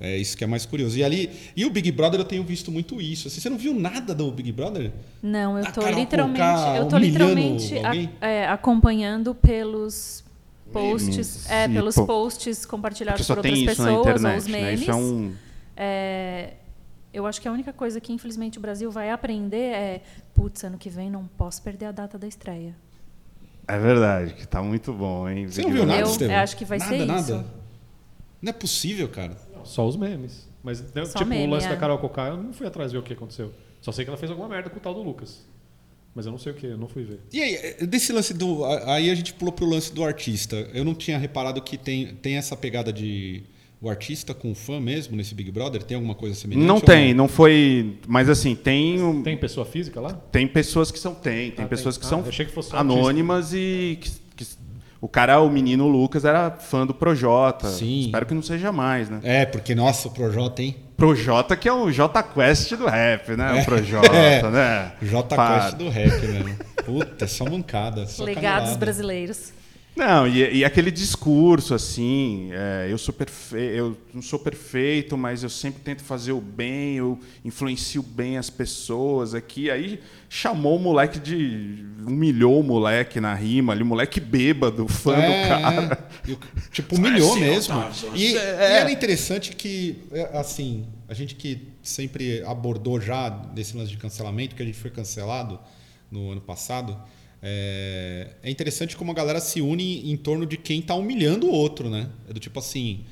É 0.00 0.16
isso 0.16 0.36
que 0.36 0.42
é 0.42 0.46
mais 0.46 0.66
curioso. 0.66 0.98
E 0.98 1.04
ali, 1.04 1.30
e 1.54 1.64
o 1.64 1.70
Big 1.70 1.90
Brother 1.92 2.18
eu 2.20 2.24
tenho 2.24 2.42
visto 2.42 2.70
muito 2.72 3.00
isso. 3.00 3.28
Assim, 3.28 3.40
você 3.40 3.48
não 3.48 3.56
viu 3.56 3.72
nada 3.72 4.12
do 4.14 4.30
Big 4.32 4.50
Brother? 4.50 4.90
Não, 5.22 5.56
eu 5.56 5.64
A 5.64 5.70
tô 5.70 5.82
Carol 5.82 5.98
literalmente, 6.00 6.40
Conká 6.40 6.76
eu 6.76 6.88
tô 6.88 6.98
literalmente 6.98 7.74
a- 7.78 8.26
é, 8.26 8.48
acompanhando 8.48 9.34
pelos 9.36 10.24
posts, 10.72 11.06
Memes. 11.46 11.50
é, 11.50 11.68
pelos 11.68 11.94
pô, 11.94 12.06
posts 12.06 12.66
compartilhados 12.66 13.24
por 13.24 13.36
outras 13.38 13.54
tem 13.54 13.64
isso 13.64 13.82
na 13.82 13.88
pessoas 13.88 13.94
ou 13.94 14.00
internet, 14.12 14.38
os 14.38 14.46
né? 14.48 14.60
memes. 14.62 14.80
Isso 14.80 14.90
é 14.90 14.94
um... 14.96 15.32
É, 15.76 16.54
eu 17.12 17.24
acho 17.26 17.40
que 17.40 17.46
a 17.46 17.52
única 17.52 17.72
coisa 17.72 18.00
que 18.00 18.12
infelizmente 18.12 18.58
o 18.58 18.60
Brasil 18.60 18.90
vai 18.90 19.10
aprender 19.10 19.56
é, 19.74 20.02
putz, 20.34 20.64
ano 20.64 20.76
que 20.76 20.90
vem 20.90 21.08
não 21.08 21.26
posso 21.38 21.62
perder 21.62 21.86
a 21.86 21.92
data 21.92 22.18
da 22.18 22.26
estreia. 22.26 22.74
É 23.68 23.78
verdade, 23.78 24.34
que 24.34 24.46
tá 24.46 24.60
muito 24.60 24.92
bom, 24.92 25.28
hein? 25.28 25.46
Você 25.48 25.62
não 25.62 25.70
viu 25.70 25.86
nada, 25.86 26.00
Eu 26.00 26.06
Estevão? 26.10 26.36
acho 26.36 26.56
que 26.56 26.64
vai 26.64 26.78
nada, 26.78 26.90
ser 26.98 27.04
nada. 27.06 27.20
isso. 27.20 27.44
Não 28.42 28.50
é 28.50 28.52
possível, 28.52 29.08
cara. 29.08 29.36
Só 29.64 29.86
os 29.86 29.96
memes. 29.96 30.48
Mas, 30.62 30.80
né, 30.94 31.04
Só 31.04 31.18
tipo, 31.18 31.30
meme, 31.30 31.46
o 31.46 31.50
lance 31.50 31.66
é. 31.66 31.70
da 31.70 31.76
Carol 31.76 31.98
Conká, 31.98 32.28
eu 32.28 32.36
não 32.36 32.52
fui 32.52 32.66
atrás 32.66 32.90
ver 32.92 32.98
o 32.98 33.02
que 33.02 33.12
aconteceu. 33.12 33.52
Só 33.80 33.92
sei 33.92 34.04
que 34.04 34.10
ela 34.10 34.16
fez 34.16 34.30
alguma 34.30 34.48
merda 34.48 34.70
com 34.70 34.76
o 34.78 34.80
tal 34.80 34.94
do 34.94 35.02
Lucas. 35.02 35.44
Mas 36.14 36.26
eu 36.26 36.32
não 36.32 36.38
sei 36.38 36.52
o 36.52 36.54
que, 36.54 36.66
eu 36.66 36.78
não 36.78 36.86
fui 36.88 37.02
ver. 37.02 37.20
E 37.32 37.42
aí, 37.42 37.54
eh, 37.56 37.86
desse 37.86 38.12
lance 38.12 38.32
do. 38.32 38.64
Aí 38.64 39.10
a 39.10 39.14
gente 39.14 39.34
pulou 39.34 39.52
pro 39.52 39.66
lance 39.66 39.92
do 39.92 40.04
artista. 40.04 40.56
Eu 40.72 40.84
não 40.84 40.94
tinha 40.94 41.18
reparado 41.18 41.60
que 41.60 41.76
tem, 41.76 42.14
tem 42.14 42.36
essa 42.36 42.56
pegada 42.56 42.92
de. 42.92 43.42
O 43.80 43.90
artista 43.90 44.32
com 44.32 44.52
o 44.52 44.54
fã 44.54 44.80
mesmo 44.80 45.14
nesse 45.16 45.34
Big 45.34 45.50
Brother? 45.50 45.82
Tem 45.82 45.96
alguma 45.96 46.14
coisa 46.14 46.34
semelhante? 46.34 46.64
Não 46.66 46.80
tem, 46.80 47.12
não 47.12 47.28
foi. 47.28 47.98
Mas 48.06 48.30
assim, 48.30 48.54
tem. 48.54 49.22
Tem 49.22 49.36
pessoa 49.36 49.66
física 49.66 50.00
lá? 50.00 50.12
Tem 50.32 50.46
pessoas 50.46 50.90
que 50.90 50.98
são. 50.98 51.14
Tem, 51.14 51.50
tem 51.50 51.64
Ah, 51.64 51.68
pessoas 51.68 51.96
tem. 51.96 52.00
que 52.00 52.06
Ah, 52.06 52.10
são 52.10 52.20
eu 52.20 52.28
achei 52.28 52.46
que 52.46 52.52
fosse 52.52 52.70
só 52.70 52.76
anônimas 52.78 53.52
e. 53.52 53.98
Que, 54.00 54.10
que- 54.36 54.46
o 55.04 55.08
cara, 55.08 55.38
o 55.38 55.50
menino 55.50 55.86
Lucas, 55.86 56.24
era 56.24 56.50
fã 56.50 56.86
do 56.86 56.94
Projota. 56.94 57.68
Sim. 57.68 58.06
Espero 58.06 58.24
que 58.24 58.32
não 58.32 58.40
seja 58.40 58.72
mais, 58.72 59.10
né? 59.10 59.20
É, 59.22 59.44
porque, 59.44 59.74
nossa, 59.74 60.08
o 60.08 60.10
Projota, 60.10 60.62
hein? 60.62 60.76
Projota, 60.96 61.54
que 61.56 61.68
é 61.68 61.72
o 61.72 61.90
J 61.90 62.22
Quest 62.22 62.72
do 62.74 62.86
rap, 62.86 63.36
né? 63.36 63.60
O 63.60 63.64
Projota, 63.66 64.16
É. 64.16 64.42
né? 64.50 64.92
J 65.02 65.36
Para. 65.36 65.64
Quest 65.64 65.76
do 65.76 65.90
rap, 65.90 66.22
né? 66.26 66.56
Puta, 66.86 67.24
é 67.26 67.28
só 67.28 67.44
mancada. 67.44 68.06
Só 68.06 68.24
Legados 68.24 68.44
canelada. 68.60 68.78
brasileiros. 68.78 69.52
Não, 69.96 70.26
e, 70.26 70.56
e 70.58 70.64
aquele 70.64 70.90
discurso 70.90 71.72
assim, 71.72 72.48
é, 72.52 72.88
eu 72.90 72.98
sou 72.98 73.14
perfe... 73.14 73.56
eu 73.56 73.96
não 74.12 74.20
sou 74.20 74.40
perfeito, 74.40 75.16
mas 75.16 75.44
eu 75.44 75.48
sempre 75.48 75.82
tento 75.82 76.02
fazer 76.02 76.32
o 76.32 76.40
bem, 76.40 76.96
eu 76.96 77.16
influencio 77.44 78.02
bem 78.02 78.36
as 78.36 78.50
pessoas 78.50 79.34
aqui. 79.34 79.70
Aí 79.70 80.00
chamou 80.28 80.76
o 80.76 80.80
moleque 80.80 81.20
de. 81.20 81.84
humilhou 82.04 82.58
o 82.58 82.62
moleque 82.64 83.20
na 83.20 83.34
rima 83.34 83.72
ali, 83.72 83.84
o 83.84 83.86
moleque 83.86 84.18
bêbado, 84.18 84.88
fã 84.88 85.14
É, 85.14 85.42
do 85.44 85.48
cara. 85.48 86.08
é. 86.26 86.30
E 86.30 86.32
o- 86.32 86.38
tipo, 86.72 86.96
humilhou 86.96 87.30
Assim, 87.30 87.40
mesmo. 87.40 87.74
E, 87.80 87.92
você- 87.92 88.16
e 88.16 88.36
é. 88.36 88.72
era 88.80 88.90
interessante 88.90 89.54
que, 89.54 90.02
é, 90.10 90.36
assim, 90.36 90.86
a 91.08 91.14
gente 91.14 91.36
que 91.36 91.68
sempre 91.84 92.42
abordou 92.44 93.00
já 93.00 93.28
desse 93.28 93.76
lance 93.76 93.92
de 93.92 93.96
cancelamento, 93.96 94.56
que 94.56 94.62
a 94.62 94.66
gente 94.66 94.78
foi 94.78 94.90
cancelado 94.90 95.60
no 96.10 96.32
ano 96.32 96.40
passado, 96.40 96.98
é, 97.46 98.28
é 98.42 98.50
interessante 98.50 98.96
como 98.96 99.10
a 99.10 99.14
galera 99.14 99.38
se 99.38 99.60
une 99.60 100.10
em 100.10 100.16
torno 100.16 100.46
de 100.46 100.56
quem 100.56 100.80
tá 100.80 100.94
humilhando 100.94 101.46
o 101.46 101.50
outro, 101.50 101.90
né? 101.90 102.08
É 102.28 102.32
do 102.32 102.40
tipo 102.40 102.58
assim. 102.58 103.04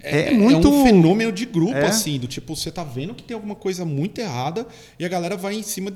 É 0.00 0.32
muito- 0.32 0.68
um 0.68 0.84
fenômeno 0.84 1.30
de 1.32 1.44
grupo, 1.46 1.74
É. 1.74 1.86
assim, 1.86 2.18
do 2.18 2.26
tipo, 2.28 2.54
você 2.56 2.70
tá 2.70 2.82
vendo 2.84 3.12
que 3.14 3.22
tem 3.22 3.34
alguma 3.34 3.54
coisa 3.56 3.84
muito 3.84 4.20
errada 4.20 4.66
e 4.98 5.04
a 5.04 5.08
galera 5.08 5.36
vai 5.36 5.54
em 5.54 5.62
cima 5.62 5.92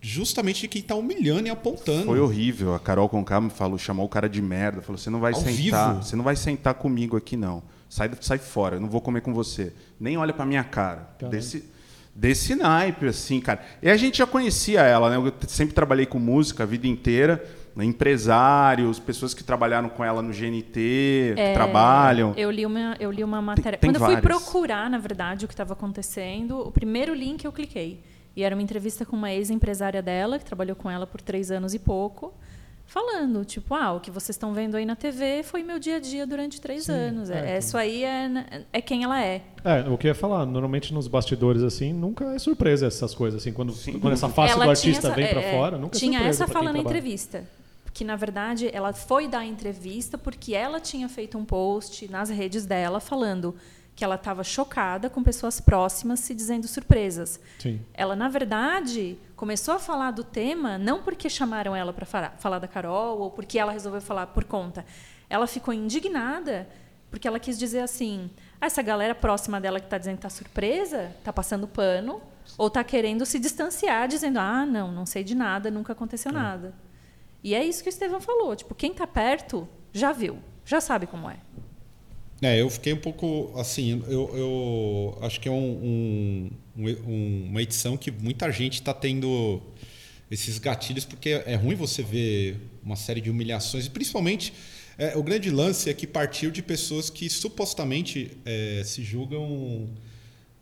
justamente 0.00 0.62
de 0.62 0.68
quem 0.68 0.82
tá 0.82 0.94
humilhando 0.94 1.46
e 1.46 1.50
apontando. 1.50 2.04
Foi 2.06 2.20
horrível. 2.20 2.74
A 2.74 2.78
Carol 2.80 3.08
Conká 3.08 3.40
me 3.40 3.50
falou, 3.50 3.78
chamou 3.78 4.04
o 4.04 4.08
cara 4.08 4.28
de 4.28 4.40
merda, 4.42 4.82
falou: 4.82 4.98
"Você 4.98 5.08
não 5.10 5.20
vai 5.20 5.32
Ao 5.32 5.40
sentar, 5.40 5.92
vivo? 5.94 6.02
você 6.04 6.16
não 6.16 6.24
vai 6.24 6.36
sentar 6.36 6.74
comigo 6.74 7.16
aqui 7.16 7.36
não. 7.36 7.62
Sai, 7.88 8.10
sai 8.20 8.38
fora, 8.38 8.76
eu 8.76 8.80
não 8.80 8.88
vou 8.88 9.00
comer 9.00 9.20
com 9.22 9.32
você. 9.32 9.72
Nem 9.98 10.16
olha 10.18 10.32
pra 10.32 10.44
minha 10.44 10.64
cara." 10.64 11.08
Desse 11.30 11.64
desse 12.14 12.54
naipe 12.54 13.06
assim, 13.06 13.40
cara. 13.40 13.60
E 13.82 13.90
a 13.90 13.96
gente 13.96 14.18
já 14.18 14.26
conhecia 14.26 14.82
ela, 14.82 15.10
né? 15.10 15.16
Eu 15.16 15.32
sempre 15.48 15.74
trabalhei 15.74 16.06
com 16.06 16.18
música 16.18 16.62
a 16.62 16.66
vida 16.66 16.86
inteira, 16.86 17.44
né? 17.74 17.84
empresários, 17.84 18.98
pessoas 18.98 19.34
que 19.34 19.42
trabalharam 19.42 19.88
com 19.88 20.04
ela 20.04 20.22
no 20.22 20.32
GNT, 20.32 20.72
que 20.72 21.34
É, 21.36 21.52
trabalham. 21.52 22.32
Eu 22.36 22.50
li 22.50 22.64
uma, 22.64 22.96
eu 23.00 23.10
li 23.10 23.24
uma 23.24 23.42
matéria. 23.42 23.78
tem 23.78 23.90
Quando 23.90 24.00
eu 24.00 24.06
fui 24.06 24.20
procurar, 24.20 24.88
na 24.88 24.98
verdade, 24.98 25.44
o 25.44 25.48
que 25.48 25.54
estava 25.54 25.72
acontecendo, 25.72 26.58
o 26.60 26.70
primeiro 26.70 27.12
link 27.12 27.44
eu 27.44 27.52
cliquei. 27.52 28.00
E 28.36 28.42
era 28.42 28.54
uma 28.54 28.62
entrevista 28.62 29.04
com 29.06 29.14
uma 29.16 29.32
ex-empresária 29.32 30.02
dela, 30.02 30.38
que 30.38 30.44
trabalhou 30.44 30.74
com 30.74 30.90
ela 30.90 31.06
por 31.06 31.20
três 31.20 31.50
anos 31.50 31.72
e 31.72 31.78
pouco, 31.78 32.34
falando, 32.86 33.44
tipo, 33.44 33.74
ah, 33.74 33.92
o 33.94 34.00
que 34.00 34.10
vocês 34.10 34.34
estão 34.36 34.52
vendo 34.52 34.76
aí 34.76 34.84
na 34.84 34.94
TV 34.94 35.42
foi 35.42 35.62
meu 35.62 35.78
dia 35.78 35.96
a 35.96 36.00
dia 36.00 36.26
durante 36.26 36.60
três 36.60 36.88
anos. 36.88 37.30
É, 37.30 37.54
é, 37.54 37.58
isso 37.58 37.76
aí 37.76 38.04
é, 38.04 38.64
é 38.72 38.80
quem 38.80 39.04
ela 39.04 39.20
é. 39.22 39.42
É, 39.64 39.80
o 39.88 39.98
que 39.98 40.06
eu 40.06 40.10
ia 40.10 40.14
falar, 40.14 40.44
normalmente 40.46 40.92
nos 40.92 41.08
bastidores, 41.08 41.62
assim, 41.62 41.92
nunca 41.92 42.34
é 42.34 42.38
surpresa 42.38 42.86
essas 42.86 43.14
coisas, 43.14 43.40
assim, 43.40 43.52
quando, 43.52 43.72
quando 44.00 44.12
essa 44.12 44.28
face 44.28 44.52
ela 44.52 44.64
do 44.64 44.70
artista 44.70 45.08
essa- 45.08 45.16
vem 45.16 45.26
pra 45.28 45.40
é, 45.42 45.52
fora, 45.52 45.78
nunca 45.78 45.98
Tinha 45.98 46.20
é 46.20 46.26
essa 46.28 46.46
fala 46.46 46.66
na 46.66 46.72
trabalha. 46.72 46.86
entrevista. 46.98 47.44
Que, 47.92 48.04
na 48.04 48.16
verdade, 48.16 48.68
ela 48.72 48.92
foi 48.92 49.28
dar 49.28 49.38
a 49.40 49.46
entrevista 49.46 50.18
porque 50.18 50.52
ela 50.52 50.80
tinha 50.80 51.08
feito 51.08 51.38
um 51.38 51.44
post 51.44 52.10
nas 52.10 52.28
redes 52.28 52.66
dela 52.66 52.98
falando 52.98 53.54
que 53.94 54.04
ela 54.04 54.16
estava 54.16 54.42
chocada 54.42 55.08
com 55.08 55.22
pessoas 55.22 55.60
próximas 55.60 56.20
se 56.20 56.34
dizendo 56.34 56.66
surpresas. 56.66 57.40
Sim. 57.58 57.80
Ela, 57.94 58.16
na 58.16 58.28
verdade, 58.28 59.16
começou 59.36 59.74
a 59.74 59.78
falar 59.78 60.10
do 60.10 60.24
tema 60.24 60.78
não 60.78 61.02
porque 61.02 61.28
chamaram 61.28 61.76
ela 61.76 61.92
para 61.92 62.04
falar, 62.04 62.36
falar 62.38 62.58
da 62.58 62.66
Carol 62.66 63.18
ou 63.20 63.30
porque 63.30 63.58
ela 63.58 63.72
resolveu 63.72 64.00
falar 64.00 64.26
por 64.28 64.44
conta. 64.44 64.84
Ela 65.30 65.46
ficou 65.46 65.72
indignada 65.72 66.68
porque 67.10 67.28
ela 67.28 67.38
quis 67.38 67.56
dizer 67.56 67.80
assim: 67.80 68.28
"Ah, 68.60 68.66
essa 68.66 68.82
galera 68.82 69.14
próxima 69.14 69.60
dela 69.60 69.78
que 69.78 69.86
está 69.86 69.98
dizendo 69.98 70.16
que 70.16 70.26
está 70.26 70.30
surpresa, 70.30 71.14
está 71.18 71.32
passando 71.32 71.68
pano 71.68 72.20
ou 72.58 72.66
está 72.66 72.82
querendo 72.82 73.24
se 73.24 73.38
distanciar, 73.38 74.08
dizendo: 74.08 74.38
ah, 74.38 74.66
não, 74.66 74.90
não 74.90 75.06
sei 75.06 75.22
de 75.22 75.34
nada, 75.34 75.70
nunca 75.70 75.92
aconteceu 75.92 76.32
nada. 76.32 76.74
E 77.44 77.54
é 77.54 77.62
isso 77.64 77.82
que 77.82 77.88
o 77.88 77.90
Estevão 77.90 78.20
falou. 78.20 78.56
Tipo, 78.56 78.74
quem 78.74 78.90
está 78.90 79.06
perto 79.06 79.68
já 79.92 80.12
viu, 80.12 80.38
já 80.64 80.80
sabe 80.80 81.06
como 81.06 81.28
é. 81.30 81.36
É, 82.42 82.60
eu 82.60 82.68
fiquei 82.68 82.92
um 82.92 82.96
pouco 82.98 83.52
assim, 83.58 84.02
eu, 84.06 84.30
eu 84.36 85.18
acho 85.22 85.40
que 85.40 85.48
é 85.48 85.52
um, 85.52 86.50
um- 86.76 86.84
um- 87.06 87.46
uma 87.48 87.62
edição 87.62 87.96
que 87.96 88.10
muita 88.10 88.50
gente 88.50 88.74
está 88.74 88.92
tendo 88.92 89.62
esses 90.30 90.58
gatilhos, 90.58 91.04
porque 91.04 91.42
é 91.46 91.54
ruim 91.54 91.74
você 91.74 92.02
ver 92.02 92.56
uma 92.82 92.96
série 92.96 93.20
de 93.20 93.30
humilhações, 93.30 93.86
e 93.86 93.90
principalmente 93.90 94.52
é, 94.98 95.16
o 95.16 95.22
grande 95.22 95.50
lance 95.50 95.88
é 95.88 95.94
que 95.94 96.06
partiu 96.06 96.50
de 96.50 96.62
pessoas 96.62 97.08
que 97.08 97.28
supostamente 97.30 98.30
é, 98.44 98.82
se 98.84 99.02
julgam 99.02 99.88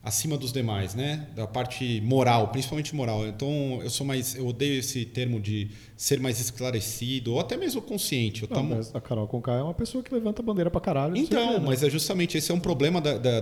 acima 0.02 0.36
dos 0.36 0.52
demais, 0.52 0.94
né? 0.94 1.28
Da 1.36 1.46
parte 1.46 2.00
moral, 2.04 2.48
principalmente 2.48 2.94
moral. 2.94 3.26
Então, 3.26 3.80
eu 3.82 3.90
sou 3.90 4.04
mais, 4.06 4.34
eu 4.34 4.46
odeio 4.46 4.80
esse 4.80 5.04
termo 5.04 5.38
de 5.40 5.70
ser 5.96 6.18
mais 6.18 6.40
esclarecido 6.40 7.34
ou 7.34 7.40
até 7.40 7.56
mesmo 7.56 7.80
consciente. 7.80 8.42
Eu 8.42 8.48
Não, 8.48 8.56
tomo- 8.56 8.74
mas 8.76 8.94
a 8.94 9.00
Carol 9.00 9.28
Conká 9.28 9.52
é 9.52 9.62
uma 9.62 9.74
pessoa 9.74 10.02
que 10.02 10.12
levanta 10.12 10.42
a 10.42 10.44
bandeira 10.44 10.70
pra 10.70 10.80
caralho. 10.80 11.16
então, 11.16 11.60
mas 11.60 11.82
é 11.82 11.90
justamente 11.90 12.36
esse 12.36 12.50
é 12.50 12.54
um 12.54 12.60
problema 12.60 13.00
da, 13.00 13.16
da- 13.18 13.40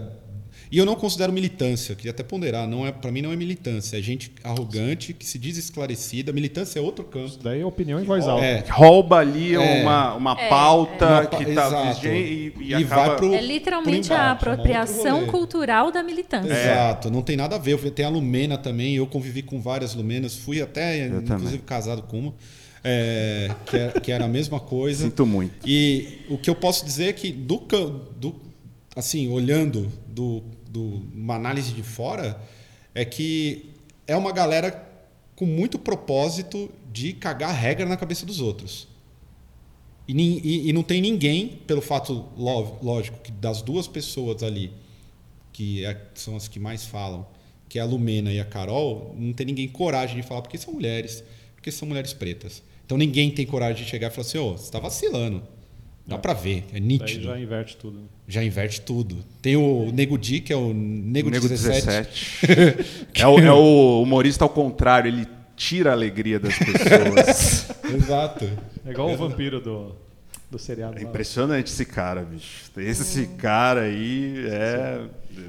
e 0.71 0.79
eu 0.79 0.87
não 0.87 0.95
considero 0.95 1.33
militância, 1.33 1.95
queria 1.97 2.13
até 2.13 2.23
ponderar, 2.23 2.69
não 2.69 2.87
é 2.87 2.93
para 2.93 3.11
mim 3.11 3.21
não 3.23 3.33
é 3.33 3.37
militância, 3.37 3.99
é 3.99 4.01
gente 4.03 4.31
arrogante 4.45 5.13
que 5.13 5.27
se 5.27 5.39
diz 5.39 5.57
esclarecida. 5.57 6.33
Militância 6.33 6.79
é 6.79 6.83
outro 6.83 7.05
campo. 7.05 7.27
Isso 7.27 7.41
daí 7.43 7.61
é 7.61 7.67
opinião 7.67 7.99
em 8.01 8.05
voz 8.05 8.27
alta. 8.29 8.45
É, 8.45 8.65
Rouba 8.69 9.17
ali 9.19 9.55
É. 9.55 9.83
uma, 9.83 10.15
uma 10.15 10.41
É, 10.41 10.49
pauta 10.49 11.07
Uma 11.07 11.25
pa- 11.27 11.37
que 11.39 11.45
tá 11.47 11.67
exato. 11.67 12.07
e, 12.07 12.53
e, 12.61 12.69
E 12.69 12.75
acaba... 12.75 13.07
vai 13.09 13.17
pro- 13.17 13.35
É 13.35 13.41
literalmente 13.41 14.07
embaixo, 14.07 14.13
a 14.13 14.27
é 14.27 14.31
outro 14.33 14.51
apropriação 14.53 15.27
cultural 15.27 15.91
da 15.91 16.03
militância. 16.03 16.53
Exato, 16.53 17.11
não 17.11 17.23
tem 17.23 17.37
nada 17.37 17.57
a 17.57 17.59
ver. 17.59 17.79
Tem 17.91 18.05
a 18.05 18.09
Lumena 18.09 18.57
também, 18.57 18.95
eu 18.95 19.07
convivi 19.07 19.43
com 19.43 19.61
várias 19.61 19.95
Lumenas, 19.95 20.37
fui 20.37 20.61
até, 20.63 21.01
Eu 21.03 21.21
inclusive, 21.21 21.27
também. 21.27 21.59
casado 21.67 22.03
com 22.03 22.19
uma, 22.21 22.35
é, 22.85 23.51
que, 23.67 23.77
é- 23.77 24.01
que 24.01 24.13
era 24.13 24.25
a 24.25 24.29
mesma 24.29 24.61
coisa. 24.61 25.05
Sinto 25.05 25.27
muito. 25.27 25.53
E 25.69 26.21
o 26.29 26.39
que 26.39 26.49
eu 26.49 26.55
posso 26.55 26.85
dizer 26.85 27.09
é 27.09 27.13
que, 27.13 27.33
do, 27.33 27.57
do- 28.17 28.37
assim, 28.97 29.29
olhando 29.29 29.91
do, 30.07 30.43
do, 30.71 31.03
uma 31.15 31.35
análise 31.35 31.73
de 31.73 31.83
fora, 31.83 32.41
é 32.95 33.05
que 33.05 33.71
é 34.07 34.17
uma 34.17 34.33
galera 34.33 34.87
com 35.37 35.47
muito 35.47 35.79
propósito 35.79 36.71
de 36.93 37.13
cagar 37.13 37.55
regra 37.55 37.87
na 37.87 37.97
cabeça 37.97 38.25
dos 38.27 38.41
outros. 38.41 38.89
E, 40.07 40.13
e- 40.13 40.69
e 40.69 40.73
não 40.73 40.83
tem 40.83 41.01
ninguém, 41.01 41.61
pelo 41.67 41.81
fato 41.81 42.25
lógico 42.37 43.19
que 43.23 43.31
das 43.31 43.63
duas 43.63 43.87
pessoas 43.87 44.43
ali, 44.43 44.73
que 45.53 45.85
é- 45.85 46.01
são 46.15 46.37
as 46.37 46.49
que 46.49 46.59
mais 46.59 46.85
falam, 46.85 47.27
que 47.69 47.79
é 47.79 47.83
a 47.83 47.85
Lumena 47.85 48.33
e 48.33 48.41
a 48.41 48.45
Carol, 48.45 49.15
não 49.17 49.33
tem 49.33 49.47
ninguém 49.47 49.69
coragem 49.69 50.17
de 50.17 50.23
falar 50.27 50.43
porque 50.43 50.59
são 50.59 50.75
mulheres, 50.75 51.23
porque 51.55 51.71
são 51.71 51.87
mulheres 51.87 52.13
pretas. 52.13 52.63
Então 52.85 52.99
ninguém 52.99 53.31
tem 53.31 53.47
coragem 53.47 53.85
de 53.85 53.89
chegar 53.89 54.09
e 54.09 54.11
falar 54.11 54.27
assim: 54.27 54.39
ô, 54.39 54.53
você 54.57 54.65
está 54.65 54.81
vacilando. 54.81 55.43
Dá 56.11 56.17
É. 56.17 56.19
pra 56.19 56.33
ver, 56.35 56.65
é 56.71 56.73
Daí 56.73 56.81
nítido. 56.81 57.25
já 57.25 57.35
Já... 57.35 57.41
inverte 57.41 57.77
tudo. 57.77 58.01
né? 58.01 58.45
inverte 58.45 58.81
tudo. 58.81 59.17
Tem 59.41 59.57
o 59.57 59.91
Nego 59.93 60.19
Di, 60.19 60.41
que 60.41 60.53
é 60.53 60.57
o 60.57 60.73
Nego, 60.75 61.31
Nego 61.31 61.49
17. 61.49 61.87
17. 61.87 63.07
é, 63.15 63.27
o, 63.27 63.39
é 63.39 63.53
o 63.53 64.03
humorista 64.03 64.45
ao 64.45 64.49
contrário, 64.51 65.09
ele 65.09 65.27
tira 65.57 65.91
a 65.91 65.93
alegria 65.93 66.41
das 66.41 66.57
pessoas. 66.59 67.71
Exato. 67.95 68.45
É 68.85 68.91
igual 68.91 69.11
o 69.13 69.17
vampiro 69.17 69.61
do, 69.61 69.95
do 70.51 70.59
seriado. 70.59 70.99
É 70.99 71.03
lá. 71.03 71.09
impressionante 71.09 71.69
esse 71.69 71.85
cara, 71.85 72.23
bicho. 72.23 72.71
Esse 72.77 73.27
cara 73.27 73.83
aí 73.83 74.45
é. 74.49 75.01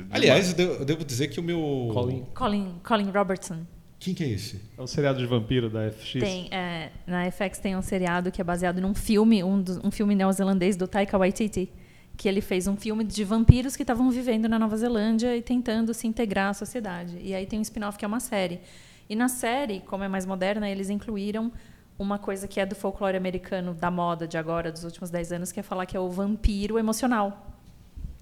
Aliás, 0.09 0.49
eu 0.49 0.55
devo, 0.55 0.74
eu 0.74 0.86
devo 0.86 1.05
dizer 1.05 1.28
que 1.30 1.39
o 1.39 1.43
meu. 1.43 1.89
Colin. 1.93 2.24
Colin, 2.34 2.76
Colin 2.84 3.09
Robertson. 3.09 3.66
Quem 4.02 4.14
que 4.16 4.24
é 4.24 4.28
esse? 4.30 4.60
É 4.78 4.82
um 4.82 4.88
seriado 4.88 5.20
de 5.20 5.26
vampiro 5.28 5.70
da 5.70 5.91
FX. 5.91 6.14
Tem, 6.20 6.47
é, 6.52 6.89
na 7.06 7.30
FX 7.32 7.60
tem 7.60 7.76
um 7.78 7.82
seriado 7.84 8.32
que 8.32 8.41
é 8.41 8.43
baseado 8.43 8.82
num 8.82 8.95
filme, 8.95 9.43
um, 9.43 9.62
dos- 9.62 9.78
um 9.84 9.91
filme 9.91 10.16
neozelandês 10.16 10.76
do 10.76 10.88
Taika 10.88 11.18
Waititi, 11.20 11.72
que 12.18 12.28
ele 12.28 12.41
fez 12.41 12.68
um 12.68 12.76
filme 12.76 13.04
de 13.04 13.24
vampiros 13.24 13.76
que 13.76 13.84
estavam 13.84 14.10
vivendo 14.10 14.49
na 14.49 14.58
Nova 14.58 14.76
Zelândia 14.76 15.38
e 15.38 15.41
tentando 15.43 15.93
se 15.93 16.08
integrar 16.08 16.49
à 16.49 16.54
sociedade. 16.56 17.18
E 17.22 17.34
aí 17.36 17.45
tem 17.45 17.60
um 17.60 17.62
spin-off 17.62 17.95
que 17.97 18.04
é 18.04 18.08
uma 18.08 18.20
série. 18.20 18.60
E 19.08 19.16
na 19.16 19.28
série, 19.28 19.82
como 19.82 20.04
é 20.04 20.08
mais 20.08 20.26
moderna, 20.26 20.68
eles 20.68 20.89
incluíram 20.89 21.52
uma 21.99 22.18
coisa 22.18 22.47
que 22.47 22.60
é 22.60 22.66
do 22.66 22.74
folclore 22.74 23.16
americano 23.16 23.74
da 23.76 23.91
moda 23.91 24.28
de 24.28 24.36
agora, 24.36 24.72
dos 24.72 24.84
últimos 24.84 25.12
10 25.12 25.32
anos, 25.32 25.52
que 25.52 25.60
é 25.60 25.64
falar 25.64 25.86
que 25.86 25.95
é 25.95 25.99
o 25.99 26.10
vampiro 26.10 26.80
emocional. 26.80 27.61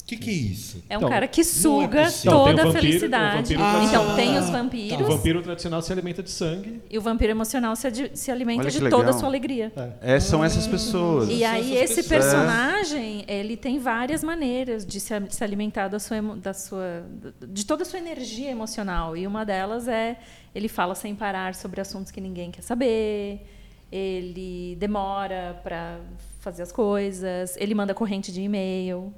Que, 0.10 0.18
que 0.18 0.30
é 0.30 0.34
isso? 0.34 0.84
É 0.89 0.95
um 0.97 0.99
Então, 1.01 1.10
cara 1.10 1.28
que 1.28 1.43
suga 1.43 2.05
possível. 2.05 2.32
Então, 2.32 2.45
tem 2.45 2.55
toda 2.55 2.57
o 2.57 2.70
a 2.70 2.72
vampiro, 2.72 2.82
felicidade. 2.88 3.55
Ah, 3.60 3.84
então 3.84 4.16
tem 4.16 4.38
os 4.38 4.45
tá. 4.45 4.51
vampiros 4.51 4.99
O 5.01 5.03
vampiro 5.12 5.41
tradicional 5.41 5.82
se 5.82 5.91
alimenta 5.93 6.24
de 6.24 6.30
sangue. 6.32 6.82
e 6.89 6.97
o 6.97 7.01
vampiro 7.01 7.32
emocional 7.32 7.76
se, 7.76 7.88
adi- 7.88 8.12
se 8.14 8.32
alimenta 8.32 8.62
Olha 8.64 8.72
de 8.72 8.89
toda 8.89 9.10
a 9.12 9.14
sua 9.14 9.28
alegria. 9.28 9.72
É, 10.01 10.20
são 10.20 10.43
essas 10.43 10.66
pessoas. 10.68 11.30
E 11.30 11.43
aí 11.43 11.78
essas 11.78 11.97
esse 11.99 12.10
pessoas. 12.10 12.34
personagem, 12.34 13.24
ele 13.28 13.55
tem 13.55 13.78
várias 13.80 14.24
maneiras 14.24 14.86
de 14.86 14.99
se, 14.99 15.14
se 15.30 15.43
alimentar 15.43 15.88
da 15.88 15.99
sua, 15.99 16.22
da 16.38 16.53
sua, 16.53 17.03
de 17.47 17.66
toda 17.66 17.84
a 17.84 17.86
sua 17.86 17.99
energia 17.99 18.49
emocional. 18.49 19.16
E 19.16 19.26
uma 19.28 19.45
delas 19.45 19.88
é 19.88 20.18
ele 20.55 20.68
fala 20.68 20.95
sem 20.95 21.14
parar 21.16 21.53
sobre 21.55 21.80
assuntos 21.82 22.12
que 22.12 22.20
ninguém 22.20 22.49
quer 22.51 22.62
saber. 22.64 23.45
Ele 23.91 24.76
demora 24.80 25.60
para 25.64 25.99
fazer 26.39 26.64
as 26.64 26.72
coisas. 26.72 27.55
Ele 27.57 27.74
manda 27.76 27.93
corrente 27.93 28.32
de 28.32 28.41
e-mail. 28.41 29.14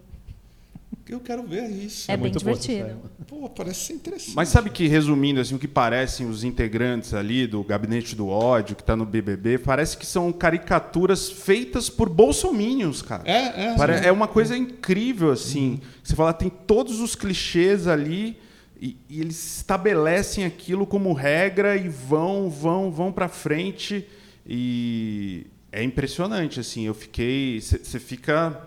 Eu 1.08 1.20
quero 1.20 1.44
ver 1.44 1.70
isso. 1.70 2.10
É, 2.10 2.16
bem 2.16 2.32
muito 2.32 2.38
essa 2.38 2.46
divertido. 2.68 3.00
Pô, 3.28 3.50
parece 3.50 3.80
ser 3.88 3.94
interessante. 3.94 4.36
Mas 4.36 4.50
sabe 4.50 4.70
que, 4.70 4.88
resumindo, 4.88 5.39
assim, 5.42 5.56
o 5.56 5.60
que 5.60 5.68
parecem 5.68 6.28
os 6.30 6.44
integrantes 6.44 7.14
ali 7.14 7.48
do 7.48 7.64
Gabinete 7.64 8.16
do 8.16 8.28
Ódio, 8.28 8.76
que 8.76 8.82
está 8.82 8.96
no 8.96 9.06
BBB, 9.06 9.58
parece 9.58 9.98
que 9.98 10.06
são 10.06 10.32
caricaturas 10.32 11.30
feitas 11.30 11.89
por 11.89 12.08
bolsominions, 12.10 13.02
cara. 13.02 13.24
É, 13.26 13.68
é. 13.72 13.76
Pare- 13.76 14.06
É 14.06 14.12
uma 14.12 14.28
coisa 14.28 14.56
incrível, 14.56 15.32
assim. 15.32 15.80
Você 16.04 16.16
fala, 16.16 16.32
tem 16.34 16.50
todos 16.50 17.00
os 17.00 17.16
clichês 17.16 17.88
ali 17.88 18.38
e, 18.80 18.98
e 19.10 19.20
eles 19.22 19.58
estabelecem 19.58 20.46
aquilo 20.46 20.86
como 20.88 21.12
regra 21.14 21.76
e 21.76 21.88
vão, 21.89 22.50
vão, 22.50 22.92
vão 22.92 23.12
para 23.12 23.28
frente 23.28 24.08
e 24.46 25.46
é 25.72 25.84
impressionante, 25.84 26.60
assim. 26.60 26.86
Eu 26.86 26.94
fiquei, 26.94 27.60
você 27.62 28.00
fica 28.00 28.62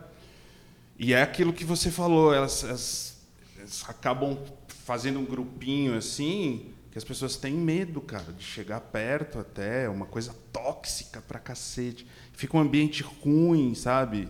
e 1.04 1.12
é 1.12 1.22
aquilo 1.22 1.52
que 1.52 1.64
você 1.64 1.90
falou, 1.90 2.32
elas, 2.34 2.64
elas- 2.64 3.16
elas 3.58 3.84
acabam 3.88 4.38
fazendo 4.84 5.18
um 5.18 5.24
grupinho 5.24 5.96
assim 5.96 6.66
que 6.90 6.98
as 6.98 7.04
pessoas 7.04 7.36
têm 7.36 7.52
medo, 7.54 8.00
cara, 8.00 8.32
de 8.36 8.44
chegar 8.44 8.80
perto 8.80 9.38
até, 9.40 9.84
é 9.84 9.88
uma 9.88 10.06
coisa 10.06 10.32
tóxica 10.52 11.20
pra 11.26 11.40
cacete. 11.40 12.06
Fica 12.32 12.56
um 12.56 12.60
ambiente 12.60 13.02
ruim, 13.02 13.74
sabe? 13.74 14.28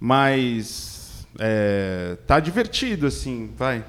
Mas 0.00 1.26
é, 1.38 2.16
tá 2.26 2.40
divertido, 2.40 3.06
assim, 3.06 3.50
vai. 3.56 3.84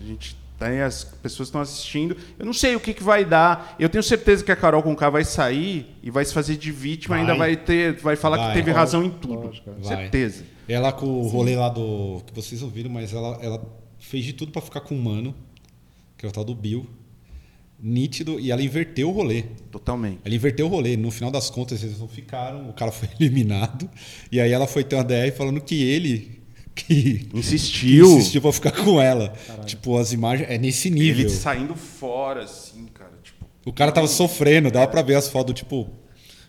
A 0.00 0.02
gente 0.04 0.36
tem 0.58 0.80
as 0.80 1.04
pessoas 1.04 1.48
estão 1.48 1.60
assistindo. 1.60 2.16
Eu 2.38 2.44
não 2.46 2.52
sei 2.52 2.74
o 2.74 2.80
que, 2.80 2.92
que 2.94 3.02
vai 3.02 3.24
dar. 3.24 3.76
Eu 3.78 3.88
tenho 3.88 4.02
certeza 4.02 4.42
que 4.44 4.50
a 4.50 4.56
Carol 4.56 4.82
Conká 4.82 5.08
vai 5.08 5.24
sair 5.24 5.96
e 6.02 6.10
vai 6.10 6.24
se 6.24 6.32
fazer 6.34 6.56
de 6.56 6.72
vítima, 6.72 7.14
Vai. 7.16 7.20
ainda 7.24 7.34
vai 7.34 7.56
ter, 7.56 7.94
vai 8.00 8.16
falar 8.16 8.38
Vai. 8.38 8.48
que 8.48 8.54
teve 8.54 8.70
razão 8.72 9.02
em 9.04 9.10
tudo. 9.10 9.46
Lógico. 9.46 9.70
Vai. 9.80 9.84
Certeza. 9.96 10.44
Ela 10.68 10.92
com 10.92 11.06
o 11.06 11.28
rolê 11.28 11.56
lá 11.56 11.68
do. 11.68 12.22
que 12.26 12.34
vocês 12.34 12.62
ouviram, 12.62 12.90
mas 12.90 13.12
ela, 13.12 13.38
ela 13.42 13.62
fez 13.98 14.24
de 14.24 14.32
tudo 14.32 14.52
pra 14.52 14.60
ficar 14.62 14.80
com 14.80 14.94
o 14.94 14.98
mano, 15.02 15.34
que 16.18 16.26
é 16.26 16.28
o 16.28 16.32
tal 16.32 16.44
do 16.44 16.54
Bill. 16.54 16.86
Nítido, 17.78 18.40
e 18.40 18.50
ela 18.50 18.62
inverteu 18.62 19.10
o 19.10 19.12
rolê. 19.12 19.44
Totalmente. 19.70 20.20
Ela 20.24 20.34
inverteu 20.34 20.64
o 20.66 20.68
rolê. 20.68 20.96
No 20.96 21.10
final 21.10 21.30
das 21.30 21.50
contas, 21.50 21.82
eles 21.82 21.98
não 21.98 22.08
ficaram, 22.08 22.70
o 22.70 22.72
cara 22.72 22.90
foi 22.90 23.08
eliminado. 23.20 23.88
E 24.32 24.40
aí 24.40 24.50
ela 24.50 24.66
foi 24.66 24.82
ter 24.82 24.96
uma 24.96 25.04
DR 25.04 25.30
falando 25.36 25.60
que 25.60 25.82
ele. 25.82 26.40
que. 26.74 27.28
Insistiu. 27.34 28.06
que 28.06 28.12
insistiu 28.14 28.40
pra 28.40 28.52
ficar 28.52 28.72
com 28.72 29.00
ela. 29.00 29.32
Tipo, 29.66 29.98
as 29.98 30.12
imagens. 30.12 30.48
É 30.50 30.56
nesse 30.56 30.88
nível. 30.90 31.26
Ele 31.26 31.34
saindo 31.34 31.74
fora, 31.76 32.44
assim, 32.44 32.86
cara. 32.86 33.12
Tipo, 33.22 33.46
O 33.66 33.72
cara 33.72 33.92
tava 33.92 34.08
sofrendo, 34.08 34.70
dava 34.70 34.88
pra 34.88 35.02
ver 35.02 35.16
as 35.16 35.28
fotos, 35.28 35.54
tipo, 35.54 35.86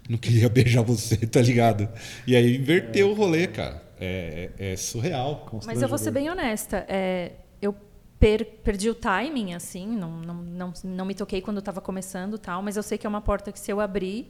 não 0.10 0.18
queria 0.18 0.48
beijar 0.50 0.82
você, 0.82 1.18
tá 1.18 1.42
ligado? 1.42 1.90
E 2.26 2.38
aí 2.38 2.56
inverteu 2.56 3.12
o 3.12 3.14
rolê, 3.14 3.48
cara. 3.48 3.86
É, 4.00 4.52
é- 4.60 4.72
é 4.74 4.76
surreal. 4.76 5.48
Mas 5.66 5.82
eu 5.82 5.88
vou 5.88 5.98
ser 5.98 6.12
bem 6.12 6.30
honesta. 6.30 6.86
é, 6.88 7.32
eu 7.62 7.76
per- 8.20 8.46
perdi 8.64 8.90
o 8.90 8.96
timing, 8.96 9.54
assim, 9.54 9.88
não, 9.88 10.20
não, 10.22 10.34
não, 10.36 10.74
não 10.84 11.06
me 11.06 11.14
toquei 11.16 11.42
quando 11.42 11.60
estava 11.60 11.82
começando 11.82 12.36
e 12.36 12.40
tal, 12.40 12.62
mas 12.62 12.78
eu 12.78 12.84
sei 12.84 12.98
que 12.98 13.06
é 13.06 13.10
uma 13.10 13.22
porta 13.22 13.52
que 13.52 13.60
se 13.60 13.72
eu 13.72 13.80
abrir, 13.80 14.28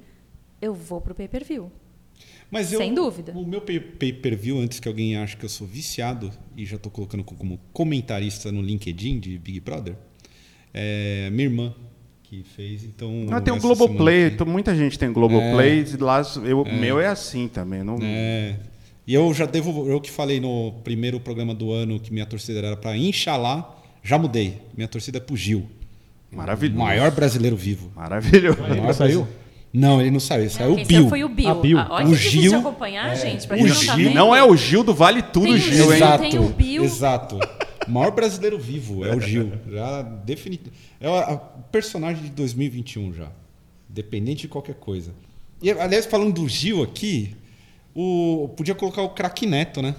eu 0.61 0.73
vou 0.73 0.99
pro 1.01 1.13
pay-per-view. 1.15 1.71
Mas 2.49 2.71
eu, 2.71 2.79
Sem 2.79 2.93
dúvida. 2.93 3.33
O 3.33 3.45
meu 3.45 3.61
pay- 3.61 3.79
pay-per-view, 3.79 4.57
antes 4.57 4.79
que 4.79 4.87
alguém 4.87 5.17
ache 5.17 5.35
que 5.37 5.43
eu 5.45 5.49
sou 5.49 5.67
viciado, 5.67 6.31
e 6.55 6.65
já 6.65 6.77
tô 6.77 6.89
colocando 6.89 7.23
co- 7.23 7.35
como 7.35 7.59
comentarista 7.73 8.51
no 8.51 8.61
LinkedIn 8.61 9.19
de 9.19 9.37
Big 9.37 9.59
Brother, 9.59 9.95
é 10.73 11.29
minha 11.31 11.43
irmã 11.47 11.75
que 12.23 12.43
fez, 12.43 12.83
então... 12.83 13.25
Ah, 13.31 13.39
tem 13.39 13.53
um 13.53 13.57
essa 13.57 13.65
Globoplay, 13.67 14.35
muita 14.45 14.75
gente 14.75 14.97
tem 14.99 15.11
Globoplay, 15.13 15.83
e 15.83 15.97
lá 15.97 16.21
eu, 16.43 16.65
meu 16.65 16.99
é 16.99 17.07
assim 17.07 17.47
também. 17.47 17.83
Não, 17.83 17.97
É. 18.01 18.57
E 19.07 19.13
eu 19.13 19.33
já 19.33 19.45
devo, 19.45 19.87
eu 19.89 20.01
que 20.01 20.11
falei 20.11 20.39
no 20.39 20.73
primeiro 20.83 21.19
programa 21.19 21.55
do 21.55 21.71
ano 21.71 21.99
que 21.99 22.11
minha 22.11 22.25
torcida 22.25 22.59
era 22.59 22.75
para 22.75 22.97
Inxalá, 22.97 23.73
já 24.03 24.17
mudei. 24.17 24.61
Minha 24.75 24.87
torcida 24.87 25.17
é 25.17 25.21
pro 25.21 25.35
Gil. 25.37 25.65
Maravilhoso. 26.31 26.77
O 26.81 26.83
maior 26.83 27.09
brasileiro 27.11 27.55
vivo. 27.55 27.89
Maravilhoso. 27.95 28.59
Ele 28.65 28.81
maior 28.81 28.93
saiu? 28.93 29.27
Não, 29.71 30.01
ele 30.01 30.11
não 30.11 30.19
saiu. 30.19 30.49
Saiu 30.49 30.75
Quem 30.75 30.83
o 30.83 30.87
Bill. 30.87 30.97
saiu 30.99 31.09
foi 31.09 31.23
o 31.23 31.29
Bill. 31.29 31.49
Ah, 31.49 31.55
Bill. 31.55 31.79
Ah, 31.79 31.87
olha 31.91 32.07
O 32.07 32.15
Gil- 32.15 32.59
acompanhar, 32.59 33.15
gente. 33.15 33.47
Pra 33.47 33.55
o 33.55 33.59
não 33.61 33.67
tá 33.67 33.73
Gil- 33.81 33.95
vendo. 33.95 34.13
Não 34.13 34.35
é 34.35 34.43
o 34.43 34.55
Gil 34.57 34.83
do 34.83 34.93
Vale 34.93 35.21
Tudo 35.21 35.45
Tem 35.45 35.53
o 35.53 35.57
Gil, 35.57 35.85
hein? 35.91 35.95
Exato. 35.97 36.23
tem 36.29 36.39
o 36.39 36.49
Bill. 36.49 36.83
Exato. 36.83 37.39
O 37.87 37.91
maior 37.91 38.11
brasileiro 38.11 38.59
vivo 38.59 39.05
é 39.05 39.15
o 39.15 39.21
Gil. 39.21 39.53
Já 39.71 40.01
definitivo. 40.01 40.71
É 40.99 41.09
o 41.09 41.37
personagem 41.71 42.23
de 42.23 42.29
2021 42.31 43.13
já. 43.13 43.27
Dependente 43.87 44.41
de 44.41 44.47
qualquer 44.49 44.75
coisa. 44.75 45.11
E, 45.61 45.71
aliás, 45.71 46.05
falando 46.05 46.33
do 46.33 46.47
Gil 46.49 46.83
aqui, 46.83 47.35
o, 47.99 48.49
podia 48.55 48.75
colocar 48.75 49.01
o 49.01 49.09
craque 49.09 49.45
Neto, 49.47 49.81
né? 49.81 49.95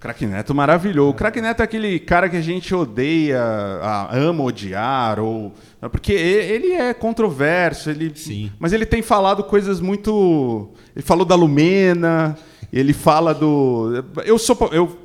Craque 0.00 0.26
Neto 0.26 0.54
maravilhoso. 0.54 1.10
O 1.10 1.14
Craque 1.14 1.40
Neto 1.40 1.60
é 1.60 1.64
aquele 1.64 1.98
cara 1.98 2.28
que 2.28 2.36
a 2.36 2.40
gente 2.40 2.72
odeia, 2.72 3.40
a- 3.42 4.08
ama 4.16 4.44
odiar, 4.44 5.18
ou. 5.18 5.52
Porque 5.90 6.12
ele 6.12 6.72
é 6.72 6.94
controverso, 6.94 7.90
ele, 7.90 8.12
Sim. 8.14 8.52
mas 8.60 8.72
ele 8.72 8.86
tem 8.86 9.02
falado 9.02 9.42
coisas 9.42 9.80
muito. 9.80 10.70
Ele 10.94 11.02
falou 11.04 11.24
da 11.24 11.34
Lumena, 11.34 12.38
ele 12.72 12.92
fala 12.92 13.34
do. 13.34 14.04
Eu 14.24 14.38
sou. 14.38 14.56
Eu 14.72 14.96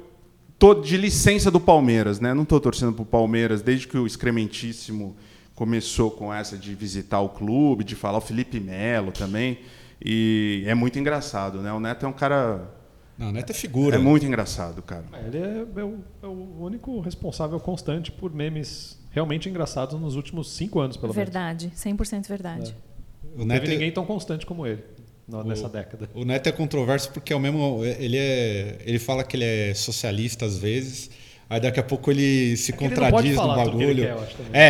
tô 0.60 0.76
de 0.76 0.96
licença 0.96 1.50
do 1.50 1.60
Palmeiras, 1.60 2.20
né? 2.20 2.32
Não 2.34 2.46
tô 2.46 2.60
torcendo 2.60 2.94
pro 2.94 3.04
Palmeiras 3.04 3.64
desde 3.64 3.88
que 3.88 3.98
o 3.98 4.06
Excrementíssimo 4.06 5.16
começou 5.56 6.12
com 6.12 6.32
essa 6.32 6.56
de 6.56 6.76
visitar 6.76 7.20
o 7.20 7.30
clube, 7.30 7.84
de 7.84 7.96
falar 7.96 8.20
o 8.20 8.22
Felipe 8.22 8.60
Melo 8.60 9.12
também. 9.12 9.58
E 10.04 10.64
é 10.68 10.74
muito 10.76 10.99
engraçado, 10.99 11.62
né? 11.62 11.72
O 11.72 11.80
Neto 11.80 12.06
é 12.06 12.10
um 12.10 12.14
cara. 12.14 12.70
Não, 13.18 13.32
Neto 13.32 13.51
é 13.51 13.54
figura. 13.54 13.95
É 13.95 13.99
muito 13.99 14.26
engraçado, 14.26 14.82
cara. 14.82 15.06
É, 15.14 15.28
Ele 15.28 15.38
é, 15.38 15.66
é 15.82 15.84
o, 15.84 15.99
é 16.24 16.28
o 16.28 16.62
único 16.64 16.99
responsável 16.99 17.60
constante 17.60 18.12
por 18.12 18.34
memes 18.34 18.99
realmente 19.12 19.47
engraçados 19.47 19.99
nos 20.01 20.16
últimos 20.16 20.51
cinco 20.51 20.80
anos, 20.80 20.97
pelo 20.97 21.14
Verdade, 21.14 21.72
100% 21.76 22.28
verdade. 22.28 22.76
O 23.24 23.38
menos. 23.39 23.47
Neto, 23.47 23.62
Teve 23.62 23.74
é- 23.74 23.76
ninguém 23.78 23.91
tão 23.91 24.06
constante 24.06 24.45
como 24.45 24.66
ele 24.66 24.84
no- 25.28 25.43
nessa 25.43 25.70
década. 25.70 26.10
o 26.14 26.26
Neto 26.26 26.47
é 26.47 26.51
controverso 26.51 27.12
porque 27.12 27.32
é 27.32 27.36
o 27.36 27.39
mesmo. 27.39 27.80
Ele, 27.86 28.18
é, 28.18 28.80
ele 28.86 28.99
fala 28.99 29.24
que 29.24 29.38
ele 29.38 29.45
é 29.45 29.74
socialista 29.74 30.45
às 30.45 30.58
vezes. 30.58 31.10
Aí 31.49 31.60
daqui 31.60 31.80
a 31.80 31.84
pouco 31.84 32.10
ele 32.10 32.58
se 32.58 32.72
É 32.72 32.76
contradiz 32.76 33.36
no 33.36 33.41
tudo 33.41 33.54
que 33.54 33.66
bagulho. 33.66 34.04
quer, 34.04 34.18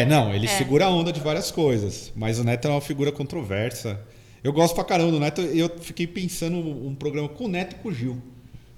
é, 0.01 0.05
não, 0.05 0.33
ele 0.33 0.45
É. 0.47 0.49
segura 0.49 0.85
a 0.85 0.89
onda 0.89 1.13
de 1.13 1.19
várias 1.21 1.49
coisas. 1.49 2.11
Mas 2.15 2.39
o 2.39 2.43
Neto 2.43 2.67
é 2.67 2.71
uma 2.71 2.81
figura 2.81 3.09
controversa. 3.11 3.99
Eu 4.43 4.51
gosto 4.51 4.75
pra 4.75 4.83
caramba 4.83 5.11
do 5.11 5.19
Neto 5.19 5.41
e 5.41 5.59
eu 5.59 5.69
fiquei 5.79 6.05
pensando 6.05 6.57
um 6.57 6.93
programa 6.93 7.29
com 7.29 7.45
o 7.45 7.47
Neto 7.47 7.75
e 7.75 7.79
com 7.79 7.89
o 7.89 7.93
Gil. 7.93 8.21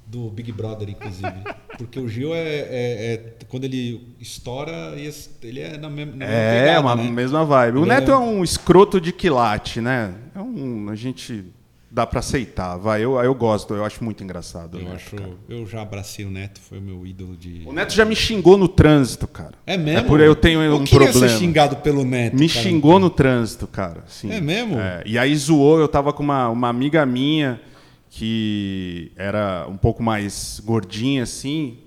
Do 0.08 0.30
Big 0.30 0.52
Brother, 0.52 0.88
inclusive. 0.88 1.34
Porque 1.80 2.00
o 2.00 2.08
Gil 2.08 2.34
é, 2.36 2.40
é- 2.40 3.14
é- 3.14 3.34
Quando 3.50 3.64
ele 3.64 4.16
estoura, 4.20 4.94
ele 5.42 5.60
é 5.60 5.78
na 5.78 5.90
mesma. 5.90 6.12
na 6.12 6.18
mesma 6.18 6.34
É, 6.36 6.60
pegada, 6.62 6.82
uma 6.82 6.96
né? 6.96 7.10
mesma 7.10 7.44
vibe. 7.44 7.78
O 7.80 7.82
Ele 7.82 7.90
Neto 7.90 8.12
é- 8.12 8.14
é 8.14 8.18
um 8.18 8.44
escroto 8.44 9.02
de 9.02 9.12
quilate, 9.12 9.82
né? 9.82 10.14
É 10.36 10.40
um. 10.40 10.90
A 10.90 10.96
gente 10.96 11.44
dá 11.96 12.06
pra 12.06 12.20
aceitar, 12.20 12.76
vai. 12.76 13.02
Eu, 13.02 13.18
eu 13.24 13.34
gosto, 13.34 13.74
eu 13.74 13.86
acho 13.86 14.04
muito 14.04 14.22
engraçado. 14.22 14.78
Eu, 14.78 14.84
Neto, 14.84 14.96
acho, 14.96 15.16
cara. 15.16 15.30
eu 15.48 15.66
já 15.66 15.82
abracei 15.82 16.26
o 16.26 16.30
Neto, 16.30 16.60
foi 16.60 16.78
o 16.78 16.82
meu 16.82 17.08
ídolo 17.08 17.38
de. 17.38 17.64
O 17.66 17.72
Neto 17.72 17.94
já 17.94 18.04
me 18.04 18.14
xingou 18.14 18.58
no 18.58 18.68
trânsito, 18.68 19.26
cara. 19.26 19.54
É 19.66 19.78
mesmo? 19.78 20.00
É 20.00 20.04
por 20.04 20.20
eu 20.20 20.36
tenho 20.36 20.62
eu 20.62 20.76
um 20.76 20.84
queria 20.84 21.10
problema. 21.10 21.30
ser 21.34 21.40
xingado 21.40 21.78
pelo 21.78 22.04
Neto. 22.04 22.36
Me 22.36 22.50
cara. 22.50 22.62
xingou 22.62 23.00
no 23.00 23.10
trânsito, 23.10 23.66
cara. 23.66 24.04
Sim. 24.08 24.30
É 24.30 24.42
mesmo? 24.42 24.78
É, 24.78 25.04
e 25.06 25.18
aí 25.18 25.34
zoou, 25.38 25.80
eu 25.80 25.88
tava 25.88 26.12
com 26.12 26.22
uma, 26.22 26.50
uma 26.50 26.68
amiga 26.68 27.06
minha 27.06 27.62
que 28.10 29.14
era 29.16 29.66
um 29.70 29.78
pouco 29.78 30.04
mais 30.04 30.62
gordinha 30.66 31.24
assim, 31.24 31.78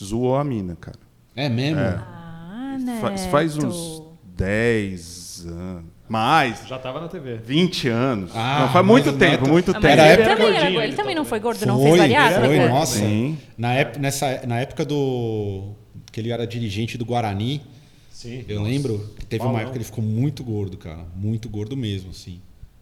zoou 0.00 0.36
a 0.36 0.44
mina, 0.44 0.76
cara. 0.80 0.98
É 1.34 1.48
mesmo? 1.48 1.80
Ah, 1.80 2.76
Neto. 2.78 3.00
Faz, 3.00 3.26
faz 3.26 3.56
uns 3.58 4.00
10 4.36 5.46
anos. 5.48 5.99
Mais, 6.10 6.66
Já 6.66 6.76
tava 6.76 7.00
na 7.00 7.06
TV. 7.06 7.36
20 7.36 7.86
anos. 7.88 8.32
Ah, 8.34 8.62
não, 8.62 8.72
faz 8.72 8.84
mas 8.84 8.86
muito 8.86 9.10
o 9.10 9.12
tempo, 9.16 9.48
muito 9.48 9.70
Ah, 9.70 9.74
mas 9.74 9.82
tempo. 9.82 9.92
Era 9.92 10.12
ele, 10.12 10.22
época- 10.22 10.36
também, 10.36 10.48
era, 10.50 10.60
gordinho, 10.60 10.82
ele 10.82 10.96
também 10.96 11.14
não 11.14 11.24
foi 11.24 11.38
gordo, 11.38 11.58
Foi, 11.58 11.68
não 11.68 11.80
fez 11.80 11.98
bariátrica? 11.98 12.46
foi, 12.46 12.68
nossa. 12.68 12.98
Sim. 12.98 13.38
Na, 13.56 13.74
época, 13.74 13.98
nessa, 14.00 14.44
na 14.44 14.58
época 14.60 14.84
do. 14.84 15.72
que 16.10 16.18
ele 16.20 16.32
era 16.32 16.44
dirigente 16.44 16.98
do 16.98 17.04
Guarani, 17.04 17.62
Sim. 18.10 18.44
eu 18.48 18.60
lembro 18.60 19.08
que 19.20 19.24
teve 19.24 19.40
uma 19.44 19.50
Paulão. 19.50 19.60
época 19.60 19.72
que 19.74 19.78
ele 19.78 19.84
ficou 19.84 20.02
muito 20.02 20.42
gordo, 20.42 20.76
cara. 20.76 21.04
Muito 21.14 21.48
gordo 21.48 21.76
mesmo, 21.76 22.10
assim. 22.10 22.40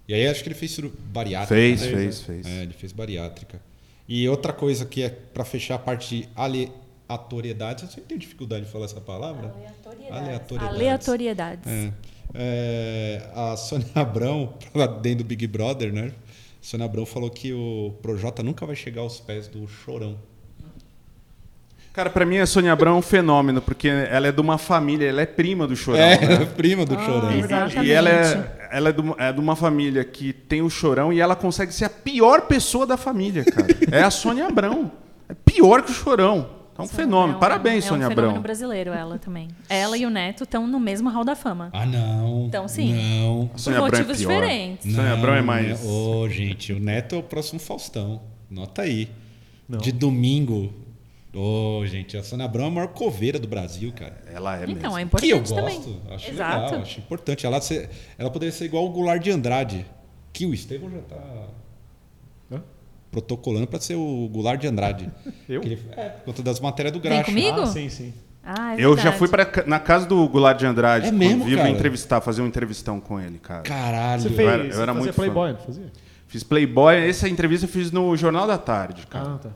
E 0.08 0.14
aí 0.14 0.26
acho 0.26 0.42
que 0.42 0.48
ele 0.48 0.54
fez 0.54 0.80
bariátrica. 1.12 1.54
Fez, 1.54 1.82
né? 1.82 1.88
fez, 1.90 2.20
fez. 2.22 2.46
É, 2.46 2.62
ele 2.62 2.72
fez 2.72 2.92
bariátrica. 2.92 3.60
E 4.08 4.26
outra 4.26 4.54
coisa 4.54 4.86
que 4.86 5.02
é 5.02 5.10
pra 5.10 5.44
fechar 5.44 5.74
a 5.74 5.78
parte 5.78 6.16
de 6.22 6.28
ale- 6.34 6.72
aleatoriedades. 7.06 7.82
Eu 7.84 7.90
sempre 7.90 8.04
tenho 8.08 8.20
dificuldade 8.20 8.64
de 8.64 8.70
falar 8.72 8.86
essa 8.86 9.02
palavra. 9.02 9.52
Aleatoriedades. 10.10 10.74
Aleatoriedades. 10.74 11.66
É. 11.70 11.92
É, 12.34 13.22
a 13.34 13.56
Sônia 13.56 13.86
Abrão, 13.94 14.54
dentro 15.02 15.18
do 15.18 15.24
Big 15.24 15.46
Brother, 15.46 15.92
né? 15.92 16.12
A 16.60 16.64
Sônia 16.64 16.86
Abrão 16.86 17.06
falou 17.06 17.30
que 17.30 17.52
o 17.52 17.94
Projota 18.02 18.42
nunca 18.42 18.66
vai 18.66 18.76
chegar 18.76 19.02
aos 19.02 19.20
pés 19.20 19.48
do 19.48 19.66
Chorão. 19.66 20.16
Cara, 21.98 22.10
pra 22.10 22.24
mim 22.24 22.38
a 22.38 22.46
Sônia 22.46 22.72
Abrão 22.72 22.92
é 22.92 22.98
um 22.98 23.02
fenômeno, 23.02 23.60
porque 23.60 23.88
ela 23.88 24.28
é 24.28 24.32
de 24.32 24.40
uma 24.40 24.56
família, 24.56 25.08
ela 25.08 25.22
é 25.22 25.26
prima 25.26 25.66
do 25.66 25.74
Chorão. 25.74 26.00
É, 26.00 26.20
né? 26.20 26.44
prima 26.56 26.84
do 26.84 26.94
Chorão. 26.94 27.32
exato. 27.32 27.82
E 27.82 27.90
ela 27.90 28.10
Exatamente. 28.10 28.48
é, 28.60 28.68
ela 28.70 28.88
é, 28.88 28.92
de 28.92 29.00
uma, 29.00 29.16
é 29.18 29.32
de 29.32 29.40
uma 29.40 29.56
família 29.56 30.04
que 30.04 30.32
tem 30.32 30.62
o 30.62 30.70
Chorão 30.70 31.12
e 31.12 31.20
ela 31.20 31.34
consegue 31.34 31.74
ser 31.74 31.86
a 31.86 31.90
pior 31.90 32.42
pessoa 32.42 32.86
da 32.86 32.96
família, 32.96 33.44
cara. 33.44 33.66
é 33.90 34.02
a 34.02 34.10
Sônia 34.12 34.46
Abrão. 34.46 34.92
É 35.28 35.34
pior 35.34 35.82
que 35.82 35.90
o 35.90 35.94
Chorão. 35.94 36.57
É 36.78 36.82
um 36.82 36.86
fenômeno. 36.88 37.32
É 37.34 37.36
um- 37.36 37.40
Parabéns, 37.40 37.84
é 37.84 37.88
Sônia 37.88 38.06
um 38.06 38.08
fenômeno 38.10 38.28
Abrão. 38.30 38.42
brasileiro, 38.42 38.92
ela 38.92 39.18
também. 39.18 39.48
Ela 39.68 39.96
e 39.98 40.06
o 40.06 40.10
Neto 40.10 40.44
estão 40.44 40.66
no 40.66 40.78
mesmo 40.78 41.08
hall 41.10 41.24
da 41.24 41.34
fama. 41.34 41.70
Ah, 41.72 41.84
não. 41.84 42.46
Então, 42.46 42.68
sim. 42.68 42.94
Não. 42.94 43.50
A 43.54 43.58
Sônia 43.58 43.78
Abrão 43.80 43.98
é 43.98 44.02
motivos 44.02 44.18
pior. 44.18 44.28
diferentes. 44.40 44.94
Sônia 44.94 45.12
Abrão 45.12 45.34
é 45.34 45.42
mais. 45.42 45.84
Ô, 45.84 46.28
gente, 46.28 46.72
o 46.72 46.78
Neto 46.78 47.14
é 47.16 47.18
o 47.18 47.22
próximo 47.22 47.58
Faustão. 47.58 48.20
Nota 48.48 48.82
aí. 48.82 49.08
Não. 49.68 49.78
De 49.78 49.90
domingo. 49.92 50.72
Ô, 51.34 51.84
gente, 51.86 52.16
a 52.16 52.22
Sônia 52.22 52.46
Abrão 52.46 52.64
é 52.64 52.68
a 52.68 52.70
maior 52.70 52.88
coveira 52.88 53.38
do 53.38 53.46
Brasil, 53.46 53.92
cara. 53.92 54.16
Ela 54.32 54.60
é 54.60 54.64
Então, 54.70 54.96
é 54.96 55.04
mesmo. 55.04 55.18
Que 55.18 55.28
eu 55.30 55.36
importante 55.38 55.76
gosto. 55.76 55.90
também. 55.92 56.14
Acho 56.14 56.30
Exato. 56.30 56.64
legal, 56.64 56.80
acho 56.82 56.98
importante. 57.00 57.44
Ela, 57.46 57.60
ser, 57.60 57.90
ela 58.16 58.30
poderia 58.30 58.52
ser 58.52 58.64
igual 58.64 58.86
o 58.86 58.90
Goulart 58.90 59.22
de 59.22 59.30
Andrade. 59.30 59.84
Que 60.32 60.46
o 60.46 60.54
Estevão 60.54 60.90
já 60.90 60.98
tá? 61.00 61.16
Protocolando 63.10 63.66
para 63.66 63.80
ser 63.80 63.94
o 63.94 64.28
Goulart 64.32 64.60
de 64.60 64.66
Andrade. 64.66 65.10
Eu? 65.48 65.62
Ele- 65.62 65.78
é, 65.96 66.08
por 66.10 66.24
conta 66.26 66.42
das 66.42 66.60
matérias 66.60 66.92
do 66.92 67.00
Vem 67.00 67.10
Graxa. 67.12 67.24
comigo? 67.30 67.60
Ah, 67.60 67.66
sim, 67.66 67.88
sim. 67.88 68.12
Ah, 68.44 68.74
é 68.74 68.84
Eu 68.84 68.96
já 68.96 69.12
fui 69.12 69.28
pra, 69.28 69.46
na 69.66 69.78
casa 69.78 70.06
do 70.06 70.26
Goulart 70.28 70.58
de 70.58 70.64
Andrade, 70.66 71.08
É 71.08 71.12
mesmo, 71.12 71.44
vivo, 71.44 71.58
cara? 71.58 71.68
entrevistar, 71.70 72.20
fazer 72.20 72.40
um 72.40 72.46
entrevistão 72.46 72.98
com 73.00 73.20
ele, 73.20 73.38
cara. 73.38 73.62
Caralho. 73.62 74.22
Você 74.22 74.28
Eu 74.28 74.32
fez, 74.32 74.48
era- 74.48 74.64
eu 74.64 74.70
você 74.72 74.76
era 74.82 74.86
fazia 74.86 74.94
muito 74.94 75.12
fã. 75.14 75.22
Playboy, 75.22 75.52
não 75.52 75.58
fazia? 75.58 75.92
Fiz 76.26 76.42
Playboy, 76.42 76.96
essa 77.08 77.28
entrevista 77.28 77.66
eu 77.66 77.70
fiz 77.70 77.90
no 77.92 78.16
Jornal 78.16 78.46
da 78.46 78.56
Tarde, 78.58 79.06
cara. 79.06 79.34
Ah, 79.34 79.38
tá. 79.38 79.50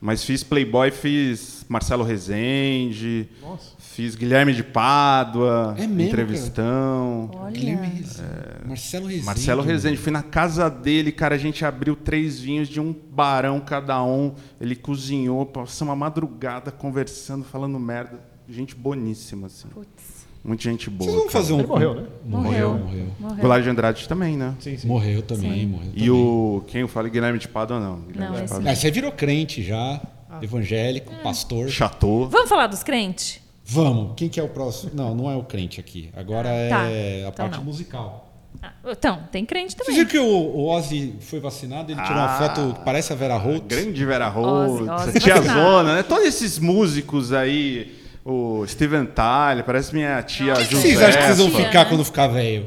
Mas 0.00 0.24
fiz 0.24 0.42
Playboy, 0.42 0.90
fiz 0.90 1.64
Marcelo 1.68 2.02
Rezende, 2.02 3.28
Nossa. 3.40 3.70
Fiz 3.94 4.14
Guilherme 4.14 4.54
de 4.54 4.62
Pádua, 4.64 5.74
É 5.78 5.86
mesmo, 5.86 6.02
entrevistão. 6.02 7.30
Olha. 7.34 7.50
Guilherme 7.52 7.86
Rezende. 7.86 8.66
Marcelo 8.66 9.06
Rezende. 9.06 9.26
Marcelo 9.26 9.62
Rezende, 9.62 9.96
fui 9.96 10.12
na 10.12 10.22
casa 10.22 10.68
dele, 10.70 11.12
cara, 11.12 11.34
a 11.34 11.38
gente 11.38 11.64
abriu 11.64 11.94
três 11.96 12.40
vinhos 12.40 12.68
de 12.68 12.80
um 12.80 12.92
barão 13.10 13.60
cada 13.60 14.02
um. 14.02 14.34
Ele 14.60 14.74
cozinhou, 14.74 15.44
passamos 15.46 15.90
uma 15.90 15.96
madrugada 15.96 16.70
conversando, 16.70 17.44
falando 17.44 17.78
merda. 17.78 18.20
Gente 18.48 18.74
boníssima, 18.74 19.46
assim. 19.46 19.68
Putz. 19.68 20.22
Muita 20.44 20.64
gente 20.64 20.90
boa. 20.90 21.08
Vocês 21.08 21.14
vão 21.14 21.26
cara. 21.28 21.32
fazer 21.32 21.52
um. 21.52 21.58
Ele 21.60 21.68
morreu, 21.68 21.94
né? 21.94 22.06
Morreu, 22.24 22.68
Morreu. 22.70 22.84
morreu. 22.84 23.06
Morreu. 23.20 23.36
Goulart 23.38 23.62
de 23.62 23.70
Andrade 23.70 24.08
também, 24.08 24.36
né? 24.36 24.54
Sim, 24.58 24.76
sim. 24.76 24.88
Morreu 24.88 25.22
também, 25.22 25.52
Sim. 25.60 25.66
morreu 25.66 25.90
E 25.94 25.98
também. 25.98 26.10
o. 26.10 26.64
Quem 26.66 26.80
eu 26.80 26.88
falo? 26.88 27.08
Guilherme 27.08 27.38
de 27.38 27.46
Pádua, 27.46 27.78
não. 27.78 28.00
Guilherme 28.00 28.36
Não, 28.38 28.44
de 28.44 28.50
Pádua. 28.50 28.70
Ah, 28.70 28.74
você 28.74 28.90
virou 28.90 29.12
crente 29.12 29.62
já, 29.62 30.00
evangélico, 30.42 31.12
pastor. 31.22 31.68
Chateau. 31.68 32.28
Vamos 32.28 32.48
falar 32.48 32.66
dos 32.66 32.82
crentes? 32.82 33.40
Vamos, 33.64 34.12
quem 34.16 34.28
que 34.28 34.40
é 34.40 34.42
o 34.42 34.48
próximo? 34.48 34.90
Não, 34.94 35.14
não 35.14 35.30
é 35.30 35.36
o 35.36 35.42
crente 35.44 35.78
aqui. 35.80 36.10
Agora 36.16 36.48
é 36.48 36.68
Tá, 36.68 36.82
a 36.82 36.88
então 37.20 37.32
parte 37.32 37.56
não. 37.58 37.64
musical. 37.64 38.28
Ah, 38.62 38.72
então, 38.86 39.20
tem 39.32 39.46
crente 39.46 39.74
Vocês 39.74 39.86
também. 39.86 39.94
viram 40.04 40.10
que 40.10 40.18
o, 40.18 40.24
o 40.26 40.66
Ozzy 40.68 41.14
foi 41.20 41.40
vacinado? 41.40 41.90
Ele 41.90 42.00
tirou 42.00 42.16
uma 42.18 42.26
Ah, 42.36 42.38
foto 42.38 42.74
que 42.74 42.84
parece 42.84 43.12
a 43.12 43.16
Vera 43.16 43.36
Holtz. 43.36 43.66
Grande 43.66 44.04
Vera 44.04 44.28
Holtz, 44.28 44.88
Ozzy 45.08 45.20
Tia 45.20 45.36
vacinado. 45.36 45.60
Zona, 45.60 45.94
né? 45.96 46.02
Todos 46.02 46.24
esses 46.26 46.58
músicos 46.58 47.32
aí, 47.32 47.96
o 48.24 48.64
Steven 48.66 49.06
Tyler, 49.06 49.64
parece 49.64 49.94
minha 49.94 50.22
tia 50.22 50.52
O 50.52 50.56
que 50.56 50.64
que 50.66 50.70
Josefa. 50.74 50.82
vocês 50.82 51.02
acham 51.02 51.20
que 51.22 51.26
vocês 51.28 51.38
vão 51.38 51.64
ficar 51.64 51.84
quando 51.86 52.04
ficar 52.04 52.26
velho? 52.28 52.66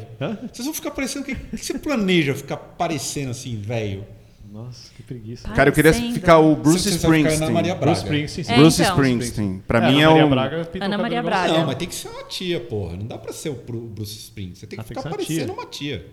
Vocês 0.51 0.65
vão 0.65 0.73
ficar 0.73 0.91
parecendo. 0.91 1.23
O 1.23 1.25
que, 1.27 1.33
o 1.33 1.57
que 1.57 1.65
você 1.65 1.77
planeja 1.77 2.33
ficar 2.33 2.57
parecendo 2.57 3.31
assim, 3.31 3.55
velho? 3.57 4.05
Nossa, 4.55 4.89
que 4.95 5.03
preguiça. 5.03 5.49
Cara, 5.49 5.69
eu 5.69 5.73
queria 5.73 5.91
Parecendo. 5.91 6.13
ficar 6.15 6.39
o 6.39 6.55
Bruce 6.55 6.79
Você 6.83 6.89
precisa 6.91 7.07
ficar 7.07 7.17
Springsteen. 7.19 7.51
Maria 7.51 7.75
Braga. 7.75 7.85
Bruce 7.91 8.03
Springsteen, 8.03 8.43
sim. 8.45 8.51
É, 8.53 8.55
Bruce 8.55 8.81
então. 8.81 8.93
Springsteen. 8.95 9.63
Pra 9.67 9.79
É, 9.79 9.81
mim 9.91 10.01
Ana 10.01 10.01
é 10.03 10.07
Maria 10.07 10.25
um... 10.25 10.29
Braga 10.29 10.65
pintou 10.65 10.85
Ana 10.85 10.95
o 10.95 10.97
cabelo 10.97 11.01
Maria 11.01 11.19
igual- 11.19 11.23
Braga. 11.43 11.59
Não, 11.59 11.65
mas 11.67 11.75
tem 11.75 11.87
que 11.89 11.95
ser 11.95 12.07
uma 12.07 12.23
tia, 12.23 12.59
porra. 12.61 12.95
Não 12.95 13.05
dá 13.05 13.17
pra 13.17 13.33
ser 13.33 13.49
o 13.49 13.55
Bru- 13.55 13.81
Bruce 13.87 14.15
Springsteen. 14.17 14.55
Você 14.55 14.65
tem 14.67 14.77
que 14.77 14.81
Ah, 14.81 14.83
tem 14.85 14.95
ficar 14.95 15.01
que 15.01 15.03
ser 15.03 15.07
uma 15.09 15.17
parecendo 15.17 15.45
tia. 15.45 15.53
uma 15.53 15.65
tia. 15.99 16.05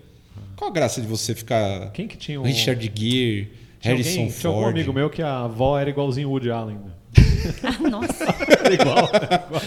Qual 0.57 0.69
a 0.69 0.73
graça 0.73 0.99
de 1.01 1.07
você 1.07 1.33
ficar. 1.33 1.91
Quem 1.93 2.05
que 2.07 2.17
tinha 2.17 2.39
o... 2.41 2.43
Richard 2.43 2.81
Gere, 2.83 3.51
tinha 3.79 3.93
Harrison 3.95 4.09
alguém, 4.21 4.27
Tinha 4.33 4.49
algum 4.49 4.61
Ford. 4.61 4.75
amigo 4.75 4.93
meu 4.93 5.09
que 5.09 5.21
a 5.21 5.39
avó 5.45 5.79
era 5.79 5.89
igualzinho 5.89 6.27
o 6.27 6.31
Woody 6.31 6.51
Allen. 6.51 6.75
né? 6.77 6.91
Ah, 7.63 7.89
nossa, 7.89 8.23
Era 8.63 8.73
igual, 8.75 9.09
era 9.13 9.45
igual. 9.47 9.61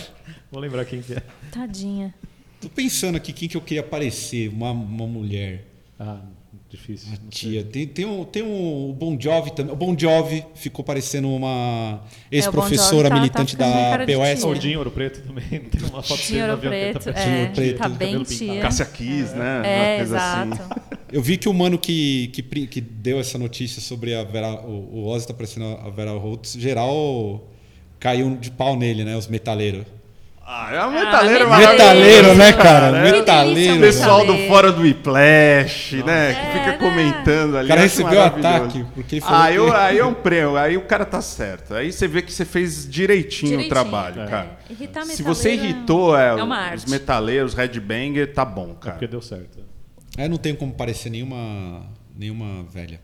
Vou 0.53 0.61
lembrar 0.61 0.85
quem 0.85 1.01
que 1.03 1.15
é. 1.15 1.23
tadinha. 1.51 2.15
Tô 2.61 2.69
pensando 2.69 3.17
aqui 3.17 3.33
quem 3.33 3.49
que 3.49 3.57
eu 3.57 3.61
queria 3.61 3.83
parecer. 3.83 4.49
Uma, 4.49 4.71
uma 4.71 5.07
mulher. 5.07 5.65
Ah, 5.99 6.21
difícil. 6.77 7.09
Sei. 7.09 7.19
tia. 7.31 7.65
Tem, 7.65 7.87
tem, 7.87 8.05
um, 8.05 8.25
tem 8.25 8.43
um 8.43 8.91
o 8.91 8.93
Bon 8.93 9.17
Jovi 9.21 9.53
também. 9.53 9.73
O 9.73 9.77
Bon 9.77 9.97
Jovi 9.99 10.45
ficou 10.55 10.85
parecendo 10.85 11.29
uma 11.29 12.03
ex-professora 12.31 13.09
Bon 13.09 13.17
Jovi 13.17 13.31
tá- 13.31 13.41
militante 13.41 13.57
tá 13.57 13.65
ficando 13.67 14.07
da 14.07 14.19
POS. 14.35 14.45
O 14.45 14.55
Dinho 14.55 14.79
Ouro 14.79 14.91
Preto 14.91 15.23
também. 15.27 15.45
Tem 15.71 15.81
uma 15.91 16.03
foto 16.03 16.23
Dinho 16.23 16.45
Ouro 16.51 16.57
tá 16.63 16.69
Preto, 16.69 17.05
parecendo 17.05 17.37
é, 17.37 17.47
Preto. 17.47 17.79
tá 17.79 17.89
bem 17.89 17.99
cabelo 18.13 18.25
tia. 18.25 18.39
pintado. 18.39 18.61
Cássia 18.61 18.85
Kiss, 18.87 19.35
né? 19.35 19.63
É, 19.65 19.89
Uma 19.89 19.97
coisa 19.97 20.19
assim. 20.19 20.53
exato. 20.53 20.81
Eu 21.13 21.23
vi 21.23 21.37
que 21.37 21.49
o 21.49 21.55
mano 21.55 21.79
que, 21.79 22.29
que, 22.29 22.43
que 22.43 22.81
deu 22.81 23.21
essa 23.21 23.39
notícia 23.39 23.81
sobre 23.81 24.15
a 24.15 24.25
Vera, 24.25 24.53
o, 24.67 24.99
o 25.03 25.07
Ozzy 25.07 25.29
tá 25.29 25.35
parecendo 25.35 25.67
a 25.67 25.89
Vera 25.89 26.11
Holtz, 26.13 26.55
geral 26.59 27.49
caiu 27.99 28.37
de 28.37 28.51
pau 28.51 28.77
nele, 28.77 29.05
né? 29.05 29.17
Os 29.17 29.27
metaleiros. 29.29 29.87
Ah, 30.49 30.69
é 30.73 30.87
um 30.87 30.93
metaleiro 30.93 31.49
metaleiro. 31.49 31.49
maravilhoso. 31.49 31.77
Metaleiro, 31.77 32.35
né, 32.37 32.53
cara? 32.53 32.63
cara, 32.63 32.99
é. 32.99 33.11
Que 33.11 33.19
Metaleiro. 33.19 33.77
O 33.77 33.81
pessoal 33.81 34.25
do. 34.27 34.37
Fora 34.47 34.71
do 34.71 34.83
Whiplash, 34.83 35.97
né? 36.05 36.35
Que 36.35 36.41
É, 36.41 36.53
fica 36.53 36.67
né? 36.67 36.79
comentando 36.79 37.57
ali. 37.57 37.65
O 37.67 37.69
cara 37.69 37.81
recebeu 37.81 38.23
ataque, 38.23 38.87
porque 38.95 39.17
ele 39.17 39.21
falou 39.23 39.41
Ah, 39.43 39.49
que- 39.49 39.55
eu, 39.57 39.75
aí 39.77 39.99
é 39.99 40.05
um 40.05 40.15
prêmio, 40.15 40.57
aí 40.57 40.77
o 40.77 40.83
cara 40.83 41.05
tá 41.05 41.21
certo. 41.21 41.75
Aí 41.75 41.91
você 41.93 42.07
vê 42.07 42.23
que 42.23 42.33
você 42.33 42.45
fez 42.45 42.89
direitinho, 42.89 43.55
o 43.59 43.63
Direitinho, 43.63 43.69
trabalho, 43.69 44.23
é. 44.23 44.27
cara. 44.27 44.59
Irritar 44.71 45.05
Se 45.07 45.23
você 45.25 45.49
é- 45.49 45.55
irritou 45.55 46.17
é, 46.17 46.29
é 46.39 46.75
os 46.75 46.85
metaleiros, 46.85 47.53
headbanger, 47.55 48.33
tá 48.33 48.45
bom, 48.45 48.71
É 48.81 48.85
cara. 48.85 48.93
porque 48.95 49.09
deu 49.09 49.21
certo. 49.21 49.59
Eu 50.17 50.29
não 50.31 50.37
tenho 50.39 50.57
como 50.57 50.73
parecer 50.73 51.11
nenhuma, 51.11 51.83
nenhuma 52.17 52.65
velha. 52.73 53.01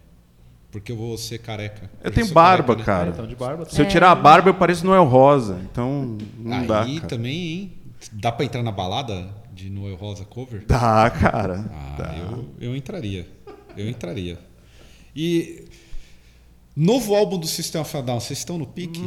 Porque 0.72 0.90
eu 0.90 0.96
vou 0.96 1.18
ser 1.18 1.38
careca. 1.38 1.90
Eu 2.02 2.10
já 2.10 2.14
tenho 2.14 2.32
barba, 2.32 2.74
careca, 2.74 2.78
né? 2.78 2.84
cara. 2.84 3.08
É, 3.08 3.12
então, 3.12 3.26
de 3.26 3.36
barba. 3.36 3.66
Se 3.66 3.80
eu 3.80 3.86
tirar 3.86 4.10
a 4.10 4.14
barba, 4.14 4.48
eu 4.48 4.54
pareço 4.54 4.86
Noel 4.86 5.04
Rosa. 5.04 5.60
Então, 5.70 6.16
não 6.38 6.66
dá, 6.66 6.82
Aí 6.82 6.98
também, 7.00 7.36
hein? 7.36 7.72
Dá 8.10 8.32
pra 8.32 8.46
entrar 8.46 8.62
na 8.62 8.72
balada 8.72 9.28
de 9.52 9.68
Noel 9.68 9.96
Rosa 9.96 10.24
cover? 10.24 10.64
Dá, 10.66 11.10
cara. 11.10 11.70
Ah, 11.70 11.94
Dá. 11.98 12.16
eu, 12.16 12.48
eu 12.58 12.76
entraria. 12.76 13.28
Eu 13.76 13.88
entraria. 13.88 14.38
E. 15.14 15.66
Novo 16.74 17.14
álbum 17.14 17.36
do 17.36 17.46
System 17.46 17.82
of 17.82 17.94
a 17.94 18.00
Down, 18.00 18.18
vocês 18.18 18.38
estão 18.38 18.56
no 18.56 18.66
pique? 18.66 19.02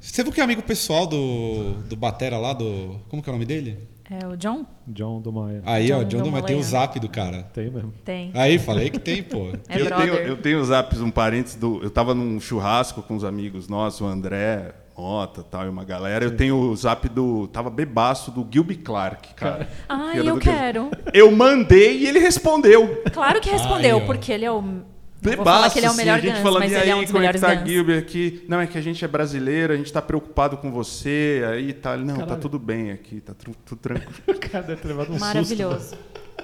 Você 0.00 0.22
viu 0.22 0.32
que 0.32 0.40
é 0.40 0.44
amigo 0.44 0.62
pessoal 0.62 1.04
do, 1.04 1.72
do 1.88 1.96
Batera 1.96 2.38
lá, 2.38 2.52
do. 2.52 3.00
Como 3.08 3.20
que 3.20 3.28
é 3.28 3.32
o 3.32 3.34
nome 3.34 3.44
dele? 3.44 3.76
É 4.10 4.26
o 4.26 4.36
John? 4.36 4.64
John 4.86 5.20
do 5.20 5.30
Maia. 5.30 5.62
Aí, 5.66 5.92
ó, 5.92 6.02
John 6.02 6.22
John 6.22 6.30
vai 6.30 6.42
ter 6.42 6.54
o 6.54 6.62
zap 6.62 6.98
do 6.98 7.08
cara. 7.10 7.42
Tem 7.52 7.70
mesmo. 7.70 7.92
Tem. 8.04 8.30
Aí, 8.34 8.58
falei 8.58 8.88
que 8.88 8.98
tem, 8.98 9.22
pô. 9.22 9.48
É 9.68 9.80
eu, 9.80 9.84
brother. 9.84 10.10
tenho, 10.12 10.28
eu 10.28 10.36
tenho 10.38 10.60
os 10.60 10.70
apps, 10.70 11.00
um 11.00 11.10
parênteses 11.10 11.56
do. 11.58 11.82
Eu 11.82 11.90
tava 11.90 12.14
num 12.14 12.40
churrasco 12.40 13.02
com 13.02 13.14
uns 13.14 13.24
amigos 13.24 13.68
nossos, 13.68 14.00
o 14.00 14.06
André, 14.06 14.72
Mota 14.96 15.42
tal, 15.44 15.64
e 15.66 15.68
uma 15.68 15.84
galera. 15.84 16.24
Eu 16.24 16.36
tenho 16.36 16.56
o 16.56 16.74
zap 16.74 17.06
do. 17.08 17.46
Tava 17.48 17.68
bebaço 17.70 18.30
do 18.30 18.46
Gilby 18.50 18.76
Clark, 18.76 19.34
cara. 19.34 19.68
Ai, 19.88 20.12
Que 20.12 20.18
era 20.18 20.26
eu 20.28 20.34
do 20.34 20.40
que- 20.40 20.48
quero. 20.50 20.90
Eu 21.12 21.30
mandei 21.30 21.98
e 21.98 22.06
ele 22.06 22.18
respondeu. 22.18 23.02
Claro 23.12 23.40
que 23.40 23.48
respondeu, 23.50 23.98
ó. 23.98 24.06
porque 24.06 24.32
ele 24.32 24.44
é 24.46 24.50
o. 24.50 24.82
Bebaço, 25.20 25.44
falar 25.44 25.70
que 25.70 25.78
ele 25.78 25.86
é 25.86 25.88
o 25.88 25.92
assim, 25.92 26.00
melhor 26.00 26.18
a 26.18 26.20
gente 26.20 26.32
Guns, 26.34 26.42
falando, 26.42 26.58
mas 26.60 26.72
e 26.72 26.74
ele 26.74 26.82
aí, 26.84 26.90
é 26.90 26.94
um 26.96 27.06
como 27.06 27.24
é 27.24 27.32
que 27.32 27.38
tá 27.40 27.54
Guns. 27.54 27.68
Gilbert 27.68 27.98
aqui? 27.98 28.44
Não, 28.48 28.60
é 28.60 28.66
que 28.66 28.78
a 28.78 28.80
gente 28.80 29.04
é 29.04 29.08
brasileiro, 29.08 29.72
a 29.72 29.76
gente 29.76 29.92
tá 29.92 30.00
preocupado 30.00 30.56
com 30.58 30.70
você, 30.70 31.42
aí 31.50 31.72
tá. 31.72 31.96
Não, 31.96 32.14
tá 32.14 32.20
Caralho. 32.20 32.40
tudo 32.40 32.58
bem 32.58 32.92
aqui, 32.92 33.20
tá 33.20 33.34
tudo 33.34 33.56
tranquilo. 33.80 34.12
O 34.28 34.34
cara 34.38 34.64
deve 34.64 34.80
ter 34.80 34.88
levado 34.88 35.12
um 35.12 35.18
Maravilhoso. 35.18 35.96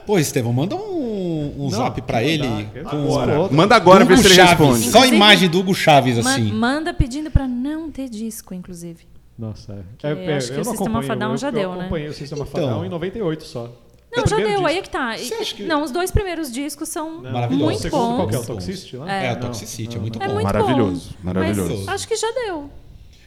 Pô, 0.07 0.19
Estevão, 0.19 0.53
manda 0.53 0.75
um, 0.77 1.55
um 1.57 1.63
Não, 1.63 1.71
zap 1.71 2.03
pra 2.03 2.23
ele 2.23 2.47
eu 2.75 2.85
com 2.85 2.89
Agora. 2.91 3.49
Manda 3.51 3.75
agora, 3.77 4.05
ver 4.05 4.15
Hugo 4.15 4.23
se 4.23 4.29
ele 4.29 4.35
Chaves. 4.35 4.59
responde. 4.59 4.91
Só 4.91 5.03
a 5.03 5.07
imagem 5.07 5.49
do 5.49 5.61
Hugo 5.61 5.75
Chaves, 5.75 6.23
Ma- 6.23 6.33
assim. 6.33 6.53
manda 6.53 6.93
pedindo 6.93 7.31
pra 7.31 7.49
não 7.49 7.91
ter 7.91 8.11
disco, 8.11 8.53
inclusive. 8.53 9.07
Nossa, 9.39 9.73
é. 9.73 9.79
Que 9.97 10.07
é, 10.07 10.11
eu 10.33 10.37
acho 10.37 10.49
que 10.49 10.55
eu 10.59 10.63
o 10.63 10.65
não 10.65 10.73
Sistema 10.73 11.03
Fadão 11.03 11.31
eu, 11.31 11.37
já 11.39 11.49
eu 11.49 11.53
deu, 11.53 11.73
né? 11.75 11.81
acompanhei 11.81 12.09
o 12.09 12.13
Sistema 12.13 12.45
Então. 12.47 12.63
Fadão 12.63 12.85
em 12.85 12.89
98 12.91 13.45
só. 13.45 13.73
Não, 14.17 14.25
O 14.25 14.29
já 14.29 14.37
deu, 14.37 14.67
aí 14.67 14.79
é 14.79 14.81
disco. 14.81 14.83
que 14.83 14.91
tá. 14.91 15.15
Que- 15.57 15.63
Não, 15.65 15.83
os 15.83 15.91
dois 15.91 16.11
primeiros 16.11 16.53
discos 16.53 16.89
são. 16.89 17.19
O 17.19 17.51
muito 17.53 17.81
segundo 17.81 18.17
qual 18.17 18.29
que 18.29 18.35
é? 18.35 18.39
O 18.39 18.41
bons. 18.43 18.47
Toxicity 18.47 18.97
lá? 18.97 19.13
É, 19.13 19.29
a 19.29 19.33
É. 19.33 19.35
Toxicity, 19.37 19.97
é 19.97 20.01
muito 20.01 20.23
É 20.23 20.27
bom. 20.27 20.35
muito 20.35 20.45
Maravilhoso, 20.45 21.11
bom. 21.11 21.17
maravilhoso. 21.23 21.77
Mas 21.85 21.89
acho 21.89 22.09
que 22.09 22.17
já 22.17 22.31
deu. 22.33 22.71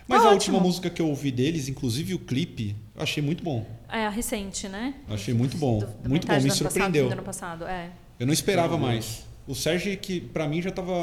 Mas 0.07 0.21
Tá 0.21 0.29
a 0.29 0.31
ótimo. 0.31 0.55
última 0.55 0.59
música 0.59 0.89
que 0.89 1.01
eu 1.01 1.09
ouvi 1.09 1.31
deles, 1.31 1.67
inclusive 1.67 2.13
o 2.13 2.19
clipe, 2.19 2.75
eu 2.95 3.01
achei 3.03 3.21
muito 3.21 3.43
bom. 3.43 3.65
É 3.91 4.05
a 4.05 4.09
recente, 4.09 4.69
né? 4.69 4.93
Achei 5.09 5.33
muito 5.33 5.57
bom. 5.57 5.79
Do- 5.79 5.85
da 5.87 6.07
Muito 6.09 6.25
bom, 6.25 6.33
me 6.33 6.47
do 6.47 6.53
surpreendeu. 6.55 7.03
Passado, 7.03 7.09
do 7.09 7.13
ano 7.19 7.23
passado, 7.23 7.65
é. 7.67 7.89
Eu 8.19 8.25
não 8.25 8.33
esperava 8.33 8.77
mais. 8.77 9.25
O 9.45 9.53
Sérgio, 9.53 9.97
que 9.97 10.21
pra 10.21 10.47
mim 10.47 10.61
já 10.61 10.71
tava 10.71 10.93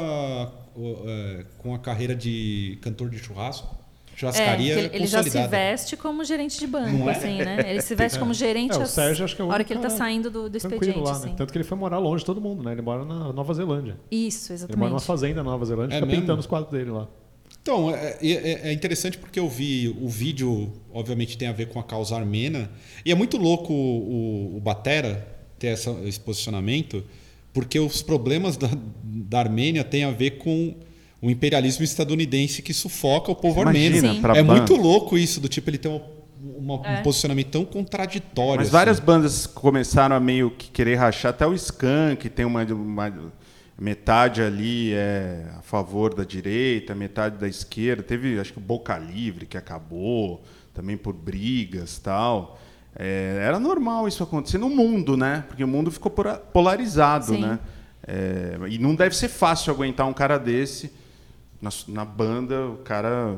é, 0.77 1.45
com 1.59 1.73
a 1.73 1.79
carreira 1.79 2.15
de 2.15 2.77
cantor 2.81 3.09
de 3.09 3.17
churrasco. 3.19 3.75
Churrascaria 4.15 4.73
É, 4.75 4.79
ele, 4.85 4.95
ele 4.95 5.07
já 5.07 5.21
se 5.23 5.47
veste 5.47 5.97
como 5.97 6.23
gerente 6.23 6.57
de 6.59 6.65
banco, 6.67 7.09
é? 7.09 7.11
assim, 7.11 7.37
né? 7.37 7.57
Ele 7.69 7.81
se 7.81 7.93
veste 7.95 8.17
como 8.17 8.33
gerente 8.33 8.73
É, 8.73 8.77
o 8.77 8.81
as- 8.83 8.91
Sérgio 8.91 9.25
acho 9.25 9.35
que 9.35 9.41
é 9.41 9.45
o 9.45 9.49
hora 9.49 9.63
que 9.63 9.73
ele 9.73 9.81
tá 9.81 9.87
cara 9.89 9.97
saindo 9.99 10.29
do, 10.31 10.49
do 10.49 10.57
expediente, 10.57 10.99
lá, 10.99 11.11
assim. 11.11 11.29
né? 11.29 11.35
Tanto 11.37 11.51
que 11.51 11.57
ele 11.57 11.65
foi 11.65 11.77
morar 11.77 11.97
longe 11.97 12.21
de 12.21 12.25
todo 12.25 12.39
mundo, 12.39 12.63
né? 12.63 12.71
Ele 12.71 12.81
mora 12.81 13.03
na 13.03 13.33
Nova 13.33 13.53
Zelândia. 13.53 13.97
Isso, 14.11 14.51
Ele 14.53 14.57
mora 14.59 14.65
exatamente. 14.65 14.89
numa 14.91 14.99
fazenda 14.99 15.43
na 15.43 15.51
Nova 15.51 15.65
Zelândia, 15.65 15.93
É 15.95 15.97
fica 15.97 16.05
mesmo? 16.05 16.21
pintando 16.21 16.39
os 16.39 16.45
quadros 16.47 16.71
dele 16.71 16.91
lá. 16.91 17.07
Então, 17.61 17.89
é, 17.95 18.17
é- 18.21 18.69
é 18.69 18.73
interessante 18.73 19.17
porque 19.17 19.39
eu 19.39 19.49
vi 19.49 19.89
o 19.99 20.07
vídeo, 20.07 20.71
obviamente 20.93 21.37
tem 21.37 21.47
a 21.47 21.51
ver 21.51 21.67
com 21.69 21.79
a 21.79 21.83
causa 21.83 22.15
armena, 22.15 22.69
e 23.03 23.11
é 23.11 23.15
muito 23.15 23.37
louco 23.37 23.73
o, 23.73 24.53
o, 24.53 24.57
o 24.57 24.59
Batera 24.59 25.27
ter 25.57 25.67
essa- 25.67 25.97
esse 26.05 26.19
posicionamento, 26.19 27.03
porque 27.51 27.79
os 27.79 28.01
problemas 28.03 28.55
da, 28.55 28.69
da 29.03 29.39
Armênia 29.39 29.83
têm 29.83 30.03
a 30.03 30.11
ver 30.11 30.31
com 30.37 30.75
o 31.21 31.29
imperialismo 31.29 31.83
estadunidense 31.83 32.61
que 32.61 32.73
sufoca 32.73 33.31
o 33.31 33.35
povo 33.35 33.61
Imagina, 33.61 33.95
armênio. 34.09 34.19
É 34.35 34.43
banda. 34.43 34.43
muito 34.43 34.75
louco 34.75 35.17
isso, 35.17 35.39
do 35.39 35.47
tipo, 35.47 35.69
ele 35.69 35.77
tem 35.77 35.91
uma- 35.91 36.75
uma- 36.77 36.87
É. 36.87 36.99
um 36.99 37.03
posicionamento 37.03 37.47
tão 37.49 37.65
contraditório. 37.65 38.57
Mas 38.57 38.67
assim. 38.67 38.71
várias 38.71 38.99
bandas 38.99 39.47
começaram 39.47 40.15
a 40.15 40.19
meio 40.19 40.51
que 40.51 40.69
querer 40.69 40.95
rachar, 40.95 41.31
até 41.31 41.45
o 41.47 41.53
Skank 41.53 42.29
tem 42.29 42.45
uma, 42.45 42.63
uma- 42.63 43.33
metade 43.77 44.41
ali 44.41 44.93
é 44.93 45.45
a 45.57 45.61
favor 45.61 46.13
da 46.13 46.23
direita, 46.23 46.93
metade 46.95 47.37
da 47.37 47.47
esquerda. 47.47 48.03
Teve, 48.03 48.39
acho 48.39 48.53
que 48.53 48.59
o 48.59 48.61
Boca 48.61 48.97
Livre 48.97 49.45
que 49.45 49.57
acabou, 49.57 50.43
também 50.73 50.95
por 50.95 51.13
brigas 51.13 51.97
tal. 51.99 52.59
É, 52.97 53.39
era 53.41 53.59
normal 53.59 54.07
isso 54.07 54.23
acontecer 54.23 54.57
no 54.57 54.69
mundo, 54.69 55.17
né? 55.17 55.43
Porque 55.47 55.61
o 55.63 55.67
mundo 55.67 55.91
ficou 55.91 56.09
polarizado, 56.53 57.33
Sim. 57.35 57.41
né? 57.41 57.59
É, 58.07 58.57
e 58.69 58.77
não 58.77 58.95
deve 58.95 59.15
ser 59.15 59.27
fácil 59.27 59.73
aguentar 59.73 60.07
um 60.07 60.13
cara 60.13 60.37
desse 60.37 60.91
na, 61.61 61.69
na 61.87 62.05
banda, 62.05 62.67
o 62.67 62.77
cara 62.77 63.37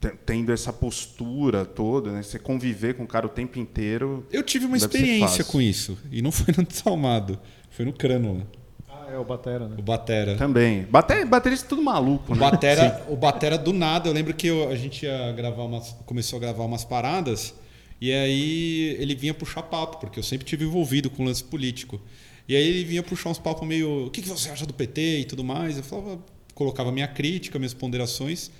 te- 0.00 0.14
tendo 0.26 0.52
essa 0.52 0.72
postura 0.72 1.64
toda, 1.64 2.12
né? 2.12 2.22
Você 2.22 2.38
conviver 2.38 2.94
com 2.94 3.04
o 3.04 3.06
cara 3.06 3.26
o 3.26 3.28
tempo 3.28 3.58
inteiro. 3.58 4.26
Eu 4.32 4.42
tive 4.42 4.66
uma 4.66 4.76
experiência 4.76 5.44
com 5.44 5.60
isso, 5.60 5.98
e 6.10 6.22
não 6.22 6.30
foi 6.32 6.54
no 6.56 6.62
Desalmado, 6.64 7.38
foi 7.70 7.84
no 7.84 7.92
Crânula, 7.92 8.46
Ah, 8.88 9.06
é 9.12 9.18
o 9.18 9.24
Batera, 9.24 9.68
né? 9.68 9.76
o 9.78 9.82
Batera. 9.82 10.36
Também. 10.36 10.82
Bate, 10.90 11.24
baterista 11.24 11.66
é 11.66 11.68
tudo 11.68 11.82
maluco, 11.82 12.32
O 12.32 12.34
né? 12.36 12.40
Batera, 12.40 13.04
o 13.08 13.16
Batera 13.16 13.56
do 13.58 13.72
nada, 13.72 14.08
eu 14.08 14.12
lembro 14.12 14.34
que 14.34 14.46
eu- 14.46 14.68
a 14.70 14.76
gente 14.76 15.04
ia 15.04 15.32
gravar 15.32 15.64
umas, 15.64 15.92
começou 16.06 16.36
a 16.36 16.40
gravar 16.40 16.64
umas 16.64 16.84
paradas 16.84 17.54
e 18.00 18.12
aí 18.12 18.96
ele 19.00 19.14
vinha 19.14 19.34
puxar 19.34 19.62
papo, 19.62 19.98
porque 19.98 20.18
eu 20.18 20.22
sempre 20.22 20.46
tive 20.46 20.64
envolvido 20.64 21.10
com 21.10 21.24
lance 21.24 21.42
político. 21.42 22.00
E 22.48 22.56
aí 22.56 22.66
ele 22.66 22.84
vinha 22.84 23.02
puxar 23.02 23.28
uns 23.30 23.38
papos 23.38 23.66
meio, 23.68 24.06
o 24.06 24.10
que, 24.10 24.22
que 24.22 24.28
você 24.28 24.48
acha 24.48 24.64
do 24.64 24.72
PT 24.72 25.20
e 25.20 25.24
tudo 25.24 25.42
mais. 25.44 25.76
Eu 25.76 25.82
falava, 25.82 26.18
colocava 26.58 26.90
minha 26.90 27.06
crítica, 27.06 27.56
minhas 27.56 27.72
ponderações. 27.72 28.50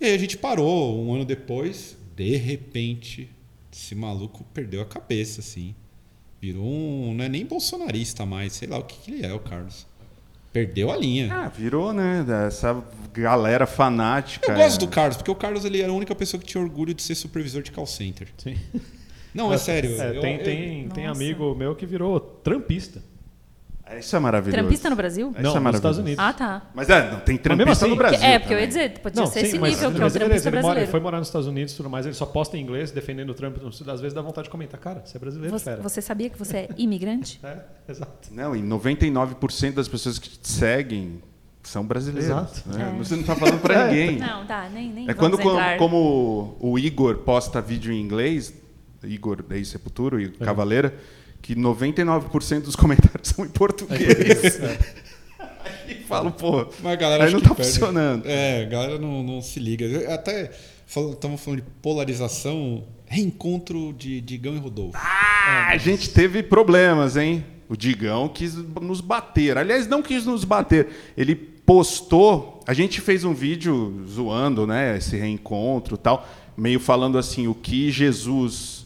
E 0.00 0.04
aí 0.04 0.14
a 0.14 0.18
gente 0.18 0.38
parou, 0.38 1.04
um 1.04 1.12
ano 1.12 1.24
depois, 1.24 1.96
de 2.14 2.36
repente, 2.36 3.28
esse 3.72 3.92
maluco 3.96 4.44
perdeu 4.54 4.80
a 4.80 4.86
cabeça, 4.86 5.40
assim. 5.40 5.74
Virou 6.40 6.64
um, 6.64 7.12
não 7.12 7.24
é 7.24 7.28
nem 7.28 7.44
bolsonarista 7.44 8.24
mais, 8.24 8.52
sei 8.52 8.68
lá 8.68 8.78
o 8.78 8.84
que, 8.84 8.96
que 8.98 9.10
ele 9.10 9.26
é, 9.26 9.34
o 9.34 9.40
Carlos. 9.40 9.84
Perdeu 10.52 10.90
a 10.92 10.96
linha. 10.96 11.28
Ah, 11.32 11.48
virou, 11.48 11.92
né? 11.92 12.24
Essa 12.46 12.82
galera 13.12 13.66
fanática. 13.66 14.50
Eu 14.52 14.56
gosto 14.56 14.76
é. 14.76 14.86
do 14.86 14.88
Carlos, 14.88 15.16
porque 15.16 15.30
o 15.30 15.34
Carlos 15.34 15.64
ele 15.64 15.80
era 15.82 15.90
a 15.90 15.94
única 15.94 16.14
pessoa 16.14 16.40
que 16.40 16.46
tinha 16.46 16.62
orgulho 16.62 16.94
de 16.94 17.02
ser 17.02 17.16
supervisor 17.16 17.62
de 17.62 17.72
call 17.72 17.86
center. 17.86 18.28
Sim. 18.38 18.56
Não, 19.34 19.52
é 19.52 19.58
sério. 19.58 20.00
É, 20.00 20.16
eu- 20.16 20.20
tem, 20.20 20.36
eu- 20.36 20.44
tem, 20.44 20.88
tem 20.88 21.06
amigo 21.06 21.54
meu 21.54 21.74
que 21.76 21.84
virou 21.84 22.18
trampista. 22.20 23.02
Isso 23.98 24.14
é 24.14 24.18
maravilhoso. 24.18 24.60
Trampista 24.62 24.88
no 24.90 24.96
Brasil? 24.96 25.30
Isso 25.32 25.40
não, 25.42 25.50
é 25.50 25.54
nos 25.54 25.62
maravilhoso. 25.62 25.76
Estados 25.76 25.98
Unidos. 25.98 26.24
Ah, 26.24 26.32
tá. 26.32 26.62
Mas 26.74 26.88
é, 26.88 27.10
não, 27.10 27.20
tem 27.20 27.36
trampista 27.36 27.72
assim- 27.72 27.88
no 27.88 27.96
Brasil. 27.96 28.18
é, 28.22 28.38
porque 28.38 28.54
eu 28.54 28.58
ia 28.60 28.68
também. 28.68 28.86
dizer, 28.88 28.98
podia 29.00 29.26
ser 29.26 29.40
esse 29.40 29.58
mas, 29.58 29.70
nível, 29.72 29.90
que 29.90 29.96
é 29.96 29.98
o 29.98 30.02
mas 30.02 30.12
beleza, 30.12 30.18
trampista 30.18 30.48
ele, 30.48 30.56
mora, 30.56 30.62
brasileiro. 30.62 30.80
ele 30.84 30.90
foi 30.90 31.00
morar 31.00 31.18
nos 31.18 31.28
Estados 31.28 31.48
Unidos 31.48 31.72
e 31.74 31.76
tudo 31.76 31.90
mais, 31.90 32.06
ele 32.06 32.14
só 32.14 32.26
posta 32.26 32.56
em 32.56 32.60
inglês 32.62 32.90
defendendo 32.90 33.30
o 33.30 33.34
Trump. 33.34 33.56
Às 33.66 34.00
vezes 34.00 34.12
dá 34.14 34.22
vontade 34.22 34.44
de 34.44 34.50
comentar, 34.50 34.78
cara, 34.78 35.02
você 35.04 35.16
é 35.16 35.20
brasileiro, 35.20 35.58
Você, 35.58 35.64
fera. 35.64 35.82
você 35.82 36.00
sabia 36.00 36.30
que 36.30 36.38
você 36.38 36.56
é 36.58 36.68
imigrante? 36.76 37.40
É, 37.50 37.58
exato. 37.90 38.28
Não, 38.32 38.54
e 38.54 38.62
99% 38.62 39.74
das 39.74 39.88
pessoas 39.88 40.18
que 40.18 40.28
te 40.28 40.48
seguem 40.48 41.20
são 41.62 41.84
brasileiros. 41.84 42.26
Exato. 42.30 42.62
né? 42.66 42.92
É. 42.94 42.98
Você 42.98 43.16
não 43.16 43.22
tá 43.24 43.34
falando 43.34 43.60
pra 43.60 43.86
ninguém. 43.88 44.18
Não, 44.18 44.46
tá, 44.46 44.68
nem, 44.72 44.88
nem 44.90 45.08
É 45.10 45.14
quando, 45.14 45.36
como, 45.36 45.50
entrar. 45.50 45.76
como 45.78 46.56
o 46.60 46.78
Igor 46.78 47.18
posta 47.18 47.60
vídeo 47.60 47.92
em 47.92 48.00
inglês, 48.00 48.52
Igor 49.02 49.42
da 49.42 49.62
Sepultura 49.64 50.22
e 50.22 50.26
É. 50.26 50.44
Cavaleira, 50.44 50.94
que 51.42 51.54
99% 51.54 52.62
dos 52.62 52.76
comentários 52.76 53.28
são 53.28 53.44
em 53.44 53.48
português. 53.48 54.60
Aí 55.86 55.96
falo, 56.06 56.30
pô, 56.30 56.66
Mas 56.82 56.92
a 56.92 56.96
galera 56.96 57.24
aí 57.24 57.32
não 57.32 57.40
tá 57.40 57.54
perde. 57.54 57.72
funcionando. 57.72 58.26
É, 58.26 58.62
a 58.62 58.68
galera 58.68 58.98
não, 58.98 59.22
não 59.22 59.42
se 59.42 59.58
liga. 59.60 60.12
Até 60.12 60.50
estamos 60.86 61.40
falando 61.40 61.60
de 61.62 61.66
polarização, 61.82 62.84
reencontro 63.06 63.92
de 63.92 64.20
Digão 64.20 64.54
e 64.54 64.58
Rodolfo. 64.58 64.96
Ah, 64.96 65.68
a 65.68 65.76
gente 65.76 66.10
teve 66.10 66.42
problemas, 66.42 67.16
hein? 67.16 67.44
O 67.68 67.76
Digão 67.76 68.28
quis 68.28 68.54
nos 68.80 69.00
bater. 69.00 69.56
Aliás, 69.58 69.86
não 69.86 70.02
quis 70.02 70.24
nos 70.26 70.44
bater. 70.44 70.88
Ele 71.16 71.34
postou. 71.34 72.60
A 72.66 72.74
gente 72.74 73.00
fez 73.00 73.24
um 73.24 73.32
vídeo 73.34 74.04
zoando, 74.08 74.66
né? 74.66 74.96
Esse 74.96 75.16
reencontro 75.16 75.94
e 75.94 75.98
tal. 75.98 76.28
Meio 76.56 76.80
falando 76.80 77.16
assim: 77.18 77.46
o 77.46 77.54
que 77.54 77.90
Jesus 77.90 78.79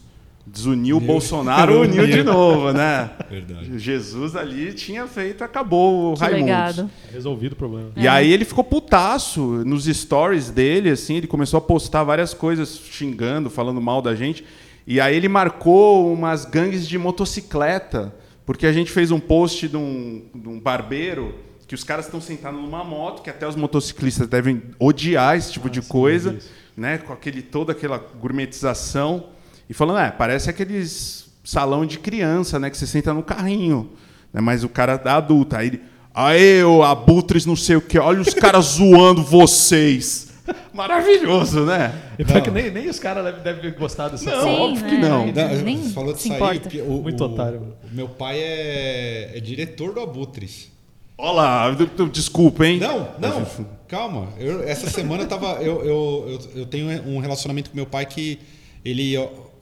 desuniu 0.55 0.95
o 0.97 0.99
Bolsonaro, 1.01 1.81
uniu 1.83 2.07
de 2.07 2.23
novo, 2.23 2.71
né? 2.71 3.11
Verdade. 3.29 3.77
Jesus 3.77 4.37
ali 4.37 4.71
tinha 4.71 5.05
feito, 5.05 5.43
acabou 5.43 6.13
o 6.13 6.15
Que 6.15 6.21
Raimundo. 6.21 6.45
legado. 6.45 6.89
Resolvido 7.11 7.51
o 7.51 7.55
problema. 7.57 7.89
E 7.97 8.07
aí 8.07 8.31
ele 8.31 8.45
ficou 8.45 8.63
putaço 8.63 9.41
nos 9.65 9.83
stories 9.83 10.49
dele, 10.49 10.89
assim, 10.89 11.15
ele 11.15 11.27
começou 11.27 11.57
a 11.57 11.61
postar 11.61 12.05
várias 12.05 12.33
coisas 12.33 12.79
xingando, 12.89 13.49
falando 13.49 13.81
mal 13.81 14.01
da 14.01 14.15
gente. 14.15 14.45
E 14.87 15.01
aí 15.01 15.17
ele 15.17 15.27
marcou 15.27 16.13
umas 16.13 16.45
gangues 16.45 16.87
de 16.87 16.97
motocicleta, 16.97 18.15
porque 18.45 18.65
a 18.65 18.71
gente 18.71 18.91
fez 18.91 19.11
um 19.11 19.19
post 19.19 19.67
de 19.67 19.75
um, 19.75 20.23
de 20.33 20.47
um 20.47 20.57
barbeiro 20.57 21.35
que 21.67 21.75
os 21.75 21.83
caras 21.83 22.05
estão 22.05 22.21
sentados 22.21 22.61
numa 22.61 22.83
moto, 22.83 23.21
que 23.23 23.29
até 23.29 23.45
os 23.45 23.55
motociclistas 23.57 24.27
devem 24.27 24.61
odiar 24.79 25.35
esse 25.35 25.51
tipo 25.51 25.69
de 25.69 25.81
sim, 25.81 25.89
coisa, 25.89 26.35
isso. 26.35 26.49
né, 26.77 26.99
com 26.99 27.11
aquele 27.11 27.41
toda 27.41 27.71
aquela 27.73 27.97
gourmetização 27.97 29.34
e 29.69 29.73
falando, 29.73 29.99
é, 29.99 30.11
parece 30.11 30.49
aqueles 30.49 31.25
salão 31.43 31.85
de 31.85 31.99
criança, 31.99 32.59
né, 32.59 32.69
que 32.69 32.77
você 32.77 32.87
senta 32.87 33.13
no 33.13 33.21
carrinho, 33.23 33.91
né, 34.33 34.41
mas 34.41 34.63
o 34.63 34.69
cara 34.69 34.99
é 35.03 35.09
adulto, 35.09 35.55
aí 35.55 35.67
ele, 35.67 35.81
aê, 36.13 36.63
ô 36.63 36.81
abutres 36.83 37.45
não 37.45 37.55
sei 37.55 37.75
o 37.75 37.81
que, 37.81 37.99
olha 37.99 38.21
os 38.21 38.33
caras 38.33 38.65
zoando 38.65 39.21
vocês. 39.23 40.33
Maravilhoso, 40.73 41.61
né? 41.65 41.93
E 42.19 42.23
pior 42.23 42.35
Não. 42.35 42.41
que 42.43 42.51
nem, 42.51 42.69
nem 42.69 42.87
os 42.87 42.99
caras 42.99 43.23
devem, 43.23 43.41
devem 43.41 43.73
gostar 43.79 44.09
dessa 44.09 44.29
Não, 44.29 44.41
porra. 44.41 44.51
óbvio 44.63 44.85
que 44.87 44.97
não. 44.97 45.25
Não, 45.27 45.63
Nem 45.63 45.77
você 45.83 45.89
falou 45.93 46.13
de 46.13 46.21
sair, 46.21 46.59
porque 46.59 46.81
o, 46.81 47.01
Muito 47.01 47.23
o- 47.23 47.27
otário, 47.27 47.59
mano. 47.61 47.73
o 47.91 47.95
meu 47.95 48.07
pai 48.09 48.37
é, 48.39 49.31
é 49.35 49.39
diretor 49.39 49.93
do 49.93 50.01
Abutres. 50.01 50.71
Olha 51.17 51.31
lá, 51.31 51.71
d- 51.71 51.85
d- 51.87 52.09
desculpa, 52.09 52.65
hein? 52.65 52.77
Não, 52.79 53.07
não, 53.19 53.45
calma. 53.87 54.27
Eu- 54.37 54.61
essa 54.63 54.87
semana 54.89 55.23
eu 55.23 55.27
tava. 55.27 55.53
Eu, 55.63 55.83
eu, 55.83 56.25
eu, 56.53 56.59
eu 56.61 56.65
tenho 56.67 56.87
um 57.07 57.19
relacionamento 57.19 57.71
com 57.71 57.75
meu 57.75 57.85
pai 57.87 58.05
que 58.05 58.37
ele 58.83 59.15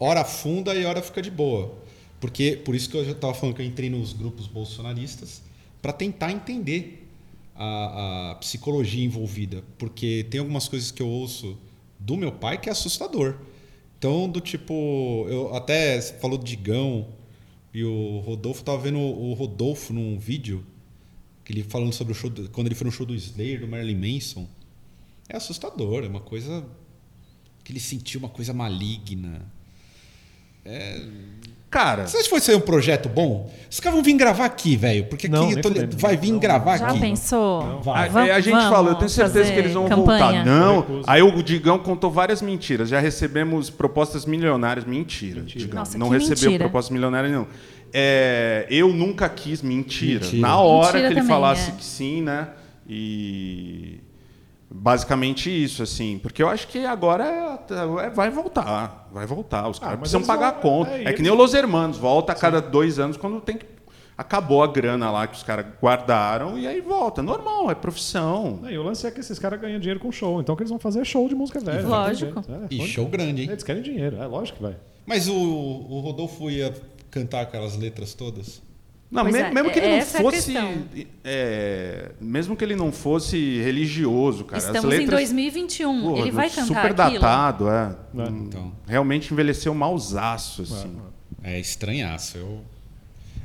ora 0.04 0.22
afunda 0.22 0.76
e 0.76 0.86
ora 0.86 1.02
fica 1.02 1.22
de 1.22 1.32
boa. 1.32 1.74
Porque, 2.20 2.56
por 2.64 2.74
isso 2.76 2.90
que 2.90 2.96
eu 2.98 3.04
já 3.06 3.12
estava 3.12 3.34
falando 3.34 3.56
que 3.56 3.62
eu 3.62 3.66
entrei 3.66 3.90
nos 3.90 4.14
grupos 4.14 4.48
bolsonaristas 4.48 5.42
para 5.82 5.92
tentar 5.92 6.32
entender 6.32 7.08
a, 7.56 8.32
a 8.32 8.36
psicologia 8.36 9.04
envolvida. 9.04 9.64
Porque 9.78 10.26
tem 10.30 10.40
algumas 10.40 10.68
coisas 10.68 10.92
que 10.92 11.02
eu 11.02 11.08
ouço 11.08 11.58
do 12.00 12.16
meu 12.16 12.32
pai 12.32 12.58
que 12.60 12.70
é 12.70 12.72
assustador. 12.72 13.36
Então, 13.98 14.30
do 14.30 14.42
tipo, 14.42 15.26
eu 15.30 15.54
até 15.56 16.02
falou 16.02 16.38
do 16.38 16.44
Digão 16.44 17.08
e 17.74 17.84
o 17.84 18.20
Rodolfo 18.20 18.64
tava 18.64 18.78
vendo 18.78 19.00
o 19.00 19.34
Rodolfo 19.34 19.94
num 19.94 20.18
vídeo 20.20 20.66
que 21.44 21.52
ele 21.52 21.64
falando 21.64 21.92
sobre 21.94 22.14
o 22.14 22.16
show 22.16 22.30
do- 22.30 22.50
quando 22.50 22.68
ele 22.68 22.76
foi 22.76 22.86
no 22.86 22.92
show 22.92 23.06
do 23.06 23.16
Slayer, 23.16 23.60
do 23.62 23.68
Marilyn 23.68 23.96
Manson. 24.14 24.48
É 25.28 25.36
assustador, 25.38 26.04
é 26.04 26.08
uma 26.08 26.20
coisa 26.22 26.66
que 27.64 27.72
ele 27.72 27.80
sentiu 27.80 28.20
uma 28.20 28.30
coisa 28.30 28.54
maligna. 28.54 29.46
Cara, 31.70 32.06
Você 32.06 32.18
acha 32.18 32.26
que 32.26 32.30
foi 32.30 32.40
ser 32.40 32.56
um 32.56 32.60
projeto 32.60 33.10
bom? 33.10 33.52
Os 33.70 33.80
caras 33.80 33.96
vão 33.96 34.04
vir 34.04 34.14
gravar 34.14 34.46
aqui, 34.46 34.76
velho, 34.78 35.06
porque 35.06 35.28
Não, 35.28 35.40
aqui 35.40 35.48
nem 35.48 35.58
eu 35.58 35.62
tô- 35.64 35.70
fudendo. 35.70 35.98
vai 35.98 36.16
vir 36.16 36.38
gravar 36.38 36.78
Já 36.78 36.90
aqui. 36.90 37.00
pensou? 37.00 37.82
Vai. 37.82 38.10
a, 38.30 38.36
a 38.36 38.40
gente 38.40 38.62
falou, 38.70 38.92
eu 38.92 38.96
tenho 38.96 39.10
certeza 39.10 39.52
que 39.52 39.58
eles 39.58 39.74
vão 39.74 39.88
campanha? 39.90 40.44
voltar. 40.44 40.46
Não, 40.46 41.02
aí 41.08 41.24
o 41.24 41.42
Digão 41.42 41.80
contou 41.80 42.12
várias 42.12 42.44
mentiras. 42.44 42.90
Já 42.90 43.00
recebemos 43.00 43.72
propostas 43.72 44.24
milionárias. 44.28 44.86
Mentira, 44.86 45.42
Digão. 45.42 45.80
Nossa, 45.80 45.98
não 45.98 46.10
que 46.12 46.14
recebeu 46.20 46.52
mentira. 46.52 46.64
propostas 46.66 46.92
milionárias, 46.92 47.34
não. 47.34 47.48
É, 47.92 48.68
eu 48.70 48.90
nunca 48.94 49.28
quis 49.28 49.64
mentira. 49.64 50.20
Mentira. 50.26 50.42
Na 50.48 50.58
hora 50.60 50.94
Mentira 50.94 51.08
que 51.14 51.20
ele 51.22 51.28
falasse 51.28 51.72
é. 51.72 51.74
que 51.74 51.84
sim, 51.84 52.22
né? 52.22 52.50
E 52.88 54.00
basicamente 54.74 55.50
isso, 55.50 55.84
assim. 55.84 56.18
Porque 56.18 56.42
eu 56.42 56.50
acho 56.50 56.68
que 56.68 56.86
agora 56.86 57.24
é- 57.26 58.06
é- 58.06 58.10
vai 58.10 58.30
voltar. 58.32 59.08
Vai 59.14 59.26
voltar. 59.28 59.70
Os 59.70 59.78
caras 59.80 60.00
mas 60.00 60.10
precisam 60.12 60.26
pagar 60.26 60.54
vão- 60.54 60.62
conta. 60.62 60.92
é, 60.92 61.04
É, 61.06 61.14
que 61.14 61.22
nem 61.22 61.32
o 61.32 61.36
Los 61.36 61.54
Hermanos. 61.54 61.98
Volta 61.98 62.32
a 62.32 62.36
cada 62.36 62.60
dois 62.62 62.98
anos 62.98 63.16
quando 63.16 63.40
tem 63.40 63.58
que 63.58 63.66
acabou 64.18 64.62
a 64.64 64.68
grana 64.68 65.10
lá 65.10 65.26
que 65.26 65.36
os 65.36 65.44
caras 65.44 65.66
guardaram 65.82 66.58
e 66.58 66.68
aí 66.68 66.82
volta. 66.82 67.22
Normal, 67.24 67.70
é 67.72 67.76
profissão. 67.76 68.60
E 68.70 68.78
o 68.78 68.84
lance 68.84 69.06
é 69.08 69.12
que 69.12 69.20
esses 69.20 69.38
caras 69.40 69.60
ganham 69.60 69.80
dinheiro 69.80 70.00
com 70.00 70.12
show, 70.12 70.40
então 70.40 70.54
o 70.54 70.56
que 70.56 70.62
eles 70.64 70.70
vão 70.70 70.80
fazer 70.80 71.02
é 71.02 71.04
show 71.06 71.28
de 71.28 71.36
música 71.36 71.60
velha. 71.60 71.88
Lógico. 71.88 72.40
É, 72.40 72.68
E 72.74 72.88
show 72.88 73.08
grande, 73.08 73.44
hein? 73.44 73.50
Eles 73.50 73.64
querem 73.64 73.82
dinheiro, 73.82 74.18
é 74.18 74.26
lógico 74.26 74.58
que 74.58 74.64
vai. 74.64 74.76
Mas 75.06 75.28
o, 75.28 75.34
o 75.36 76.00
Rodolfo 76.00 76.50
ia 76.50 76.74
cantar 77.10 77.42
aquelas 77.42 77.76
letras 77.78 78.14
todas? 78.14 78.62
Não, 79.14 79.24
me- 79.26 79.40
é, 79.40 79.52
mesmo 79.52 79.72
que 79.72 79.80
ele 79.80 79.88
não 79.88 79.96
é 79.96 80.00
a 80.00 80.06
fosse. 80.06 80.54
é, 81.24 82.12
mesmo 82.20 82.56
que 82.56 82.64
ele 82.66 82.76
não 82.76 82.92
fosse 82.92 83.60
religioso, 83.62 84.46
cara. 84.46 84.58
as 84.58 84.66
Estamos 84.66 84.86
em 84.96 85.00
letras, 85.00 85.20
2021. 85.20 86.02
Pô, 86.02 86.18
ele 86.18 86.32
vai 86.32 86.50
cantar 86.50 86.66
super 86.66 87.02
aquilo? 87.02 87.20
datado, 87.20 87.70
é. 87.70 87.96
É. 88.18 88.28
Então. 88.30 88.72
Realmente 88.88 89.32
envelheceu 89.34 89.74
mausaço, 89.74 90.64
assim. 90.64 90.98
É 91.44 91.60
estranhaço. 91.60 92.38
Eu, 92.38 92.62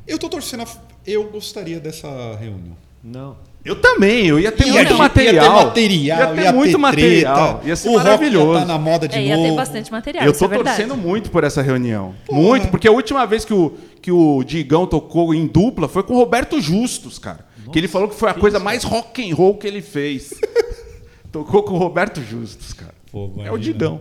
eu 0.06 0.18
tô 0.18 0.28
torcendo. 0.28 0.62
A, 0.62 0.66
eu 1.06 1.30
gostaria 1.30 1.78
dessa 1.80 2.08
reunião. 2.36 2.76
Não. 3.02 3.36
Eu 3.64 3.76
também, 3.80 4.26
eu 4.26 4.38
ia 4.40 4.50
ter 4.52 4.66
Ia 4.66 4.72
muito 4.72 4.88
ter- 4.88 4.94
material. 4.94 5.34
Ia 5.34 5.40
ter 5.50 5.64
material, 5.64 6.18
ia 6.20 6.26
ter 6.34 6.42
ia 6.42 6.52
muito 6.52 6.70
ter 6.72 6.76
material. 6.78 7.36
treta, 7.54 7.68
Ia 7.68 7.76
ser 7.76 7.88
o 7.88 7.94
maravilhoso. 7.94 8.52
Ia 8.54 8.58
tá 8.60 8.64
na 8.64 8.78
moda 8.78 9.08
de 9.08 9.16
É, 9.16 9.22
ia 9.22 9.36
novo. 9.36 9.48
ter 9.50 9.56
bastante 9.56 9.90
material, 9.92 10.24
Eu 10.24 10.30
isso 10.30 10.38
tô 10.38 10.44
é 10.46 10.48
verdade. 10.48 10.76
torcendo 10.82 10.96
muito 10.96 11.30
por 11.30 11.44
essa 11.44 11.60
reunião. 11.60 12.14
Porra. 12.24 12.40
Muito, 12.40 12.68
porque 12.68 12.88
a 12.88 12.92
última 12.92 13.26
vez 13.26 13.44
que 13.44 13.52
o, 13.52 13.74
que 14.00 14.10
o 14.12 14.42
Digão 14.44 14.86
tocou 14.86 15.34
em 15.34 15.46
dupla 15.46 15.86
foi 15.88 16.02
com 16.02 16.14
o 16.14 16.16
Roberto 16.16 16.60
Justus, 16.60 17.18
cara. 17.18 17.46
que 17.72 17.78
ele 17.78 17.88
falou 17.88 18.08
que 18.08 18.14
foi 18.14 18.30
a 18.30 18.34
coisa 18.34 18.58
mais 18.58 18.84
rock 18.84 19.28
and 19.30 19.34
roll 19.34 19.56
que 19.58 19.66
ele 19.66 19.82
fez. 19.82 20.32
Tocou 21.30 21.62
com 21.62 21.74
o 21.74 21.78
Roberto 21.78 22.22
Justus, 22.22 22.72
cara. 22.72 22.94
Pô, 23.12 23.30
É 23.44 23.52
o. 23.52 23.58
Digão. 23.58 24.00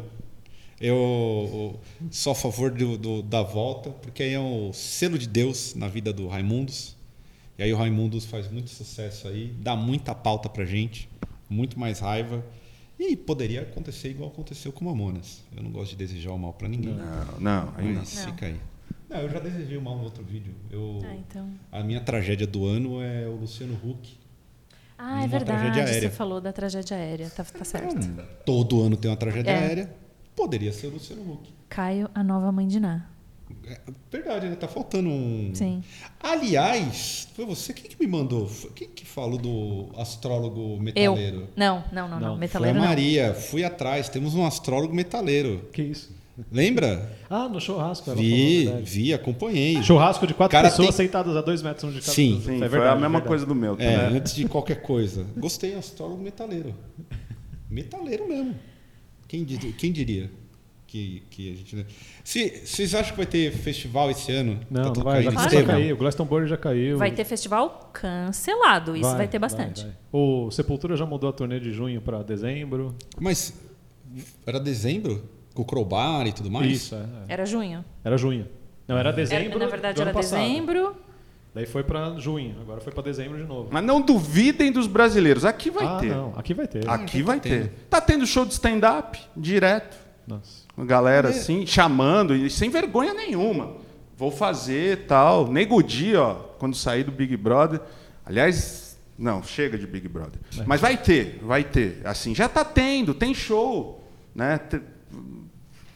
Eu, 0.79 0.95
eu 0.95 1.79
sou 2.11 2.31
a 2.31 2.35
favor 2.35 2.69
do, 2.71 2.97
do- 2.97 3.21
da 3.23 3.41
volta, 3.41 3.89
porque 3.89 4.21
aí 4.23 4.33
é 4.33 4.39
o 4.39 4.71
selo 4.73 5.17
de 5.17 5.27
Deus 5.27 5.73
na 5.75 5.87
vida 5.87 6.13
do 6.13 6.27
Raimundos. 6.27 6.95
E 7.57 7.63
aí 7.63 7.73
o 7.73 7.77
Raimundos 7.77 8.25
faz 8.25 8.49
muito 8.51 8.69
sucesso 8.69 9.27
aí, 9.27 9.47
dá 9.59 9.75
muita 9.75 10.13
pauta 10.13 10.47
pra 10.47 10.63
gente, 10.65 11.09
muito 11.49 11.79
mais 11.79 11.99
raiva. 11.99 12.45
E 12.99 13.15
poderia 13.15 13.61
acontecer 13.61 14.09
igual 14.09 14.29
aconteceu 14.29 14.71
com 14.71 14.85
o 14.85 14.87
Mamonas. 14.87 15.43
Eu 15.55 15.63
não 15.63 15.71
gosto 15.71 15.91
de 15.91 15.97
desejar 15.97 16.31
o 16.31 16.37
mal 16.37 16.53
pra 16.53 16.67
ninguém. 16.67 16.95
Não, 16.95 17.39
não, 17.39 17.73
aí 17.75 17.93
não. 17.93 18.05
Fica 18.05 18.47
aí. 18.47 18.59
Não, 19.09 19.17
eu 19.19 19.29
já 19.29 19.39
desejei 19.39 19.77
o 19.77 19.81
mal 19.81 19.97
no 19.97 20.03
outro 20.03 20.23
vídeo. 20.23 20.53
Eu, 20.69 20.99
Ah, 21.03 21.15
então. 21.15 21.49
A 21.71 21.83
minha 21.83 22.01
tragédia 22.01 22.45
do 22.47 22.65
ano 22.65 23.01
é 23.01 23.27
o 23.27 23.35
Luciano 23.35 23.73
Huck. 23.83 24.17
Ah, 24.97 25.23
é 25.23 25.27
verdade. 25.27 25.79
aérea. 25.79 26.01
Você 26.01 26.09
falou 26.09 26.41
da 26.41 26.51
tragédia 26.51 26.97
aérea. 26.97 27.29
Tá, 27.29 27.43
tá 27.43 27.63
certo. 27.63 27.95
Todo 28.45 28.81
ano 28.81 28.97
tem 28.97 29.09
uma 29.11 29.17
tragédia 29.17 29.51
É. 29.51 29.55
aérea. 29.59 29.95
Poderia 30.35 30.73
ser 30.73 30.87
o 30.87 30.91
Luciano 30.91 31.21
Huck. 31.33 31.53
Caio, 31.69 32.09
a 32.15 32.23
nova 32.23 32.51
mãe 32.51 32.67
de 32.67 32.79
Ná. 32.79 33.07
É 33.65 33.79
verdade, 34.11 34.47
né? 34.49 34.55
Tá 34.55 34.67
faltando 34.67 35.09
um. 35.09 35.51
Sim. 35.53 35.83
Aliás, 36.19 37.27
foi 37.35 37.45
você 37.45 37.73
quem 37.73 37.89
que 37.89 37.99
me 37.99 38.07
mandou? 38.07 38.47
Foi- 38.47 38.71
Quem 38.71 38.87
que 38.89 39.05
falou 39.05 39.37
do 39.37 39.89
astrólogo 39.97 40.73
Eu. 40.95 41.13
metaleiro? 41.15 41.47
Não, 41.55 41.83
não, 41.91 42.07
não, 42.07 42.19
não. 42.19 42.19
Não. 42.19 42.27
Foi 42.27 42.35
a 42.35 42.39
Metaleiro 42.39 42.79
não. 42.79 42.85
Maria. 42.85 43.33
Fui 43.33 43.63
atrás. 43.63 44.09
Temos 44.09 44.35
um 44.35 44.45
astrólogo 44.45 44.93
metaleiro. 44.93 45.67
Que 45.71 45.81
isso? 45.81 46.15
Lembra? 46.51 47.17
Ah, 47.29 47.49
no 47.49 47.59
churrasco. 47.59 48.09
ela 48.11 48.19
Vi, 48.19 48.29
falou, 48.65 48.75
verdade. 48.79 48.91
vi, 48.99 49.13
acompanhei. 49.13 49.81
Churrasco 49.83 50.27
de 50.27 50.33
quatro 50.35 50.51
Cara, 50.51 50.69
pessoas 50.69 50.95
tem- 50.95 51.05
sentadas 51.07 51.35
a 51.35 51.41
dois 51.41 51.61
metros 51.63 51.83
um 51.85 51.87
de 51.91 51.99
cada. 51.99 52.11
Sim. 52.13 52.41
Sim, 52.45 52.55
é 52.55 52.59
foi 52.59 52.69
verdade, 52.69 52.91
a 52.91 52.95
mesma 52.95 53.09
verdade. 53.09 53.27
coisa 53.27 53.45
do 53.45 53.55
meu. 53.55 53.75
É, 53.79 53.95
antes 54.07 54.35
de 54.35 54.47
qualquer 54.47 54.81
coisa. 54.81 55.25
Gostei, 55.35 55.73
astrólogo 55.75 56.21
metaleiro. 56.21 56.75
Metaleiro 57.69 58.27
mesmo. 58.27 58.55
Quem, 59.27 59.43
quem 59.45 59.91
diria 59.91 60.29
que, 60.87 61.23
que 61.29 61.51
a 61.51 61.55
gente. 61.55 61.85
Se, 62.23 62.65
vocês 62.65 62.95
acham 62.95 63.11
que 63.11 63.17
vai 63.17 63.25
ter 63.25 63.51
festival 63.51 64.09
esse 64.09 64.31
ano? 64.31 64.59
Não, 64.71 64.93
Tá 64.93 64.93
não 64.97 65.03
vai, 65.03 65.21
já 65.21 65.63
cair. 65.65 65.93
O 65.93 65.97
Glastonbury 65.97 66.47
já 66.47 66.57
caiu. 66.57 66.97
Vai 66.97 67.11
ter 67.11 67.25
festival 67.25 67.91
cancelado. 67.93 68.95
Isso 68.95 69.15
vai, 69.15 69.27
ter 69.27 69.37
bastante. 69.37 69.83
vai. 69.83 69.93
O 70.11 70.49
Sepultura 70.49 70.95
já 70.95 71.05
mudou 71.05 71.29
a 71.29 71.33
turnê 71.33 71.59
de 71.59 71.73
junho 71.73 72.01
para 72.01 72.23
dezembro. 72.23 72.95
Mas 73.19 73.53
era 74.45 74.59
dezembro? 74.59 75.23
Com 75.53 75.63
o 75.63 75.65
Crowbar 75.65 76.25
e 76.25 76.31
tudo 76.31 76.49
mais? 76.49 76.71
Isso, 76.71 76.95
é, 76.95 76.99
é. 76.99 77.33
Era 77.33 77.45
junho. 77.45 77.83
Era 78.03 78.17
junho. 78.17 78.47
Não, 78.87 78.97
era 78.97 79.11
dezembro. 79.11 79.57
Era- 79.57 79.59
na 79.59 79.65
verdade, 79.67 79.95
do 79.95 80.01
ano 80.01 80.09
era 80.11 80.19
passado. 80.19 80.39
dezembro. 80.39 80.95
Daí 81.53 81.65
foi 81.65 81.83
para 81.83 82.17
junho, 82.19 82.55
agora 82.61 82.79
foi 82.79 82.93
para 82.93 83.01
dezembro 83.01 83.35
de 83.35 83.43
novo. 83.43 83.69
Mas 83.71 83.83
não 83.83 83.99
duvidem 83.99 84.71
dos 84.71 84.85
brasileiros. 84.85 85.43
Aqui 85.43 85.71
vai 85.71 85.85
ah, 85.85 85.97
ter. 85.97 86.09
não, 86.11 86.33
aqui 86.37 86.53
vai 86.53 86.67
ter. 86.67 86.87
Aqui 86.87 87.19
já 87.19 87.25
vai 87.25 87.37
tá 87.37 87.43
ter. 87.43 87.49
tendo. 87.49 87.71
Tá 87.89 88.01
tendo 88.01 88.27
show 88.27 88.45
de 88.45 88.53
stand-up 88.53 89.19
direto. 89.35 89.97
Nossa. 90.27 90.66
Galera 90.85 91.29
É. 91.29 91.31
assim, 91.31 91.65
chamando, 91.65 92.35
e 92.35 92.49
sem 92.49 92.69
vergonha 92.69 93.13
nenhuma. 93.13 93.77
Vou 94.15 94.31
fazer 94.31 95.05
tal. 95.07 95.51
Nego 95.51 95.81
Di, 95.81 96.15
ó, 96.15 96.33
quando 96.59 96.75
sair 96.75 97.03
do 97.03 97.11
Big 97.11 97.35
Brother. 97.37 97.81
Aliás, 98.25 98.97
não, 99.17 99.41
chega 99.43 99.77
de 99.77 99.87
Big 99.87 100.07
Brother. 100.07 100.39
Mas 100.65 100.81
vai 100.81 100.97
ter, 100.97 101.39
vai 101.41 101.63
ter. 101.63 102.01
Assim, 102.05 102.33
já 102.35 102.47
tá 102.49 102.63
tendo, 102.65 103.13
tem 103.13 103.33
show. 103.33 104.03
Né? 104.35 104.59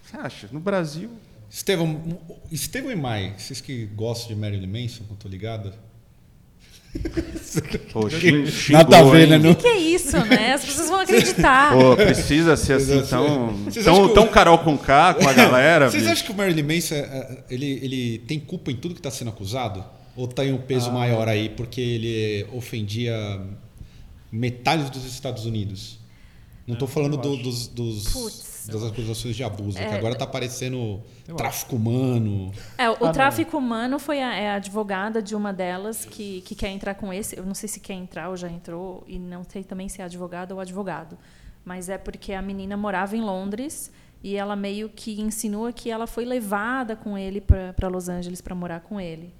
Você 0.03 0.17
acha? 0.17 0.49
No 0.51 0.59
Brasil. 0.59 1.09
Estevão, 1.49 2.01
Estevão 2.49 2.91
e 2.91 2.95
Mai, 2.95 3.35
vocês 3.37 3.59
que 3.59 3.85
gostam 3.87 4.29
de 4.33 4.35
Marilyn 4.39 4.67
Manson, 4.67 5.03
que 5.03 5.11
eu 5.11 5.17
tô 5.17 5.27
ligado? 5.27 5.73
Pô, 7.93 8.09
xin- 8.09 8.71
Nada 8.71 8.99
a 8.99 9.03
ver, 9.03 9.27
né? 9.27 9.37
Não? 9.37 9.51
O 9.51 9.55
que 9.55 9.67
é 9.67 9.77
isso, 9.77 10.17
né? 10.25 10.53
As 10.53 10.65
pessoas 10.65 10.89
vão 10.89 10.99
acreditar. 10.99 11.73
Pô, 11.73 11.95
precisa 11.95 12.55
ser 12.57 12.73
assim 12.73 13.01
tão, 13.03 13.53
tão, 13.83 14.07
que 14.07 14.13
tão 14.13 14.27
Carol 14.27 14.57
com 14.59 14.77
K 14.77 15.13
com 15.15 15.27
a 15.27 15.33
galera. 15.33 15.89
Vocês 15.89 16.03
bicho? 16.03 16.13
acham 16.13 16.25
que 16.25 16.31
o 16.31 16.35
Marilyn 16.35 16.63
Manson 16.63 16.95
é, 16.95 16.99
é, 16.99 17.37
ele, 17.49 17.79
ele 17.81 18.17
tem 18.27 18.39
culpa 18.39 18.71
em 18.71 18.75
tudo 18.75 18.93
que 18.93 18.99
está 18.99 19.11
sendo 19.11 19.29
acusado? 19.29 19.83
Ou 20.15 20.27
tem 20.27 20.51
um 20.53 20.57
peso 20.57 20.91
maior 20.91 21.27
aí 21.29 21.49
porque 21.49 21.79
ele 21.79 22.45
ofendia 22.51 23.39
metade 24.31 24.89
dos 24.91 25.05
Estados 25.05 25.45
Unidos? 25.45 25.99
Não 26.67 26.73
estou 26.73 26.87
falando 26.87 27.17
do- 27.17 27.37
dos, 27.37 27.67
dos- 27.67 28.65
das 28.67 28.83
acusações 28.83 29.35
de 29.35 29.43
abuso, 29.43 29.77
que 29.77 29.83
É. 29.83 29.95
agora 29.95 30.13
está 30.13 30.25
aparecendo 30.25 31.01
tráfico 31.35 31.75
humano. 31.75 32.51
É, 32.77 32.89
o 32.89 32.93
Ah, 32.93 32.97
não. 33.01 33.11
tráfico 33.11 33.57
humano 33.57 33.97
foi 33.97 34.21
a, 34.21 34.35
é 34.35 34.51
a 34.51 34.55
advogada 34.55 35.21
de 35.21 35.35
uma 35.35 35.51
delas 35.51 36.05
que, 36.05 36.41
que 36.41 36.53
quer 36.53 36.69
entrar 36.69 36.93
com 36.93 37.11
esse. 37.11 37.35
Eu 37.37 37.45
não 37.45 37.55
sei 37.55 37.67
se 37.67 37.79
quer 37.79 37.93
entrar 37.95 38.29
ou 38.29 38.37
já 38.37 38.49
entrou, 38.49 39.03
e 39.07 39.17
não 39.17 39.43
sei 39.43 39.63
também 39.63 39.89
se 39.89 40.01
é 40.01 40.05
advogada 40.05 40.53
ou 40.53 40.59
advogado. 40.59 41.17
Mas 41.65 41.89
é 41.89 41.97
porque 41.97 42.33
a 42.33 42.41
menina 42.41 42.77
morava 42.77 43.17
em 43.17 43.21
Londres 43.21 43.91
e 44.23 44.35
ela 44.35 44.55
meio 44.55 44.87
que 44.89 45.19
insinua 45.19 45.73
que 45.73 45.89
ela 45.89 46.05
foi 46.05 46.25
levada 46.25 46.95
com 46.95 47.17
ele 47.17 47.41
para 47.41 47.87
Los 47.87 48.07
Angeles 48.07 48.41
para 48.41 48.53
morar 48.53 48.81
com 48.81 49.01
ele. 49.01 49.33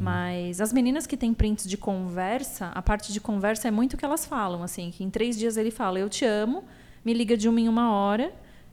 Mas 0.00 0.60
as 0.60 0.72
meninas 0.72 1.06
que 1.06 1.16
têm 1.16 1.32
prints 1.32 1.66
de 1.66 1.76
conversa, 1.76 2.66
a 2.74 2.82
parte 2.82 3.12
de 3.12 3.20
conversa 3.20 3.68
é 3.68 3.70
muito 3.70 3.94
o 3.94 3.96
que 3.96 4.04
elas 4.04 4.26
falam, 4.26 4.62
assim, 4.62 4.90
que 4.90 5.02
em 5.02 5.10
três 5.10 5.38
dias 5.38 5.56
ele 5.56 5.70
fala, 5.70 5.98
eu 5.98 6.08
te 6.08 6.24
amo, 6.24 6.64
me 7.04 7.14
liga 7.14 7.36
de 7.36 7.48
uma 7.48 7.60
em 7.60 7.68
uma 7.68 7.92
hora, 7.92 8.32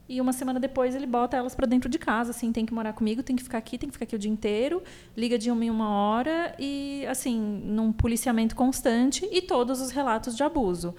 e 0.09 0.19
uma 0.19 0.33
semana 0.33 0.59
depois 0.59 0.95
ele 0.95 1.05
bota 1.05 1.37
elas 1.37 1.53
para 1.53 1.67
dentro 1.67 1.87
de 1.87 1.99
casa, 1.99 2.31
assim, 2.31 2.51
tem 2.51 2.65
que 2.65 2.73
morar 2.73 2.93
comigo, 2.93 3.21
tem 3.21 3.35
que 3.35 3.43
ficar 3.43 3.59
aqui, 3.59 3.77
tem 3.77 3.87
que 3.87 3.93
ficar 3.93 4.05
aqui 4.05 4.15
o 4.15 4.19
dia 4.19 4.31
inteiro, 4.31 4.81
liga 5.15 5.37
de 5.37 5.51
uma 5.51 5.63
em 5.63 5.69
uma 5.69 5.89
hora, 5.89 6.55
e 6.57 7.05
assim, 7.07 7.39
num 7.39 7.93
policiamento 7.93 8.55
constante, 8.55 9.27
e 9.31 9.41
todos 9.41 9.79
os 9.79 9.91
relatos 9.91 10.35
de 10.35 10.43
abuso. 10.43 10.95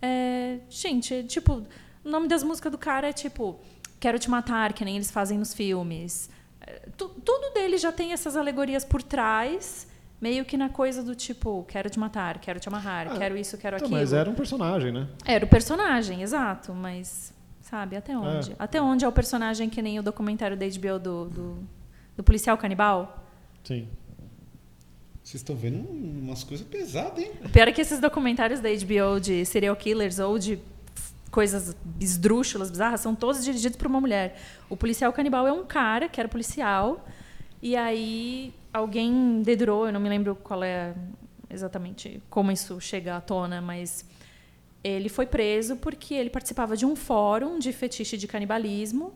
É, 0.00 0.58
gente, 0.70 1.24
tipo, 1.24 1.64
o 2.04 2.08
nome 2.08 2.28
das 2.28 2.42
músicas 2.44 2.70
do 2.70 2.78
cara 2.78 3.08
é 3.08 3.12
tipo, 3.12 3.58
quero 3.98 4.18
te 4.18 4.30
matar, 4.30 4.72
que 4.72 4.84
nem 4.84 4.96
eles 4.96 5.10
fazem 5.10 5.36
nos 5.36 5.52
filmes. 5.52 6.30
É, 6.66 6.88
tu- 6.96 7.08
tudo 7.24 7.52
dele 7.54 7.76
já 7.78 7.92
tem 7.92 8.12
essas 8.12 8.36
alegorias 8.36 8.84
por 8.84 9.02
trás, 9.02 9.86
meio 10.20 10.44
que 10.44 10.56
na 10.56 10.68
coisa 10.68 11.02
do 11.02 11.14
tipo, 11.14 11.64
quero 11.68 11.90
te 11.90 11.98
matar, 11.98 12.38
quero 12.38 12.58
te 12.60 12.68
amarrar, 12.68 13.08
Ah, 13.10 13.18
quero 13.18 13.36
isso, 13.36 13.58
quero 13.58 13.76
Então, 13.76 13.86
aquilo. 13.86 14.00
mas 14.00 14.12
era 14.12 14.28
um 14.30 14.34
personagem, 14.34 14.92
né? 14.92 15.08
Era 15.24 15.44
o 15.44 15.48
personagem, 15.48 16.22
exato, 16.22 16.72
mas 16.72 17.32
sabe, 17.60 17.96
até 17.96 18.16
onde? 18.16 18.52
É. 18.52 18.56
Até 18.58 18.80
onde 18.80 19.04
é 19.04 19.08
o 19.08 19.12
personagem 19.12 19.68
que 19.68 19.82
nem 19.82 19.98
o 19.98 20.02
documentário 20.02 20.56
da 20.56 20.64
HBO 20.66 20.98
do, 20.98 21.24
do, 21.28 21.58
do 22.16 22.22
policial 22.22 22.56
canibal? 22.56 23.24
Sim. 23.64 23.88
Vocês 25.22 25.40
estão 25.40 25.56
vendo 25.56 25.78
umas 25.88 26.44
coisas 26.44 26.66
pesadas, 26.66 27.18
hein? 27.18 27.32
O 27.44 27.48
pior 27.48 27.66
é 27.66 27.72
que 27.72 27.80
esses 27.80 27.98
documentários 27.98 28.60
da 28.60 28.68
HBO 28.68 29.18
de 29.20 29.44
serial 29.46 29.74
killers 29.74 30.18
ou 30.18 30.38
de 30.38 30.58
coisas 31.34 31.76
esdrúxulas, 32.00 32.70
bizarras, 32.70 33.00
são 33.00 33.12
todos 33.12 33.44
dirigidos 33.44 33.76
por 33.76 33.88
uma 33.88 34.00
mulher. 34.00 34.40
O 34.70 34.76
policial 34.76 35.12
canibal 35.12 35.48
é 35.48 35.52
um 35.52 35.64
cara 35.64 36.08
que 36.08 36.20
era 36.20 36.28
policial, 36.28 37.04
e 37.60 37.74
aí 37.74 38.54
alguém 38.72 39.42
dedurou, 39.42 39.84
eu 39.88 39.92
não 39.92 39.98
me 39.98 40.08
lembro 40.08 40.36
qual 40.36 40.62
é 40.62 40.94
exatamente 41.50 42.22
como 42.30 42.52
isso 42.52 42.80
chega 42.80 43.16
à 43.16 43.20
tona, 43.20 43.60
mas 43.60 44.04
ele 44.84 45.08
foi 45.08 45.26
preso 45.26 45.74
porque 45.74 46.14
ele 46.14 46.30
participava 46.30 46.76
de 46.76 46.86
um 46.86 46.94
fórum 46.94 47.58
de 47.58 47.72
fetiche 47.72 48.16
de 48.16 48.28
canibalismo 48.28 49.12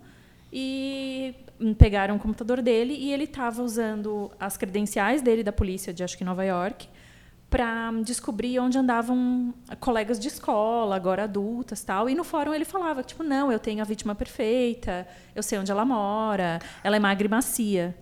e 0.52 1.36
pegaram 1.78 2.16
o 2.16 2.18
computador 2.18 2.60
dele 2.60 2.94
e 2.94 3.12
ele 3.12 3.24
estava 3.24 3.62
usando 3.62 4.28
as 4.40 4.56
credenciais 4.56 5.22
dele 5.22 5.44
da 5.44 5.52
polícia 5.52 5.92
de 5.94 6.02
acho 6.02 6.18
que 6.18 6.24
Nova 6.24 6.44
York 6.44 6.88
para 7.50 7.90
descobrir 8.04 8.58
onde 8.60 8.76
andavam 8.76 9.54
colegas 9.80 10.18
de 10.18 10.28
escola, 10.28 10.94
agora 10.96 11.24
adultas, 11.24 11.82
tal. 11.82 12.08
E 12.08 12.14
no 12.14 12.22
fórum 12.24 12.52
ele 12.52 12.64
falava 12.64 13.02
tipo, 13.02 13.22
não, 13.22 13.50
eu 13.50 13.58
tenho 13.58 13.80
a 13.80 13.84
vítima 13.84 14.14
perfeita, 14.14 15.06
eu 15.34 15.42
sei 15.42 15.58
onde 15.58 15.70
ela 15.70 15.84
mora, 15.84 16.58
ela 16.84 16.96
é 16.96 16.98
magra 16.98 17.26
e 17.26 17.30
macia. 17.30 17.96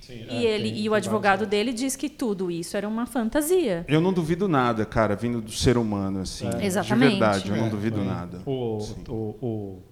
Sim, 0.00 0.26
E, 0.28 0.46
é, 0.46 0.50
ele, 0.50 0.70
tem- 0.70 0.80
e 0.80 0.88
o 0.88 0.94
advogado 0.94 1.44
dele 1.46 1.72
diz 1.72 1.94
que 1.96 2.08
tudo 2.08 2.50
isso 2.50 2.76
era 2.76 2.86
uma 2.88 3.06
fantasia. 3.06 3.84
Eu 3.88 4.00
não 4.00 4.12
duvido 4.12 4.48
nada, 4.48 4.84
cara, 4.86 5.14
vindo 5.16 5.40
do 5.40 5.50
ser 5.52 5.76
humano, 5.76 6.20
assim. 6.20 6.48
É. 6.60 6.64
Exatamente. 6.66 7.04
De 7.14 7.18
verdade, 7.18 7.50
eu 7.50 7.56
não 7.56 7.66
É, 7.66 7.70
duvido 7.70 7.98
Sim. 8.00 8.06
nada. 8.06 8.42
O, 8.46 8.78
o, 9.08 9.14
o 9.40 9.82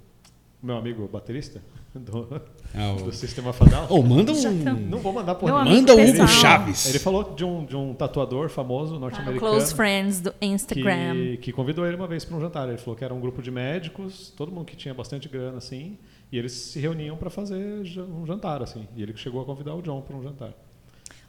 meu 0.63 0.77
amigo 0.77 1.07
baterista 1.09 1.61
do, 1.95 2.41
Ah, 2.75 2.93
o- 2.93 3.05
do 3.05 3.13
Sistema 3.13 3.53
Fadal. 3.53 3.87
Ô, 3.91 4.03
manda 4.03 4.35
Já 4.35 4.51
um. 4.51 4.55
Não 4.55 4.99
vou 4.99 5.13
mandar 5.13 5.35
por. 5.35 5.51
Manda 5.51 5.95
um 5.97 6.27
Chaves. 6.27 6.87
Ele 6.87 6.99
falou 6.99 7.35
de 7.35 7.45
um, 7.45 7.65
de 7.65 7.75
um 7.77 7.95
tatuador 7.95 8.49
famoso 8.49 8.97
Ah, 8.97 8.99
norte-americano. 8.99 9.53
Close 9.53 9.75
Friends 9.75 10.21
do 10.21 10.33
Instagram. 10.41 11.15
que, 11.15 11.37
que 11.39 11.53
convidou 11.53 11.87
ele 11.87 11.97
uma 11.97 12.07
vez 12.07 12.25
para 12.25 12.37
um 12.37 12.41
jantar. 12.41 12.69
Ele 12.69 12.79
falou 12.79 12.95
que 12.97 13.05
era 13.05 13.15
um 13.15 13.21
grupo 13.21 13.41
de 13.43 13.51
médicos, 13.51 14.33
todo 14.37 14.53
mundo 14.53 14.65
que 14.67 14.77
tinha 14.77 14.93
bastante 14.93 15.29
grana, 15.29 15.59
assim, 15.59 15.97
e 16.31 16.39
eles 16.39 16.53
se 16.53 16.79
reuniam 16.79 17.17
para 17.17 17.31
fazer 17.31 17.83
um 17.99 18.27
jantar, 18.27 18.63
assim. 18.63 18.87
E 18.97 19.03
ele 19.03 19.17
chegou 19.17 19.41
a 19.41 19.45
convidar 19.45 19.75
o 19.75 19.81
John 19.83 20.01
para 20.03 20.17
um 20.17 20.23
jantar. 20.23 20.51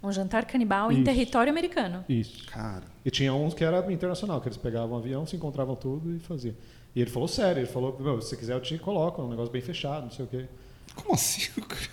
Um 0.01 0.12
jantar 0.14 0.45
canibal 0.45 0.91
em 0.91 0.95
Isso. 0.95 1.03
território 1.03 1.51
americano. 1.51 2.05
Isso. 2.07 2.45
Cara, 2.47 2.84
E 3.05 3.12
tinha 3.12 3.34
uns 3.34 3.53
que 3.53 3.64
era 3.66 3.80
internacional, 3.91 4.39
que 4.39 4.47
eles 4.47 4.57
pegavam 4.57 4.95
um 4.95 4.99
avião, 4.99 5.26
se 5.26 5.36
encontravam 5.36 5.76
tudo 5.76 6.16
e 6.16 6.20
faziam. 6.20 6.55
E 6.95 7.01
ele 7.01 7.09
falou 7.09 7.27
sério, 7.27 7.59
ele 7.61 7.67
falou, 7.67 7.95
meu, 7.99 8.21
se 8.21 8.35
quiser 8.35 8.53
eu 8.53 8.59
te 8.61 8.77
coloco, 8.77 9.21
é 9.21 9.25
um 9.25 9.29
negócio 9.29 9.51
bem 9.51 9.61
fechado, 9.61 10.03
não 10.03 10.11
sei 10.11 10.25
o 10.25 10.27
quê. 10.27 10.45
Como 10.95 11.13
assim? 11.13 11.47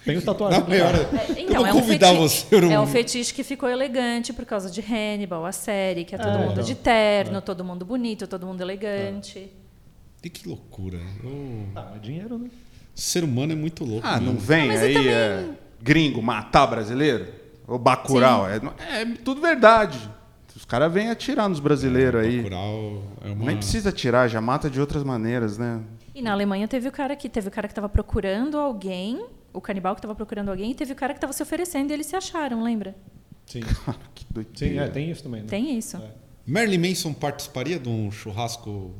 Tem 0.04 0.16
o 0.16 0.22
tatuagem. 0.24 0.60
Na 0.60 0.66
melhor. 0.66 0.94
É, 0.94 1.42
eu 1.42 1.56
vou 1.56 1.66
é 1.66 1.70
um, 1.72 1.80
convidar 1.80 2.08
feti- 2.08 2.18
você. 2.20 2.46
Eu 2.56 2.60
não... 2.62 2.72
é 2.72 2.80
um 2.80 2.86
fetiche 2.86 3.32
que 3.34 3.44
ficou 3.44 3.68
elegante 3.68 4.32
por 4.32 4.44
causa 4.46 4.70
de 4.70 4.80
Hannibal, 4.80 5.44
a 5.44 5.52
série, 5.52 6.04
que 6.04 6.14
é 6.14 6.18
todo 6.18 6.30
É, 6.30 6.38
mundo 6.38 6.52
então. 6.52 6.64
de 6.64 6.74
terno, 6.74 7.40
todo 7.42 7.62
mundo 7.62 7.84
bonito, 7.84 8.26
todo 8.26 8.46
mundo 8.46 8.60
elegante. 8.62 9.52
E 10.24 10.30
que 10.30 10.48
loucura. 10.48 10.98
O 11.22 11.66
Ah, 11.76 11.88
mas 11.92 12.02
dinheiro, 12.02 12.38
né? 12.38 12.50
ser 12.94 13.22
humano 13.22 13.52
é 13.52 13.56
muito 13.56 13.84
louco. 13.84 14.04
ah, 14.06 14.18
não 14.18 14.32
mesmo. 14.32 14.40
vem 14.40 14.68
mas 14.68 14.80
e 14.80 14.84
aí 14.84 14.94
também- 14.94 15.10
é, 15.12 15.48
gringo 15.80 16.22
matar 16.22 16.66
brasileiro? 16.66 17.28
O 17.68 17.78
Bacurau? 17.78 18.48
É, 18.48 18.56
é 19.02 19.04
tudo 19.24 19.40
verdade. 19.42 19.98
Os 20.56 20.64
caras 20.64 20.90
vêm 20.92 21.10
atirar 21.10 21.48
nos 21.48 21.60
brasileiros 21.60 22.20
aí. 22.20 22.38
Bacurau 22.38 23.02
é 23.22 23.28
uma... 23.30 23.44
Nem 23.44 23.56
precisa 23.58 23.90
atirar, 23.90 24.28
já 24.28 24.40
mata 24.40 24.70
de 24.70 24.80
outras 24.80 25.04
maneiras, 25.04 25.58
né? 25.58 25.82
E 26.14 26.22
na 26.22 26.32
Alemanha 26.32 26.66
teve 26.66 26.88
o 26.88 26.92
cara 26.92 27.14
que 27.14 27.28
teve 27.28 27.48
o 27.48 27.50
cara 27.50 27.68
que 27.68 27.72
estava 27.72 27.88
procurando 27.90 28.56
alguém, 28.56 29.22
o 29.52 29.60
canibal 29.60 29.94
que 29.94 29.98
estava 29.98 30.14
procurando 30.14 30.48
alguém, 30.48 30.70
e 30.70 30.74
teve 30.74 30.92
o 30.92 30.96
cara 30.96 31.12
que 31.12 31.18
estava 31.18 31.32
se 31.34 31.42
oferecendo 31.42 31.90
e 31.90 31.92
eles 31.92 32.06
se 32.06 32.16
acharam, 32.16 32.62
lembra? 32.62 32.96
Sim. 33.44 33.60
que 34.14 34.24
doideira. 34.30 34.74
Sim, 34.74 34.78
é, 34.80 34.88
tem 34.88 35.10
isso 35.10 35.22
também, 35.22 35.42
né? 35.42 35.46
Tem 35.46 35.76
isso. 35.76 35.98
É. 35.98 36.10
Marilyn 36.46 36.88
Manson 36.88 37.12
participaria 37.12 37.78
de 37.78 37.88
um 37.88 38.10
churrasco? 38.10 38.94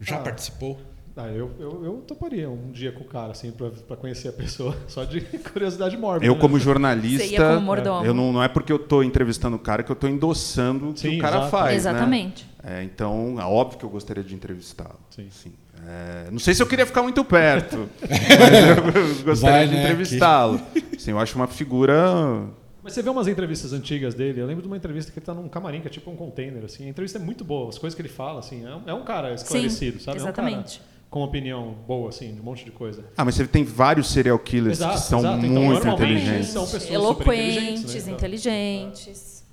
Já 0.00 0.16
Ah. 0.16 0.20
participou? 0.20 0.78
Ah, 1.20 1.26
eu, 1.32 1.50
eu, 1.58 1.84
eu 1.84 1.92
toparia 2.06 2.48
um 2.48 2.70
dia 2.70 2.92
com 2.92 3.02
o 3.02 3.04
cara, 3.04 3.32
assim, 3.32 3.50
pra, 3.50 3.70
pra 3.70 3.96
conhecer 3.96 4.28
a 4.28 4.32
pessoa, 4.32 4.76
só 4.86 5.02
de 5.02 5.20
curiosidade 5.20 5.96
mórbida. 5.96 6.24
Eu, 6.24 6.34
né? 6.36 6.40
como 6.40 6.54
Você 6.54 6.60
ia 6.60 6.64
jornalista, 6.64 7.54
como 7.54 7.60
mordomo. 7.60 8.06
eu 8.06 8.14
não, 8.14 8.32
não 8.32 8.40
é 8.40 8.46
porque 8.46 8.72
eu 8.72 8.78
tô 8.78 9.02
entrevistando 9.02 9.56
o 9.56 9.58
cara 9.58 9.82
que 9.82 9.90
eu 9.90 9.96
tô 9.96 10.06
endossando 10.06 10.90
o 10.90 10.94
que 10.94 11.00
Sim, 11.00 11.18
o 11.18 11.20
cara 11.20 11.38
exato. 11.38 11.50
faz. 11.50 11.70
né? 11.70 11.74
Exatamente. 11.74 12.46
É, 12.62 12.84
então, 12.84 13.34
é 13.40 13.44
óbvio 13.44 13.80
que 13.80 13.84
eu 13.84 13.90
gostaria 13.90 14.22
de 14.22 14.32
entrevistá-lo. 14.32 15.00
Sim. 15.10 15.52
É, 15.84 16.30
não 16.30 16.38
sei 16.38 16.54
se 16.54 16.62
eu 16.62 16.68
queria 16.68 16.86
ficar 16.86 17.02
muito 17.02 17.24
perto, 17.24 17.88
mas 18.00 19.18
eu 19.18 19.24
gostaria 19.24 19.56
Vai, 19.58 19.66
de 19.66 19.74
né, 19.74 19.82
entrevistá-lo. 19.82 20.60
Sim, 20.96 21.10
eu 21.10 21.18
acho 21.18 21.34
uma 21.34 21.48
figura. 21.48 22.46
Mas 22.80 22.92
você 22.92 23.02
vê 23.02 23.10
umas 23.10 23.26
entrevistas 23.26 23.72
antigas 23.72 24.14
dele, 24.14 24.40
eu 24.40 24.46
lembro 24.46 24.62
de 24.62 24.68
uma 24.68 24.76
entrevista 24.76 25.10
que 25.10 25.18
ele 25.18 25.26
tá 25.26 25.34
num 25.34 25.48
camarim, 25.48 25.80
que 25.80 25.88
é 25.88 25.90
tipo 25.90 26.10
um 26.12 26.16
container, 26.16 26.64
assim. 26.64 26.86
A 26.86 26.88
entrevista 26.88 27.18
é 27.18 27.20
muito 27.20 27.44
boa, 27.44 27.68
as 27.70 27.78
coisas 27.78 27.96
que 27.96 28.02
ele 28.02 28.08
fala, 28.08 28.38
assim, 28.38 28.64
é 28.64 28.74
um, 28.74 28.82
é 28.86 28.94
um 28.94 29.02
cara 29.02 29.34
esclarecido, 29.34 30.00
sabe? 30.00 30.18
É 30.18 30.20
um 30.20 30.24
exatamente. 30.24 30.78
cara 30.78 30.97
com 31.10 31.22
opinião 31.22 31.74
boa, 31.86 32.10
assim, 32.10 32.34
de 32.34 32.40
um 32.40 32.44
monte 32.44 32.64
de 32.64 32.70
coisa. 32.70 33.04
Ah, 33.16 33.24
mas 33.24 33.34
você 33.34 33.46
tem 33.46 33.64
vários 33.64 34.08
serial 34.10 34.38
killers 34.38 34.78
Exato, 34.78 34.94
que 34.94 35.00
são 35.06 35.18
exato. 35.20 35.46
Então, 35.46 35.62
muito 35.64 35.88
inteligentes. 35.88 36.48
são 36.48 36.66
pessoas 36.66 36.82
super 37.08 37.22
inteligentes, 37.34 37.94
Eloquentes, 37.94 38.06
né? 38.06 38.12
inteligentes. 38.12 39.44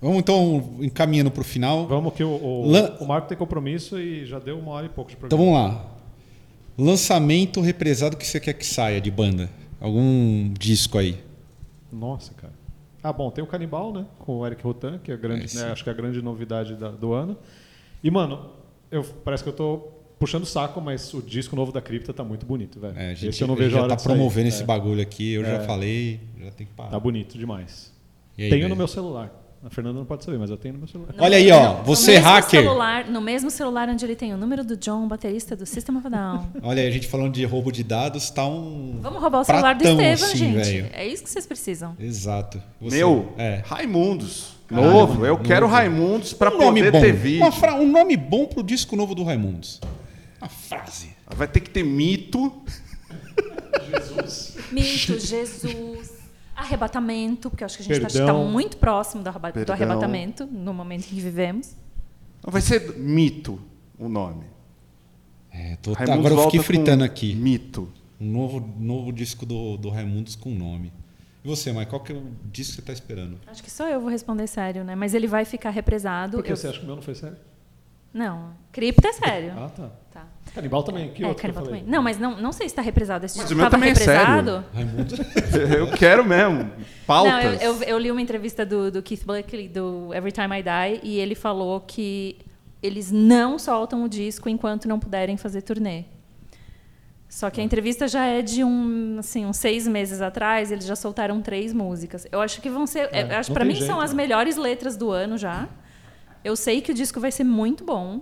Vamos 0.00 0.18
então 0.18 0.76
encaminhando 0.80 1.30
para 1.30 1.40
o 1.40 1.44
final. 1.44 1.86
Vamos 1.86 2.12
que 2.14 2.22
o, 2.22 2.28
o, 2.28 2.66
Lan- 2.70 2.96
o 3.00 3.06
Marco 3.06 3.28
tem 3.28 3.36
compromisso 3.36 3.98
e 3.98 4.26
já 4.26 4.38
deu 4.38 4.58
uma 4.58 4.72
hora 4.72 4.86
e 4.86 4.88
pouco 4.90 5.10
de 5.10 5.16
Então 5.16 5.38
programa. 5.38 5.68
vamos 5.68 5.74
lá. 5.80 5.90
Lançamento 6.78 7.60
represado 7.62 8.16
que 8.16 8.26
você 8.26 8.38
quer 8.38 8.52
que 8.52 8.66
saia 8.66 9.00
de 9.00 9.10
banda? 9.10 9.48
Algum 9.80 10.52
disco 10.52 10.98
aí? 10.98 11.18
Nossa, 11.90 12.34
cara. 12.34 12.52
Ah, 13.02 13.12
bom, 13.12 13.30
tem 13.30 13.42
o 13.42 13.46
Canibal, 13.46 13.92
né? 13.92 14.04
Com 14.18 14.38
o 14.38 14.46
Eric 14.46 14.62
Rotan, 14.62 14.98
que 14.98 15.10
é 15.10 15.14
a 15.14 15.16
grande, 15.16 15.56
É, 15.56 15.60
né, 15.62 15.72
acho 15.72 15.82
que 15.82 15.88
é 15.88 15.92
a 15.92 15.96
grande 15.96 16.20
novidade 16.20 16.74
da- 16.74 16.90
do 16.90 17.12
ano. 17.14 17.36
E, 18.04 18.10
mano, 18.10 18.50
eu, 18.90 19.04
parece 19.24 19.42
que 19.42 19.48
eu 19.48 19.52
tô 19.54 19.88
puxando 20.18 20.44
o 20.44 20.46
saco, 20.46 20.80
mas 20.80 21.12
o 21.12 21.20
disco 21.20 21.54
novo 21.54 21.70
da 21.72 21.80
Cripta 21.80 22.12
tá 22.12 22.24
muito 22.24 22.46
bonito, 22.46 22.80
velho. 22.80 22.98
É, 22.98 23.10
a 23.10 23.14
gente, 23.14 23.28
esse 23.28 23.42
eu 23.42 23.46
não 23.48 23.54
a 23.54 23.58
vejo 23.58 23.70
gente 23.70 23.78
a 23.78 23.80
já 23.80 23.84
hora 23.86 23.96
tá 23.96 24.02
promovendo 24.02 24.46
É, 24.46 24.48
esse 24.48 24.64
bagulho 24.64 25.00
aqui. 25.02 25.32
Eu 25.34 25.44
já 25.44 25.52
É. 25.54 25.60
falei, 25.60 26.20
já 26.42 26.50
tem 26.50 26.66
que 26.66 26.72
parar. 26.72 26.90
Tá 26.90 26.98
bonito 27.00 27.36
demais. 27.36 27.92
Aí, 28.38 28.48
tenho 28.48 28.62
velho? 28.62 28.68
no 28.70 28.76
meu 28.76 28.88
celular. 28.88 29.42
A 29.64 29.70
Fernanda 29.70 29.98
não 29.98 30.04
pode 30.06 30.22
saber, 30.24 30.38
mas 30.38 30.48
eu 30.48 30.56
tenho 30.56 30.74
no 30.74 30.78
meu 30.80 30.86
celular. 30.88 31.12
Olha 31.18 31.36
aí, 31.38 31.50
ó, 31.50 31.78
no 31.78 31.82
você 31.84 32.18
hacker. 32.18 32.62
Celular, 32.62 33.06
no 33.08 33.20
mesmo 33.20 33.50
celular 33.50 33.88
onde 33.88 34.04
ele 34.04 34.14
tem 34.14 34.32
o 34.32 34.36
número 34.36 34.62
do 34.62 34.76
John, 34.76 35.08
baterista 35.08 35.56
do 35.56 35.66
System 35.66 35.96
of 35.96 36.06
a 36.06 36.10
Down. 36.10 36.46
Olha 36.62 36.82
aí, 36.82 36.88
a 36.88 36.90
gente 36.90 37.08
falando 37.08 37.32
de 37.32 37.44
roubo 37.44 37.72
de 37.72 37.82
dados, 37.82 38.30
tá 38.30 38.46
um. 38.46 38.98
Vamos 39.02 39.20
roubar 39.20 39.40
o 39.40 39.44
celular 39.44 39.74
do 39.74 39.80
Pratão, 39.82 40.00
Estevam, 40.00 40.28
assim, 40.28 40.38
gente. 40.38 40.54
velho. 40.82 40.88
É 40.92 41.06
isso 41.06 41.24
que 41.24 41.30
vocês 41.30 41.46
precisam. 41.46 41.96
Exato. 41.98 42.62
Você- 42.80 42.96
Meu, 42.96 43.32
É. 43.36 43.62
Raimundos. 43.66 44.55
Novo. 44.70 45.24
eu 45.24 45.38
quero 45.38 45.62
novo. 45.66 45.74
Raimundos 45.74 46.32
pra 46.32 46.52
um 46.54 46.58
nome 46.58 46.80
poder 46.80 46.92
bom. 46.92 47.00
ter 47.00 47.12
vídeo. 47.12 47.42
Uma 47.42 47.52
fra- 47.52 47.74
Um 47.74 47.90
nome 47.90 48.16
bom 48.16 48.46
pro 48.46 48.62
disco 48.62 48.96
novo 48.96 49.14
do 49.14 49.22
Raimundos. 49.22 49.80
Uma 50.40 50.48
frase. 50.48 51.10
Vai 51.34 51.46
ter 51.48 51.60
que 51.60 51.70
ter 51.70 51.82
mito. 51.84 52.52
Mito, 54.72 55.18
Jesus, 55.20 56.12
arrebatamento, 56.54 57.50
porque 57.50 57.62
eu 57.62 57.66
acho 57.66 57.76
que 57.78 57.82
a 57.92 57.94
gente 57.94 58.06
está 58.06 58.18
Perdão. 58.18 58.44
muito 58.50 58.76
próximo 58.78 59.22
do, 59.22 59.28
arreba- 59.28 59.52
do 59.52 59.72
arrebatamento 59.72 60.46
no 60.46 60.74
momento 60.74 61.04
em 61.04 61.08
que 61.14 61.20
vivemos. 61.20 61.76
Vai 62.42 62.60
ser 62.60 62.96
mito 62.98 63.60
o 63.98 64.08
nome. 64.08 64.44
É, 65.52 65.76
tô- 65.76 65.92
agora 65.92 66.14
eu 66.14 66.22
fiquei 66.22 66.34
volta 66.34 66.62
fritando 66.62 66.98
com 66.98 67.04
aqui. 67.04 67.34
Mito. 67.34 67.88
Um 68.20 68.30
novo, 68.30 68.74
novo 68.78 69.12
disco 69.12 69.44
do, 69.46 69.76
do 69.76 69.88
Raimundos 69.90 70.34
com 70.36 70.50
nome. 70.50 70.92
E 71.46 71.48
você, 71.48 71.72
Mike, 71.72 71.86
qual 71.86 72.00
que 72.02 72.12
é 72.12 72.16
o 72.16 72.24
disco 72.50 72.72
que 72.72 72.80
você 72.80 72.82
tá 72.82 72.92
esperando? 72.92 73.38
Acho 73.46 73.62
que 73.62 73.70
só 73.70 73.86
eu 73.88 74.00
vou 74.00 74.10
responder 74.10 74.48
sério, 74.48 74.82
né? 74.82 74.96
Mas 74.96 75.14
ele 75.14 75.28
vai 75.28 75.44
ficar 75.44 75.70
represado. 75.70 76.38
Por 76.38 76.42
que 76.44 76.50
Eu- 76.50 76.56
você 76.56 76.66
acha 76.66 76.78
que 76.80 76.82
o 76.84 76.86
meu 76.88 76.96
não 76.96 77.02
foi 77.02 77.14
sério? 77.14 77.36
Não, 78.12 78.50
cripto 78.72 79.06
é 79.06 79.12
sério. 79.12 79.52
Ah, 79.56 79.68
tá. 79.68 79.90
Tá. 80.12 80.26
Canibal 80.52 80.82
também. 80.82 81.12
Que 81.12 81.22
é, 81.22 81.26
outro 81.28 81.40
que 81.40 81.46
eu 81.46 81.52
canibal 81.52 81.64
falei? 81.66 81.80
também. 81.82 81.92
Não, 81.94 82.02
mas 82.02 82.18
não, 82.18 82.36
não 82.40 82.50
sei 82.50 82.68
se 82.68 82.72
está 82.72 82.82
represado. 82.82 83.24
Esse 83.26 83.38
Mas 83.38 83.46
disco 83.46 83.60
o 83.60 83.62
meu 83.62 83.70
também 83.70 83.90
é 83.90 83.94
sério. 83.94 84.26
represado. 84.26 84.64
Eu 85.78 85.92
quero 85.92 86.24
mesmo. 86.24 86.68
Pautas. 87.06 87.32
Não, 87.32 87.40
eu, 87.40 87.74
eu, 87.74 87.82
eu 87.84 87.98
li 87.98 88.10
uma 88.10 88.20
entrevista 88.20 88.66
do, 88.66 88.90
do 88.90 89.00
Keith 89.00 89.24
Buckley, 89.24 89.68
do 89.68 90.12
Every 90.12 90.32
Time 90.32 90.58
I 90.58 90.62
Die, 90.64 91.00
e 91.04 91.18
ele 91.20 91.36
falou 91.36 91.80
que 91.80 92.38
eles 92.82 93.12
não 93.12 93.56
soltam 93.56 94.02
o 94.02 94.08
disco 94.08 94.48
enquanto 94.48 94.88
não 94.88 94.98
puderem 94.98 95.36
fazer 95.36 95.62
turnê. 95.62 96.04
Só 97.28 97.50
que 97.50 97.60
a 97.60 97.64
entrevista 97.64 98.06
já 98.06 98.24
é 98.24 98.40
de 98.40 98.62
um, 98.62 99.16
assim, 99.18 99.44
uns 99.44 99.56
seis 99.56 99.86
meses 99.86 100.20
atrás, 100.20 100.70
eles 100.70 100.86
já 100.86 100.94
soltaram 100.94 101.42
três 101.42 101.72
músicas. 101.72 102.26
Eu 102.30 102.40
acho 102.40 102.60
que 102.60 102.70
vão 102.70 102.86
ser. 102.86 103.08
É, 103.12 103.22
eu 103.22 103.36
acho 103.36 103.52
para 103.52 103.64
mim 103.64 103.74
são 103.74 103.86
jeito, 103.86 104.00
as 104.00 104.10
né? 104.12 104.16
melhores 104.16 104.56
letras 104.56 104.96
do 104.96 105.10
ano 105.10 105.36
já. 105.36 105.68
Eu 106.44 106.54
sei 106.54 106.80
que 106.80 106.92
o 106.92 106.94
disco 106.94 107.18
vai 107.18 107.32
ser 107.32 107.44
muito 107.44 107.84
bom. 107.84 108.20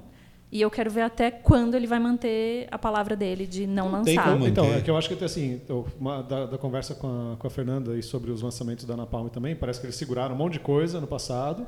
E 0.51 0.61
eu 0.61 0.71
quero 0.71 0.89
ver 0.89 1.01
até 1.01 1.33
quando 1.33 1.75
ele 1.75 1.85
vai 1.85 1.99
manter 1.99 2.69
a 2.71 2.79
palavra 2.79 3.17
dele 3.17 3.45
de 3.45 3.67
não, 3.67 3.87
Não 3.87 3.99
lançar. 4.05 4.41
Então, 4.47 4.65
é 4.73 4.81
que 4.81 4.89
eu 4.89 4.97
acho 4.97 5.09
que 5.09 5.25
assim, 5.25 5.61
uma- 5.99 6.23
da, 6.23 6.47
da 6.47 6.57
conversa 6.57 6.95
com 6.95 7.33
a, 7.33 7.37
com 7.37 7.47
a 7.49 7.51
Fernanda 7.51 7.97
e 7.97 8.03
sobre 8.05 8.31
os 8.31 8.41
lançamentos 8.41 8.85
da 8.85 8.97
Napalm 8.97 9.27
também, 9.27 9.57
parece 9.57 9.81
que 9.81 9.87
eles 9.87 9.97
seguraram 9.97 10.33
um 10.33 10.39
monte 10.39 10.53
de 10.53 10.61
coisa 10.61 11.01
no 11.01 11.09
passado, 11.09 11.67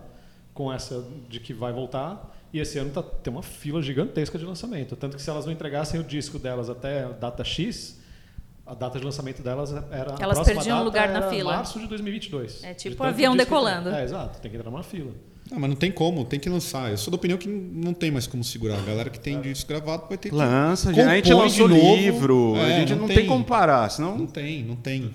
com 0.55 0.73
essa 0.73 1.05
de 1.29 1.41
que 1.41 1.53
vai 1.53 1.73
voltar, 1.73 2.36
e 2.57 2.61
esse 2.61 2.79
ano 2.79 2.91
tá, 2.91 3.03
tem 3.03 3.33
uma 3.33 3.43
fila 3.43 3.81
gigantesca 3.83 4.39
de 4.39 4.45
lançamento. 4.45 4.97
Tanto 4.97 5.17
que 5.17 5.23
se 5.23 5.29
elas 5.31 5.45
não 5.47 5.53
entregassem 5.53 6.01
o 6.01 6.05
disco 6.05 6.39
delas 6.39 6.69
até 6.71 7.05
a 7.05 7.09
data 7.09 7.45
X, 7.45 8.01
a 8.67 8.75
data 8.75 8.99
de 8.99 9.05
lançamento 9.05 9.43
delas 9.43 9.73
era. 9.73 10.15
a 10.15 10.17
Elas 10.21 10.37
próxima 10.39 10.45
perdiam 10.45 10.77
data 10.79 10.85
lugar 10.85 11.09
na 11.11 11.19
era 11.19 11.31
fila. 11.31 11.57
março 11.57 11.79
de 11.79 11.87
2022. 11.87 12.65
É 12.65 12.75
tipo 12.75 12.91
De 12.91 12.97
tanto 12.99 13.09
avião 13.09 13.37
decolando. 13.37 13.91
É, 13.91 14.03
exato, 14.05 14.41
tem 14.41 14.51
que 14.51 14.57
entrar 14.57 14.71
numa 14.71 14.83
fila. 14.83 15.13
Não, 15.49 15.61
mas 15.61 15.71
não 15.71 15.77
tem 15.77 15.93
como, 15.93 16.25
tem 16.25 16.41
que 16.41 16.49
lançar. 16.49 16.91
Eu 16.91 16.99
sou 16.99 17.09
da 17.13 17.15
opinião 17.17 17.39
que 17.39 17.47
não 17.49 17.95
tem 17.95 18.11
mais 18.11 18.27
como 18.27 18.43
segurar. 18.43 18.79
A 18.79 18.83
galera 18.83 19.09
que 19.09 19.21
tem 19.21 19.41
disco 19.41 19.69
gravado 19.69 20.07
vai 20.09 20.19
ter 20.19 20.31
que. 20.31 20.35
Lança, 20.35 20.93
gente. 20.93 21.07
a 21.07 21.15
gente 21.15 21.33
lançou 21.33 21.69
livro. 21.69 22.57
É, 22.57 22.75
a 22.75 22.79
gente 22.81 22.93
não 22.95 23.03
não, 23.03 23.07
tem. 23.07 23.17
tem 23.19 23.27
como 23.27 23.45
parar, 23.45 23.83
Não 23.83 23.91
senão. 23.91 24.27
tem, 24.27 24.65
não 24.65 24.75
tem. 24.75 25.15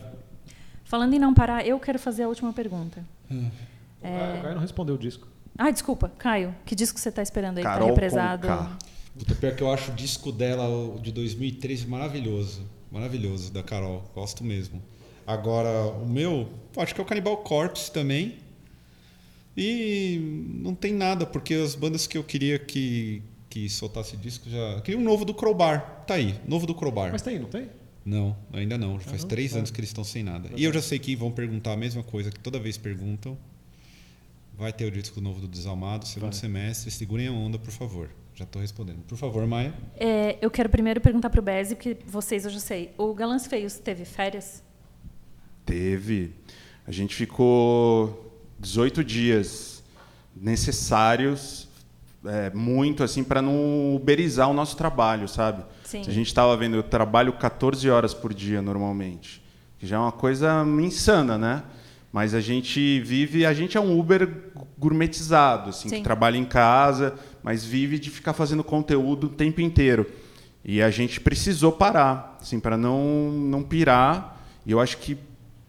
Falando 0.85 1.13
em 1.13 1.19
não 1.19 1.33
parar, 1.33 1.65
eu 1.67 1.77
quero 1.79 1.99
fazer 1.99 2.23
a 2.23 2.27
última 2.29 2.53
pergunta. 2.53 3.03
O 3.29 3.33
Caio- 4.01 4.39
o 4.39 4.41
Caio 4.41 4.53
não 4.55 4.61
respondeu 4.61 4.95
o 4.95 4.97
disco. 4.97 5.27
Ah, 5.57 5.69
desculpa, 5.71 6.09
Caio, 6.17 6.55
que 6.65 6.75
disco 6.75 6.99
você 6.99 7.09
está 7.09 7.21
esperando 7.21 7.57
aí? 7.57 7.63
que 7.63 7.69
Carol 7.69 7.87
tá 7.87 7.93
represado. 7.93 8.47
Puta, 9.17 9.35
pior 9.35 9.55
que 9.55 9.61
eu 9.61 9.71
acho 9.71 9.91
o 9.91 9.95
disco 9.95 10.31
dela, 10.31 10.97
de 10.99 11.11
2013, 11.11 11.85
maravilhoso. 11.87 12.65
Maravilhoso, 12.91 13.51
da 13.51 13.61
Carol. 13.61 14.03
Gosto 14.15 14.43
mesmo. 14.43 14.81
Agora, 15.27 15.69
o 15.87 16.05
meu, 16.07 16.49
acho 16.77 16.95
que 16.95 16.99
é 17.01 17.03
o 17.03 17.07
Cannibal 17.07 17.37
Corpse 17.37 17.91
também. 17.91 18.37
E 19.55 20.47
não 20.63 20.73
tem 20.73 20.93
nada, 20.93 21.25
porque 21.25 21.53
as 21.53 21.75
bandas 21.75 22.07
que 22.07 22.17
eu 22.17 22.23
queria 22.23 22.57
que, 22.57 23.21
que 23.49 23.69
soltasse 23.69 24.15
disco 24.17 24.49
já. 24.49 24.57
Eu 24.57 24.81
queria 24.81 24.99
um 24.99 25.03
novo 25.03 25.25
do 25.25 25.33
Crowbar. 25.33 26.03
Tá 26.07 26.15
aí, 26.15 26.39
novo 26.47 26.65
do 26.65 26.73
Crowbar. 26.73 27.11
Mas 27.11 27.21
tem, 27.21 27.37
não 27.37 27.49
tem? 27.49 27.67
Não, 28.03 28.35
ainda 28.53 28.77
não. 28.77 28.99
Já 28.99 29.09
faz 29.09 29.21
não? 29.23 29.29
três 29.29 29.53
Ah. 29.53 29.59
anos 29.59 29.69
que 29.71 29.79
eles 29.79 29.89
estão 29.89 30.03
sem 30.03 30.23
nada. 30.23 30.49
E 30.55 30.63
eu 30.63 30.73
já 30.73 30.81
sei 30.81 30.97
que 30.99 31.15
vão 31.15 31.31
perguntar 31.31 31.73
a 31.73 31.77
mesma 31.77 32.01
coisa 32.01 32.31
que 32.31 32.39
toda 32.39 32.57
vez 32.59 32.77
perguntam. 32.77 33.37
Vai 34.61 34.71
ter 34.71 34.85
o 34.85 34.91
disco 34.91 35.19
novo 35.19 35.41
do 35.41 35.47
Desalmado, 35.47 36.07
segundo 36.07 36.33
Vai. 36.33 36.39
semestre. 36.39 36.91
Segurem 36.91 37.27
a 37.27 37.31
onda, 37.31 37.57
por 37.57 37.71
favor. 37.71 38.11
Já 38.35 38.43
estou 38.43 38.61
respondendo. 38.61 38.99
Por 39.07 39.17
favor, 39.17 39.43
Maia. 39.47 39.73
É, 39.95 40.37
eu 40.39 40.51
quero 40.51 40.69
primeiro 40.69 41.01
perguntar 41.01 41.31
para 41.31 41.39
o 41.39 41.41
Bezzi, 41.41 41.73
porque 41.73 41.97
vocês 42.05 42.45
eu 42.45 42.51
já 42.51 42.59
sei. 42.59 42.93
O 42.95 43.11
Galãs 43.11 43.47
Feios 43.47 43.79
teve 43.79 44.05
férias? 44.05 44.63
Teve. 45.65 46.35
A 46.85 46.91
gente 46.91 47.15
ficou 47.15 48.39
18 48.59 49.03
dias 49.03 49.83
necessários, 50.35 51.67
é, 52.23 52.51
muito 52.51 53.03
assim, 53.03 53.23
para 53.23 53.41
não 53.41 53.95
uberizar 53.95 54.47
o 54.47 54.53
nosso 54.53 54.77
trabalho, 54.77 55.27
sabe? 55.27 55.65
Sim. 55.83 56.01
A 56.01 56.11
gente 56.11 56.27
estava 56.27 56.55
vendo, 56.55 56.75
eu 56.75 56.83
trabalho 56.83 57.33
14 57.33 57.89
horas 57.89 58.13
por 58.13 58.31
dia 58.31 58.61
normalmente, 58.61 59.43
que 59.79 59.87
já 59.87 59.95
é 59.95 59.99
uma 59.99 60.11
coisa 60.11 60.63
insana, 60.79 61.35
né? 61.35 61.63
Mas 62.11 62.33
a 62.33 62.41
gente 62.41 62.99
vive, 62.99 63.45
a 63.45 63.53
gente 63.53 63.77
é 63.77 63.81
um 63.81 63.97
Uber 63.97 64.29
gourmetizado, 64.77 65.69
assim, 65.69 65.87
Sim. 65.87 65.97
que 65.97 66.03
trabalha 66.03 66.37
em 66.37 66.43
casa, 66.43 67.15
mas 67.41 67.63
vive 67.63 67.97
de 67.97 68.09
ficar 68.09 68.33
fazendo 68.33 68.63
conteúdo 68.63 69.27
o 69.27 69.29
tempo 69.29 69.61
inteiro. 69.61 70.05
E 70.63 70.81
a 70.81 70.91
gente 70.91 71.19
precisou 71.21 71.71
parar, 71.71 72.37
assim, 72.41 72.59
para 72.59 72.77
não 72.77 73.31
não 73.31 73.63
pirar. 73.63 74.37
E 74.65 74.71
eu 74.71 74.79
acho 74.79 74.97
que 74.97 75.17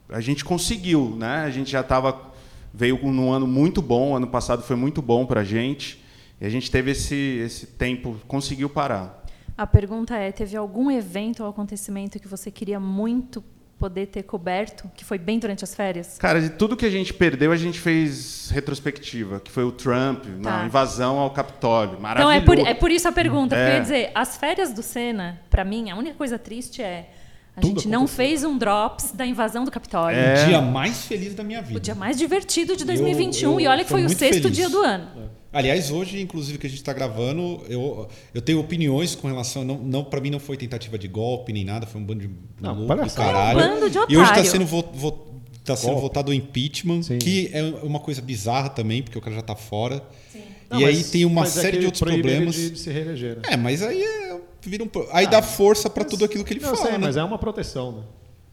a 0.09 0.21
gente 0.21 0.45
conseguiu, 0.45 1.17
né? 1.17 1.45
A 1.45 1.51
gente 1.51 1.71
já 1.71 1.81
estava 1.81 2.33
veio 2.75 2.99
num 3.11 3.31
ano 3.31 3.47
muito 3.47 3.81
bom, 3.81 4.17
ano 4.17 4.27
passado 4.27 4.63
foi 4.63 4.77
muito 4.77 5.01
bom 5.01 5.25
para 5.25 5.41
a 5.41 5.45
gente. 5.45 6.03
E 6.41 6.45
a 6.45 6.49
gente 6.49 6.71
teve 6.71 6.91
esse 6.91 7.15
esse 7.15 7.67
tempo, 7.67 8.17
conseguiu 8.27 8.69
parar. 8.69 9.23
A 9.57 9.67
pergunta 9.67 10.17
é: 10.17 10.33
teve 10.33 10.57
algum 10.57 10.91
evento 10.91 11.43
ou 11.45 11.49
acontecimento 11.49 12.19
que 12.19 12.29
você 12.29 12.51
queria 12.51 12.81
muito 12.81 13.43
poder 13.83 14.07
ter 14.07 14.23
coberto, 14.23 14.89
que 14.95 15.05
foi 15.05 15.19
bem 15.19 15.41
durante 15.41 15.65
as 15.65 15.75
férias? 15.75 16.17
Cara, 16.17 16.41
de 16.41 16.51
tudo 16.51 16.77
que 16.77 16.87
a 16.87 16.91
gente 16.91 17.13
perdeu, 17.13 17.51
a 17.51 17.57
gente 17.57 17.81
fez 17.81 18.49
retrospectiva, 18.51 19.41
que 19.41 19.51
foi 19.51 19.65
o 19.65 19.73
Trump, 19.73 20.25
na 20.39 20.59
Tá. 20.61 20.65
invasão 20.67 21.19
ao 21.19 21.31
Capitólio. 21.31 21.91
Então 21.95 22.03
Maravilhoso. 22.03 22.37
é 22.37 22.41
por, 22.41 22.59
é 22.59 22.75
por 22.75 22.91
isso 22.93 23.09
a 23.09 23.13
pergunta, 23.13 23.57
porque 23.57 23.69
É. 23.69 23.73
eu 23.73 23.75
ia 23.79 23.81
dizer, 23.81 24.11
as 24.15 24.37
férias 24.37 24.73
do 24.73 24.83
Senna, 24.85 25.41
para 25.51 25.65
mim, 25.65 25.91
a 25.91 25.97
única 25.97 26.15
coisa 26.15 26.39
triste 26.39 26.81
é 26.81 27.09
a 27.57 27.61
Tudo 27.61 27.81
gente 27.81 27.89
não 27.89 28.01
aconteceu. 28.05 28.17
fez 28.25 28.45
um 28.45 28.57
drops 28.57 29.11
da 29.13 29.27
invasão 29.27 29.65
do 29.65 29.71
Capitólio. 29.71 30.17
É. 30.19 30.43
O 30.45 30.47
dia 30.47 30.61
mais 30.63 31.05
feliz 31.05 31.35
da 31.35 31.43
minha 31.43 31.61
vida. 31.61 31.77
O 31.77 31.81
dia 31.81 31.95
mais 31.97 32.17
divertido 32.17 32.77
de 32.77 32.85
2021 32.85 33.53
eu 33.55 33.61
e 33.61 33.67
olha 33.67 33.83
que 33.85 33.91
foi 33.91 34.05
o 34.05 34.09
sexto 34.09 34.43
feliz. 34.43 34.57
dia 34.57 34.71
do 34.71 34.79
ano. 34.81 35.09
Aliás, 35.53 35.91
hoje, 35.91 36.21
inclusive, 36.21 36.57
que 36.59 36.67
a 36.67 36.71
gente 36.71 36.79
está 36.79 36.93
gravando, 36.93 37.61
eu, 37.69 38.09
eu 38.33 38.41
tenho 38.41 38.59
opiniões 38.59 39.15
com 39.15 39.29
relação. 39.29 39.65
Não, 39.65 39.77
não, 39.79 40.03
para 40.05 40.21
mim 40.21 40.31
não 40.31 40.41
foi 40.41 40.57
tentativa 40.57 40.99
de 40.99 41.07
golpe 41.09 41.53
nem 41.53 41.65
nada, 41.65 41.87
foi 41.87 42.01
um 42.01 42.05
bando 42.05 42.21
de 42.21 42.31
Não, 42.61 42.75
maluco 42.87 43.07
do 43.09 43.15
caralho. 43.15 43.61
É 43.61 43.67
um 43.67 43.75
bando 43.81 43.91
de 43.91 43.99
E 43.99 44.01
hoje 44.01 44.11
está 44.13 44.25
otário. 44.33 44.51
sendo, 44.51 44.65
vo, 44.67 44.83
vo- 44.95 45.33
tá 45.65 45.77
sendo 45.77 45.97
votado 45.99 46.31
o 46.31 46.35
impeachment, 46.35 47.03
Sim. 47.03 47.19
que 47.19 47.51
é 47.53 47.63
uma 47.83 48.01
coisa 48.01 48.23
bizarra 48.23 48.71
também, 48.71 49.03
porque 49.03 49.19
o 49.19 49.21
cara 49.21 49.35
já 49.35 49.41
está 49.41 49.55
fora. 49.55 50.03
Não, 50.71 50.81
e 50.81 50.85
aí 50.87 50.97
mas- 50.97 51.11
tem 51.11 51.25
uma 51.27 51.43
é 51.43 51.47
série 51.47 51.73
que 51.73 51.79
de 51.81 51.85
outros 51.87 52.03
problemas. 52.03 52.55
De, 52.55 52.71
de 52.71 52.79
se 52.79 52.91
reeleger. 52.91 53.37
Né? 53.37 53.43
É, 53.51 53.57
mas 53.59 53.83
aí 53.83 54.03
é, 54.03 54.41
vira 54.63 54.83
um, 54.83 54.89
aí 55.13 55.27
dá 55.27 55.43
força 55.43 55.91
para 55.91 56.03
tudo 56.03 56.25
aquilo 56.25 56.45
que 56.45 56.55
ele 56.55 56.61
Não, 56.61 56.71
fala, 56.75 56.83
sei, 56.83 56.93
né? 56.93 56.99
mas 56.99 57.17
é 57.19 57.23
uma 57.23 57.37
proteção, 57.37 57.93
né? 57.93 58.03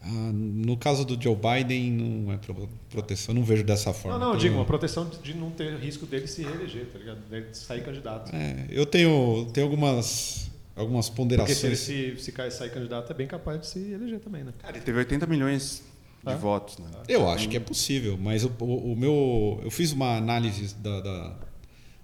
Ah, 0.02 0.30
no 0.32 0.76
caso 0.78 1.04
do 1.04 1.22
Joe 1.22 1.36
Biden, 1.36 1.90
não 1.92 2.32
é 2.32 2.38
pro- 2.38 2.68
proteção, 2.88 3.34
não 3.34 3.44
vejo 3.44 3.62
dessa 3.62 3.92
forma. 3.92 4.18
Não, 4.18 4.18
não, 4.18 4.26
eu 4.28 4.38
Então, 4.38 4.40
digo, 4.48 4.54
uma 4.56 4.64
proteção 4.64 5.06
de- 5.08 5.18
de 5.18 5.34
não 5.34 5.50
ter 5.50 5.76
risco 5.78 6.06
dele 6.06 6.26
se 6.26 6.42
reeleger, 6.42 6.86
tá 6.86 6.98
ligado? 6.98 7.18
Dele 7.28 7.46
sair 7.52 7.84
candidato. 7.84 8.34
é, 8.34 8.66
eu 8.70 8.86
tenho, 8.86 9.46
tenho 9.52 9.66
algumas, 9.66 10.50
algumas 10.74 11.10
Porque 11.10 11.22
se 11.54 11.66
ele 11.66 11.76
ponderações. 11.76 11.78
se, 11.80 12.16
se 12.16 12.50
sair 12.50 12.70
candidato, 12.72 13.10
é 13.12 13.14
bem 13.14 13.26
capaz 13.26 13.60
de 13.60 13.66
se 13.66 13.78
eleger 13.92 14.20
também, 14.20 14.42
né? 14.42 14.54
Cara, 14.58 14.74
ele 14.74 14.84
teve 14.84 14.96
80 14.98 15.26
milhões 15.26 15.82
de 16.24 16.32
Ah. 16.32 16.36
votos, 16.36 16.78
né? 16.78 16.86
Eu 17.06 17.28
acho 17.28 17.46
que 17.50 17.56
é 17.58 17.60
possível, 17.60 18.16
mas 18.16 18.42
o, 18.42 18.50
o- 18.60 18.92
o 18.92 18.96
meu. 18.96 19.60
Eu 19.62 19.70
fiz 19.70 19.92
uma 19.92 20.16
análise 20.16 20.74
da, 20.76 21.00
da- 21.02 21.36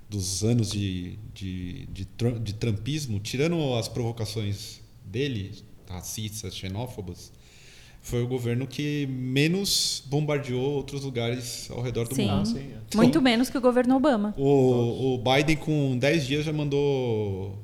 dos 0.09 0.45
anos 0.45 0.71
de, 0.71 1.19
de, 1.35 1.87
de, 1.87 2.07
de 2.43 2.55
trumpismo, 2.55 3.19
tirando 3.21 3.75
as 3.75 3.89
provocações 3.89 4.81
dele, 5.05 5.53
racistas, 5.89 6.55
xenófobas, 6.55 7.33
foi 8.07 8.23
o 8.23 8.27
governo 8.29 8.69
que 8.69 9.05
menos 9.09 10.01
bombardeou 10.07 10.63
outros 10.77 11.03
lugares 11.03 11.69
ao 11.73 11.83
redor 11.83 12.07
do 12.07 12.15
Sim. 12.15 12.29
mundo. 12.29 12.43
Ah, 12.43 12.45
sim. 12.45 12.71
é. 12.73 12.97
Muito 12.97 13.21
menos 13.21 13.51
que 13.51 13.59
o 13.59 13.61
governo 13.61 13.97
Obama. 13.97 14.33
O, 14.37 15.15
o 15.15 15.19
Biden, 15.19 15.57
com 15.57 15.99
10 15.99 16.25
dias, 16.25 16.45
já 16.45 16.53
mandou 16.53 17.59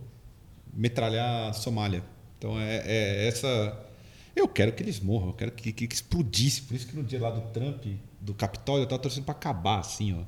metralhar 0.75 1.51
a 1.51 1.53
Somália. 1.53 2.03
Então, 2.37 2.59
é, 2.59 2.83
é 2.85 3.29
essa. 3.29 3.87
Eu 4.35 4.49
quero 4.49 4.73
que 4.73 4.83
eles 4.83 4.99
morram, 4.99 5.29
eu 5.29 5.35
quero 5.35 5.53
que, 5.53 5.73
que, 5.73 5.87
que 5.87 5.95
explodisse. 5.95 6.63
Por 6.63 6.75
isso 6.75 6.89
que 6.89 6.97
no 6.97 7.05
dia 7.05 7.21
lá 7.21 7.31
do 7.31 7.43
Trump, 7.53 7.85
do 8.21 8.35
Capitólio, 8.35 8.83
eu 8.83 8.89
tava 8.89 9.01
torcendo 9.01 9.25
pra 9.25 9.35
acabar, 9.35 9.79
assim, 9.79 10.13
ó. 10.13 10.25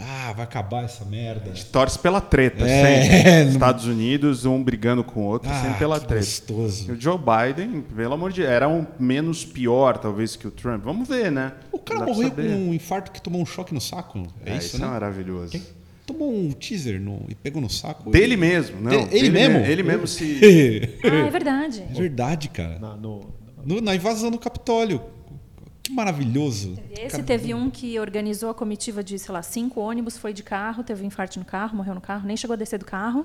Ah, 0.00 0.32
vai 0.32 0.44
acabar 0.44 0.84
essa 0.84 1.04
merda. 1.04 1.50
A 1.50 1.54
gente 1.54 1.66
torce 1.66 1.98
pela 1.98 2.20
treta, 2.20 2.64
É, 2.64 3.02
sempre. 3.02 3.50
Estados 3.52 3.84
Unidos, 3.86 4.44
um 4.44 4.62
brigando 4.62 5.02
com 5.02 5.20
o 5.20 5.24
outro, 5.24 5.50
Ah, 5.50 5.60
sempre 5.62 5.78
pela 5.78 5.98
que 5.98 6.06
treta. 6.06 6.24
gostoso. 6.24 6.88
E 6.88 6.92
o 6.92 7.00
Joe 7.00 7.18
Biden, 7.18 7.80
pelo 7.96 8.14
amor 8.14 8.30
de 8.30 8.42
Deus, 8.42 8.52
era 8.52 8.68
um 8.68 8.86
menos 8.98 9.44
pior, 9.44 9.98
talvez, 9.98 10.36
que 10.36 10.46
o 10.46 10.50
Trump. 10.52 10.84
Vamos 10.84 11.08
ver, 11.08 11.32
né? 11.32 11.52
O 11.72 11.78
cara 11.80 12.06
morreu 12.06 12.30
com 12.30 12.42
um 12.42 12.72
infarto 12.72 13.10
que 13.10 13.20
tomou 13.20 13.42
um 13.42 13.46
choque 13.46 13.74
no 13.74 13.80
saco. 13.80 14.24
É, 14.46 14.52
É, 14.52 14.56
isso, 14.58 14.76
é 14.76 14.80
né? 14.80 14.86
maravilhoso. 14.86 15.60
Tomou 16.06 16.32
um 16.32 16.52
teaser 16.52 16.98
no- 17.00 17.24
e 17.28 17.34
pegou 17.34 17.60
no 17.60 17.68
saco. 17.68 18.10
Dele 18.10 18.36
mesmo, 18.36 18.80
não. 18.80 18.92
Ele 18.92 19.06
dele 19.08 19.30
mesmo? 19.30 19.58
me- 19.58 19.66
Ele 19.68 19.82
mesmo 19.82 20.06
se. 20.06 20.98
Ah, 21.04 21.26
é 21.26 21.30
verdade. 21.30 21.82
É 21.90 21.92
verdade, 21.92 22.48
cara. 22.48 22.78
Na, 22.78 22.94
no, 22.96 23.20
No- 23.64 23.80
na 23.80 23.94
invasão 23.94 24.30
do 24.30 24.38
Capitólio. 24.38 25.02
Que 25.88 25.94
maravilhoso. 25.94 26.78
Esse 27.00 27.22
teve 27.22 27.54
um 27.54 27.70
que 27.70 27.98
organizou 27.98 28.50
a 28.50 28.54
comitiva 28.54 29.02
de, 29.02 29.18
sei 29.18 29.32
lá, 29.32 29.42
cinco 29.42 29.80
ônibus, 29.80 30.18
foi 30.18 30.34
de 30.34 30.42
carro, 30.42 30.84
teve 30.84 31.02
um 31.02 31.06
infarto 31.06 31.38
no 31.38 31.46
carro, 31.46 31.74
morreu 31.74 31.94
no 31.94 32.00
carro, 32.00 32.26
nem 32.26 32.36
chegou 32.36 32.52
a 32.52 32.56
descer 32.58 32.78
do 32.78 32.84
carro. 32.84 33.24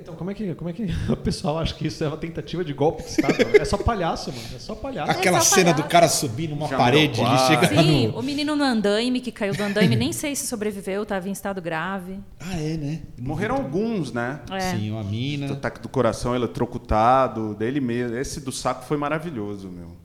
então, 0.00 0.16
como 0.16 0.28
é, 0.28 0.34
que, 0.34 0.56
como 0.56 0.68
é 0.68 0.72
que 0.72 0.86
o 1.08 1.16
pessoal 1.16 1.56
acha 1.56 1.72
que 1.72 1.86
isso 1.86 2.02
é 2.02 2.08
uma 2.08 2.16
tentativa 2.16 2.64
de 2.64 2.72
golpe 2.72 3.04
de 3.04 3.10
Estado? 3.10 3.36
é 3.56 3.64
só 3.64 3.78
palhaço, 3.78 4.32
mano. 4.32 4.42
É 4.56 4.58
só 4.58 4.74
palhaço. 4.74 5.12
Aquela 5.12 5.38
só 5.38 5.54
cena 5.54 5.70
palhaço. 5.70 5.82
do 5.84 5.88
cara 5.88 6.08
subir 6.08 6.48
numa 6.48 6.66
Já 6.66 6.76
parede, 6.76 7.20
meu 7.20 7.30
ele 7.30 7.38
pai. 7.38 7.46
chega 7.46 7.80
Sim, 7.80 8.08
no. 8.08 8.18
o 8.18 8.22
menino 8.24 8.56
no 8.56 8.64
andaime, 8.64 9.20
que 9.20 9.30
caiu 9.30 9.54
do 9.54 9.62
andaime, 9.62 9.94
nem 9.94 10.12
sei 10.12 10.34
se 10.34 10.48
sobreviveu, 10.48 11.04
estava 11.04 11.28
em 11.28 11.32
estado 11.32 11.62
grave. 11.62 12.18
Ah, 12.40 12.58
é, 12.58 12.76
né? 12.76 13.02
Morreram 13.16 13.54
alguns, 13.54 14.12
né? 14.12 14.40
É. 14.50 14.58
Sim, 14.72 14.90
uma 14.90 15.04
mina. 15.04 15.52
Ataque 15.52 15.80
do 15.80 15.88
coração 15.88 16.34
eletrocutado, 16.34 17.54
dele 17.54 17.78
mesmo. 17.78 18.16
Esse 18.16 18.40
do 18.40 18.50
saco 18.50 18.84
foi 18.84 18.96
maravilhoso, 18.96 19.68
meu. 19.68 20.02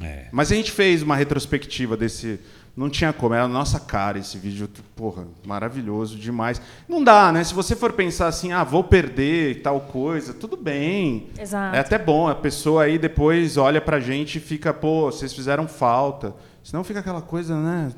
É. 0.00 0.26
Mas 0.32 0.50
a 0.50 0.54
gente 0.54 0.70
fez 0.70 1.02
uma 1.02 1.16
retrospectiva 1.16 1.96
desse. 1.96 2.40
Não 2.74 2.88
tinha 2.88 3.12
como, 3.12 3.34
era 3.34 3.44
a 3.44 3.48
nossa 3.48 3.78
cara 3.78 4.18
esse 4.18 4.38
vídeo. 4.38 4.68
Porra, 4.96 5.26
maravilhoso 5.44 6.16
demais. 6.16 6.60
Não 6.88 7.04
dá, 7.04 7.30
né? 7.30 7.44
Se 7.44 7.52
você 7.52 7.76
for 7.76 7.92
pensar 7.92 8.28
assim, 8.28 8.52
ah, 8.52 8.64
vou 8.64 8.82
perder 8.82 9.50
e 9.50 9.54
tal 9.56 9.80
coisa, 9.82 10.32
tudo 10.32 10.56
bem. 10.56 11.28
Exato. 11.38 11.76
É 11.76 11.80
até 11.80 11.98
bom. 11.98 12.28
A 12.28 12.34
pessoa 12.34 12.84
aí 12.84 12.98
depois 12.98 13.58
olha 13.58 13.80
pra 13.80 14.00
gente 14.00 14.38
e 14.38 14.40
fica, 14.40 14.72
pô, 14.72 15.10
vocês 15.10 15.34
fizeram 15.34 15.68
falta. 15.68 16.34
Senão 16.64 16.82
fica 16.82 17.00
aquela 17.00 17.20
coisa, 17.20 17.60
né? 17.60 17.92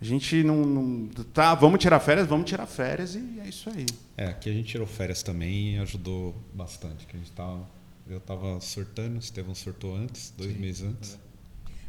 A 0.00 0.04
gente 0.04 0.42
não, 0.42 0.56
não. 0.56 1.08
Tá, 1.32 1.54
vamos 1.54 1.80
tirar 1.80 1.98
férias, 2.00 2.26
vamos 2.26 2.48
tirar 2.48 2.66
férias 2.66 3.14
e 3.14 3.40
é 3.40 3.48
isso 3.48 3.70
aí. 3.70 3.86
É, 4.16 4.26
aqui 4.26 4.50
a 4.50 4.52
gente 4.52 4.68
tirou 4.68 4.86
férias 4.86 5.22
também 5.22 5.76
e 5.76 5.78
ajudou 5.78 6.34
bastante. 6.52 7.06
Que 7.06 7.16
a 7.16 7.18
gente 7.18 7.32
tava, 7.32 7.66
eu 8.08 8.20
tava 8.20 8.60
surtando, 8.60 9.16
o 9.16 9.18
Estevão 9.18 9.54
surtou 9.54 9.96
antes, 9.96 10.32
dois 10.36 10.56
meses 10.58 10.82
antes. 10.82 11.18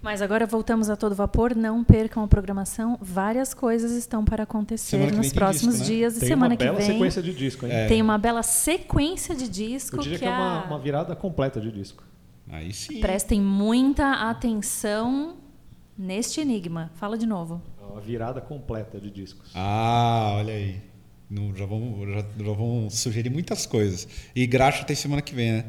Mas 0.06 0.22
agora 0.22 0.46
voltamos 0.46 0.88
a 0.88 0.96
todo 0.96 1.16
vapor, 1.16 1.56
não 1.56 1.84
percam 1.84 2.24
a 2.24 2.28
programação. 2.28 2.96
Várias 3.02 3.56
coisas 3.56 3.92
estão 3.92 4.24
para 4.24 4.44
acontecer 4.44 5.12
nos 5.12 5.28
tem 5.30 5.36
próximos 5.36 5.78
disco, 5.80 5.90
né? 5.90 5.96
dias 5.96 6.18
e 6.18 6.20
Tem 6.20 6.30
semana 6.30 6.52
uma 6.54 6.58
que 6.58 6.64
bela 6.64 6.78
vem. 6.78 6.86
sequência 6.86 7.24
de 7.24 7.34
disco, 7.34 7.66
hein? 7.66 7.72
É. 7.72 7.88
Tem 7.88 8.04
uma 8.04 8.16
bela 8.20 8.44
sequência 8.44 9.34
de 9.34 9.50
disco 9.50 9.96
Eu 9.96 10.04
diria 10.04 10.20
que, 10.20 10.24
que 10.26 10.30
é 10.30 10.32
uma, 10.32 10.62
a- 10.62 10.66
uma 10.68 10.78
virada 10.78 11.16
completa 11.16 11.60
de 11.60 11.72
disco. 11.72 12.04
Aí 12.48 12.72
sim. 12.72 13.00
prestem 13.02 13.42
muita 13.42 14.30
atenção 14.30 15.38
neste 15.98 16.40
enigma. 16.40 16.92
Fala 16.98 17.18
de 17.18 17.26
novo. 17.26 17.60
É 17.82 17.86
uma 17.92 18.00
virada 18.00 18.40
completa 18.40 19.00
de 19.00 19.10
discos. 19.10 19.50
Ah, 19.56 20.36
olha 20.38 20.54
aí. 20.54 20.82
Não, 21.28 21.52
já, 21.56 21.66
vamos, 21.66 22.08
já, 22.14 22.22
já 22.46 22.52
vão 22.54 22.88
sugerir 22.92 23.32
muitas 23.32 23.66
coisas. 23.66 24.08
E 24.36 24.46
graxa 24.46 24.84
tem 24.86 24.96
semana 24.96 25.24
que 25.24 25.34
vem, 25.34 25.52
né? 25.54 25.66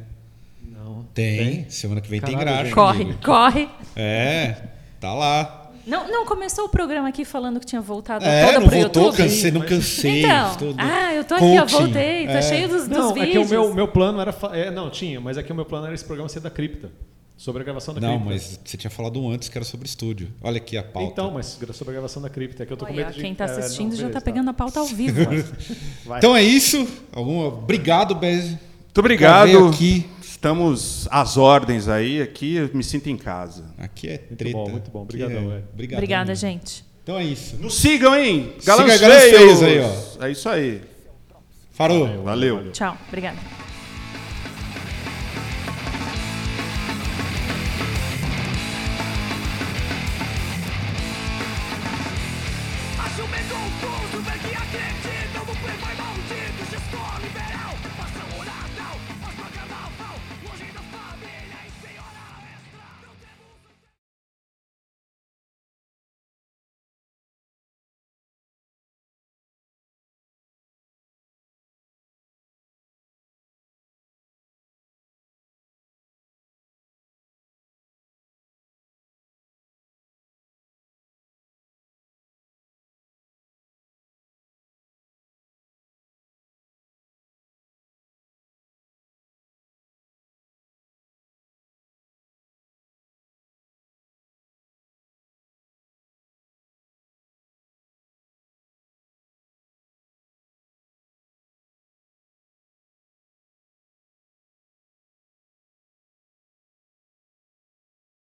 Não. 0.87 1.05
Tem. 1.13 1.69
Semana 1.69 2.01
que 2.01 2.09
vem 2.09 2.21
tem 2.21 2.37
Caralho, 2.37 2.47
graxa. 2.47 2.65
gente. 2.65 2.75
Corre, 2.75 3.03
amigo. 3.03 3.19
corre. 3.25 3.69
É, 3.97 4.57
tá 5.01 5.13
lá. 5.13 5.63
Não, 5.87 6.09
não 6.11 6.27
começou 6.27 6.65
o 6.65 6.69
programa 6.69 7.09
aqui 7.09 7.25
falando 7.25 7.61
que 7.61 7.67
tinha 7.67 7.81
voltado 7.81 8.25
É, 8.25 8.47
toda 8.47 8.61
não 8.61 8.69
pro 8.69 8.77
voltou, 8.81 9.03
YouTube? 9.05 9.17
cansei, 9.19 9.51
não 9.53 9.61
mas- 9.61 9.69
cansei. 9.71 10.25
Então, 10.25 10.57
tudo. 10.57 10.75
ah, 10.79 11.15
eu 11.15 11.25
tô 11.25 11.35
aqui, 11.35 11.45
ó, 11.45 11.61
Coaching. 11.61 11.77
voltei, 11.77 12.27
tô 12.27 12.33
É. 12.33 12.43
cheio 12.43 12.69
dos, 12.69 12.89
dos 12.89 12.99
Não, 12.99 13.11
é 13.11 13.15
que 13.15 13.27
vídeos. 13.27 13.47
o 13.47 13.51
meu, 13.51 13.75
meu 13.75 13.89
plano 13.89 14.21
era. 14.21 14.35
É, 14.53 14.71
não, 14.71 14.91
tinha, 14.91 15.21
mas 15.21 15.37
é 15.39 15.43
que 15.43 15.53
o 15.53 15.55
meu 15.55 15.65
plano 15.65 15.87
era 15.87 15.95
esse 15.95 16.05
programa 16.05 16.29
ser 16.29 16.41
da 16.41 16.51
cripta. 16.51 16.91
Sobre 17.37 17.61
a 17.61 17.65
gravação 17.67 17.93
da 17.95 18.01
Não, 18.01 18.13
cripta. 18.15 18.25
mas 18.31 18.61
você 18.65 18.77
tinha 18.79 18.91
falado 18.91 19.21
um 19.23 19.31
antes 19.31 19.51
que 19.51 19.59
era 19.59 19.65
sobre 19.65 19.87
estúdio. 19.87 20.29
Olha 20.43 20.57
aqui 20.57 20.77
a 20.79 20.83
pauta. 20.83 21.07
Então, 21.13 21.31
mas 21.31 21.47
sobre 21.75 21.91
a 21.91 21.93
gravação 21.93 22.23
da 22.23 22.31
cripta. 22.31 22.63
É 22.63 22.67
que 22.67 22.73
eu 22.73 22.77
tô 22.79 22.87
com 22.87 22.93
Olha, 22.93 23.05
medo 23.05 23.15
de. 23.15 23.21
quem 23.21 23.35
tá 23.35 23.45
é, 23.45 23.49
não, 23.49 23.59
assistindo 23.59 23.91
já 23.93 23.97
beleza, 23.99 24.13
tá 24.15 24.21
pegando 24.23 24.49
a 24.49 24.55
pauta 24.55 24.81
ao 24.81 24.87
vivo. 24.87 25.21
Vai. 26.07 26.19
Então 26.19 26.35
é 26.35 26.43
isso. 26.43 26.89
Alguma... 27.13 27.49
Obrigado, 27.49 28.15
Bez. 28.15 28.47
Muito 28.47 28.99
obrigado. 28.99 29.69
Aqui. 29.69 30.07
Estamos 30.37 31.09
às 31.11 31.39
ordens 31.39 31.89
aí, 31.89 32.21
aqui 32.21 32.57
eu 32.57 32.71
me 32.75 32.85
sinto 32.85 33.09
em 33.09 33.17
casa. 33.17 33.65
Aqui 33.79 34.07
é 34.09 34.19
Muito 34.29 34.37
treta. 34.37 34.57
bom, 34.57 34.69
muito 34.69 34.91
bom. 34.91 35.01
Obrigadão, 35.01 35.35
é... 35.39 35.49
velho. 35.49 35.65
Obrigadão 35.73 35.99
Obrigada, 35.99 36.29
mesmo. 36.29 36.49
gente. 36.49 36.85
Então 37.03 37.19
é 37.19 37.25
isso. 37.25 37.57
Nos 37.57 37.75
sigam, 37.75 38.15
hein? 38.15 38.53
Siga 38.59 38.77
Galãs 38.77 39.01
Galãs 39.01 39.23
Feios. 39.31 39.63
Aí, 40.21 40.29
É 40.29 40.33
isso 40.33 40.49
aí. 40.49 40.83
Farou. 41.73 42.23
Valeu. 42.23 42.71
Tchau. 42.71 42.99
Obrigada. 43.09 43.39